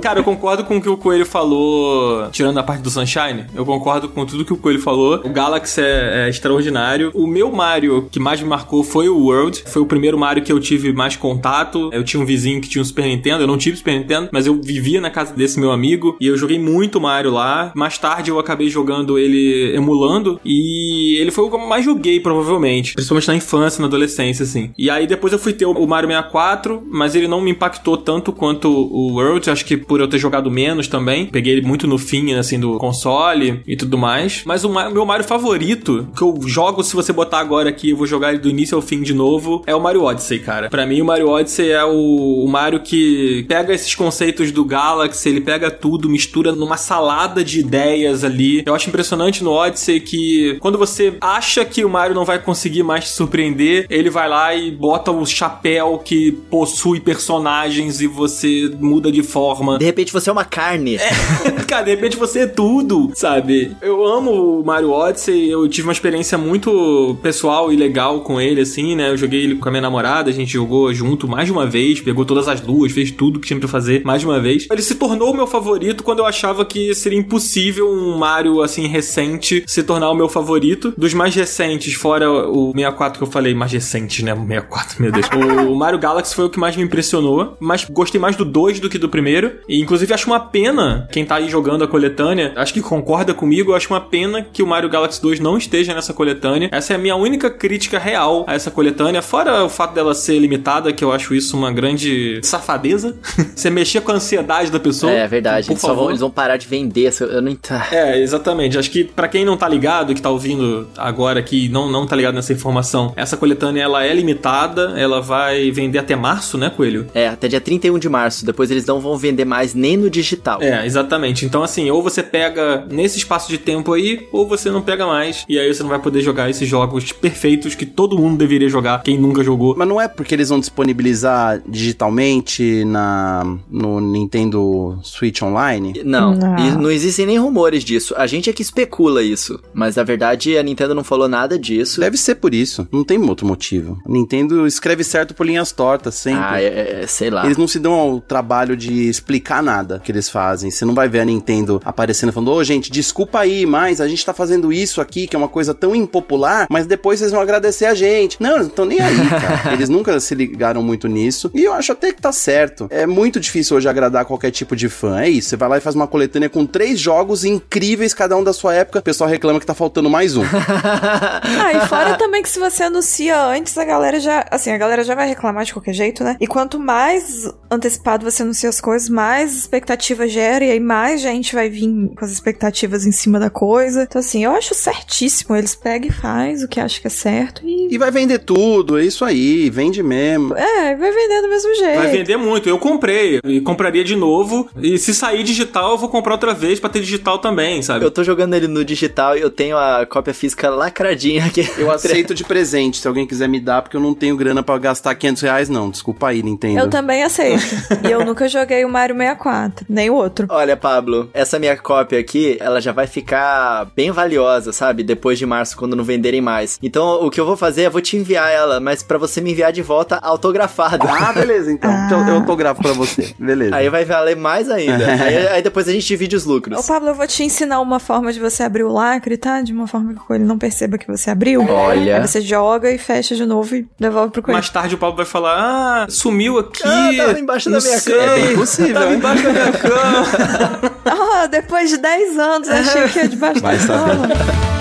Cara, 0.00 0.20
eu 0.20 0.24
concordo 0.24 0.64
com 0.64 0.76
o 0.76 0.80
que 0.80 0.88
o 0.88 0.96
Coelho 0.96 1.26
falou, 1.26 2.28
tirando 2.30 2.58
a 2.58 2.62
parte 2.62 2.82
do 2.82 2.90
Sunshine. 2.90 3.46
Eu 3.54 3.64
concordo 3.64 4.08
com 4.08 4.24
tudo 4.24 4.44
que 4.44 4.52
o 4.52 4.56
Coelho 4.56 4.80
falou. 4.80 5.20
O 5.24 5.28
Galaxy 5.28 5.80
é, 5.80 6.26
é 6.26 6.28
extraordinário. 6.28 7.10
O 7.14 7.26
meu 7.26 7.50
Mario 7.50 8.08
que 8.10 8.20
mais 8.20 8.40
me 8.40 8.48
marcou 8.48 8.82
foi 8.82 9.08
o 9.08 9.18
World. 9.18 9.64
Foi 9.66 9.82
o 9.82 9.86
primeiro 9.86 10.18
Mario 10.18 10.42
que 10.42 10.52
eu 10.52 10.60
tive 10.60 10.92
mais 10.92 11.16
contato. 11.16 11.90
Eu 11.92 12.04
tinha 12.04 12.22
um 12.22 12.26
vizinho 12.26 12.60
que 12.60 12.68
tinha 12.68 12.82
um 12.82 12.84
Super 12.84 13.04
Nintendo. 13.04 13.42
Eu 13.42 13.46
não 13.46 13.58
tive 13.58 13.76
Super 13.76 13.98
Nintendo, 13.98 14.28
mas 14.32 14.46
eu 14.46 14.60
vivia 14.60 15.00
na 15.00 15.10
casa 15.10 15.34
desse 15.34 15.58
meu 15.58 15.70
amigo. 15.70 16.16
E 16.20 16.26
eu 16.26 16.36
joguei 16.36 16.58
muito 16.58 17.00
Mario 17.00 17.30
lá. 17.30 17.72
Mais 17.74 17.98
tarde 17.98 18.30
eu 18.30 18.38
acabei 18.38 18.68
jogando 18.68 19.18
ele 19.18 19.74
emulando. 19.74 20.40
E 20.44 21.07
ele 21.16 21.30
foi 21.30 21.44
o 21.44 21.48
que 21.50 21.56
eu 21.56 21.60
mais 21.66 21.84
joguei, 21.84 22.20
provavelmente. 22.20 22.94
Principalmente 22.94 23.28
na 23.28 23.36
infância, 23.36 23.80
na 23.80 23.86
adolescência, 23.86 24.42
assim. 24.42 24.70
E 24.76 24.90
aí 24.90 25.06
depois 25.06 25.32
eu 25.32 25.38
fui 25.38 25.52
ter 25.52 25.66
o 25.66 25.86
Mario 25.86 26.08
64, 26.08 26.82
mas 26.90 27.14
ele 27.14 27.28
não 27.28 27.40
me 27.40 27.50
impactou 27.50 27.96
tanto 27.96 28.32
quanto 28.32 28.68
o 28.68 29.12
World. 29.14 29.50
Acho 29.50 29.64
que 29.64 29.76
por 29.76 30.00
eu 30.00 30.08
ter 30.08 30.18
jogado 30.18 30.50
menos 30.50 30.88
também. 30.88 31.26
Peguei 31.26 31.52
ele 31.54 31.66
muito 31.66 31.86
no 31.86 31.98
fim, 31.98 32.34
assim, 32.34 32.58
do 32.58 32.76
console 32.78 33.60
e 33.66 33.76
tudo 33.76 33.96
mais. 33.96 34.42
Mas 34.44 34.64
o 34.64 34.68
Ma- 34.70 34.90
meu 34.90 35.04
Mario 35.06 35.24
favorito, 35.24 36.08
que 36.16 36.22
eu 36.22 36.38
jogo, 36.46 36.82
se 36.82 36.94
você 36.94 37.12
botar 37.12 37.38
agora 37.38 37.68
aqui, 37.68 37.90
eu 37.90 37.96
vou 37.96 38.06
jogar 38.06 38.30
ele 38.30 38.38
do 38.40 38.48
início 38.48 38.76
ao 38.76 38.82
fim 38.82 39.02
de 39.02 39.14
novo, 39.14 39.62
é 39.66 39.74
o 39.74 39.80
Mario 39.80 40.02
Odyssey, 40.02 40.38
cara. 40.40 40.68
Pra 40.68 40.86
mim, 40.86 41.00
o 41.00 41.04
Mario 41.04 41.28
Odyssey 41.28 41.70
é 41.70 41.84
o, 41.84 42.44
o 42.44 42.48
Mario 42.48 42.80
que 42.80 43.44
pega 43.48 43.72
esses 43.72 43.94
conceitos 43.94 44.50
do 44.52 44.64
Galaxy, 44.64 45.28
ele 45.28 45.40
pega 45.40 45.70
tudo, 45.70 46.08
mistura 46.08 46.52
numa 46.52 46.76
salada 46.76 47.42
de 47.44 47.60
ideias 47.60 48.24
ali. 48.24 48.62
Eu 48.66 48.74
acho 48.74 48.88
impressionante 48.88 49.42
no 49.44 49.50
Odyssey 49.52 50.00
que 50.00 50.56
quando 50.60 50.76
você 50.78 50.97
acha 51.20 51.64
que 51.64 51.84
o 51.84 51.88
Mario 51.88 52.14
não 52.14 52.24
vai 52.24 52.38
conseguir 52.38 52.82
mais 52.82 53.04
te 53.04 53.10
surpreender, 53.10 53.86
ele 53.90 54.10
vai 54.10 54.28
lá 54.28 54.54
e 54.54 54.70
bota 54.70 55.10
o 55.10 55.24
chapéu 55.26 56.00
que 56.04 56.32
possui 56.50 57.00
personagens 57.00 58.00
e 58.00 58.06
você 58.06 58.70
muda 58.78 59.10
de 59.10 59.22
forma. 59.22 59.78
De 59.78 59.84
repente 59.84 60.12
você 60.12 60.30
é 60.30 60.32
uma 60.32 60.44
carne. 60.44 60.98
Cara, 61.66 61.84
de 61.84 61.90
repente 61.90 62.16
você 62.16 62.40
é 62.40 62.46
tudo, 62.46 63.10
sabe? 63.14 63.76
Eu 63.82 64.04
amo 64.06 64.60
o 64.60 64.64
Mario 64.64 64.90
Odyssey, 64.90 65.48
eu 65.48 65.68
tive 65.68 65.86
uma 65.86 65.92
experiência 65.92 66.38
muito 66.38 67.16
pessoal 67.22 67.72
e 67.72 67.76
legal 67.76 68.20
com 68.20 68.40
ele, 68.40 68.60
assim, 68.60 68.96
né? 68.96 69.10
Eu 69.10 69.16
joguei 69.16 69.44
ele 69.44 69.56
com 69.56 69.68
a 69.68 69.70
minha 69.70 69.82
namorada, 69.82 70.30
a 70.30 70.32
gente 70.32 70.52
jogou 70.52 70.92
junto 70.92 71.28
mais 71.28 71.46
de 71.46 71.52
uma 71.52 71.66
vez, 71.66 72.00
pegou 72.00 72.24
todas 72.24 72.48
as 72.48 72.60
luas, 72.60 72.92
fez 72.92 73.10
tudo 73.10 73.38
que 73.38 73.46
tinha 73.46 73.58
pra 73.58 73.68
fazer 73.68 74.02
mais 74.04 74.20
de 74.20 74.26
uma 74.26 74.40
vez. 74.40 74.66
Ele 74.70 74.82
se 74.82 74.94
tornou 74.94 75.32
o 75.32 75.36
meu 75.36 75.46
favorito 75.46 76.02
quando 76.02 76.20
eu 76.20 76.26
achava 76.26 76.64
que 76.64 76.94
seria 76.94 77.18
impossível 77.18 77.90
um 77.90 78.16
Mario, 78.16 78.62
assim, 78.62 78.86
recente 78.86 79.62
se 79.66 79.82
tornar 79.82 80.10
o 80.10 80.14
meu 80.14 80.28
favorito. 80.28 80.87
Dos 80.96 81.14
mais 81.14 81.34
recentes, 81.34 81.94
fora 81.94 82.30
o 82.30 82.72
64 82.72 83.18
que 83.18 83.24
eu 83.24 83.30
falei, 83.30 83.54
mais 83.54 83.72
recente, 83.72 84.24
né? 84.24 84.32
O 84.34 84.38
64, 84.46 85.02
meu 85.02 85.12
Deus. 85.12 85.26
O 85.68 85.74
Mario 85.76 85.98
Galaxy 85.98 86.34
foi 86.34 86.44
o 86.46 86.50
que 86.50 86.58
mais 86.58 86.76
me 86.76 86.82
impressionou, 86.82 87.56
mas 87.60 87.84
gostei 87.84 88.20
mais 88.20 88.36
do 88.36 88.44
2 88.44 88.80
do 88.80 88.88
que 88.88 88.98
do 88.98 89.08
primeiro. 89.08 89.52
E 89.68 89.80
inclusive 89.80 90.12
acho 90.12 90.26
uma 90.26 90.40
pena, 90.40 91.08
quem 91.12 91.24
tá 91.24 91.36
aí 91.36 91.48
jogando 91.48 91.84
a 91.84 91.88
coletânea, 91.88 92.52
acho 92.56 92.72
que 92.72 92.80
concorda 92.80 93.34
comigo, 93.34 93.72
eu 93.72 93.76
acho 93.76 93.92
uma 93.92 94.00
pena 94.00 94.42
que 94.42 94.62
o 94.62 94.66
Mario 94.66 94.88
Galaxy 94.88 95.20
2 95.20 95.40
não 95.40 95.56
esteja 95.56 95.94
nessa 95.94 96.12
coletânea. 96.12 96.68
Essa 96.72 96.92
é 96.92 96.96
a 96.96 96.98
minha 96.98 97.16
única 97.16 97.50
crítica 97.50 97.98
real 97.98 98.44
a 98.46 98.54
essa 98.54 98.70
coletânea, 98.70 99.22
fora 99.22 99.64
o 99.64 99.68
fato 99.68 99.94
dela 99.94 100.14
ser 100.14 100.38
limitada, 100.38 100.92
que 100.92 101.04
eu 101.04 101.12
acho 101.12 101.34
isso 101.34 101.56
uma 101.56 101.72
grande 101.72 102.40
safadeza. 102.42 103.16
Você 103.54 103.70
mexer 103.70 104.00
com 104.00 104.12
a 104.12 104.14
ansiedade 104.14 104.70
da 104.70 104.78
pessoa. 104.80 105.12
É 105.12 105.26
verdade, 105.26 105.66
Por 105.66 105.72
eles, 105.72 105.80
só 105.80 105.88
vão, 105.88 105.96
favor. 105.96 106.10
eles 106.10 106.20
vão 106.20 106.30
parar 106.30 106.56
de 106.56 106.66
vender. 106.66 107.12
Eu 107.20 107.42
não 107.42 107.50
entendo. 107.50 107.82
É, 107.90 108.20
exatamente. 108.20 108.78
Acho 108.78 108.90
que 108.90 109.04
pra 109.04 109.28
quem 109.28 109.44
não 109.44 109.56
tá 109.56 109.68
ligado, 109.68 110.14
que 110.14 110.22
tá 110.22 110.30
ouvindo 110.30 110.77
agora 110.96 111.40
aqui 111.40 111.66
e 111.66 111.68
não, 111.68 111.90
não 111.90 112.06
tá 112.06 112.14
ligado 112.16 112.34
nessa 112.34 112.52
informação, 112.52 113.12
essa 113.16 113.36
coletânea 113.36 113.82
ela 113.82 114.04
é 114.04 114.12
limitada, 114.14 114.94
ela 114.96 115.20
vai 115.20 115.70
vender 115.70 115.98
até 115.98 116.14
março, 116.16 116.56
né, 116.58 116.70
Coelho? 116.70 117.06
É, 117.14 117.28
até 117.28 117.48
dia 117.48 117.60
31 117.60 117.98
de 117.98 118.08
março. 118.08 118.44
Depois 118.44 118.70
eles 118.70 118.84
não 118.86 119.00
vão 119.00 119.16
vender 119.16 119.44
mais 119.44 119.74
nem 119.74 119.96
no 119.96 120.10
digital. 120.10 120.62
É, 120.62 120.84
exatamente. 120.86 121.44
Então, 121.44 121.62
assim, 121.62 121.90
ou 121.90 122.02
você 122.02 122.22
pega 122.22 122.86
nesse 122.90 123.18
espaço 123.18 123.48
de 123.48 123.58
tempo 123.58 123.92
aí, 123.92 124.26
ou 124.32 124.46
você 124.46 124.70
não 124.70 124.82
pega 124.82 125.06
mais. 125.06 125.44
E 125.48 125.58
aí 125.58 125.72
você 125.72 125.82
não 125.82 125.90
vai 125.90 125.98
poder 125.98 126.20
jogar 126.20 126.48
esses 126.50 126.68
jogos 126.68 127.12
perfeitos 127.12 127.74
que 127.74 127.86
todo 127.86 128.16
mundo 128.18 128.36
deveria 128.36 128.68
jogar, 128.68 129.02
quem 129.02 129.18
nunca 129.18 129.42
jogou. 129.42 129.74
Mas 129.76 129.88
não 129.88 130.00
é 130.00 130.08
porque 130.08 130.34
eles 130.34 130.48
vão 130.48 130.60
disponibilizar 130.60 131.60
digitalmente 131.68 132.84
na 132.84 133.56
no 133.70 134.00
Nintendo 134.00 134.98
Switch 135.02 135.42
Online? 135.42 136.00
Não, 136.04 136.34
Não. 136.34 136.58
e 136.58 136.70
não 136.70 136.90
existem 136.90 137.26
nem 137.26 137.38
rumores 137.38 137.84
disso. 137.84 138.14
A 138.16 138.26
gente 138.26 138.48
é 138.48 138.52
que 138.52 138.62
especula 138.62 139.22
isso. 139.22 139.60
Mas 139.72 139.96
na 139.96 140.02
verdade 140.02 140.56
a 140.56 140.62
Nintendo 140.68 140.94
não 140.94 141.04
falou 141.04 141.28
nada 141.28 141.58
disso. 141.58 142.00
Deve 142.00 142.16
ser 142.16 142.36
por 142.36 142.54
isso. 142.54 142.86
Não 142.92 143.04
tem 143.04 143.18
outro 143.18 143.46
motivo. 143.46 143.98
A 144.04 144.10
Nintendo 144.10 144.66
escreve 144.66 145.02
certo 145.04 145.34
por 145.34 145.46
linhas 145.46 145.72
tortas, 145.72 146.14
sempre. 146.14 146.44
Ah, 146.44 146.60
é, 146.62 147.02
é, 147.02 147.06
sei 147.06 147.30
lá. 147.30 147.44
Eles 147.44 147.56
não 147.56 147.68
se 147.68 147.78
dão 147.78 147.92
ao 147.92 148.20
trabalho 148.20 148.76
de 148.76 149.08
explicar 149.08 149.62
nada 149.62 150.00
que 150.02 150.12
eles 150.12 150.28
fazem. 150.28 150.70
Você 150.70 150.84
não 150.84 150.94
vai 150.94 151.08
ver 151.08 151.20
a 151.20 151.24
Nintendo 151.24 151.80
aparecendo 151.84 152.32
falando, 152.32 152.52
ô 152.52 152.64
gente, 152.64 152.90
desculpa 152.90 153.40
aí, 153.40 153.66
mas 153.66 154.00
a 154.00 154.08
gente 154.08 154.24
tá 154.24 154.32
fazendo 154.32 154.72
isso 154.72 155.00
aqui, 155.00 155.26
que 155.26 155.34
é 155.34 155.38
uma 155.38 155.48
coisa 155.48 155.74
tão 155.74 155.94
impopular, 155.94 156.66
mas 156.70 156.86
depois 156.86 157.18
vocês 157.18 157.32
vão 157.32 157.40
agradecer 157.40 157.86
a 157.86 157.94
gente. 157.94 158.40
Não, 158.40 158.56
eles 158.56 158.62
não 158.62 158.68
estão 158.68 158.84
nem 158.84 159.00
aí, 159.00 159.28
cara. 159.28 159.72
Eles 159.78 159.88
nunca 159.88 160.18
se 160.20 160.34
ligaram 160.34 160.82
muito 160.82 161.06
nisso. 161.08 161.50
E 161.54 161.64
eu 161.64 161.72
acho 161.72 161.92
até 161.92 162.12
que 162.12 162.20
tá 162.20 162.32
certo. 162.32 162.86
É 162.90 163.06
muito 163.06 163.38
difícil 163.38 163.76
hoje 163.76 163.88
agradar 163.88 164.24
qualquer 164.24 164.50
tipo 164.50 164.74
de 164.74 164.88
fã. 164.88 165.20
É 165.20 165.28
isso. 165.28 165.50
Você 165.50 165.56
vai 165.56 165.68
lá 165.68 165.78
e 165.78 165.80
faz 165.80 165.94
uma 165.94 166.06
coletânea 166.06 166.48
com 166.48 166.66
três 166.66 166.98
jogos 166.98 167.44
incríveis, 167.44 168.14
cada 168.14 168.36
um 168.36 168.42
da 168.42 168.52
sua 168.52 168.74
época. 168.74 168.98
O 168.98 169.02
pessoal 169.02 169.28
reclama 169.28 169.60
que 169.60 169.66
tá 169.66 169.74
faltando 169.74 170.10
mais 170.10 170.36
um. 170.36 170.44
Ah, 171.60 171.72
e 171.72 171.86
fora 171.88 172.16
também 172.16 172.42
que 172.42 172.48
se 172.48 172.58
você 172.58 172.84
anuncia 172.84 173.40
antes, 173.42 173.76
a 173.76 173.84
galera 173.84 174.20
já. 174.20 174.44
Assim, 174.50 174.70
a 174.70 174.78
galera 174.78 175.02
já 175.02 175.14
vai 175.14 175.28
reclamar 175.28 175.64
de 175.64 175.72
qualquer 175.72 175.92
jeito, 175.92 176.22
né? 176.22 176.36
E 176.40 176.46
quanto 176.46 176.78
mais 176.78 177.50
antecipado 177.70 178.24
você 178.24 178.42
anuncia 178.42 178.68
as 178.68 178.80
coisas, 178.80 179.08
mais 179.08 179.56
expectativa 179.56 180.28
gera, 180.28 180.64
e 180.64 180.70
aí 180.70 180.80
mais 180.80 181.20
gente 181.20 181.54
vai 181.54 181.68
vir 181.68 181.88
com 182.16 182.24
as 182.24 182.30
expectativas 182.30 183.06
em 183.06 183.12
cima 183.12 183.38
da 183.38 183.50
coisa. 183.50 184.02
Então, 184.02 184.20
assim, 184.20 184.44
eu 184.44 184.52
acho 184.52 184.74
certíssimo. 184.74 185.56
Eles 185.56 185.74
pegam 185.74 186.08
e 186.08 186.12
faz 186.12 186.62
o 186.62 186.68
que 186.68 186.80
acham 186.80 187.00
que 187.00 187.06
é 187.06 187.10
certo 187.10 187.62
e. 187.64 187.88
E 187.90 187.98
vai 187.98 188.10
vender 188.10 188.40
tudo, 188.40 188.98
é 188.98 189.04
isso 189.04 189.24
aí, 189.24 189.70
vende 189.70 190.02
mesmo. 190.02 190.54
É, 190.54 190.94
vai 190.94 191.10
vender 191.10 191.42
do 191.42 191.48
mesmo 191.48 191.74
jeito. 191.74 191.98
Vai 191.98 192.08
vender 192.08 192.36
muito. 192.36 192.68
Eu 192.68 192.78
comprei 192.78 193.40
e 193.44 193.60
compraria 193.60 194.04
de 194.04 194.14
novo. 194.14 194.68
E 194.76 194.98
se 194.98 195.14
sair 195.14 195.42
digital, 195.42 195.92
eu 195.92 195.98
vou 195.98 196.08
comprar 196.08 196.32
outra 196.34 196.54
vez 196.54 196.78
pra 196.78 196.90
ter 196.90 197.00
digital 197.00 197.38
também, 197.38 197.82
sabe? 197.82 198.04
Eu 198.04 198.10
tô 198.10 198.22
jogando 198.22 198.54
ele 198.54 198.68
no 198.68 198.84
digital 198.84 199.36
e 199.36 199.40
eu 199.40 199.50
tenho 199.50 199.76
a 199.76 200.06
cópia 200.06 200.34
física 200.34 200.47
lacradinha 200.68 201.46
aqui. 201.46 201.68
Eu 201.76 201.90
aceito 201.92 202.34
de 202.34 202.44
presente, 202.44 202.98
se 202.98 203.08
alguém 203.08 203.26
quiser 203.26 203.48
me 203.48 203.60
dar, 203.60 203.82
porque 203.82 203.96
eu 203.96 204.00
não 204.00 204.14
tenho 204.14 204.36
grana 204.36 204.62
pra 204.62 204.78
gastar 204.78 205.14
500 205.14 205.42
reais, 205.42 205.68
não. 205.68 205.90
Desculpa 205.90 206.28
aí, 206.28 206.42
Nintendo. 206.42 206.78
Eu 206.78 206.90
também 206.90 207.22
aceito. 207.22 207.64
e 208.06 208.10
eu 208.10 208.24
nunca 208.24 208.48
joguei 208.48 208.84
o 208.84 208.88
Mario 208.88 209.16
64, 209.16 209.86
nem 209.88 210.10
o 210.10 210.14
outro. 210.14 210.46
Olha, 210.50 210.76
Pablo, 210.76 211.30
essa 211.32 211.58
minha 211.58 211.76
cópia 211.76 212.18
aqui, 212.18 212.56
ela 212.60 212.80
já 212.80 212.92
vai 212.92 213.06
ficar 213.06 213.86
bem 213.96 214.10
valiosa, 214.10 214.72
sabe? 214.72 215.02
Depois 215.02 215.38
de 215.38 215.46
março, 215.46 215.76
quando 215.76 215.96
não 215.96 216.04
venderem 216.04 216.40
mais. 216.40 216.78
Então, 216.82 217.24
o 217.24 217.30
que 217.30 217.40
eu 217.40 217.46
vou 217.46 217.56
fazer 217.56 217.82
é 217.82 217.90
vou 217.90 218.00
te 218.00 218.16
enviar 218.16 218.50
ela, 218.50 218.80
mas 218.80 219.02
pra 219.02 219.18
você 219.18 219.40
me 219.40 219.52
enviar 219.52 219.72
de 219.72 219.82
volta 219.82 220.16
autografada. 220.16 220.98
Ah, 221.08 221.32
beleza, 221.32 221.72
então. 221.72 221.90
Ah. 221.90 222.08
Então 222.08 222.26
Eu 222.26 222.36
autografo 222.36 222.80
pra 222.80 222.92
você. 222.92 223.34
Beleza. 223.38 223.76
Aí 223.76 223.88
vai 223.90 224.04
valer 224.04 224.36
mais 224.36 224.70
ainda. 224.70 225.06
aí, 225.06 225.48
aí 225.48 225.62
depois 225.62 225.86
a 225.88 225.92
gente 225.92 226.06
divide 226.06 226.34
os 226.34 226.46
Ô, 226.46 226.52
lucros. 226.52 226.86
Pablo, 226.86 227.08
eu 227.08 227.14
vou 227.14 227.26
te 227.26 227.42
ensinar 227.42 227.80
uma 227.80 227.98
forma 227.98 228.32
de 228.32 228.40
você 228.40 228.62
abrir 228.62 228.84
o 228.84 228.92
lacre, 228.92 229.36
tá? 229.36 229.60
De 229.60 229.72
uma 229.72 229.86
forma 229.86 230.14
coelho 230.28 230.44
não 230.44 230.58
perceba 230.58 230.98
que 230.98 231.06
você 231.06 231.30
abriu. 231.30 231.64
Olha. 231.66 232.16
Aí 232.16 232.26
você 232.26 232.40
joga 232.42 232.90
e 232.90 232.98
fecha 232.98 233.34
de 233.34 233.46
novo 233.46 233.74
e 233.74 233.88
devolve 233.98 234.30
pro 234.30 234.42
coelho. 234.42 234.56
Mais 234.56 234.68
tarde 234.68 234.94
o 234.94 234.98
Paulo 234.98 235.16
vai 235.16 235.24
falar: 235.24 235.56
Ah, 235.58 236.06
sumiu 236.08 236.58
aqui. 236.58 236.82
Ah, 236.84 237.10
tava 237.16 237.40
embaixo 237.40 237.70
da 237.70 237.80
minha 237.80 237.98
sei, 237.98 238.14
cama. 238.14 238.32
É 238.32 238.40
bem 238.46 238.54
possível, 238.56 238.94
Tava 238.94 239.14
embaixo 239.14 239.42
da 239.42 239.52
minha 239.52 239.72
cama. 239.72 240.92
Ah, 241.04 241.46
depois 241.46 241.88
de 241.90 241.96
10 241.96 242.38
anos, 242.38 242.68
achei 242.68 243.08
que 243.08 243.18
ia 243.18 243.28
debaixo 243.28 243.60
Vai 243.60 243.78
da 243.78 243.86
cama. 243.86 244.77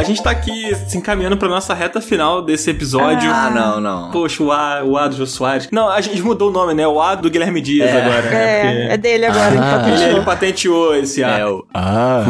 A 0.00 0.02
gente 0.02 0.22
tá 0.22 0.30
aqui 0.30 0.74
se 0.88 0.96
encaminhando 0.96 1.36
pra 1.36 1.46
nossa 1.46 1.74
reta 1.74 2.00
final 2.00 2.40
desse 2.40 2.70
episódio. 2.70 3.30
Ah, 3.30 3.50
não, 3.50 3.80
não. 3.80 4.10
Poxa, 4.10 4.42
o 4.42 4.50
A, 4.50 4.82
o 4.82 4.96
A 4.96 5.06
do 5.06 5.14
Jô 5.16 5.26
Soares. 5.26 5.68
Não, 5.70 5.90
a 5.90 6.00
gente 6.00 6.22
mudou 6.22 6.48
o 6.48 6.52
nome, 6.52 6.72
né? 6.72 6.86
O 6.88 7.00
A 7.00 7.14
do 7.14 7.28
Guilherme 7.28 7.60
Dias 7.60 7.90
É. 7.90 8.00
agora, 8.00 8.22
né? 8.22 8.30
É, 8.30 8.62
Porque 8.80 8.92
é 8.92 8.96
dele 8.96 9.26
agora, 9.26 9.46
ele 9.48 9.58
Ele, 9.58 9.70
patenteou. 9.70 10.08
ele 10.16 10.20
patenteou 10.24 10.94
esse 10.96 11.22
A. 11.22 11.38
É 11.38 11.46
o. 11.46 11.66
Ah. 11.74 12.24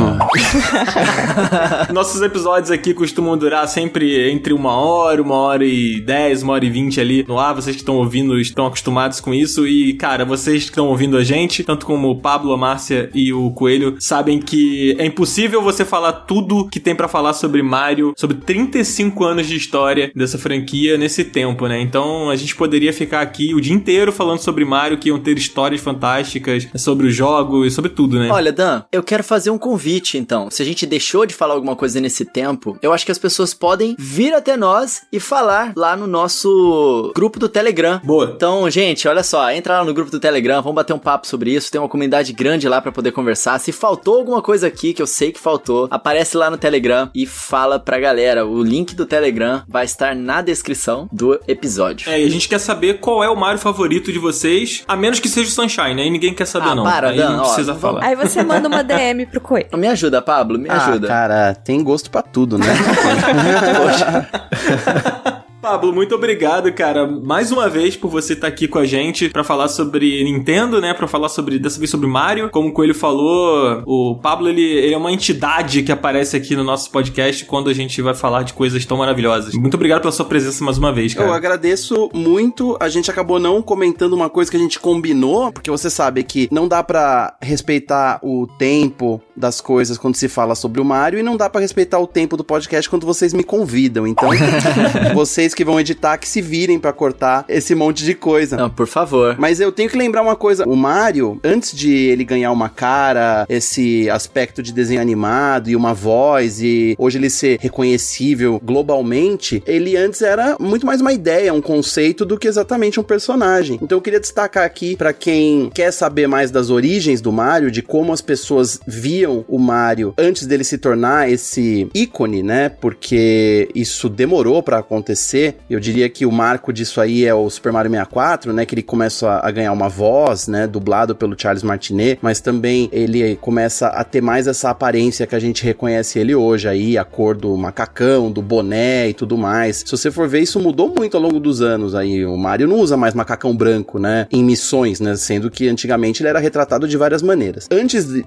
Nossos 1.92 2.20
episódios 2.22 2.70
aqui 2.70 2.92
costumam 2.94 3.36
durar 3.38 3.66
sempre 3.68 4.30
entre 4.30 4.52
uma 4.52 4.74
hora, 4.74 5.22
uma 5.22 5.36
hora 5.36 5.64
e 5.64 6.00
dez, 6.00 6.42
uma 6.42 6.54
hora 6.54 6.64
e 6.64 6.70
vinte 6.70 7.00
ali 7.00 7.24
no 7.26 7.38
ar. 7.38 7.54
Vocês 7.54 7.76
que 7.76 7.82
estão 7.82 7.96
ouvindo 7.96 8.38
estão 8.40 8.66
acostumados 8.66 9.20
com 9.20 9.32
isso. 9.32 9.66
E, 9.66 9.94
cara, 9.94 10.24
vocês 10.24 10.64
que 10.64 10.70
estão 10.70 10.88
ouvindo 10.88 11.16
a 11.16 11.22
gente, 11.22 11.62
tanto 11.62 11.86
como 11.86 12.10
o 12.10 12.16
Pablo, 12.16 12.52
a 12.52 12.56
Márcia 12.56 13.10
e 13.14 13.32
o 13.32 13.50
Coelho, 13.52 13.96
sabem 14.00 14.40
que 14.40 14.96
é 14.98 15.06
impossível 15.06 15.62
você 15.62 15.84
falar 15.84 16.12
tudo 16.12 16.68
que 16.68 16.80
tem 16.80 16.94
pra 16.94 17.06
falar 17.08 17.32
sobre 17.32 17.59
Mario, 17.62 18.14
sobre 18.16 18.36
35 18.38 19.24
anos 19.24 19.46
de 19.46 19.56
história 19.56 20.10
dessa 20.14 20.38
franquia 20.38 20.96
nesse 20.96 21.24
tempo, 21.24 21.66
né? 21.66 21.80
Então 21.80 22.30
a 22.30 22.36
gente 22.36 22.54
poderia 22.56 22.92
ficar 22.92 23.20
aqui 23.20 23.54
o 23.54 23.60
dia 23.60 23.74
inteiro 23.74 24.12
falando 24.12 24.40
sobre 24.40 24.64
Mario, 24.64 24.98
que 24.98 25.08
iam 25.08 25.18
ter 25.18 25.36
histórias 25.36 25.80
fantásticas 25.80 26.68
sobre 26.76 27.06
o 27.06 27.10
jogo 27.10 27.64
e 27.64 27.70
sobre 27.70 27.90
tudo, 27.90 28.18
né? 28.18 28.30
Olha, 28.30 28.52
Dan, 28.52 28.82
eu 28.92 29.02
quero 29.02 29.22
fazer 29.22 29.50
um 29.50 29.58
convite, 29.58 30.18
então. 30.18 30.50
Se 30.50 30.62
a 30.62 30.64
gente 30.64 30.86
deixou 30.86 31.26
de 31.26 31.34
falar 31.34 31.54
alguma 31.54 31.76
coisa 31.76 32.00
nesse 32.00 32.24
tempo, 32.24 32.78
eu 32.82 32.92
acho 32.92 33.04
que 33.04 33.12
as 33.12 33.18
pessoas 33.18 33.54
podem 33.54 33.94
vir 33.98 34.32
até 34.32 34.56
nós 34.56 35.02
e 35.12 35.20
falar 35.20 35.72
lá 35.76 35.96
no 35.96 36.06
nosso 36.06 37.12
grupo 37.14 37.38
do 37.38 37.48
Telegram. 37.48 38.00
Boa. 38.04 38.32
Então, 38.34 38.68
gente, 38.70 39.06
olha 39.06 39.22
só, 39.22 39.50
entra 39.50 39.78
lá 39.78 39.84
no 39.84 39.94
grupo 39.94 40.10
do 40.10 40.20
Telegram, 40.20 40.62
vamos 40.62 40.76
bater 40.76 40.92
um 40.92 40.98
papo 40.98 41.26
sobre 41.26 41.54
isso. 41.54 41.70
Tem 41.70 41.80
uma 41.80 41.88
comunidade 41.88 42.32
grande 42.32 42.68
lá 42.68 42.80
pra 42.80 42.92
poder 42.92 43.12
conversar. 43.12 43.58
Se 43.58 43.72
faltou 43.72 44.18
alguma 44.18 44.42
coisa 44.42 44.66
aqui, 44.66 44.92
que 44.92 45.02
eu 45.02 45.06
sei 45.06 45.32
que 45.32 45.40
faltou, 45.40 45.88
aparece 45.90 46.36
lá 46.36 46.50
no 46.50 46.56
Telegram 46.56 47.10
e 47.14 47.26
fala 47.26 47.49
pra 47.80 47.98
galera. 47.98 48.46
O 48.46 48.62
link 48.62 48.94
do 48.94 49.06
Telegram 49.06 49.62
vai 49.68 49.84
estar 49.84 50.14
na 50.14 50.40
descrição 50.42 51.08
do 51.12 51.38
episódio. 51.48 52.10
É, 52.10 52.20
e 52.20 52.26
a 52.26 52.30
gente 52.30 52.48
quer 52.48 52.58
saber 52.58 52.98
qual 53.00 53.22
é 53.24 53.28
o 53.28 53.36
Mario 53.36 53.58
favorito 53.58 54.12
de 54.12 54.18
vocês, 54.18 54.84
a 54.86 54.96
menos 54.96 55.18
que 55.20 55.28
seja 55.28 55.48
o 55.48 55.52
Sunshine, 55.52 56.00
aí 56.02 56.10
ninguém 56.10 56.34
quer 56.34 56.46
saber 56.46 56.68
Ah, 56.70 56.74
não. 56.74 56.84
para, 56.84 57.08
aí 57.10 57.16
Dan, 57.16 57.30
não 57.30 57.40
ó, 57.40 57.46
precisa 57.46 57.72
vamos- 57.74 57.82
falar. 57.82 58.04
Aí 58.04 58.14
você 58.16 58.42
manda 58.42 58.68
uma 58.68 58.82
DM 58.84 59.26
pro 59.26 59.40
Coelho. 59.40 59.68
Me 59.76 59.86
ajuda, 59.88 60.20
Pablo, 60.22 60.58
me 60.58 60.68
Ah, 60.68 60.76
ajuda. 60.86 61.08
cara, 61.08 61.54
tem 61.54 61.82
gosto 61.82 62.10
pra 62.10 62.22
tudo, 62.22 62.58
né? 62.58 62.66
Pablo, 65.60 65.92
muito 65.92 66.14
obrigado, 66.14 66.72
cara, 66.72 67.06
mais 67.06 67.52
uma 67.52 67.68
vez 67.68 67.94
por 67.94 68.08
você 68.08 68.32
estar 68.32 68.46
aqui 68.46 68.66
com 68.66 68.78
a 68.78 68.86
gente 68.86 69.28
pra 69.28 69.44
falar 69.44 69.68
sobre 69.68 70.24
Nintendo, 70.24 70.80
né, 70.80 70.94
Pra 70.94 71.06
falar 71.06 71.28
sobre 71.28 71.58
dessa 71.58 71.78
vez 71.78 71.90
sobre 71.90 72.06
Mario. 72.06 72.48
Como 72.50 72.68
o 72.68 72.72
Coelho 72.72 72.94
falou, 72.94 73.82
o 73.86 74.16
Pablo 74.16 74.48
ele, 74.48 74.62
ele 74.62 74.94
é 74.94 74.96
uma 74.96 75.12
entidade 75.12 75.82
que 75.82 75.92
aparece 75.92 76.36
aqui 76.36 76.56
no 76.56 76.64
nosso 76.64 76.90
podcast 76.90 77.44
quando 77.44 77.68
a 77.68 77.74
gente 77.74 78.00
vai 78.00 78.14
falar 78.14 78.42
de 78.42 78.54
coisas 78.54 78.84
tão 78.86 78.96
maravilhosas. 78.96 79.54
Muito 79.54 79.74
obrigado 79.74 80.00
pela 80.00 80.12
sua 80.12 80.24
presença 80.24 80.64
mais 80.64 80.78
uma 80.78 80.92
vez, 80.92 81.14
Eu 81.14 81.22
cara. 81.24 81.34
agradeço 81.34 82.08
muito. 82.14 82.76
A 82.80 82.88
gente 82.88 83.10
acabou 83.10 83.38
não 83.38 83.60
comentando 83.60 84.14
uma 84.14 84.30
coisa 84.30 84.50
que 84.50 84.56
a 84.56 84.60
gente 84.60 84.80
combinou, 84.80 85.52
porque 85.52 85.70
você 85.70 85.90
sabe 85.90 86.22
que 86.22 86.48
não 86.50 86.66
dá 86.66 86.82
pra 86.82 87.36
respeitar 87.40 88.18
o 88.22 88.46
tempo 88.58 89.20
das 89.40 89.60
coisas 89.60 89.98
quando 89.98 90.14
se 90.14 90.28
fala 90.28 90.54
sobre 90.54 90.80
o 90.80 90.84
Mario 90.84 91.18
e 91.18 91.22
não 91.22 91.36
dá 91.36 91.48
pra 91.50 91.60
respeitar 91.60 91.98
o 91.98 92.06
tempo 92.06 92.36
do 92.36 92.44
podcast 92.44 92.88
quando 92.88 93.06
vocês 93.06 93.32
me 93.32 93.42
convidam. 93.42 94.06
Então, 94.06 94.30
vocês 95.14 95.54
que 95.54 95.64
vão 95.64 95.80
editar 95.80 96.18
que 96.18 96.28
se 96.28 96.40
virem 96.40 96.78
pra 96.78 96.92
cortar 96.92 97.44
esse 97.48 97.74
monte 97.74 98.04
de 98.04 98.14
coisa. 98.14 98.56
Não, 98.56 98.70
por 98.70 98.86
favor. 98.86 99.36
Mas 99.38 99.58
eu 99.58 99.72
tenho 99.72 99.88
que 99.88 99.96
lembrar 99.96 100.22
uma 100.22 100.36
coisa: 100.36 100.68
o 100.68 100.76
Mario, 100.76 101.40
antes 101.42 101.76
de 101.76 101.90
ele 101.92 102.24
ganhar 102.24 102.52
uma 102.52 102.68
cara, 102.68 103.46
esse 103.48 104.08
aspecto 104.10 104.62
de 104.62 104.72
desenho 104.72 105.00
animado 105.00 105.70
e 105.70 105.76
uma 105.76 105.94
voz, 105.94 106.60
e 106.60 106.94
hoje 106.98 107.18
ele 107.18 107.30
ser 107.30 107.58
reconhecível 107.60 108.60
globalmente, 108.62 109.62
ele 109.66 109.96
antes 109.96 110.22
era 110.22 110.56
muito 110.60 110.86
mais 110.86 111.00
uma 111.00 111.12
ideia, 111.12 111.54
um 111.54 111.60
conceito 111.60 112.24
do 112.24 112.38
que 112.38 112.46
exatamente 112.46 113.00
um 113.00 113.02
personagem. 113.02 113.78
Então 113.82 113.98
eu 113.98 114.02
queria 114.02 114.20
destacar 114.20 114.64
aqui 114.64 114.96
pra 114.96 115.12
quem 115.12 115.70
quer 115.72 115.90
saber 115.92 116.26
mais 116.26 116.50
das 116.50 116.70
origens 116.70 117.20
do 117.20 117.32
Mario, 117.32 117.70
de 117.70 117.82
como 117.82 118.12
as 118.12 118.20
pessoas 118.20 118.80
viam 118.86 119.29
o 119.48 119.58
Mario 119.58 120.14
antes 120.18 120.46
dele 120.46 120.64
se 120.64 120.78
tornar 120.78 121.30
esse 121.30 121.88
ícone, 121.94 122.42
né? 122.42 122.68
Porque 122.68 123.68
isso 123.74 124.08
demorou 124.08 124.62
pra 124.62 124.78
acontecer. 124.78 125.56
Eu 125.68 125.80
diria 125.80 126.08
que 126.08 126.26
o 126.26 126.32
marco 126.32 126.72
disso 126.72 127.00
aí 127.00 127.24
é 127.24 127.34
o 127.34 127.48
Super 127.48 127.72
Mario 127.72 127.90
64, 127.90 128.52
né? 128.52 128.66
Que 128.66 128.74
ele 128.74 128.82
começa 128.82 129.40
a, 129.42 129.50
ganhar 129.50 129.72
uma 129.72 129.88
voz, 129.88 130.46
né? 130.48 130.66
Dublado 130.66 131.14
pelo 131.14 131.34
Charles 131.38 131.62
Martinet, 131.62 132.18
mas 132.22 132.40
também 132.40 132.88
ele 132.92 133.36
começa 133.36 133.88
a 133.88 134.04
ter 134.04 134.20
mais 134.20 134.46
essa 134.46 134.70
aparência 134.70 135.26
que 135.26 135.34
a 135.34 135.38
gente 135.40 135.64
reconhece 135.64 136.18
ele 136.18 136.34
hoje 136.34 136.68
aí, 136.68 136.98
a 136.98 137.04
cor 137.04 137.36
do 137.36 137.56
macacão, 137.56 138.30
do 138.30 138.42
boné 138.42 139.08
e 139.08 139.14
tudo 139.14 139.36
mais. 139.36 139.78
Se 139.86 139.90
você 139.90 140.10
for 140.10 140.28
ver, 140.28 140.40
isso 140.40 140.58
mudou 140.60 140.92
muito 140.96 141.16
ao 141.16 141.22
longo 141.22 141.40
dos 141.40 141.60
anos 141.60 141.94
aí. 141.94 142.24
O 142.24 142.36
Mario 142.36 142.68
não 142.68 142.78
usa 142.80 142.96
mais 142.96 143.14
macacão 143.14 143.54
branco, 143.56 143.98
né? 143.98 144.26
Em 144.30 144.42
missões, 144.44 145.00
né? 145.00 145.16
Sendo 145.16 145.50
que 145.50 145.68
antigamente 145.68 146.22
ele 146.22 146.28
era 146.28 146.38
retratado 146.38 146.86
de 146.88 146.96
várias 146.96 147.22
maneiras. 147.22 147.66
Antes 147.70 148.04
de- 148.06 148.22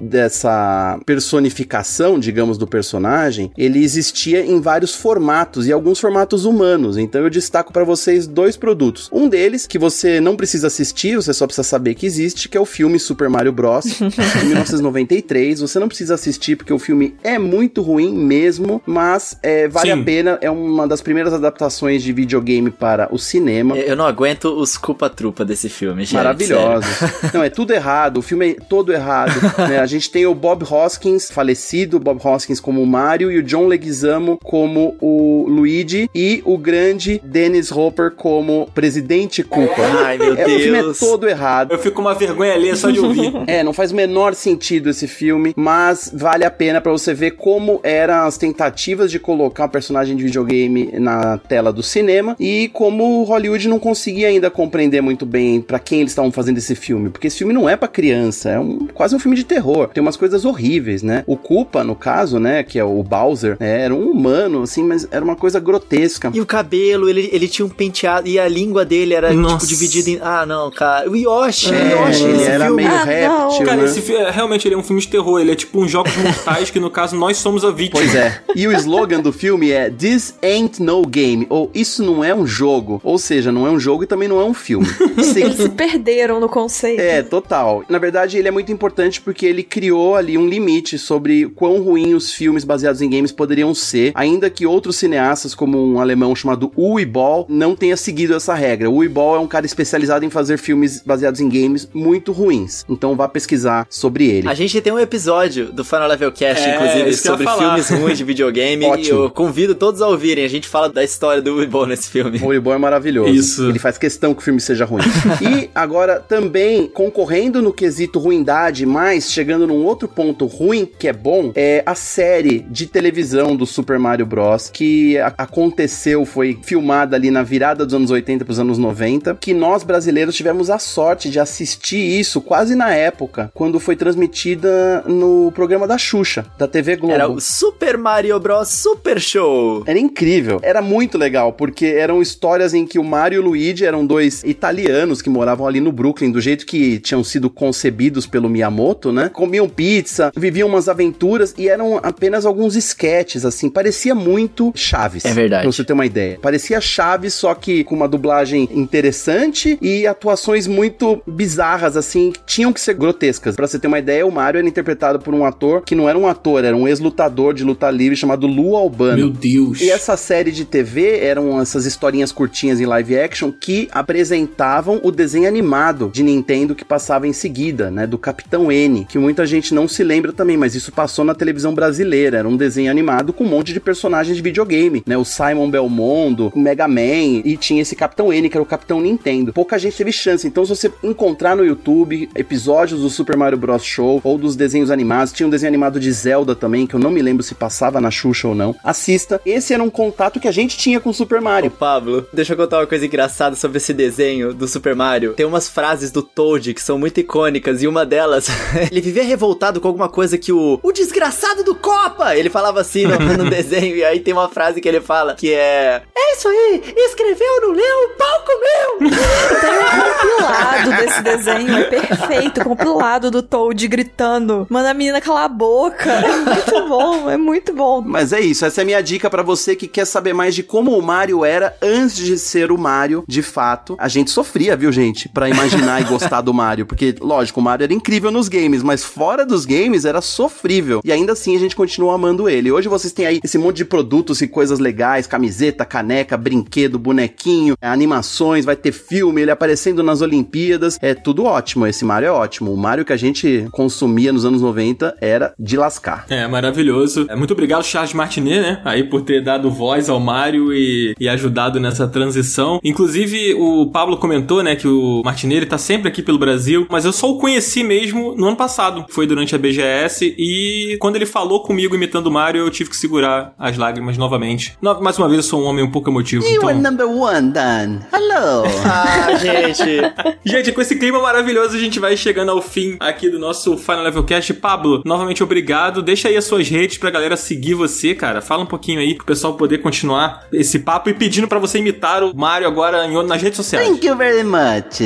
personificação, 1.00 2.20
digamos, 2.20 2.58
do 2.58 2.68
personagem, 2.68 3.52
ele 3.58 3.84
existia 3.84 4.46
em 4.46 4.60
vários 4.60 4.96
formatos 4.96 5.68
e 5.68 5.72
alguns 5.72 6.00
formatos 6.00 6.46
humanos. 6.46 6.98
Então 6.98 7.22
eu 7.22 7.30
destaco 7.30 7.72
pra 7.72 7.84
vocês 7.84 8.28
dois 8.28 8.58
produtos. 8.58 9.10
Um 9.12 9.28
deles 9.28 9.68
que 9.68 9.80
você 9.80 10.20
não 10.20 10.36
precisa 10.36 10.68
assistir, 10.68 11.16
você 11.16 11.34
só 11.34 11.46
precisa 11.46 11.64
saber 11.64 11.96
que 11.96 12.06
existe, 12.06 12.50
que 12.50 12.58
é 12.58 12.62
o 12.62 12.66
filme 12.66 13.00
Super 13.00 13.30
Mario 13.30 13.52
Bros. 13.52 13.86
de 14.40 14.46
1993. 14.46 15.62
Você 15.62 15.80
não 15.80 15.88
precisa 15.88 16.16
assistir 16.16 16.56
porque 16.56 16.74
o 16.74 16.80
filme 16.80 17.16
é 17.24 17.38
muito 17.38 17.82
ruim 17.82 18.14
mesmo, 18.14 18.82
mas 18.86 19.38
é, 19.42 19.68
vale 19.68 19.92
Sim. 19.92 20.02
a 20.02 20.04
pena. 20.04 20.38
É 20.42 20.50
uma 20.50 20.88
das 20.88 21.02
primeiras 21.02 21.34
adaptações 21.34 22.04
de 22.04 22.12
videogame 22.12 22.72
para 22.72 23.08
o 23.12 23.18
cinema. 23.18 23.78
Eu 23.78 23.96
não 23.96 24.06
aguento 24.06 24.46
os 24.46 24.78
culpa-trupa 24.78 25.46
desse 25.46 25.70
filme, 25.70 26.06
gente. 26.06 26.12
sério. 26.12 26.24
Maravilhosos. 26.24 27.34
Não, 27.34 27.44
é 27.44 27.50
tudo 27.50 27.74
errado. 27.74 28.18
O 28.18 28.22
filme 28.22 28.52
é 28.52 28.54
todo 28.54 28.94
errado. 28.94 29.34
né? 29.70 29.80
A 29.80 29.86
gente 29.86 30.10
tem 30.10 30.26
o 30.26 30.34
Bob 30.34 30.64
Hoskins, 30.84 31.32
falecido 31.32 32.00
Bob 32.00 32.20
Hoskins 32.24 32.60
como 32.60 32.82
o 32.82 32.86
Mario, 32.88 33.32
e 33.32 33.38
o 33.38 33.44
John 33.44 33.68
Leguizamo 33.68 34.38
como 34.44 34.96
o 35.02 35.46
Luigi, 35.48 36.10
e 36.14 36.42
o 36.46 36.58
grande 36.58 37.22
Dennis 37.24 37.72
Hopper 37.72 38.12
como 38.12 38.68
Presidente 38.74 39.44
Koopa. 39.44 39.82
Ai, 40.06 40.18
meu 40.18 40.36
É, 40.38 40.46
o 40.46 40.60
filme 40.60 40.78
é 40.78 40.82
Deus. 40.82 41.00
todo 41.00 41.28
errado. 41.28 41.72
Eu 41.72 41.80
fico 41.80 41.96
com 41.96 42.02
uma 42.02 42.14
vergonha 42.16 42.54
ali 42.54 42.76
só 42.76 42.90
de 42.90 43.00
ouvir. 43.00 43.34
É, 43.48 43.64
não 43.64 43.74
faz 43.74 43.92
o 43.92 43.96
menor 43.96 44.34
sentido 44.34 44.90
esse 44.90 45.08
filme, 45.08 45.54
mas 45.56 46.12
vale 46.14 46.44
a 46.46 46.52
pena 46.52 46.80
pra 46.82 46.92
você 46.92 47.14
ver 47.14 47.32
como 47.32 47.80
eram 47.84 48.26
as 48.26 48.38
tentativas 48.38 49.12
de 49.12 49.20
colocar 49.20 49.66
um 49.66 49.70
personagem 49.70 50.16
de 50.16 50.24
videogame 50.24 50.92
na 51.00 51.38
tela 51.38 51.72
do 51.74 51.84
cinema 51.84 52.36
e 52.40 52.70
como 52.74 53.24
Hollywood 53.24 53.68
não 53.68 53.80
conseguia 53.80 54.28
ainda 54.28 54.50
compreender 54.50 55.02
muito 55.02 55.26
bem 55.26 55.62
pra 55.62 55.78
quem 55.80 56.00
eles 56.00 56.12
estavam 56.12 56.32
fazendo 56.32 56.58
esse 56.58 56.74
filme, 56.76 57.10
porque 57.10 57.28
esse 57.28 57.38
filme 57.38 57.54
não 57.54 57.68
é 57.70 57.76
pra 57.76 57.88
criança, 57.88 58.50
é 58.50 58.60
um, 58.60 58.88
quase 58.94 59.16
um 59.16 59.20
filme 59.20 59.36
de 59.36 59.44
terror. 59.44 59.90
Tem 59.90 60.02
umas 60.02 60.18
coisas 60.18 60.46
horríveis, 60.46 60.63
né? 61.04 61.24
O 61.28 61.36
Koopa, 61.36 61.84
no 61.84 61.96
caso, 61.96 62.40
né, 62.40 62.64
que 62.64 62.80
é 62.80 62.84
o 62.84 63.02
Bowser, 63.04 63.58
né, 63.60 63.82
era 63.82 63.94
um 63.94 64.10
humano 64.10 64.64
assim, 64.64 64.84
mas 64.84 65.08
era 65.12 65.24
uma 65.24 65.36
coisa 65.36 65.60
grotesca. 65.60 66.32
E 66.34 66.40
o 66.42 66.46
cabelo, 66.46 67.10
ele, 67.10 67.30
ele 67.32 67.48
tinha 67.48 67.66
um 67.66 67.70
penteado, 67.70 68.28
e 68.28 68.40
a 68.40 68.48
língua 68.48 68.86
dele 68.86 69.14
era, 69.14 69.34
Nossa. 69.34 69.66
tipo, 69.66 69.68
dividida 69.68 70.10
em... 70.10 70.20
Ah, 70.22 70.46
não, 70.46 70.72
cara. 70.72 71.10
O 71.10 71.16
Yoshi, 71.16 71.74
É, 71.74 71.96
o 71.96 72.08
Yoshi, 72.08 72.24
ele 72.24 72.44
era 72.44 72.66
filme. 72.66 72.84
meio 72.84 72.96
Ah, 72.96 73.04
réptil, 73.04 73.66
Cara, 73.66 73.78
né? 73.82 73.86
esse 73.86 74.02
filme, 74.02 74.26
realmente 74.32 74.68
ele 74.68 74.76
é 74.76 74.78
um 74.78 74.84
filme 74.84 75.02
de 75.02 75.08
terror, 75.08 75.40
ele 75.40 75.52
é 75.52 75.56
tipo 75.56 75.80
um 75.82 75.88
Jogos 75.88 76.16
Mortais, 76.18 76.70
que 76.70 76.80
no 76.80 76.90
caso 76.90 77.16
nós 77.16 77.38
somos 77.38 77.64
a 77.66 77.72
vítima. 77.72 78.00
Pois 78.00 78.16
é. 78.16 78.40
E 78.56 78.68
o 78.68 78.72
slogan 78.74 79.20
do 79.20 79.32
filme 79.34 79.72
é 79.72 79.90
This 79.90 80.36
ain't 80.42 80.82
no 80.82 81.06
game, 81.06 81.46
ou 81.50 81.70
isso 81.74 82.04
não 82.04 82.24
é 82.24 82.34
um 82.34 82.46
jogo. 82.48 83.02
Ou 83.04 83.18
seja, 83.18 83.52
não 83.52 83.68
é 83.68 83.70
um 83.72 83.80
jogo 83.80 84.04
e 84.04 84.08
também 84.08 84.28
não 84.28 84.40
é 84.40 84.44
um 84.46 84.54
filme. 84.54 84.86
Sim. 85.22 85.44
Eles 85.44 85.58
se 85.58 85.70
perderam 85.70 86.40
no 86.40 86.48
conceito. 86.50 87.00
É, 87.00 87.22
total. 87.22 87.84
Na 87.90 87.98
verdade, 88.00 88.38
ele 88.38 88.48
é 88.48 88.52
muito 88.52 88.72
importante 88.72 89.22
porque 89.22 89.46
ele 89.46 89.64
criou 89.64 90.16
ali 90.16 90.38
um 90.38 90.48
limite 90.54 90.98
sobre 90.98 91.48
quão 91.50 91.82
ruim 91.82 92.14
os 92.14 92.32
filmes 92.32 92.64
baseados 92.64 93.02
em 93.02 93.10
games 93.10 93.32
poderiam 93.32 93.74
ser, 93.74 94.12
ainda 94.16 94.50
que 94.50 94.66
outros 94.66 94.96
cineastas, 94.96 95.56
como 95.56 95.84
um 95.84 96.00
alemão 96.00 96.36
chamado 96.36 96.72
Uwe 96.78 97.06
Boll, 97.06 97.46
não 97.50 97.76
tenha 97.76 97.98
seguido 97.98 98.36
essa 98.36 98.54
regra. 98.54 98.90
O 98.90 98.96
Uwe 98.96 99.10
Boll 99.10 99.36
é 99.36 99.40
um 99.40 99.48
cara 99.48 99.66
especializado 99.66 100.26
em 100.26 100.30
fazer 100.30 100.58
filmes 100.58 101.02
baseados 101.06 101.40
em 101.40 101.50
games 101.50 101.88
muito 101.94 102.32
ruins. 102.32 102.86
Então 102.88 103.16
vá 103.16 103.28
pesquisar 103.28 103.88
sobre 103.90 104.28
ele. 104.28 104.48
A 104.48 104.54
gente 104.54 104.80
tem 104.80 104.94
um 104.94 105.00
episódio 105.00 105.72
do 105.72 105.84
Final 105.84 106.08
Level 106.08 106.32
Cast, 106.32 106.64
É, 106.64 106.76
inclusive, 106.76 107.14
sobre 107.18 107.48
filmes 107.48 107.90
ruins 107.90 108.18
de 108.18 108.24
videogame. 108.24 108.86
e 108.86 108.88
Ótimo. 108.88 109.24
eu 109.24 109.30
convido 109.30 109.74
todos 109.76 110.02
a 110.02 110.08
ouvirem. 110.08 110.46
A 110.46 110.50
gente 110.50 110.68
fala 110.68 110.90
da 110.90 111.04
história 111.04 111.42
do 111.42 111.56
Weeball 111.56 111.88
nesse 111.88 112.10
filme. 112.10 112.40
O 112.40 112.46
Uwe 112.48 112.60
Boll 112.60 112.74
é 112.76 112.78
maravilhoso. 112.78 113.30
Isso. 113.30 113.70
Ele 113.70 113.80
faz 113.80 113.98
questão 113.98 114.34
que 114.34 114.42
o 114.42 114.44
filme 114.44 114.62
seja 114.62 114.86
ruim. 114.86 115.02
e 115.42 115.70
agora 115.74 116.20
também 116.20 116.88
concorrendo 116.88 117.62
no 117.62 117.74
quesito 117.74 118.20
ruindade, 118.20 118.86
mas 118.86 119.32
chegando 119.32 119.68
num 119.68 119.84
outro 119.84 120.08
ponto 120.08 120.43
ponto 120.44 120.46
ruim 120.46 120.86
que 120.86 121.08
é 121.08 121.14
bom 121.14 121.52
é 121.56 121.84
a 121.86 121.96
série 121.96 122.60
de 122.70 122.88
televisão 122.88 123.56
do 123.56 123.66
Super 123.66 123.98
Mario 124.00 124.26
Bros. 124.26 124.70
que 124.70 125.18
aconteceu, 125.38 126.26
foi 126.26 126.58
filmada 126.62 127.16
ali 127.16 127.32
na 127.32 127.44
virada 127.44 127.86
dos 127.86 127.94
anos 127.94 128.12
80 128.12 128.46
para 128.46 128.52
os 128.52 128.60
anos 128.60 128.78
90, 128.78 129.38
que 129.40 129.54
nós 129.54 129.84
brasileiros 129.84 130.36
tivemos 130.36 130.70
a 130.70 130.80
sorte 130.80 131.30
de 131.30 131.40
assistir 131.40 132.20
isso 132.20 132.42
quase 132.42 132.76
na 132.76 132.94
época, 132.94 133.52
quando 133.54 133.80
foi 133.80 133.96
transmitida 133.96 135.04
no 135.08 135.52
programa 135.54 135.88
da 135.88 135.98
Xuxa, 135.98 136.46
da 136.58 136.68
TV 136.68 136.96
Globo. 136.96 137.14
Era 137.14 137.30
o 137.30 137.40
Super 137.40 137.98
Mario 137.98 138.40
Bros. 138.40 138.70
Super 138.70 139.20
Show. 139.20 139.84
Era 139.86 140.00
incrível, 140.00 140.60
era 140.62 140.82
muito 140.82 141.18
legal, 141.18 141.54
porque 141.54 141.86
eram 141.86 142.22
histórias 142.22 142.74
em 142.74 142.86
que 142.86 143.00
o 143.00 143.04
Mario 143.04 143.38
e 143.38 143.40
o 143.40 143.44
Luigi 143.44 143.86
eram 143.86 144.06
dois 144.06 144.44
italianos 144.44 145.22
que 145.22 145.30
moravam 145.30 145.68
ali 145.68 145.80
no 145.80 145.92
Brooklyn, 145.92 146.32
do 146.32 146.42
jeito 146.42 146.66
que 146.66 147.00
tinham 147.00 147.24
sido 147.24 147.50
concebidos 147.50 148.26
pelo 148.26 148.50
Miyamoto, 148.50 149.12
né? 149.12 149.30
Comiam 149.30 149.70
pizza, 149.70 150.33
viviam 150.36 150.68
umas 150.68 150.90
aventuras 150.90 151.54
e 151.58 151.70
eram 151.70 152.00
apenas 152.02 152.46
alguns 152.46 152.76
esquetes, 152.76 153.46
assim, 153.46 153.70
parecia 153.70 154.16
muito 154.16 154.72
Chaves. 154.76 155.26
É 155.26 155.34
verdade. 155.34 155.64
Pra 155.64 155.72
você 155.72 155.84
ter 155.84 155.94
uma 155.94 156.06
ideia. 156.06 156.40
Parecia 156.42 156.82
Chaves, 156.82 157.34
só 157.34 157.54
que 157.54 157.84
com 157.84 157.96
uma 157.96 158.08
dublagem 158.08 158.68
interessante 158.72 159.78
e 159.82 160.08
atuações 160.08 160.68
muito 160.68 161.22
bizarras, 161.28 161.96
assim, 161.96 162.32
que 162.32 162.40
tinham 162.46 162.74
que 162.74 162.82
ser 162.82 162.94
grotescas. 162.94 163.56
Pra 163.56 163.68
você 163.68 163.80
ter 163.80 163.88
uma 163.88 164.00
ideia, 164.00 164.26
o 164.26 164.32
Mario 164.32 164.60
era 164.60 164.68
interpretado 164.68 165.20
por 165.20 165.34
um 165.34 165.46
ator 165.46 165.82
que 165.82 165.96
não 165.96 166.10
era 166.10 166.18
um 166.18 166.28
ator, 166.28 166.64
era 166.64 166.76
um 166.76 166.88
ex-lutador 166.88 167.54
de 167.54 167.64
luta 167.64 167.90
livre 167.90 168.16
chamado 168.16 168.48
Lu 168.48 168.76
Albano. 168.76 169.18
Meu 169.18 169.30
Deus. 169.30 169.82
E 169.82 169.90
essa 169.90 170.18
série 170.18 170.52
de 170.52 170.66
TV 170.66 171.20
eram 171.20 171.62
essas 171.62 171.86
historinhas 171.86 172.32
curtinhas 172.32 172.80
em 172.80 172.86
live 172.86 173.20
action 173.20 173.52
que 173.52 173.88
apresentavam 173.92 175.00
o 175.04 175.12
desenho 175.12 175.48
animado 175.48 176.10
de 176.14 176.24
Nintendo 176.24 176.76
que 176.76 176.86
passava 176.86 177.28
em 177.28 177.34
seguida, 177.34 177.92
né? 177.92 178.08
Do 178.08 178.18
Capitão 178.18 178.72
N, 178.72 179.06
que 179.06 179.18
muita 179.18 179.46
gente 179.46 179.74
não 179.74 179.88
se 179.88 180.04
lembra 180.04 180.23
também, 180.32 180.56
mas 180.56 180.76
isso 180.76 180.92
passou 180.92 181.26
na 181.26 181.36
televisão 181.36 181.74
brasileira. 181.74 182.38
Era 182.38 182.48
um 182.48 182.56
desenho 182.56 182.92
animado 182.92 183.34
com 183.34 183.44
um 183.44 183.50
monte 183.50 183.74
de 183.74 183.80
personagens 183.80 184.38
de 184.38 184.42
videogame, 184.42 185.04
né? 185.06 185.18
O 185.18 185.26
Simon 185.26 185.70
Belmondo, 185.70 186.52
o 186.56 186.60
Mega 186.60 186.88
Man, 186.88 187.42
e 187.44 187.58
tinha 187.58 187.82
esse 187.82 187.96
Capitão 187.96 188.32
N, 188.32 188.48
que 188.50 188.56
era 188.56 188.64
o 188.64 188.66
Capitão 188.66 189.02
Nintendo. 189.02 189.52
Pouca 189.52 189.78
gente 189.78 189.98
teve 189.98 190.12
chance. 190.12 190.48
Então, 190.48 190.66
se 190.66 190.70
você 190.76 190.92
encontrar 191.04 191.56
no 191.56 191.66
YouTube 191.66 192.30
episódios 192.36 193.02
do 193.02 193.10
Super 193.10 193.36
Mario 193.36 193.58
Bros. 193.58 193.84
Show 193.84 194.22
ou 194.24 194.38
dos 194.38 194.56
desenhos 194.56 194.92
animados, 194.92 195.34
tinha 195.34 195.48
um 195.48 195.50
desenho 195.50 195.70
animado 195.70 196.00
de 196.00 196.12
Zelda 196.12 196.56
também, 196.56 196.88
que 196.88 196.94
eu 196.94 197.00
não 197.00 197.12
me 197.12 197.22
lembro 197.22 197.44
se 197.44 197.56
passava 197.56 198.00
na 198.00 198.12
Xuxa 198.12 198.48
ou 198.48 198.56
não. 198.56 198.76
Assista. 198.84 199.42
Esse 199.46 199.74
era 199.74 199.84
um 199.84 199.90
contato 199.90 200.40
que 200.40 200.48
a 200.48 200.52
gente 200.52 200.78
tinha 200.78 201.00
com 201.00 201.10
o 201.10 201.14
Super 201.14 201.40
Ô, 201.40 201.44
Mario. 201.44 201.72
Pablo, 201.72 202.28
deixa 202.32 202.54
eu 202.54 202.58
contar 202.58 202.80
uma 202.80 202.88
coisa 202.88 203.06
engraçada 203.06 203.56
sobre 203.56 203.78
esse 203.78 203.94
desenho 203.94 204.54
do 204.54 204.68
Super 204.68 204.96
Mario. 204.96 205.34
Tem 205.34 205.46
umas 205.46 205.68
frases 205.68 206.12
do 206.12 206.22
Toad 206.22 206.74
que 206.74 206.82
são 206.82 206.98
muito 206.98 207.20
icônicas 207.20 207.82
e 207.82 207.88
uma 207.88 208.06
delas, 208.06 208.48
ele 208.92 209.02
vivia 209.02 209.24
revoltado 209.24 209.82
com 209.82 209.88
alguma 209.88 210.10
coisa 210.14 210.38
que 210.38 210.54
o 210.54 210.80
o 210.84 210.92
desgraçado 210.92 211.64
do 211.64 211.74
Copa, 211.74 212.36
ele 212.36 212.50
falava 212.50 212.80
assim 212.80 213.06
no, 213.06 213.18
no 213.44 213.50
desenho 213.50 213.96
e 213.96 214.06
aí 214.06 214.20
tem 214.20 214.34
uma 214.34 214.48
frase 214.48 214.80
que 214.80 214.88
ele 214.88 215.02
fala 215.02 215.34
que 215.34 215.52
é 215.52 216.04
É 216.16 216.34
isso 216.36 216.48
aí, 216.48 216.84
escreveu, 216.96 217.62
não 217.62 217.72
leu, 217.72 218.06
o 218.06 218.18
pau 218.18 218.44
comeu. 218.46 219.12
Tem 219.60 219.80
um 219.80 220.14
compilado 220.14 220.90
desse 220.92 221.22
desenho, 221.22 221.78
é 221.78 221.84
perfeito. 221.86 222.64
Compilado 222.64 223.32
do 223.32 223.42
Toad 223.42 223.88
gritando, 223.88 224.68
manda 224.70 224.92
a 224.92 224.94
menina 224.94 225.20
calar 225.20 225.46
a 225.46 225.50
boca. 225.50 226.12
É 226.12 226.38
muito 226.38 226.88
bom, 226.88 227.30
é 227.30 227.38
muito 227.38 227.74
bom. 227.74 228.02
Mas 228.06 228.32
é 228.32 228.40
isso, 228.40 228.66
essa 228.66 228.82
é 228.82 228.84
a 228.84 228.86
minha 228.86 229.02
dica 229.02 229.30
pra 229.30 229.42
você 229.42 229.76
que 229.76 229.88
quer 229.88 230.06
saber 230.06 230.34
mais 230.34 230.54
de 230.54 230.62
como 230.62 230.98
o 230.98 231.02
Mario 231.02 231.44
era 231.44 231.76
antes 231.82 232.16
de 232.18 232.38
ser 232.38 232.72
o 232.72 232.78
Mario, 232.78 233.24
de 233.28 233.42
fato. 233.42 233.96
A 234.00 234.08
gente 234.08 234.30
sofria, 234.30 234.76
viu, 234.76 234.92
gente, 234.92 235.30
Pra 235.30 235.50
imaginar 235.50 236.02
e 236.02 236.06
gostar 236.06 236.42
do 236.42 236.54
Mario, 236.54 236.86
porque 236.86 237.16
lógico, 237.20 237.60
o 237.60 237.64
Mario 237.64 237.86
era 237.86 237.94
incrível 237.94 238.32
nos 238.32 238.48
games, 238.48 238.84
mas 238.84 239.04
fora 239.04 239.46
dos 239.46 239.66
games 239.66 240.03
era 240.06 240.22
sofrível. 240.22 241.02
E 241.04 241.12
ainda 241.12 241.34
assim 241.34 241.56
a 241.56 241.60
gente 241.60 241.76
continua 241.76 242.16
amando 242.16 242.50
ele. 242.50 242.72
Hoje 242.72 242.88
vocês 242.88 243.14
têm 243.14 243.26
aí 243.26 243.40
esse 243.44 243.58
monte 243.58 243.78
de 243.78 243.86
produtos 243.86 244.42
e 244.42 244.48
coisas 244.48 244.80
legais, 244.80 245.28
camiseta, 245.28 245.86
caneca, 245.86 246.38
brinquedo, 246.38 247.00
bonequinho, 247.00 247.76
animações, 247.82 248.66
vai 248.66 248.76
ter 248.76 248.92
filme, 248.92 249.42
ele 249.42 249.52
aparecendo 249.52 250.04
nas 250.04 250.22
Olimpíadas. 250.22 250.98
É 251.02 251.14
tudo 251.14 251.46
ótimo, 251.46 251.88
esse 251.88 252.06
Mario 252.06 252.28
é 252.28 252.32
ótimo. 252.32 252.74
O 252.74 252.78
Mario 252.78 253.06
que 253.06 253.14
a 253.14 253.18
gente 253.18 253.68
consumia 253.72 254.32
nos 254.32 254.46
anos 254.46 254.62
90 254.62 255.18
era 255.22 255.54
de 255.58 255.78
lascar. 255.78 256.26
É, 256.30 256.48
maravilhoso. 256.48 257.26
É, 257.30 257.36
muito 257.36 257.52
obrigado, 257.52 257.84
Charles 257.84 258.14
Martinet, 258.14 258.62
né? 258.62 258.82
Aí 258.86 259.04
por 259.04 259.22
ter 259.22 259.44
dado 259.44 259.70
voz 259.70 260.10
ao 260.10 260.20
Mario 260.20 260.74
e, 260.74 261.16
e 261.20 261.28
ajudado 261.30 261.80
nessa 261.80 262.08
transição. 262.08 262.80
Inclusive, 262.84 263.54
o 263.56 263.90
Pablo 263.92 264.18
comentou, 264.18 264.64
né, 264.64 264.76
que 264.76 264.88
o 264.88 265.22
Martinet 265.24 265.58
ele 265.58 265.66
tá 265.66 265.78
sempre 265.78 266.08
aqui 266.08 266.22
pelo 266.22 266.38
Brasil, 266.38 266.88
mas 266.90 267.06
eu 267.06 267.14
só 267.14 267.30
o 267.30 267.38
conheci 267.38 267.84
mesmo 267.84 268.36
no 268.36 268.48
ano 268.48 268.58
passado. 268.58 269.06
Foi 269.10 269.26
durante 269.26 269.56
a 269.56 269.58
BGS 269.58 269.93
e 270.38 270.98
quando 271.00 271.16
ele 271.16 271.26
falou 271.26 271.62
comigo 271.64 271.96
imitando 271.96 272.28
o 272.28 272.32
Mario, 272.32 272.62
eu 272.66 272.70
tive 272.70 272.90
que 272.90 272.96
segurar 272.98 273.54
as 273.58 273.78
lágrimas 273.78 274.18
novamente. 274.18 274.76
No- 274.82 275.02
mais 275.02 275.18
uma 275.18 275.28
vez, 275.28 275.38
eu 275.38 275.44
sou 275.44 275.62
um 275.62 275.66
homem 275.66 275.84
um 275.84 275.92
pouco 275.92 276.10
emotivo. 276.10 276.44
You 276.46 276.68
are 276.68 276.78
Então... 276.78 276.92
number 276.92 277.08
one, 277.08 277.52
Dan. 277.52 278.00
Hello. 278.12 278.64
Ah, 278.86 279.36
gente. 279.36 279.84
Gente, 280.46 280.72
com 280.72 280.82
esse 280.82 280.96
clima 280.98 281.20
maravilhoso, 281.22 281.76
a 281.76 281.80
gente 281.80 282.00
vai 282.00 282.16
chegando 282.18 282.52
ao 282.52 282.62
fim 282.62 282.98
aqui 283.00 283.30
do 283.30 283.40
nosso 283.40 283.78
Final 283.78 284.04
Level 284.04 284.24
Cast. 284.24 284.54
Pablo, 284.56 285.02
novamente 285.06 285.42
obrigado. 285.44 286.02
Deixa 286.02 286.28
aí 286.28 286.36
as 286.36 286.46
suas 286.46 286.68
redes 286.70 286.98
pra 286.98 287.10
galera 287.10 287.38
seguir 287.38 287.74
você, 287.74 288.14
cara. 288.14 288.42
Fala 288.42 288.64
um 288.64 288.66
pouquinho 288.66 289.00
aí 289.00 289.16
pro 289.16 289.26
pessoal 289.26 289.54
poder 289.54 289.80
continuar 289.80 290.46
esse 290.52 290.80
papo 290.80 291.10
e 291.10 291.14
pedindo 291.14 291.48
pra 291.48 291.60
você 291.60 291.80
imitar 291.80 292.24
o 292.24 292.36
Mario 292.36 292.68
agora 292.68 293.06
em, 293.08 293.26
nas 293.26 293.42
redes 293.42 293.58
sociais. 293.58 293.88
Thank 293.88 294.06
you 294.06 294.16
very 294.16 294.44
much. 294.44 295.00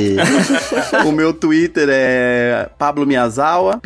o 1.06 1.12
meu 1.12 1.34
Twitter 1.34 1.88
é 1.92 2.70
Pablo 2.78 3.06
Miyazawa, 3.06 3.80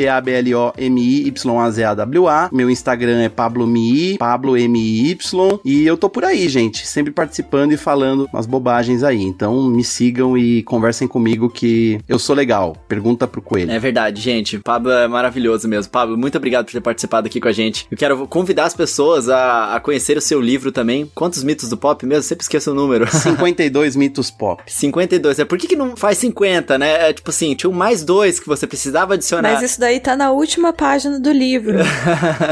P-A-B-L-O-M-I-Y-A-Z-A-W-A. 0.82 2.50
Meu 2.52 2.70
Instagram 2.70 3.22
é 3.22 3.30
Pablo 3.30 3.68
Mi, 3.68 4.18
Pablo 4.18 4.58
M-I-Y. 4.58 5.60
E 5.64 5.86
eu 5.86 5.96
tô 5.96 6.10
por 6.10 6.26
aí, 6.26 6.50
gente, 6.50 6.88
sempre 6.88 7.12
participando 7.12 7.72
e 7.74 7.78
falando 7.78 8.28
umas 8.34 8.46
bobagens 8.46 9.04
aí. 9.04 9.22
Então 9.22 9.64
me 9.64 9.84
sigam 9.84 10.38
e 10.38 10.64
conversem 10.64 11.08
comigo 11.08 11.50
que 11.50 12.00
eu 12.08 12.18
sou 12.18 12.36
legal. 12.36 12.76
Pergunta 12.88 13.28
pro 13.28 13.42
Coelho. 13.42 13.72
É 13.72 13.80
verdade, 13.80 14.22
gente. 14.22 14.60
Pablo 14.60 14.92
é 14.92 15.08
maravilhoso 15.08 15.68
mesmo. 15.68 15.92
Pablo, 15.92 16.18
muito 16.18 16.38
obrigado 16.38 16.66
por 16.66 16.72
ter 16.72 16.82
participado 16.82 17.28
aqui 17.28 17.40
com 17.40 17.48
a 17.48 17.52
gente. 17.52 17.86
Eu 17.92 17.98
quero 17.98 18.28
convidar 18.28 18.66
as 18.66 18.74
pessoas 18.74 19.30
a, 19.30 19.76
a 19.76 19.80
conhecer 19.80 20.18
o 20.18 20.22
seu 20.22 20.42
livro 20.42 20.72
também. 20.72 21.10
Quantos 21.14 21.44
mitos 21.44 21.70
do 21.70 21.78
pop 21.78 22.06
mesmo? 22.06 22.24
Sempre 22.24 22.44
esqueço 22.44 22.72
o 22.72 22.74
número. 22.74 23.06
52 23.12 23.96
mitos 23.96 24.32
pop. 24.32 24.64
52. 24.66 25.40
É 25.40 25.46
por 25.46 25.58
que, 25.58 25.68
que 25.68 25.76
não 25.76 25.96
faz 25.96 26.18
50, 26.18 26.78
né? 26.78 27.10
É 27.10 27.14
tipo 27.14 27.30
assim, 27.30 27.54
tinha 27.56 27.70
um 27.70 27.74
mais 27.74 28.04
dois 28.04 28.40
que 28.40 28.48
você 28.48 28.66
precisava 28.66 29.14
adicionar. 29.14 29.54
Mas 29.54 29.62
isso 29.62 29.80
daí 29.80 30.00
tá 30.00 30.16
na 30.16 30.32
última 30.32 30.71
página 30.74 31.20
do 31.20 31.32
livro. 31.32 31.80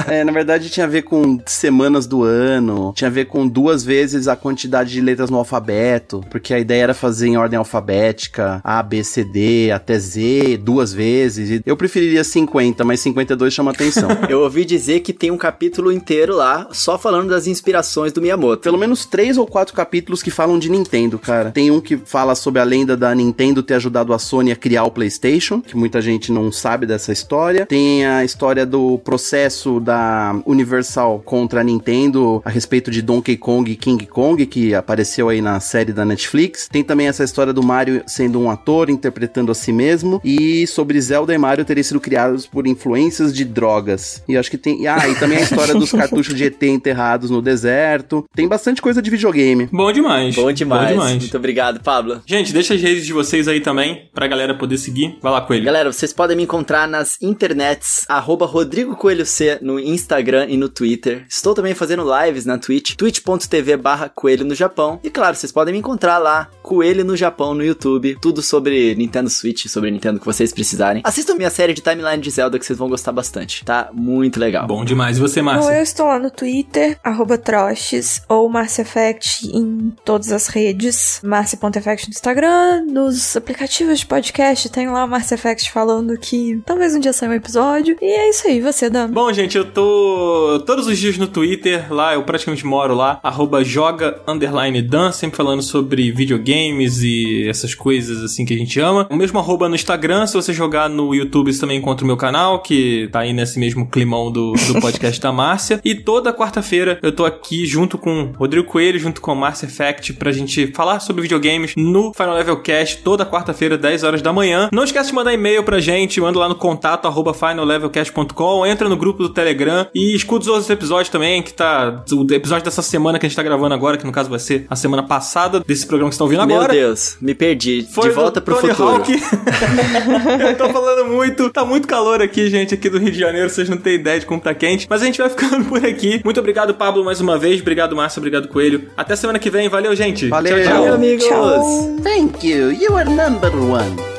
É, 0.07 0.23
na 0.23 0.31
verdade 0.31 0.69
tinha 0.69 0.85
a 0.85 0.89
ver 0.89 1.03
com 1.03 1.39
semanas 1.45 2.07
do 2.07 2.23
ano, 2.23 2.93
tinha 2.95 3.07
a 3.07 3.11
ver 3.11 3.25
com 3.25 3.47
duas 3.47 3.83
vezes 3.83 4.27
a 4.27 4.35
quantidade 4.35 4.91
de 4.91 5.01
letras 5.01 5.29
no 5.29 5.37
alfabeto, 5.37 6.23
porque 6.29 6.53
a 6.53 6.59
ideia 6.59 6.83
era 6.83 6.93
fazer 6.93 7.27
em 7.27 7.37
ordem 7.37 7.57
alfabética, 7.57 8.61
A, 8.63 8.81
B, 8.81 9.03
C, 9.03 9.23
D, 9.23 9.71
até 9.71 9.99
Z, 9.99 10.57
duas 10.57 10.93
vezes. 10.93 11.49
E 11.49 11.63
Eu 11.65 11.77
preferiria 11.77 12.23
50, 12.23 12.83
mas 12.83 12.99
52 13.01 13.53
chama 13.53 13.71
atenção. 13.71 14.09
Eu 14.29 14.41
ouvi 14.41 14.65
dizer 14.65 15.01
que 15.01 15.13
tem 15.13 15.31
um 15.31 15.37
capítulo 15.37 15.91
inteiro 15.91 16.35
lá 16.35 16.67
só 16.71 16.97
falando 16.97 17.29
das 17.29 17.47
inspirações 17.47 18.11
do 18.11 18.21
Miyamoto. 18.21 18.63
Pelo 18.63 18.77
menos 18.77 19.05
três 19.05 19.37
ou 19.37 19.45
quatro 19.45 19.73
capítulos 19.73 20.23
que 20.23 20.31
falam 20.31 20.57
de 20.57 20.69
Nintendo, 20.69 21.19
cara. 21.19 21.51
Tem 21.51 21.71
um 21.71 21.81
que 21.81 21.97
fala 21.97 22.35
sobre 22.35 22.61
a 22.61 22.63
lenda 22.63 22.95
da 22.95 23.13
Nintendo 23.13 23.63
ter 23.63 23.75
ajudado 23.75 24.13
a 24.13 24.19
Sony 24.19 24.51
a 24.51 24.55
criar 24.55 24.83
o 24.83 24.91
PlayStation, 24.91 25.61
que 25.61 25.75
muita 25.75 26.01
gente 26.01 26.31
não 26.31 26.51
sabe 26.51 26.85
dessa 26.85 27.11
história. 27.11 27.65
Tem 27.65 28.05
a 28.09 28.25
história 28.25 28.65
do 28.65 28.97
processo 28.99 29.79
da 29.79 30.35
Universal 30.45 31.21
contra 31.25 31.61
a 31.61 31.63
Nintendo 31.63 32.41
a 32.43 32.49
respeito 32.49 32.91
de 32.91 33.01
Donkey 33.01 33.37
Kong 33.37 33.71
e 33.71 33.75
King 33.75 34.05
Kong, 34.05 34.45
que 34.45 34.73
apareceu 34.73 35.29
aí 35.29 35.41
na 35.41 35.59
série 35.59 35.93
da 35.93 36.03
Netflix. 36.03 36.67
Tem 36.67 36.83
também 36.83 37.07
essa 37.07 37.23
história 37.23 37.53
do 37.53 37.63
Mario 37.63 38.03
sendo 38.07 38.39
um 38.39 38.49
ator, 38.49 38.89
interpretando 38.89 39.51
a 39.51 39.55
si 39.55 39.71
mesmo. 39.71 40.21
E 40.23 40.65
sobre 40.67 40.99
Zelda 40.99 41.33
e 41.33 41.37
Mario 41.37 41.65
terem 41.65 41.83
sido 41.83 41.99
criados 41.99 42.45
por 42.45 42.67
influências 42.67 43.33
de 43.33 43.45
drogas. 43.45 44.23
E 44.27 44.37
acho 44.37 44.49
que 44.49 44.57
tem. 44.57 44.87
Ah, 44.87 45.07
e 45.07 45.15
também 45.15 45.37
a 45.37 45.41
história 45.41 45.73
dos 45.73 45.91
cartuchos 45.93 46.35
de 46.35 46.45
ET 46.45 46.61
enterrados 46.63 47.29
no 47.29 47.41
deserto. 47.41 48.25
Tem 48.35 48.47
bastante 48.47 48.81
coisa 48.81 49.01
de 49.01 49.09
videogame. 49.09 49.67
Bom 49.71 49.91
demais. 49.91 50.35
Bom 50.35 50.51
demais. 50.51 50.87
Bom 50.87 50.93
demais. 50.93 51.17
Muito 51.17 51.37
obrigado, 51.37 51.81
Pablo. 51.81 52.21
Gente, 52.25 52.53
deixa 52.53 52.73
as 52.73 52.81
redes 52.81 53.05
de 53.05 53.13
vocês 53.13 53.47
aí 53.47 53.61
também, 53.61 54.09
pra 54.13 54.27
galera 54.27 54.53
poder 54.53 54.77
seguir. 54.77 55.17
Vai 55.21 55.31
lá, 55.31 55.41
Coelho. 55.41 55.65
Galera, 55.65 55.91
vocês 55.91 56.13
podem 56.13 56.37
me 56.37 56.43
encontrar 56.43 56.87
nas 56.87 57.21
internets, 57.21 57.98
arroba 58.07 58.45
Rodrigo 58.45 58.95
Coelho 58.95 59.25
C, 59.25 59.57
no 59.61 59.79
Instagram 59.79 60.47
e 60.49 60.57
no 60.57 60.69
Twitter. 60.69 61.25
Estou 61.29 61.53
também 61.53 61.73
fazendo 61.73 62.05
lives 62.23 62.45
na 62.45 62.57
Twitch, 62.57 62.95
twitch.tv 62.95 63.77
barra 63.77 64.09
Coelho 64.09 64.45
no 64.45 64.55
Japão. 64.55 64.99
E 65.03 65.09
claro, 65.09 65.35
vocês 65.35 65.51
podem 65.51 65.73
me 65.73 65.79
encontrar 65.79 66.17
lá, 66.17 66.49
Coelho 66.61 67.03
no 67.03 67.15
Japão 67.17 67.53
no 67.53 67.63
YouTube. 67.63 68.17
Tudo 68.21 68.41
sobre 68.41 68.95
Nintendo 68.95 69.29
Switch, 69.29 69.67
sobre 69.67 69.91
Nintendo 69.91 70.19
que 70.19 70.25
vocês 70.25 70.53
precisarem. 70.53 71.01
Assistam 71.05 71.35
minha 71.35 71.49
série 71.49 71.73
de 71.73 71.81
timeline 71.81 72.21
de 72.21 72.29
Zelda 72.29 72.57
que 72.59 72.65
vocês 72.65 72.77
vão 72.77 72.89
gostar 72.89 73.11
bastante. 73.11 73.63
Tá 73.65 73.89
muito 73.93 74.39
legal. 74.39 74.67
Bom 74.67 74.83
demais. 74.85 75.17
E 75.17 75.19
você, 75.19 75.39
Bom, 75.41 75.45
Márcia? 75.45 75.71
eu 75.73 75.83
estou 75.83 76.05
lá 76.07 76.19
no 76.19 76.29
Twitter, 76.31 76.97
arroba 77.03 77.37
Troches, 77.37 78.21
ou 78.27 78.49
Marcia 78.49 78.81
Effect 78.81 79.47
em 79.55 79.93
todas 80.05 80.31
as 80.31 80.47
redes. 80.47 81.21
Marcia.effect 81.23 82.07
no 82.07 82.11
Instagram, 82.11 82.85
nos 82.85 83.35
aplicativos 83.35 83.99
de 83.99 84.05
podcast, 84.05 84.69
tem 84.69 84.89
lá 84.89 85.05
o 85.05 85.07
Marcia 85.07 85.35
Effect 85.35 85.71
falando 85.71 86.17
que 86.17 86.61
talvez 86.65 86.95
um 86.95 86.99
dia 86.99 87.13
saia 87.13 87.31
um 87.31 87.35
episódio. 87.35 87.88
E 88.01 88.05
é 88.05 88.29
isso 88.29 88.47
aí, 88.47 88.61
você, 88.61 88.89
Dan. 88.89 89.09
Bom, 89.09 89.31
gente, 89.31 89.57
eu 89.57 89.65
tô 89.65 90.61
todos 90.65 90.87
os 90.87 90.97
dias 90.97 91.17
no 91.17 91.27
Twitter, 91.27 91.91
lá 91.93 92.13
eu 92.13 92.23
praticamente 92.23 92.65
moro 92.65 92.95
lá, 92.95 93.19
arroba 93.23 93.63
joga 93.63 94.21
underline 94.27 94.81
dan, 94.81 95.11
sempre 95.11 95.37
falando 95.37 95.61
sobre 95.61 96.11
videogames 96.11 97.01
e 97.01 97.47
essas 97.47 97.73
coisas 97.73 98.23
assim 98.23 98.45
que 98.45 98.53
a 98.53 98.57
gente 98.57 98.79
ama. 98.79 99.07
O 99.09 99.15
mesmo 99.15 99.39
arroba 99.39 99.69
no 99.69 99.75
Instagram, 99.75 100.27
se 100.27 100.33
você 100.33 100.53
jogar 100.53 100.89
no 100.89 101.13
YouTube 101.13 101.51
você 101.51 101.59
também 101.59 101.77
encontra 101.77 102.03
o 102.03 102.07
meu 102.07 102.17
canal, 102.17 102.59
que 102.61 103.09
tá 103.11 103.21
aí 103.21 103.33
nesse 103.33 103.59
mesmo 103.59 103.87
climão 103.87 104.31
do, 104.31 104.53
do 104.53 104.79
podcast 104.81 105.19
da 105.19 105.31
Márcia. 105.31 105.79
E 105.83 105.95
toda 105.95 106.33
quarta-feira 106.33 106.99
eu 107.01 107.11
tô 107.11 107.25
aqui 107.25 107.65
junto 107.65 107.97
com 107.97 108.23
o 108.23 108.31
Rodrigo 108.37 108.67
Coelho, 108.67 108.99
junto 108.99 109.21
com 109.21 109.31
o 109.31 109.35
Márcia 109.35 109.65
Effect, 109.65 110.13
pra 110.13 110.31
gente 110.31 110.67
falar 110.73 110.99
sobre 110.99 111.21
videogames 111.21 111.73
no 111.75 112.13
Final 112.13 112.35
Level 112.35 112.57
Cast, 112.61 113.01
toda 113.03 113.25
quarta-feira, 113.25 113.77
10 113.77 114.03
horas 114.03 114.21
da 114.21 114.33
manhã. 114.33 114.69
Não 114.71 114.83
esquece 114.83 115.09
de 115.09 115.15
mandar 115.15 115.33
e-mail 115.33 115.63
pra 115.63 115.79
gente, 115.79 116.21
manda 116.21 116.39
lá 116.39 116.49
no 116.49 116.55
contato 116.55 117.07
arroba 117.07 117.33
finallevelcast.com, 117.79 118.65
entra 118.65 118.89
no 118.89 118.97
grupo 118.97 119.23
do 119.23 119.29
Telegram 119.29 119.87
e 119.93 120.15
escuta 120.15 120.43
os 120.43 120.47
outros 120.47 120.69
episódios 120.69 121.09
também, 121.09 121.41
que 121.41 121.53
tá. 121.53 122.03
O 122.11 122.33
episódio 122.33 122.65
dessa 122.65 122.81
semana 122.81 123.17
que 123.17 123.25
a 123.25 123.29
gente 123.29 123.35
tá 123.35 123.43
gravando 123.43 123.73
agora, 123.73 123.97
que 123.97 124.05
no 124.05 124.11
caso 124.11 124.29
vai 124.29 124.39
ser 124.39 124.65
a 124.69 124.75
semana 124.75 125.03
passada 125.03 125.61
desse 125.61 125.85
programa 125.85 126.09
que 126.09 126.15
vocês 126.15 126.27
estão 126.27 126.27
ouvindo 126.27 126.45
Meu 126.45 126.57
agora. 126.57 126.73
Deus, 126.73 127.17
me 127.21 127.33
perdi. 127.33 127.87
Foi 127.91 128.09
de 128.09 128.15
volta 128.15 128.41
pro 128.41 128.55
Tony 128.55 128.73
futuro. 128.73 128.95
Hawk. 128.97 129.11
eu 130.41 130.57
tô 130.57 130.69
falando 130.69 131.09
muito. 131.09 131.49
Tá 131.49 131.65
muito 131.65 131.87
calor 131.87 132.21
aqui, 132.21 132.49
gente, 132.49 132.73
aqui 132.73 132.89
do 132.89 132.99
Rio 132.99 133.11
de 133.11 133.19
Janeiro. 133.19 133.49
Vocês 133.49 133.69
não 133.69 133.77
têm 133.77 133.95
ideia 133.95 134.19
de 134.19 134.25
como 134.25 134.41
tá 134.41 134.53
quente. 134.53 134.87
Mas 134.89 135.01
a 135.01 135.05
gente 135.05 135.17
vai 135.19 135.29
ficando 135.29 135.65
por 135.65 135.83
aqui. 135.85 136.21
Muito 136.23 136.39
obrigado, 136.39 136.73
Pablo, 136.73 137.03
mais 137.03 137.21
uma 137.21 137.37
vez. 137.37 137.61
Obrigado, 137.61 137.95
Márcio. 137.95 138.19
Obrigado, 138.19 138.47
Coelho. 138.47 138.89
Até 138.97 139.15
semana 139.15 139.39
que 139.39 139.49
vem. 139.49 139.69
Valeu, 139.69 139.95
gente. 139.95 140.27
Valeu. 140.27 140.55
Tchau, 140.57 140.63
tchau. 140.63 140.77
Valeu, 140.79 140.93
amigos. 140.95 141.25
Tchau. 141.25 141.95
Thank 142.03 142.47
you. 142.47 142.71
You 142.71 142.95
are 142.95 143.09
number 143.09 143.51
one. 143.55 144.18